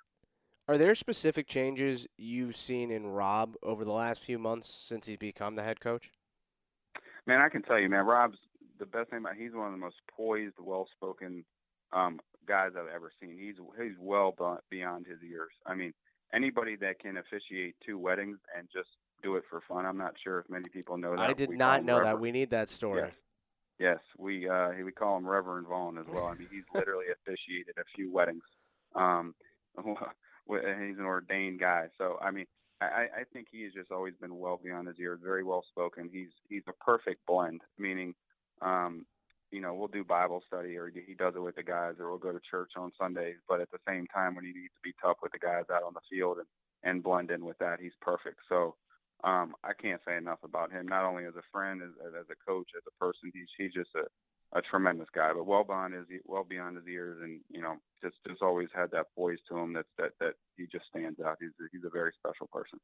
Are 0.67 0.79
there 0.79 0.95
specific 0.95 1.47
changes 1.47 2.07
you've 2.17 2.57
seen 2.57 2.91
in 2.91 3.07
Rob 3.07 3.55
over 3.63 3.85
the 3.85 3.93
last 3.93 4.23
few 4.23 4.39
months 4.39 4.81
since 4.83 5.07
he's 5.07 5.19
become 5.19 5.55
the 5.55 5.63
head 5.63 5.79
coach? 5.79 6.11
Man, 7.27 7.41
I 7.41 7.51
can 7.51 7.63
tell 7.63 7.79
you, 7.79 7.89
man. 7.89 8.07
Rob's 8.07 8.39
the 8.79 8.87
best 8.87 9.11
thing 9.11 9.19
about. 9.21 9.37
He's 9.37 9.53
one 9.53 9.67
of 9.67 9.73
the 9.73 9.79
most 9.79 9.97
poised, 10.17 10.55
well-spoken 10.59 11.45
um, 11.95 12.21
guys 12.47 12.73
I've 12.79 12.95
ever 12.95 13.11
seen. 13.21 13.39
He's 13.39 13.57
he's 13.81 13.97
well 13.99 14.35
beyond 14.71 15.07
his 15.07 15.19
years. 15.23 15.53
I 15.67 15.75
mean, 15.75 15.93
anybody 16.35 16.77
that 16.77 16.99
can 16.99 17.17
officiate 17.17 17.77
two 17.85 17.99
weddings 17.99 18.39
and 18.57 18.69
just 18.73 18.89
do 19.23 19.37
it 19.37 19.45
for 19.49 19.63
fun. 19.67 19.87
I'm 19.87 19.97
not 19.97 20.15
sure 20.23 20.41
if 20.41 20.51
many 20.51 20.69
people 20.69 20.99
know 20.99 21.17
that. 21.17 21.31
I 21.31 21.33
did 21.33 21.51
we 21.51 21.57
not 21.57 21.85
know 21.85 21.99
Reverend. 21.99 22.17
that. 22.17 22.21
We 22.21 22.33
need 22.33 22.51
that 22.51 22.69
story. 22.69 23.03
Yes. 23.03 23.13
Yes, 23.77 23.99
we 24.19 24.49
uh, 24.49 24.71
we 24.85 24.93
call 24.93 25.17
him 25.17 25.27
Reverend 25.27 25.67
Vaughn 25.67 25.99
as 25.99 26.07
well. 26.09 26.27
I 26.27 26.35
mean, 26.35 26.47
he's 26.49 26.63
literally 26.73 27.07
officiated 27.27 27.75
a 27.77 27.83
few 27.97 28.13
weddings. 28.13 28.45
Um, 28.95 29.35
he's 29.85 30.99
an 30.99 31.05
ordained 31.05 31.59
guy, 31.59 31.89
so 31.99 32.17
I 32.23 32.31
mean, 32.31 32.47
I, 32.81 33.07
I 33.21 33.25
think 33.33 33.49
he 33.51 33.65
has 33.65 33.73
just 33.73 33.91
always 33.91 34.15
been 34.21 34.39
well 34.39 34.61
beyond 34.63 34.87
his 34.87 34.99
years. 34.99 35.19
Very 35.23 35.43
well 35.43 35.65
spoken. 35.69 36.09
He's 36.13 36.29
he's 36.49 36.63
a 36.69 36.85
perfect 36.85 37.27
blend, 37.27 37.63
meaning, 37.77 38.15
um, 38.63 39.07
you 39.55 39.61
know, 39.61 39.73
we'll 39.73 39.87
do 39.87 40.03
Bible 40.03 40.43
study 40.47 40.77
or 40.77 40.91
he 40.91 41.15
does 41.15 41.35
it 41.37 41.43
with 41.43 41.55
the 41.55 41.63
guys, 41.63 41.95
or 42.01 42.11
we'll 42.11 42.19
go 42.19 42.33
to 42.33 42.41
church 42.51 42.73
on 42.77 42.91
Sundays. 43.01 43.37
But 43.49 43.61
at 43.61 43.71
the 43.71 43.79
same 43.87 44.09
time, 44.09 44.35
when 44.35 44.45
he 44.45 44.51
needs 44.51 44.75
to 44.75 44.83
be 44.83 44.95
tough 45.01 45.19
with 45.23 45.31
the 45.31 45.39
guys 45.39 45.65
out 45.73 45.85
on 45.85 45.95
the 45.95 46.01
field 46.11 46.39
and 46.39 46.47
and 46.83 47.03
blend 47.03 47.31
in 47.31 47.45
with 47.45 47.57
that, 47.59 47.81
he's 47.81 47.97
perfect. 48.03 48.41
So 48.49 48.75
um, 49.23 49.55
I 49.63 49.73
can't 49.81 50.03
say 50.07 50.17
enough 50.17 50.41
about 50.45 50.73
him. 50.73 50.87
Not 50.87 51.07
only 51.07 51.25
as 51.25 51.37
a 51.37 51.51
friend, 51.51 51.81
as, 51.83 51.93
as 52.09 52.27
a 52.31 52.51
coach, 52.51 52.69
as 52.77 52.83
a 52.87 52.99
person, 53.03 53.31
he's 53.33 53.49
he's 53.57 53.73
just 53.73 53.91
a, 53.95 54.59
a 54.59 54.61
tremendous 54.61 55.09
guy. 55.15 55.33
But 55.33 55.47
well 55.47 55.65
beyond 55.65 55.95
his 55.95 56.07
well 56.27 56.45
beyond 56.45 56.77
his 56.77 56.87
years, 56.87 57.19
and 57.23 57.41
you 57.49 57.63
know, 57.63 57.77
just 58.03 58.17
just 58.27 58.43
always 58.43 58.69
had 58.75 58.91
that 58.91 59.07
poise 59.17 59.39
to 59.49 59.57
him 59.57 59.73
that 59.75 59.87
that 59.99 60.11
that 60.19 60.35
he 60.57 60.67
just 60.67 60.87
stands 60.91 61.21
out. 61.21 61.39
He's 61.41 61.55
a, 61.61 61.65
he's 61.71 61.87
a 61.87 61.91
very 61.91 62.13
special 62.19 62.49
person. 62.53 62.81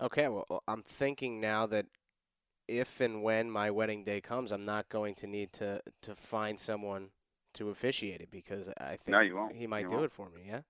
Okay, 0.00 0.28
well, 0.28 0.62
I'm 0.66 0.82
thinking 0.82 1.40
now 1.40 1.66
that 1.66 1.86
if 2.68 3.00
and 3.00 3.22
when 3.22 3.50
my 3.50 3.70
wedding 3.70 4.04
day 4.04 4.20
comes, 4.20 4.52
I'm 4.52 4.64
not 4.64 4.88
going 4.88 5.14
to 5.16 5.26
need 5.26 5.52
to 5.54 5.80
to 6.02 6.14
find 6.14 6.58
someone 6.58 7.10
to 7.54 7.70
officiate 7.70 8.20
it 8.20 8.30
because 8.30 8.68
I 8.80 8.96
think 8.96 9.08
no, 9.08 9.48
he 9.54 9.66
might 9.66 9.82
you 9.82 9.88
do 9.88 9.94
won't. 9.96 10.06
it 10.06 10.12
for 10.12 10.28
me. 10.30 10.42
Yeah. 10.48 10.60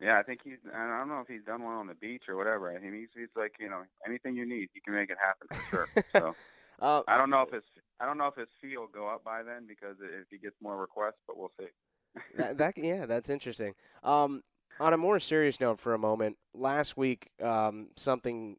Yeah, 0.00 0.18
I 0.18 0.22
think 0.22 0.40
he's. 0.44 0.58
I 0.74 0.98
don't 0.98 1.08
know 1.08 1.20
if 1.20 1.28
he's 1.28 1.44
done 1.44 1.62
one 1.62 1.74
on 1.74 1.86
the 1.86 1.94
beach 1.94 2.24
or 2.28 2.36
whatever. 2.36 2.70
I 2.70 2.78
mean, 2.78 2.92
he's 2.92 3.08
he's 3.14 3.34
like 3.34 3.54
you 3.58 3.70
know 3.70 3.82
anything 4.06 4.36
you 4.36 4.46
need, 4.46 4.68
he 4.74 4.80
can 4.80 4.94
make 4.94 5.08
it 5.10 5.16
happen 5.18 5.48
for 5.50 5.70
sure. 5.70 6.02
So 6.12 6.34
uh, 6.80 7.02
I 7.08 7.16
don't 7.16 7.30
know 7.30 7.40
if 7.40 7.50
his 7.50 7.62
I 7.98 8.04
don't 8.04 8.18
know 8.18 8.26
if 8.26 8.34
his 8.34 8.48
fee 8.60 8.76
will 8.76 8.88
go 8.88 9.08
up 9.08 9.24
by 9.24 9.42
then 9.42 9.66
because 9.66 9.96
if 10.00 10.26
he 10.30 10.36
gets 10.36 10.56
more 10.60 10.76
requests, 10.76 11.20
but 11.26 11.38
we'll 11.38 11.52
see. 11.58 11.66
that, 12.36 12.58
that 12.58 12.76
yeah, 12.76 13.06
that's 13.06 13.30
interesting. 13.30 13.74
Um, 14.02 14.42
on 14.78 14.92
a 14.92 14.98
more 14.98 15.18
serious 15.18 15.60
note, 15.60 15.80
for 15.80 15.94
a 15.94 15.98
moment, 15.98 16.36
last 16.52 16.98
week 16.98 17.30
um, 17.42 17.88
something 17.96 18.56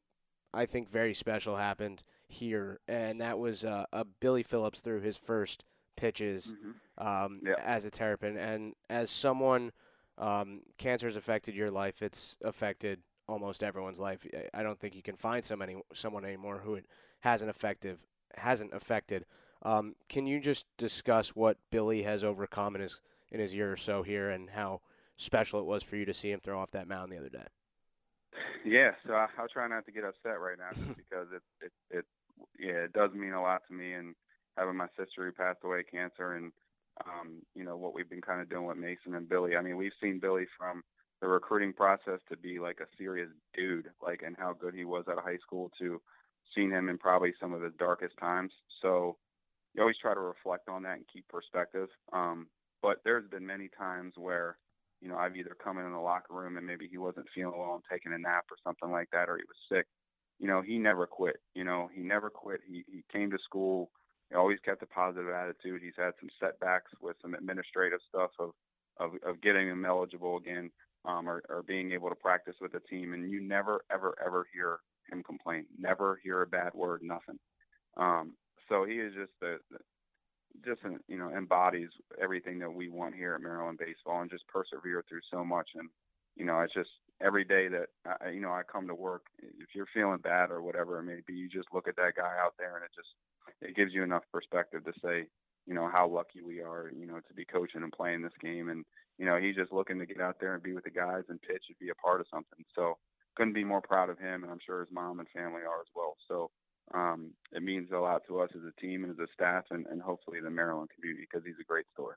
I 0.53 0.65
think 0.65 0.89
very 0.89 1.13
special 1.13 1.55
happened 1.55 2.01
here, 2.27 2.79
and 2.87 3.21
that 3.21 3.39
was 3.39 3.65
uh, 3.65 3.85
a 3.93 4.05
Billy 4.05 4.43
Phillips 4.43 4.81
threw 4.81 4.99
his 4.99 5.17
first 5.17 5.63
pitches 5.95 6.53
mm-hmm. 6.53 7.07
um, 7.07 7.41
yeah. 7.45 7.55
as 7.63 7.85
a 7.85 7.89
Terrapin, 7.89 8.37
and 8.37 8.73
as 8.89 9.09
someone 9.09 9.71
um, 10.17 10.61
cancer 10.77 11.07
has 11.07 11.15
affected 11.15 11.55
your 11.55 11.71
life. 11.71 12.01
It's 12.01 12.37
affected 12.43 12.99
almost 13.27 13.63
everyone's 13.63 13.99
life. 13.99 14.25
I 14.53 14.63
don't 14.63 14.79
think 14.79 14.95
you 14.95 15.03
can 15.03 15.15
find 15.15 15.43
so 15.43 15.55
many, 15.55 15.77
someone 15.93 16.25
anymore 16.25 16.61
who 16.63 16.75
it 16.75 16.85
hasn't 17.19 17.49
effective 17.49 17.99
hasn't 18.35 18.73
affected. 18.73 19.25
Um, 19.63 19.95
can 20.09 20.27
you 20.27 20.39
just 20.39 20.65
discuss 20.77 21.29
what 21.29 21.57
Billy 21.71 22.03
has 22.03 22.23
overcome 22.23 22.75
in 22.75 22.81
his 22.81 23.01
in 23.31 23.39
his 23.39 23.53
year 23.53 23.71
or 23.71 23.77
so 23.77 24.03
here, 24.03 24.29
and 24.29 24.49
how 24.49 24.81
special 25.17 25.59
it 25.59 25.65
was 25.65 25.83
for 25.83 25.97
you 25.97 26.05
to 26.05 26.13
see 26.13 26.31
him 26.31 26.39
throw 26.39 26.59
off 26.59 26.71
that 26.71 26.87
mound 26.87 27.11
the 27.11 27.17
other 27.17 27.29
day? 27.29 27.45
Yeah, 28.63 28.91
so 29.05 29.13
I, 29.13 29.27
will 29.39 29.47
try 29.47 29.67
not 29.67 29.85
to 29.85 29.91
get 29.91 30.03
upset 30.03 30.39
right 30.39 30.57
now, 30.57 30.69
just 30.73 30.95
because 30.97 31.27
it, 31.33 31.41
it 31.65 31.71
it 31.89 32.05
yeah 32.59 32.85
it 32.85 32.93
does 32.93 33.11
mean 33.13 33.33
a 33.33 33.41
lot 33.41 33.61
to 33.67 33.73
me, 33.73 33.93
and 33.93 34.15
having 34.57 34.75
my 34.75 34.87
sister 34.97 35.25
who 35.25 35.31
passed 35.31 35.59
away 35.63 35.83
cancer, 35.83 36.33
and 36.33 36.51
um, 37.05 37.41
you 37.55 37.63
know, 37.63 37.77
what 37.77 37.93
we've 37.93 38.09
been 38.09 38.21
kind 38.21 38.41
of 38.41 38.49
doing 38.49 38.65
with 38.65 38.77
Mason 38.77 39.15
and 39.15 39.29
Billy. 39.29 39.55
I 39.55 39.61
mean, 39.61 39.77
we've 39.77 39.91
seen 40.01 40.19
Billy 40.19 40.45
from 40.57 40.83
the 41.21 41.27
recruiting 41.27 41.73
process 41.73 42.19
to 42.29 42.37
be 42.37 42.59
like 42.59 42.79
a 42.79 42.87
serious 42.97 43.29
dude, 43.55 43.89
like, 44.01 44.21
and 44.25 44.35
how 44.37 44.53
good 44.53 44.73
he 44.73 44.85
was 44.85 45.05
at 45.07 45.23
high 45.23 45.37
school 45.37 45.71
to 45.79 46.01
seeing 46.55 46.71
him 46.71 46.89
in 46.89 46.97
probably 46.97 47.33
some 47.39 47.53
of 47.53 47.61
his 47.61 47.73
darkest 47.77 48.15
times. 48.19 48.51
So 48.81 49.17
you 49.73 49.81
always 49.81 49.97
try 50.01 50.13
to 50.13 50.19
reflect 50.19 50.69
on 50.69 50.83
that 50.83 50.97
and 50.97 51.05
keep 51.11 51.27
perspective. 51.27 51.89
Um, 52.13 52.47
but 52.81 52.97
there's 53.03 53.29
been 53.29 53.45
many 53.45 53.69
times 53.77 54.13
where, 54.15 54.57
you 55.01 55.09
know, 55.09 55.17
I've 55.17 55.35
either 55.35 55.55
come 55.61 55.77
in, 55.77 55.85
in 55.85 55.91
the 55.91 55.99
locker 55.99 56.33
room 56.33 56.57
and 56.57 56.65
maybe 56.65 56.87
he 56.89 56.97
wasn't 56.97 57.27
feeling 57.33 57.57
well 57.57 57.75
and 57.75 57.83
taking 57.91 58.13
a 58.13 58.17
nap 58.17 58.45
or 58.49 58.57
something 58.63 58.91
like 58.91 59.09
that, 59.11 59.29
or 59.29 59.37
he 59.37 59.43
was 59.43 59.57
sick. 59.69 59.87
You 60.39 60.47
know, 60.47 60.61
he 60.61 60.77
never 60.77 61.07
quit. 61.07 61.37
You 61.55 61.63
know, 61.63 61.89
he 61.93 62.01
never 62.01 62.29
quit. 62.29 62.61
He 62.67 62.83
he 62.87 63.03
came 63.11 63.31
to 63.31 63.37
school 63.43 63.89
he 64.29 64.35
always 64.35 64.59
kept 64.59 64.83
a 64.83 64.87
positive 64.87 65.29
attitude. 65.29 65.81
He's 65.81 65.93
had 65.97 66.11
some 66.19 66.29
setbacks 66.39 66.91
with 67.01 67.15
some 67.21 67.33
administrative 67.33 67.99
stuff 68.07 68.31
of 68.39 68.51
of, 68.99 69.11
of 69.23 69.41
getting 69.41 69.67
him 69.67 69.85
eligible 69.85 70.37
again, 70.37 70.71
um, 71.05 71.29
or, 71.29 71.43
or 71.49 71.61
being 71.61 71.91
able 71.91 72.09
to 72.09 72.15
practice 72.15 72.55
with 72.59 72.71
the 72.71 72.79
team. 72.79 73.13
And 73.13 73.29
you 73.29 73.39
never, 73.39 73.81
ever, 73.91 74.15
ever 74.25 74.47
hear 74.51 74.79
him 75.11 75.21
complain. 75.21 75.67
Never 75.77 76.19
hear 76.23 76.41
a 76.41 76.47
bad 76.47 76.73
word. 76.73 77.01
Nothing. 77.03 77.37
Um, 77.95 78.33
so 78.67 78.85
he 78.85 78.95
is 78.95 79.13
just 79.13 79.33
the, 79.39 79.59
the 79.69 79.77
just 80.65 80.81
you 81.07 81.17
know 81.17 81.29
embodies 81.29 81.89
everything 82.19 82.57
that 82.59 82.73
we 82.73 82.89
want 82.89 83.13
here 83.13 83.35
at 83.35 83.41
Maryland 83.41 83.77
baseball, 83.77 84.21
and 84.21 84.31
just 84.31 84.47
persevere 84.47 85.03
through 85.07 85.21
so 85.31 85.45
much. 85.45 85.69
And 85.75 85.89
you 86.37 86.45
know, 86.45 86.61
it's 86.61 86.73
just 86.73 86.89
every 87.19 87.43
day 87.43 87.67
that 87.67 87.87
I, 88.05 88.29
you 88.29 88.39
know 88.39 88.51
I 88.51 88.61
come 88.63 88.87
to 88.87 88.95
work. 88.95 89.23
If 89.41 89.75
you're 89.75 89.87
feeling 89.93 90.19
bad 90.19 90.51
or 90.51 90.61
whatever 90.61 90.99
it 90.99 91.03
may 91.03 91.19
be, 91.25 91.33
you 91.33 91.49
just 91.49 91.73
look 91.73 91.87
at 91.87 91.95
that 91.97 92.15
guy 92.15 92.35
out 92.43 92.53
there, 92.57 92.75
and 92.75 92.85
it 92.85 92.91
just 92.95 93.09
it 93.61 93.75
gives 93.75 93.93
you 93.93 94.03
enough 94.03 94.23
perspective 94.31 94.83
to 94.85 94.93
say, 95.03 95.27
you 95.65 95.73
know, 95.73 95.89
how 95.91 96.07
lucky 96.07 96.41
we 96.41 96.61
are, 96.61 96.91
you 96.97 97.05
know, 97.05 97.19
to 97.27 97.33
be 97.35 97.45
coaching 97.45 97.83
and 97.83 97.91
playing 97.91 98.21
this 98.21 98.37
game. 98.41 98.69
And, 98.69 98.85
you 99.17 99.25
know, 99.25 99.37
he's 99.37 99.55
just 99.55 99.73
looking 99.73 99.99
to 99.99 100.05
get 100.05 100.21
out 100.21 100.37
there 100.39 100.53
and 100.53 100.63
be 100.63 100.73
with 100.73 100.85
the 100.85 100.89
guys 100.89 101.23
and 101.29 101.41
pitch 101.41 101.63
and 101.67 101.77
be 101.79 101.89
a 101.89 101.95
part 101.95 102.21
of 102.21 102.27
something. 102.31 102.63
So 102.73 102.97
couldn't 103.35 103.53
be 103.53 103.63
more 103.63 103.81
proud 103.81 104.09
of 104.09 104.17
him. 104.17 104.43
And 104.43 104.51
I'm 104.51 104.63
sure 104.65 104.79
his 104.79 104.93
mom 104.93 105.19
and 105.19 105.27
family 105.29 105.61
are 105.61 105.81
as 105.81 105.91
well. 105.95 106.15
So 106.27 106.51
um, 106.93 107.31
it 107.51 107.63
means 107.63 107.91
a 107.91 107.97
lot 107.97 108.21
to 108.27 108.39
us 108.39 108.49
as 108.55 108.61
a 108.63 108.81
team 108.81 109.03
and 109.03 109.11
as 109.11 109.19
a 109.19 109.27
staff 109.33 109.65
and, 109.71 109.85
and 109.87 110.01
hopefully 110.01 110.39
the 110.41 110.49
Maryland 110.49 110.89
community 110.95 111.27
because 111.29 111.45
he's 111.45 111.59
a 111.59 111.67
great 111.67 111.85
story. 111.93 112.15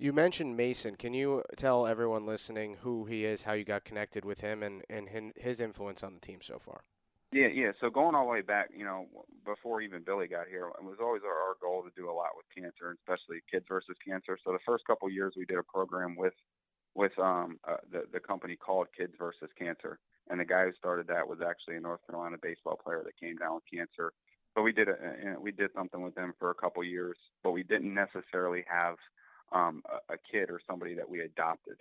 You 0.00 0.14
mentioned 0.14 0.56
Mason. 0.56 0.96
Can 0.96 1.12
you 1.12 1.42
tell 1.56 1.86
everyone 1.86 2.24
listening 2.24 2.78
who 2.80 3.04
he 3.04 3.26
is, 3.26 3.42
how 3.42 3.52
you 3.52 3.64
got 3.64 3.84
connected 3.84 4.24
with 4.24 4.40
him, 4.40 4.62
and, 4.62 4.82
and 4.88 5.34
his 5.36 5.60
influence 5.60 6.02
on 6.02 6.14
the 6.14 6.20
team 6.20 6.38
so 6.40 6.58
far? 6.58 6.80
Yeah, 7.32 7.48
yeah. 7.48 7.72
So 7.82 7.90
going 7.90 8.14
all 8.14 8.24
the 8.24 8.30
way 8.30 8.40
back, 8.40 8.70
you 8.74 8.86
know, 8.86 9.08
before 9.44 9.82
even 9.82 10.02
Billy 10.02 10.26
got 10.26 10.48
here, 10.48 10.68
it 10.68 10.82
was 10.82 10.96
always 11.02 11.20
our, 11.22 11.48
our 11.48 11.54
goal 11.60 11.82
to 11.82 11.90
do 11.94 12.08
a 12.08 12.16
lot 12.16 12.30
with 12.34 12.46
cancer, 12.56 12.96
especially 12.98 13.42
kids 13.52 13.66
versus 13.68 13.94
cancer. 14.02 14.38
So 14.42 14.52
the 14.52 14.58
first 14.64 14.86
couple 14.86 15.10
years, 15.10 15.34
we 15.36 15.44
did 15.44 15.58
a 15.58 15.62
program 15.62 16.16
with 16.16 16.34
with 16.94 17.12
um 17.18 17.58
uh, 17.68 17.76
the 17.92 18.04
the 18.10 18.20
company 18.20 18.56
called 18.56 18.88
Kids 18.96 19.12
versus 19.18 19.50
Cancer, 19.58 19.98
and 20.30 20.40
the 20.40 20.46
guy 20.46 20.64
who 20.64 20.72
started 20.78 21.08
that 21.08 21.28
was 21.28 21.40
actually 21.46 21.76
a 21.76 21.80
North 21.80 22.00
Carolina 22.06 22.36
baseball 22.40 22.80
player 22.82 23.02
that 23.04 23.20
came 23.20 23.36
down 23.36 23.56
with 23.56 23.64
cancer. 23.70 24.14
So 24.56 24.62
we 24.62 24.72
did 24.72 24.88
a, 24.88 24.96
we 25.38 25.52
did 25.52 25.70
something 25.76 26.00
with 26.00 26.14
them 26.14 26.32
for 26.38 26.50
a 26.50 26.54
couple 26.54 26.82
years, 26.82 27.18
but 27.44 27.52
we 27.52 27.62
didn't 27.62 27.92
necessarily 27.92 28.64
have 28.66 28.96
um, 29.52 29.82
a, 29.88 30.14
a 30.14 30.16
kid 30.30 30.50
or 30.50 30.60
somebody 30.68 30.94
that 30.94 31.08
we 31.08 31.20
adopted. 31.20 31.76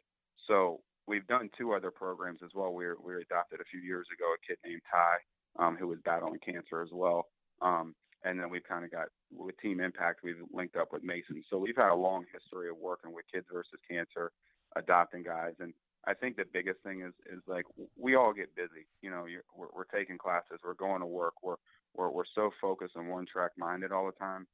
So 0.47 0.81
we've 1.07 1.27
done 1.27 1.49
two 1.57 1.73
other 1.73 1.91
programs 1.91 2.39
as 2.43 2.51
well. 2.53 2.73
We 2.73 2.85
were, 2.85 2.97
we 3.03 3.13
were 3.13 3.19
adopted 3.19 3.59
a 3.59 3.69
few 3.71 3.81
years 3.81 4.07
ago 4.13 4.25
a 4.33 4.47
kid 4.47 4.57
named 4.65 4.81
Ty 4.91 5.63
um, 5.63 5.75
who 5.77 5.87
was 5.87 5.99
battling 6.05 6.39
cancer 6.45 6.81
as 6.81 6.89
well. 6.91 7.27
Um, 7.61 7.95
and 8.23 8.39
then 8.39 8.49
we've 8.49 8.67
kind 8.67 8.83
of 8.83 8.91
got 8.91 9.07
with 9.31 9.57
Team 9.59 9.79
Impact, 9.79 10.21
we've 10.23 10.43
linked 10.51 10.75
up 10.75 10.89
with 10.91 11.03
Mason. 11.03 11.43
So 11.49 11.57
we've 11.57 11.75
had 11.75 11.91
a 11.91 11.95
long 11.95 12.25
history 12.33 12.69
of 12.69 12.77
working 12.77 13.13
with 13.13 13.25
Kids 13.31 13.45
versus 13.51 13.79
Cancer, 13.89 14.31
adopting 14.75 15.23
guys, 15.23 15.53
and 15.59 15.73
I 16.05 16.13
think 16.13 16.37
the 16.37 16.45
biggest 16.51 16.79
thing 16.81 17.01
is 17.01 17.13
is 17.31 17.41
like 17.47 17.65
we 17.97 18.15
all 18.15 18.33
get 18.33 18.55
busy. 18.55 18.87
You 19.01 19.11
know, 19.11 19.25
we're, 19.55 19.67
we're 19.73 19.97
taking 19.99 20.17
classes, 20.17 20.59
we're 20.63 20.73
going 20.73 21.01
to 21.01 21.05
work, 21.05 21.33
we're 21.43 21.55
we're 21.95 22.09
we're 22.09 22.23
so 22.35 22.51
focused 22.61 22.95
and 22.95 23.09
one 23.09 23.25
track 23.25 23.51
minded 23.57 23.91
all 23.91 24.05
the 24.05 24.13
time, 24.13 24.47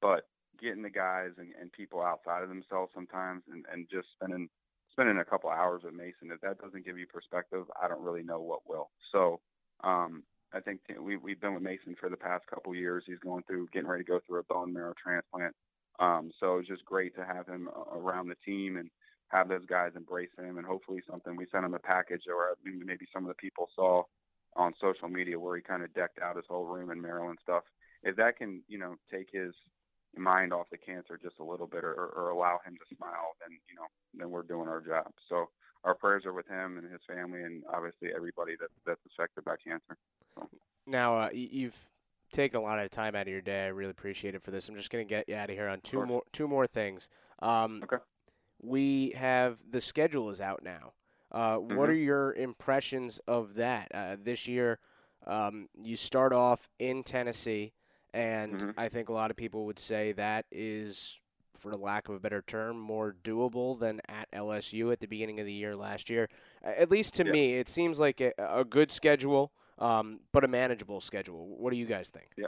but 0.00 0.22
getting 0.60 0.82
the 0.82 0.90
guys 0.90 1.30
and, 1.38 1.52
and 1.60 1.72
people 1.72 2.02
outside 2.02 2.42
of 2.42 2.48
themselves 2.48 2.92
sometimes, 2.94 3.42
and 3.50 3.64
and 3.72 3.88
just 3.90 4.08
spending 4.12 4.48
spending 4.92 5.18
a 5.18 5.24
couple 5.24 5.50
hours 5.50 5.82
with 5.84 5.94
Mason, 5.94 6.30
if 6.32 6.40
that 6.40 6.58
doesn't 6.58 6.84
give 6.84 6.98
you 6.98 7.06
perspective, 7.06 7.64
I 7.80 7.88
don't 7.88 8.02
really 8.02 8.22
know 8.22 8.40
what 8.40 8.68
will. 8.68 8.90
So. 9.12 9.40
Um, 9.84 10.24
I 10.52 10.60
think 10.60 10.80
we 10.98 11.18
we've 11.18 11.40
been 11.40 11.54
with 11.54 11.62
Mason 11.62 11.94
for 12.00 12.08
the 12.08 12.16
past 12.16 12.46
couple 12.46 12.74
years. 12.74 13.04
He's 13.06 13.18
going 13.18 13.42
through, 13.46 13.68
getting 13.72 13.88
ready 13.88 14.02
to 14.02 14.10
go 14.10 14.20
through 14.26 14.40
a 14.40 14.44
bone 14.44 14.72
marrow 14.72 14.94
transplant. 15.00 15.54
Um, 15.98 16.30
so 16.38 16.58
it's 16.58 16.68
just 16.68 16.84
great 16.84 17.14
to 17.16 17.24
have 17.24 17.46
him 17.46 17.68
around 17.92 18.28
the 18.28 18.36
team 18.46 18.76
and 18.76 18.90
have 19.28 19.48
those 19.48 19.66
guys 19.66 19.92
embrace 19.96 20.30
him. 20.38 20.56
And 20.56 20.66
hopefully, 20.66 21.02
something 21.08 21.36
we 21.36 21.46
sent 21.52 21.64
him 21.64 21.74
a 21.74 21.78
package, 21.78 22.22
or 22.28 22.56
maybe 22.64 23.06
some 23.12 23.24
of 23.24 23.28
the 23.28 23.34
people 23.34 23.68
saw 23.74 24.02
on 24.56 24.72
social 24.80 25.08
media 25.08 25.38
where 25.38 25.56
he 25.56 25.62
kind 25.62 25.82
of 25.82 25.92
decked 25.94 26.18
out 26.20 26.36
his 26.36 26.46
whole 26.48 26.64
room 26.64 26.90
in 26.90 27.00
Maryland 27.00 27.38
stuff. 27.42 27.64
If 28.02 28.16
that 28.16 28.36
can, 28.38 28.62
you 28.68 28.78
know, 28.78 28.94
take 29.10 29.28
his 29.32 29.52
mind 30.16 30.52
off 30.52 30.66
the 30.70 30.78
cancer 30.78 31.18
just 31.22 31.38
a 31.38 31.44
little 31.44 31.66
bit, 31.66 31.84
or, 31.84 31.94
or 31.94 32.30
allow 32.30 32.60
him 32.64 32.74
to 32.74 32.96
smile, 32.96 33.36
then 33.40 33.58
you 33.68 33.76
know, 33.76 33.86
then 34.14 34.30
we're 34.30 34.42
doing 34.42 34.68
our 34.68 34.80
job. 34.80 35.12
So 35.28 35.48
our 35.84 35.94
prayers 35.94 36.26
are 36.26 36.32
with 36.32 36.48
him 36.48 36.78
and 36.78 36.90
his 36.90 37.00
family, 37.06 37.42
and 37.42 37.62
obviously 37.72 38.08
everybody 38.14 38.54
that 38.60 38.70
that's 38.86 39.00
affected 39.06 39.44
by 39.44 39.56
cancer. 39.64 39.96
So. 40.34 40.48
Now 40.86 41.18
uh, 41.18 41.30
you've 41.32 41.88
taken 42.32 42.60
a 42.60 42.62
lot 42.62 42.78
of 42.78 42.90
time 42.90 43.14
out 43.14 43.22
of 43.22 43.28
your 43.28 43.40
day. 43.40 43.64
I 43.64 43.68
really 43.68 43.90
appreciate 43.90 44.34
it 44.34 44.42
for 44.42 44.50
this. 44.50 44.68
I'm 44.68 44.74
just 44.74 44.90
going 44.90 45.06
to 45.06 45.08
get 45.08 45.28
you 45.28 45.36
out 45.36 45.50
of 45.50 45.56
here 45.56 45.68
on 45.68 45.80
two 45.80 46.04
more 46.04 46.22
two 46.32 46.48
more 46.48 46.66
things. 46.66 47.08
Um, 47.40 47.82
okay. 47.84 48.02
We 48.60 49.10
have 49.10 49.62
the 49.70 49.80
schedule 49.80 50.30
is 50.30 50.40
out 50.40 50.62
now. 50.62 50.92
Uh, 51.30 51.58
mm-hmm. 51.58 51.76
What 51.76 51.90
are 51.90 51.94
your 51.94 52.32
impressions 52.34 53.20
of 53.28 53.54
that 53.54 53.88
uh, 53.94 54.16
this 54.20 54.48
year? 54.48 54.78
Um, 55.26 55.68
you 55.80 55.96
start 55.96 56.32
off 56.32 56.68
in 56.78 57.02
Tennessee, 57.02 57.72
and 58.14 58.54
mm-hmm. 58.54 58.70
I 58.76 58.88
think 58.88 59.08
a 59.08 59.12
lot 59.12 59.30
of 59.30 59.36
people 59.36 59.66
would 59.66 59.78
say 59.78 60.12
that 60.12 60.46
is 60.50 61.18
for 61.58 61.74
lack 61.74 62.08
of 62.08 62.14
a 62.14 62.20
better 62.20 62.42
term, 62.46 62.78
more 62.78 63.16
doable 63.24 63.78
than 63.78 64.00
at 64.08 64.30
LSU 64.32 64.92
at 64.92 65.00
the 65.00 65.06
beginning 65.06 65.40
of 65.40 65.46
the 65.46 65.52
year 65.52 65.74
last 65.74 66.08
year. 66.08 66.28
At 66.62 66.90
least 66.90 67.14
to 67.14 67.26
yeah. 67.26 67.32
me, 67.32 67.54
it 67.54 67.68
seems 67.68 67.98
like 67.98 68.20
a, 68.20 68.32
a 68.38 68.64
good 68.64 68.90
schedule, 68.90 69.52
um, 69.78 70.20
but 70.32 70.44
a 70.44 70.48
manageable 70.48 71.00
schedule. 71.00 71.56
What 71.58 71.72
do 71.72 71.76
you 71.76 71.86
guys 71.86 72.10
think? 72.10 72.28
Yeah. 72.36 72.46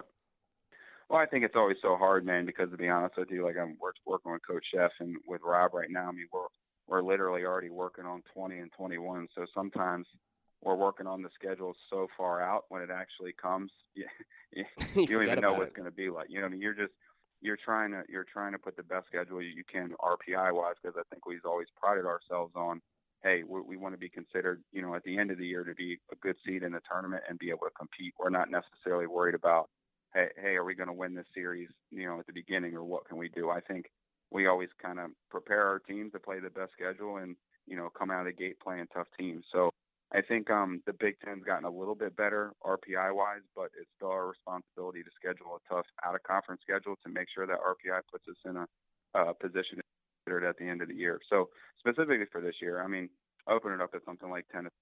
Well, 1.09 1.19
I 1.19 1.27
think 1.27 1.45
it's 1.45 1.57
always 1.57 1.77
so 1.83 1.97
hard, 1.97 2.25
man, 2.25 2.47
because 2.47 2.71
to 2.71 2.77
be 2.77 2.89
honest 2.89 3.17
with 3.19 3.31
you, 3.33 3.45
like 3.45 3.57
I'm 3.61 3.77
working 3.81 4.33
with 4.33 4.47
Coach 4.47 4.65
Szefc 4.73 4.91
and 5.01 5.17
with 5.27 5.41
Rob 5.45 5.75
right 5.75 5.91
now. 5.91 6.09
I 6.09 6.13
mean, 6.13 6.29
we're 6.33 6.47
we're 6.87 7.03
literally 7.03 7.45
already 7.45 7.71
working 7.71 8.05
on 8.05 8.23
20 8.35 8.59
and 8.59 8.71
21. 8.73 9.29
So 9.35 9.47
sometimes 9.55 10.07
we're 10.63 10.75
working 10.75 11.07
on 11.07 11.23
the 11.23 11.31
schedule 11.35 11.75
so 11.89 12.07
far 12.17 12.43
out 12.43 12.65
when 12.69 12.83
it 12.83 12.91
actually 12.91 13.33
comes, 13.33 13.71
you, 13.95 14.05
you, 14.53 14.65
you 14.95 15.07
don't 15.07 15.25
even 15.25 15.41
know 15.41 15.53
what 15.53 15.69
it's 15.69 15.77
going 15.77 15.91
to 15.91 15.95
be 15.95 16.11
like. 16.11 16.29
You 16.29 16.41
know, 16.41 16.47
I 16.47 16.49
mean, 16.49 16.61
you're 16.61 16.75
just 16.75 16.93
you're 17.41 17.59
trying 17.63 17.91
to 17.93 18.03
you're 18.09 18.27
trying 18.31 18.53
to 18.53 18.59
put 18.59 18.77
the 18.77 18.83
best 18.83 19.07
schedule 19.07 19.43
you 19.43 19.65
can 19.71 19.95
RPI 20.01 20.55
wise 20.55 20.75
because 20.83 20.97
I 20.99 21.03
think 21.11 21.27
we've 21.27 21.45
always 21.45 21.69
prided 21.81 22.05
ourselves 22.05 22.53
on 22.55 22.81
hey 23.23 23.43
we, 23.49 23.61
we 23.63 23.77
want 23.77 23.95
to 23.95 23.99
be 23.99 24.09
considered 24.09 24.63
you 24.73 24.83
know 24.83 24.95
at 24.95 25.03
the 25.05 25.19
end 25.19 25.31
of 25.31 25.39
the 25.39 25.47
year 25.47 25.65
to 25.65 25.75
be 25.75 25.99
a 26.13 26.17
good 26.17 26.37
seed 26.47 26.63
in 26.63 26.73
the 26.73 26.81
tournament 26.91 27.23
and 27.29 27.39
be 27.39 27.51
able 27.51 27.67
to 27.67 27.79
compete. 27.79 28.15
We're 28.19 28.31
not 28.31 28.51
necessarily 28.51 29.07
worried 29.07 29.35
about 29.35 29.69
hey 30.15 30.29
hey 30.41 30.57
are 30.57 30.65
we 30.65 30.75
going 30.75 30.89
to 30.89 30.95
win 30.95 31.15
this 31.15 31.27
series 31.35 31.69
you 31.91 32.07
know 32.07 32.19
at 32.19 32.27
the 32.27 32.33
beginning 32.33 32.75
or 32.75 32.85
what 32.85 33.09
can 33.09 33.17
we 33.17 33.29
do? 33.31 33.51
I 33.51 33.61
think 33.61 33.87
we 34.31 34.47
always 34.47 34.69
kind 34.81 35.01
of 35.01 35.11
prepare 35.31 35.67
our 35.67 35.81
teams 35.81 36.13
to 36.13 36.19
play 36.19 36.41
the 36.41 36.51
best 36.51 36.73
schedule 36.73 37.17
and 37.17 37.37
you 37.67 37.77
know 37.77 37.89
come 37.99 38.11
out 38.11 38.27
of 38.27 38.27
the 38.27 38.33
gate 38.33 38.61
playing 38.61 38.87
tough 38.93 39.09
teams. 39.19 39.45
So 39.53 39.71
I 40.13 40.23
think 40.23 40.51
um, 40.51 40.83
the 40.87 40.93
Big 40.93 41.15
Ten's 41.25 41.45
gotten 41.45 41.65
a 41.65 41.71
little 41.71 41.95
bit 41.95 42.17
better 42.17 42.53
RPI 42.65 43.15
wise, 43.15 43.47
but 43.55 43.71
it's 43.79 43.91
still 43.97 44.11
our 44.11 44.29
responsibility 44.29 45.03
to 45.03 45.11
schedule 45.15 45.55
a 45.55 45.75
tough 45.75 45.87
out 46.05 46.17
of 46.17 46.23
conference 46.25 46.63
schedule 46.63 46.97
to 47.05 47.13
make 47.13 47.29
sure 47.33 47.47
that 47.47 47.59
RPI 47.61 48.01
puts 48.11 48.27
us 48.29 48.37
in 48.45 48.57
a 48.57 48.67
uh, 49.15 49.33
position 49.35 49.79
to 49.79 49.83
consider 50.27 50.45
it 50.45 50.49
at 50.49 50.57
the 50.59 50.69
end 50.69 50.83
of 50.83 50.89
the 50.89 50.95
year. 50.95 51.21
So 51.31 51.49
specifically 51.79 52.27
for 52.33 52.41
this 52.41 52.57
year, 52.61 52.83
I 52.83 52.89
mean, 52.89 53.09
open 53.49 53.73
it 53.73 53.81
up 53.81 53.91
at 53.95 54.05
something 54.05 54.29
like 54.29 54.47
Tennessee. 54.51 54.75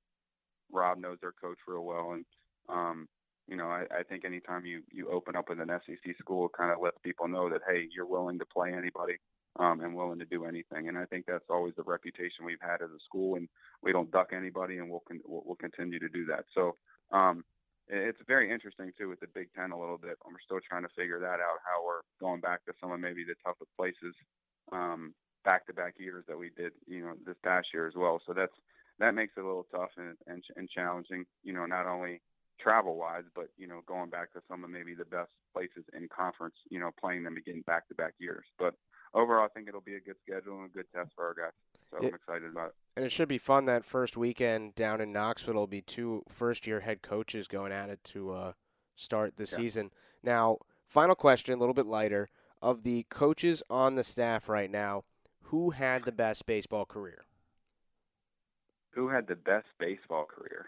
Rob 0.73 0.99
knows 0.99 1.19
their 1.21 1.33
coach 1.33 1.59
real 1.67 1.85
well, 1.85 2.13
and 2.13 2.25
um, 2.69 3.07
you 3.47 3.57
know, 3.57 3.69
I, 3.69 3.85
I 3.91 4.03
think 4.03 4.25
anytime 4.25 4.67
you 4.67 4.83
you 4.93 5.11
open 5.11 5.37
up 5.37 5.49
with 5.49 5.61
an 5.61 5.69
SEC 5.69 6.17
school, 6.19 6.47
it 6.47 6.53
kind 6.57 6.71
of 6.71 6.79
lets 6.83 6.99
people 7.03 7.29
know 7.29 7.49
that 7.49 7.63
hey, 7.67 7.89
you're 7.95 8.07
willing 8.07 8.39
to 8.39 8.47
play 8.47 8.73
anybody 8.73 9.17
um, 9.59 9.81
and 9.81 9.95
willing 9.95 10.19
to 10.19 10.25
do 10.25 10.45
anything. 10.45 10.89
And 10.89 10.97
I 10.97 11.05
think 11.05 11.27
that's 11.27 11.51
always 11.51 11.75
the 11.77 11.83
reputation 11.83 12.45
we've 12.45 12.61
had 12.61 12.83
as 12.83 12.91
a 12.91 13.03
school, 13.05 13.37
and 13.37 13.49
we 13.83 13.93
don't 13.93 14.11
duck 14.11 14.31
anybody, 14.33 14.79
and 14.79 14.89
we'll 14.89 15.03
con- 15.07 15.21
we'll, 15.27 15.57
continue 15.57 15.99
to 15.99 16.09
do 16.09 16.25
that. 16.27 16.45
So 16.55 16.77
um, 17.11 17.45
it's 17.89 18.19
very 18.27 18.53
interesting 18.53 18.93
too 18.97 19.09
with 19.09 19.21
the 19.21 19.27
Big 19.35 19.49
Ten 19.55 19.73
a 19.73 19.81
little 19.81 19.99
bit. 19.99 20.17
And 20.25 20.33
we're 20.33 20.45
still 20.45 20.61
trying 20.69 20.83
to 20.83 20.95
figure 20.97 21.21
that 21.21 21.41
out, 21.41 21.59
how 21.65 21.85
we're 21.85 22.03
going 22.21 22.41
back 22.41 22.65
to 22.67 22.73
some 22.81 22.93
of 22.93 23.01
maybe 23.01 23.25
the 23.25 23.35
toughest 23.45 23.71
places 23.77 24.15
um, 24.73 25.15
back-to-back 25.45 25.95
years 25.99 26.25
that 26.29 26.39
we 26.39 26.51
did, 26.57 26.73
you 26.87 27.01
know, 27.01 27.15
this 27.25 27.37
past 27.43 27.69
year 27.73 27.87
as 27.87 27.95
well. 27.97 28.21
So 28.27 28.33
that's 28.33 28.53
that 28.99 29.15
makes 29.15 29.33
it 29.37 29.41
a 29.41 29.47
little 29.47 29.67
tough 29.71 29.91
and, 29.97 30.17
and, 30.27 30.43
and 30.57 30.69
challenging. 30.69 31.25
You 31.43 31.53
know, 31.53 31.67
not 31.67 31.87
only 31.87 32.21
travel 32.61 32.97
wise, 32.97 33.25
but 33.35 33.49
you 33.57 33.67
know, 33.67 33.81
going 33.87 34.11
back 34.11 34.33
to 34.33 34.41
some 34.49 34.65
of 34.65 34.71
maybe 34.71 34.95
the 34.95 35.05
best 35.05 35.31
places 35.55 35.85
in 35.97 36.09
conference, 36.09 36.57
you 36.71 36.79
know, 36.79 36.91
playing 37.01 37.25
them 37.25 37.37
again 37.37 37.63
back 37.67 37.89
to 37.89 37.95
back 37.95 38.15
years. 38.19 38.45
But 38.59 38.75
overall, 39.15 39.45
I 39.45 39.49
think 39.49 39.69
it'll 39.69 39.81
be 39.81 39.95
a 39.95 40.01
good 40.01 40.17
schedule 40.23 40.57
and 40.57 40.67
a 40.67 40.69
good 40.69 40.87
test 40.95 41.11
for 41.15 41.27
our 41.27 41.35
guys. 41.35 41.53
So 41.91 41.99
I'm 41.99 42.15
excited 42.15 42.51
about 42.51 42.69
it. 42.69 42.75
And 42.97 43.05
it 43.05 43.13
should 43.13 43.29
be 43.29 43.39
fun 43.39 43.65
that 43.67 43.85
first 43.85 44.17
weekend 44.17 44.75
down 44.75 45.01
in 45.01 45.13
Knoxville. 45.13 45.55
It'll 45.55 45.67
be 45.67 45.81
two 45.81 46.23
first 46.29 46.67
year 46.67 46.81
head 46.81 47.03
coaches 47.03 47.49
going 47.49 47.73
at 47.73 47.89
it 47.89 48.03
to 48.05 48.33
uh, 48.33 48.53
start 48.97 49.37
the 49.37 49.45
yeah. 49.45 49.57
season. 49.57 49.91
Now, 50.23 50.59
final 50.87 51.15
question, 51.15 51.55
a 51.55 51.59
little 51.59 51.75
bit 51.75 51.87
lighter. 51.87 52.29
Of 52.61 52.83
the 52.83 53.07
coaches 53.09 53.63
on 53.71 53.95
the 53.95 54.03
staff 54.03 54.49
right 54.49 54.71
now, 54.71 55.05
who 55.43 55.71
had 55.71 56.05
the 56.05 56.13
best 56.13 56.45
baseball 56.45 56.85
career? 56.85 57.25
Who 58.91 59.09
had 59.09 59.29
the 59.29 59.37
best 59.37 59.69
baseball 59.79 60.25
career? 60.25 60.67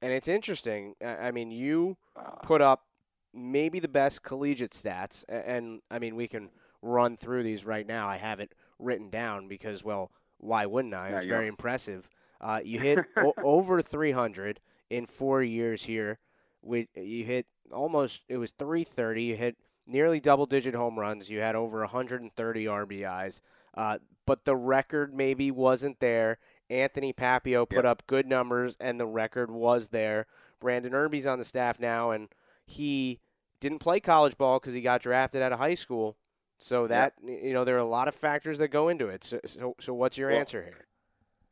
And 0.00 0.12
it's 0.12 0.28
interesting. 0.28 0.94
I 1.04 1.30
mean, 1.30 1.50
you 1.50 1.98
uh, 2.16 2.36
put 2.42 2.62
up 2.62 2.86
maybe 3.34 3.80
the 3.80 3.88
best 3.88 4.22
collegiate 4.22 4.70
stats, 4.70 5.24
and 5.28 5.82
I 5.90 5.98
mean, 5.98 6.16
we 6.16 6.26
can 6.26 6.48
run 6.86 7.16
through 7.16 7.42
these 7.42 7.64
right 7.64 7.86
now. 7.86 8.08
I 8.08 8.16
have 8.16 8.40
it 8.40 8.54
written 8.78 9.10
down 9.10 9.48
because, 9.48 9.84
well, 9.84 10.10
why 10.38 10.66
wouldn't 10.66 10.94
I? 10.94 11.10
It 11.10 11.16
was 11.16 11.26
very 11.26 11.46
impressive. 11.46 12.08
Uh, 12.40 12.60
you 12.64 12.78
hit 12.78 12.98
o- 13.16 13.34
over 13.42 13.82
300 13.82 14.60
in 14.90 15.06
four 15.06 15.42
years 15.42 15.84
here. 15.84 16.18
We, 16.62 16.88
you 16.94 17.24
hit 17.24 17.46
almost, 17.72 18.22
it 18.28 18.38
was 18.38 18.52
330. 18.52 19.22
You 19.22 19.36
hit 19.36 19.56
nearly 19.86 20.20
double 20.20 20.46
digit 20.46 20.74
home 20.74 20.98
runs. 20.98 21.30
You 21.30 21.40
had 21.40 21.56
over 21.56 21.80
130 21.80 22.64
RBIs. 22.64 23.40
Uh, 23.74 23.98
but 24.26 24.44
the 24.44 24.56
record 24.56 25.14
maybe 25.14 25.50
wasn't 25.50 26.00
there. 26.00 26.38
Anthony 26.68 27.12
Papio 27.12 27.68
put 27.68 27.76
yep. 27.76 27.84
up 27.84 28.06
good 28.06 28.26
numbers, 28.26 28.76
and 28.80 28.98
the 28.98 29.06
record 29.06 29.50
was 29.50 29.90
there. 29.90 30.26
Brandon 30.60 30.94
Irby's 30.94 31.26
on 31.26 31.38
the 31.38 31.44
staff 31.44 31.78
now, 31.78 32.10
and 32.10 32.28
he 32.66 33.20
didn't 33.60 33.78
play 33.78 34.00
college 34.00 34.36
ball 34.36 34.58
because 34.58 34.74
he 34.74 34.80
got 34.80 35.02
drafted 35.02 35.42
out 35.42 35.52
of 35.52 35.58
high 35.58 35.74
school. 35.74 36.16
So 36.58 36.86
that 36.86 37.14
you 37.22 37.52
know, 37.52 37.64
there 37.64 37.76
are 37.76 37.78
a 37.78 37.84
lot 37.84 38.08
of 38.08 38.14
factors 38.14 38.58
that 38.58 38.68
go 38.68 38.88
into 38.88 39.08
it. 39.08 39.24
So, 39.24 39.40
so, 39.44 39.74
so 39.78 39.94
what's 39.94 40.16
your 40.16 40.30
well, 40.30 40.40
answer 40.40 40.62
here? 40.62 40.86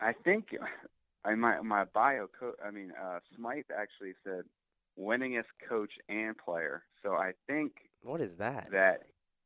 I 0.01 0.13
think 0.13 0.57
I 1.25 1.35
my 1.35 1.61
my 1.61 1.85
bio 1.85 2.29
co- 2.39 2.57
I 2.65 2.71
mean, 2.71 2.93
uh, 3.01 3.19
Smythe 3.37 3.65
actually 3.77 4.15
said 4.25 4.45
winningest 4.99 5.53
coach 5.69 5.93
and 6.09 6.37
player. 6.37 6.85
So 7.03 7.15
I 7.15 7.33
think 7.47 7.73
what 8.03 8.21
is 8.21 8.37
that? 8.37 8.71
That 8.71 9.03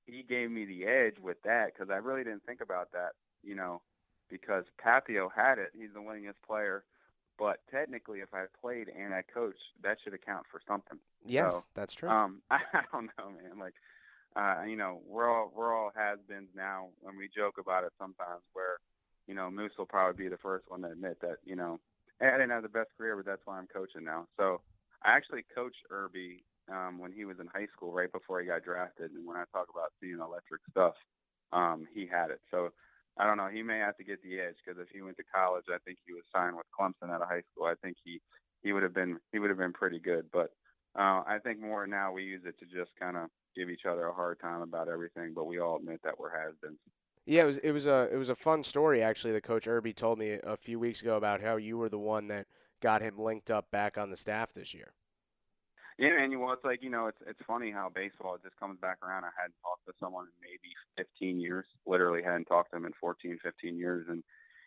he 0.06 0.22
gave 0.22 0.50
me 0.50 0.64
the 0.64 0.84
edge 0.84 1.18
with 1.20 1.42
that 1.42 1.72
because 1.74 1.90
I 1.90 1.96
really 1.96 2.24
didn't 2.24 2.44
think 2.46 2.60
about 2.60 2.92
that. 2.92 3.12
You 3.42 3.54
know, 3.54 3.82
because 4.30 4.64
Papio 4.84 5.28
had 5.34 5.58
it. 5.58 5.70
He's 5.78 5.92
the 5.92 6.00
winningest 6.00 6.40
player. 6.46 6.84
But 7.38 7.60
technically, 7.70 8.18
if 8.18 8.34
I 8.34 8.46
played 8.60 8.88
and 8.88 9.14
I 9.14 9.22
coached, 9.22 9.62
that 9.84 9.98
should 10.02 10.12
account 10.12 10.44
for 10.50 10.60
something. 10.66 10.98
Yes, 11.24 11.52
so, 11.52 11.62
that's 11.74 11.94
true. 11.94 12.08
Um, 12.08 12.42
I 12.50 12.60
don't 12.92 13.10
know, 13.16 13.30
man. 13.30 13.60
Like 13.60 13.74
uh, 14.38 14.62
you 14.62 14.76
know, 14.76 15.00
we're 15.06 15.28
all 15.28 15.50
we're 15.54 15.76
all 15.76 15.90
has-beens 15.96 16.48
now, 16.54 16.88
and 17.06 17.18
we 17.18 17.28
joke 17.34 17.56
about 17.58 17.82
it 17.84 17.92
sometimes. 17.98 18.42
Where, 18.52 18.78
you 19.26 19.34
know, 19.34 19.50
Moose 19.50 19.72
will 19.76 19.86
probably 19.86 20.24
be 20.24 20.30
the 20.30 20.38
first 20.38 20.64
one 20.68 20.82
to 20.82 20.88
admit 20.88 21.18
that, 21.22 21.38
you 21.44 21.56
know, 21.56 21.80
I 22.20 22.30
didn't 22.32 22.50
have 22.50 22.62
the 22.62 22.68
best 22.68 22.90
career, 22.96 23.16
but 23.16 23.26
that's 23.26 23.42
why 23.44 23.58
I'm 23.58 23.66
coaching 23.66 24.04
now. 24.04 24.26
So 24.36 24.60
I 25.02 25.16
actually 25.16 25.44
coached 25.54 25.82
Irby 25.90 26.44
um, 26.70 26.98
when 26.98 27.12
he 27.12 27.24
was 27.24 27.38
in 27.40 27.46
high 27.46 27.66
school, 27.74 27.92
right 27.92 28.10
before 28.10 28.40
he 28.40 28.46
got 28.46 28.64
drafted. 28.64 29.10
And 29.10 29.26
when 29.26 29.36
I 29.36 29.44
talk 29.52 29.66
about 29.72 29.92
seeing 30.00 30.18
electric 30.20 30.62
stuff, 30.70 30.94
um, 31.52 31.86
he 31.92 32.06
had 32.06 32.30
it. 32.30 32.40
So 32.50 32.70
I 33.18 33.26
don't 33.26 33.36
know. 33.36 33.48
He 33.52 33.62
may 33.62 33.78
have 33.78 33.96
to 33.96 34.04
get 34.04 34.22
the 34.22 34.38
edge 34.38 34.54
because 34.64 34.80
if 34.80 34.88
he 34.94 35.02
went 35.02 35.16
to 35.16 35.24
college, 35.34 35.64
I 35.68 35.78
think 35.84 35.98
he 36.06 36.12
was 36.12 36.22
signed 36.32 36.56
with 36.56 36.66
Clemson 36.70 37.10
out 37.10 37.22
of 37.22 37.28
high 37.28 37.42
school. 37.50 37.66
I 37.66 37.74
think 37.82 37.96
he 38.04 38.20
he 38.62 38.72
would 38.72 38.82
have 38.82 38.94
been 38.94 39.18
he 39.32 39.40
would 39.40 39.50
have 39.50 39.58
been 39.58 39.72
pretty 39.72 39.98
good. 39.98 40.26
But 40.32 40.50
uh, 40.96 41.22
I 41.26 41.38
think 41.42 41.60
more 41.60 41.86
now 41.86 42.12
we 42.12 42.22
use 42.22 42.42
it 42.46 42.58
to 42.60 42.66
just 42.66 42.90
kind 42.98 43.16
of 43.16 43.30
give 43.58 43.70
each 43.70 43.86
other 43.86 44.06
a 44.06 44.14
hard 44.14 44.40
time 44.40 44.62
about 44.62 44.88
everything, 44.88 45.32
but 45.34 45.46
we 45.46 45.58
all 45.58 45.76
admit 45.76 46.00
that 46.04 46.18
we're 46.18 46.30
has-beens. 46.30 46.78
Yeah, 47.26 47.42
it 47.42 47.46
was 47.46 47.58
it 47.58 47.72
was 47.72 47.86
a 47.86 48.08
it 48.10 48.16
was 48.16 48.30
a 48.30 48.34
fun 48.34 48.64
story 48.64 49.02
actually. 49.02 49.32
The 49.32 49.40
coach 49.42 49.68
Irby 49.68 49.92
told 49.92 50.18
me 50.18 50.38
a 50.42 50.56
few 50.56 50.78
weeks 50.78 51.02
ago 51.02 51.16
about 51.18 51.42
how 51.42 51.56
you 51.56 51.76
were 51.76 51.90
the 51.90 51.98
one 51.98 52.28
that 52.28 52.46
got 52.80 53.02
him 53.02 53.18
linked 53.18 53.50
up 53.50 53.70
back 53.70 53.98
on 53.98 54.08
the 54.08 54.16
staff 54.16 54.54
this 54.54 54.72
year. 54.72 54.94
Yeah, 55.98 56.22
and 56.22 56.40
well, 56.40 56.52
it's 56.52 56.64
like 56.64 56.82
you 56.82 56.88
know, 56.90 57.08
it's 57.08 57.18
it's 57.26 57.40
funny 57.46 57.70
how 57.70 57.90
baseball 57.94 58.38
just 58.42 58.56
comes 58.58 58.78
back 58.80 58.98
around. 59.02 59.24
I 59.24 59.34
hadn't 59.36 59.56
talked 59.62 59.84
to 59.86 59.92
someone 60.00 60.24
in 60.26 60.32
maybe 60.40 60.72
15 60.96 61.40
years. 61.40 61.66
Literally 61.86 62.22
hadn't 62.22 62.46
talked 62.46 62.70
to 62.70 62.76
him 62.78 62.86
in 62.86 62.92
14, 63.00 63.38
15 63.42 63.76
years, 63.76 64.06
and 64.08 64.22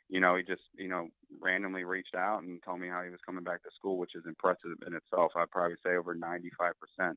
you 0.10 0.20
know, 0.20 0.36
he 0.36 0.44
just 0.44 0.62
you 0.78 0.90
know 0.90 1.08
randomly 1.40 1.86
reached 1.86 2.16
out 2.16 2.44
and 2.44 2.62
told 2.64 2.82
me 2.82 2.90
how 2.90 3.02
he 3.02 3.10
was 3.10 3.22
coming 3.26 3.46
back 3.46 3.64
to 3.64 3.70
school, 3.76 3.98
which 3.98 4.14
is 4.14 4.26
impressive 4.28 4.76
in 4.86 4.94
itself. 4.94 5.32
I'd 5.36 5.50
probably 5.50 5.78
say 5.84 5.96
over 5.96 6.14
95% 6.14 7.16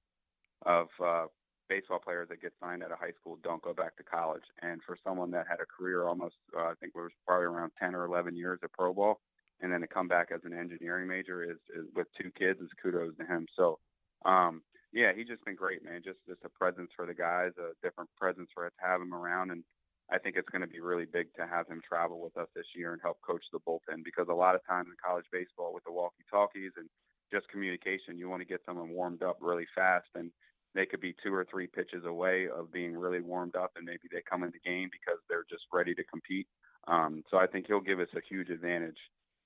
of 0.65 0.87
uh, 1.05 1.27
baseball 1.69 1.99
players 1.99 2.28
that 2.28 2.43
get 2.43 2.53
signed 2.61 2.82
out 2.82 2.93
of 2.93 2.99
high 2.99 3.12
school 3.20 3.39
don't 3.43 3.62
go 3.62 3.73
back 3.73 3.97
to 3.97 4.03
college. 4.03 4.45
And 4.62 4.81
for 4.86 4.97
someone 5.05 5.31
that 5.32 5.47
had 5.49 5.61
a 5.61 5.66
career 5.66 6.07
almost, 6.07 6.36
uh, 6.57 6.62
I 6.62 6.74
think 6.81 6.93
it 6.95 7.01
was 7.01 7.12
probably 7.27 7.47
around 7.47 7.73
10 7.81 7.95
or 7.95 8.05
11 8.05 8.36
years 8.36 8.61
of 8.62 8.73
pro 8.73 8.93
ball, 8.93 9.20
and 9.61 9.73
then 9.73 9.81
to 9.81 9.86
come 9.86 10.09
back 10.09 10.28
as 10.35 10.41
an 10.45 10.53
engineering 10.53 11.09
major 11.09 11.43
is, 11.43 11.59
is 11.74 11.86
with 11.95 12.07
two 12.20 12.31
kids 12.39 12.61
is 12.61 12.70
kudos 12.82 13.16
to 13.16 13.24
him. 13.24 13.47
So 13.57 13.78
um, 14.24 14.62
yeah, 14.93 15.12
he's 15.15 15.27
just 15.27 15.45
been 15.45 15.57
great, 15.57 15.85
man. 15.85 16.03
Just 16.05 16.19
just 16.27 16.45
a 16.45 16.49
presence 16.49 16.91
for 16.95 17.05
the 17.05 17.15
guys, 17.15 17.51
a 17.59 17.74
different 17.82 18.09
presence 18.16 18.49
for 18.55 18.65
us 18.66 18.73
to 18.78 18.86
have 18.86 19.01
him 19.01 19.12
around, 19.12 19.51
and 19.51 19.65
I 20.11 20.19
think 20.19 20.36
it's 20.36 20.49
going 20.49 20.62
to 20.62 20.69
be 20.69 20.81
really 20.81 21.05
big 21.05 21.35
to 21.35 21.47
have 21.47 21.66
him 21.66 21.81
travel 21.86 22.20
with 22.20 22.36
us 22.36 22.49
this 22.55 22.66
year 22.77 22.93
and 22.93 23.03
help 23.03 23.19
coach 23.23 23.43
the 23.53 23.59
bullpen 23.59 24.05
because 24.05 24.27
a 24.31 24.35
lot 24.35 24.55
of 24.55 24.65
times 24.66 24.89
in 24.89 24.97
college 25.05 25.24
baseball 25.32 25.73
with 25.73 25.82
the 25.85 25.93
walkie-talkies 25.93 26.73
and 26.77 26.89
just 27.32 27.49
communication, 27.49 28.19
you 28.19 28.28
want 28.28 28.41
to 28.41 28.47
get 28.47 28.61
someone 28.66 28.91
warmed 28.91 29.23
up 29.23 29.39
really 29.41 29.66
fast, 29.74 30.07
and 30.15 30.31
they 30.75 30.87
could 30.87 31.01
be 31.01 31.15
two 31.23 31.33
or 31.33 31.47
three 31.51 31.67
pitches 31.67 32.05
away 32.05 32.49
of 32.49 32.73
being 32.73 32.97
really 32.97 33.21
warmed 33.21 33.57
up, 33.57 33.73
and 33.77 33.85
maybe 33.85 34.09
they 34.11 34.23
come 34.29 34.43
in 34.43 34.51
the 34.51 34.71
game 34.71 34.91
because 34.91 35.19
they're 35.29 35.47
just 35.49 35.65
ready 35.73 35.95
to 35.95 36.05
compete. 36.05 36.47
Um, 36.89 37.23
so 37.31 37.39
I 37.39 37.47
think 37.47 37.67
he'll 37.67 37.81
give 37.81 38.01
us 38.01 38.09
a 38.17 38.21
huge 38.29 38.51
advantage 38.51 38.99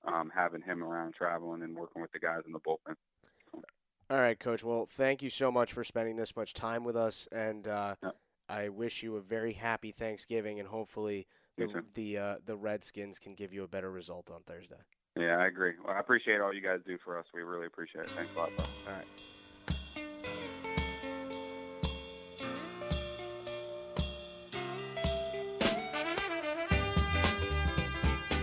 um, 0.05 0.31
having 0.33 0.61
him 0.61 0.83
around 0.83 1.13
traveling 1.13 1.61
and 1.61 1.75
working 1.75 2.01
with 2.01 2.11
the 2.11 2.19
guys 2.19 2.41
in 2.45 2.51
the 2.51 2.59
bullpen. 2.59 2.95
All 4.09 4.17
right, 4.17 4.39
Coach. 4.39 4.63
Well, 4.63 4.87
thank 4.87 5.21
you 5.21 5.29
so 5.29 5.51
much 5.51 5.71
for 5.71 5.83
spending 5.83 6.15
this 6.15 6.35
much 6.35 6.53
time 6.53 6.83
with 6.83 6.97
us, 6.97 7.27
and 7.31 7.67
uh, 7.67 7.95
Yep. 8.01 8.15
I 8.49 8.69
wish 8.69 9.03
you 9.03 9.17
a 9.17 9.21
very 9.21 9.53
happy 9.53 9.91
Thanksgiving, 9.91 10.59
and 10.59 10.67
hopefully 10.67 11.27
the 11.57 11.83
the 11.93 12.17
uh, 12.17 12.35
the 12.45 12.57
Redskins 12.57 13.19
can 13.19 13.35
give 13.35 13.53
you 13.53 13.63
a 13.63 13.67
better 13.67 13.91
result 13.91 14.31
on 14.31 14.41
Thursday. 14.41 14.81
Yeah, 15.15 15.37
I 15.37 15.47
agree. 15.47 15.73
Well, 15.83 15.95
I 15.95 15.99
appreciate 15.99 16.41
all 16.41 16.53
you 16.53 16.61
guys 16.61 16.79
do 16.87 16.97
for 17.03 17.19
us. 17.19 17.25
We 17.33 17.41
really 17.43 17.67
appreciate 17.67 18.05
it. 18.05 18.11
Thanks 18.15 18.31
a 18.35 18.39
lot, 18.39 18.55
bro. 18.55 18.65
All 18.87 18.93
right. 18.93 19.05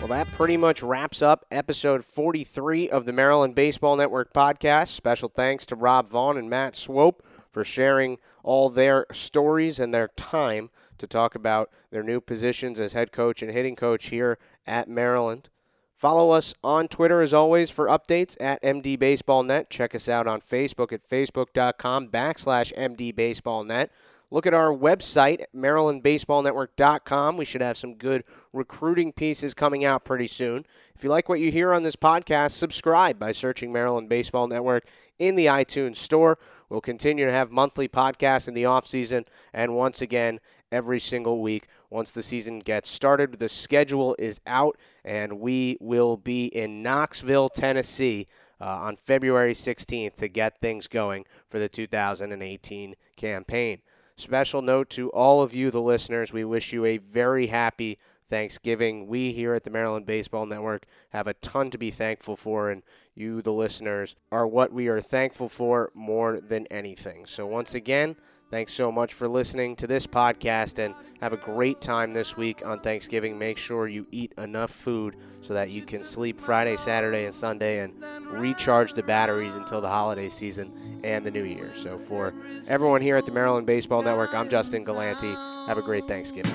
Well, 0.07 0.25
that 0.25 0.33
pretty 0.35 0.57
much 0.57 0.85
wraps 0.85 1.21
up 1.21 1.45
episode 1.51 2.05
43 2.05 2.89
of 2.91 3.07
the 3.07 3.13
Maryland 3.13 3.57
Baseball 3.57 3.97
Network 3.97 4.33
podcast. 4.33 4.91
Special 4.91 5.29
thanks 5.29 5.67
to 5.67 5.75
Rob 5.75 6.07
Vaughn 6.07 6.39
and 6.39 6.49
Matt 6.49 6.77
Swope 6.77 7.27
for 7.51 7.65
sharing 7.65 8.19
all 8.45 8.71
their 8.71 9.07
stories 9.11 9.81
and 9.81 9.93
their 9.93 10.07
time 10.17 10.71
to 10.99 11.09
talk 11.09 11.35
about 11.35 11.73
their 11.91 12.05
new 12.05 12.21
positions 12.21 12.79
as 12.79 12.93
head 12.93 13.11
coach 13.11 13.43
and 13.43 13.51
hitting 13.51 13.75
coach 13.75 14.11
here 14.11 14.39
at 14.65 14.89
Maryland. 14.89 15.49
Follow 15.97 16.31
us 16.31 16.55
on 16.63 16.87
Twitter 16.87 17.21
as 17.21 17.35
always 17.35 17.69
for 17.69 17.87
updates 17.87 18.37
at 18.41 18.63
MDBaseballNet. 18.63 19.71
Check 19.71 19.93
us 19.93 20.09
out 20.09 20.29
on 20.29 20.41
Facebook 20.41 20.93
at 20.93 21.09
facebook.com 21.09 22.11
backslash 22.11 22.73
MDBaseballNet. 22.75 23.89
Look 24.31 24.45
at 24.45 24.55
our 24.55 24.73
website, 24.73 25.45
MarylandBaseballNetwork.com. 25.55 27.37
We 27.37 27.45
should 27.45 27.61
have 27.61 27.79
some 27.79 27.95
good 27.95 28.25
recruiting 28.53 29.13
pieces 29.13 29.55
coming 29.55 29.85
out 29.85 30.05
pretty 30.05 30.27
soon. 30.27 30.67
If 30.97 31.05
you 31.05 31.11
like 31.11 31.29
what 31.29 31.39
you 31.39 31.53
hear 31.53 31.73
on 31.73 31.85
this 31.85 31.95
podcast, 31.95 32.53
subscribe 32.53 33.21
by 33.21 33.31
searching 33.31 33.73
Maryland 33.73 34.09
Baseball 34.09 34.49
Network 34.49 34.89
in 35.21 35.37
the 35.37 35.47
iTunes 35.47 35.99
Store. 35.99 36.39
We'll 36.69 36.81
continue 36.81 37.25
to 37.25 37.33
have 37.33 37.53
monthly 37.53 37.87
podcasts 37.87 38.49
in 38.49 38.55
the 38.55 38.65
off 38.65 38.85
season, 38.85 39.27
and 39.53 39.77
once 39.77 40.03
again, 40.03 40.41
every 40.73 40.99
single 40.99 41.41
week 41.41 41.69
once 41.91 42.11
the 42.11 42.23
season 42.23 42.59
gets 42.59 42.91
started. 42.91 43.39
The 43.39 43.49
schedule 43.49 44.17
is 44.19 44.41
out, 44.49 44.77
and 45.05 45.39
we 45.39 45.77
will 45.81 46.17
be 46.17 46.47
in 46.47 46.83
Knoxville, 46.83 47.49
Tennessee. 47.49 48.27
Uh, 48.59 48.65
on 48.65 48.97
February 48.97 49.53
16th 49.53 50.15
to 50.15 50.29
get 50.29 50.59
things 50.63 50.89
going 50.89 51.27
for 51.51 51.59
the 51.59 51.69
2018 51.69 52.95
campaign. 53.15 53.83
Special 54.19 54.63
note 54.63 54.89
to 54.91 55.11
all 55.11 55.43
of 55.43 55.55
you, 55.55 55.71
the 55.71 55.83
listeners, 55.83 56.33
we 56.33 56.43
wish 56.43 56.73
you 56.73 56.87
a 56.87 56.97
very 56.97 57.49
happy 57.49 57.99
Thanksgiving. 58.31 59.09
We 59.09 59.35
here 59.35 59.53
at 59.53 59.65
the 59.65 59.71
Maryland 59.71 60.07
Baseball 60.07 60.47
Network 60.47 60.87
have 61.11 61.27
a 61.27 61.35
ton 61.35 61.71
to 61.71 61.77
be 61.77 61.91
thankful 61.91 62.35
for, 62.35 62.71
and 62.71 62.83
you, 63.15 63.43
the 63.43 63.53
listeners, 63.53 64.17
are 64.33 64.47
what 64.47 64.73
we 64.73 64.89
are 64.89 65.03
thankful 65.03 65.51
for 65.51 65.91
more 65.93 66.41
than 66.41 66.67
anything. 66.69 67.27
So, 67.27 67.47
once 67.47 67.75
again, 67.75 68.17
thanks 68.51 68.73
so 68.73 68.91
much 68.93 69.15
for 69.15 69.29
listening 69.29 69.77
to 69.77 69.87
this 69.87 70.07
podcast 70.07 70.79
and 70.79 70.95
have 71.21 71.33
a 71.33 71.37
great 71.37 71.81
time 71.81 72.13
this 72.13 72.37
week 72.37 72.65
on 72.65 72.79
Thanksgiving. 72.81 73.39
Make 73.39 73.59
sure 73.59 73.89
you 73.89 74.07
eat 74.11 74.33
enough 74.39 74.71
food 74.71 75.17
so 75.41 75.55
that 75.55 75.71
you 75.71 75.83
can 75.83 76.03
sleep 76.03 76.39
Friday, 76.39 76.77
Saturday, 76.77 77.25
and 77.25 77.35
Sunday 77.35 77.81
and 77.81 77.93
recharge 78.31 78.93
the 78.95 79.03
batteries 79.03 79.55
until 79.55 79.81
the 79.81 79.89
holiday 79.89 80.29
season 80.29 81.01
and 81.05 81.25
the 81.25 81.31
new 81.31 81.45
year. 81.45 81.71
So, 81.77 81.99
for 81.99 82.35
everyone 82.69 83.01
here 83.01 83.17
at 83.17 83.27
the 83.27 83.33
Maryland 83.33 83.67
Baseball 83.67 84.03
Network, 84.03 84.35
I'm 84.35 84.49
Justin 84.49 84.85
Galanti. 84.85 85.35
Have 85.67 85.79
a 85.79 85.83
great 85.83 86.05
Thanksgiving. 86.05 86.53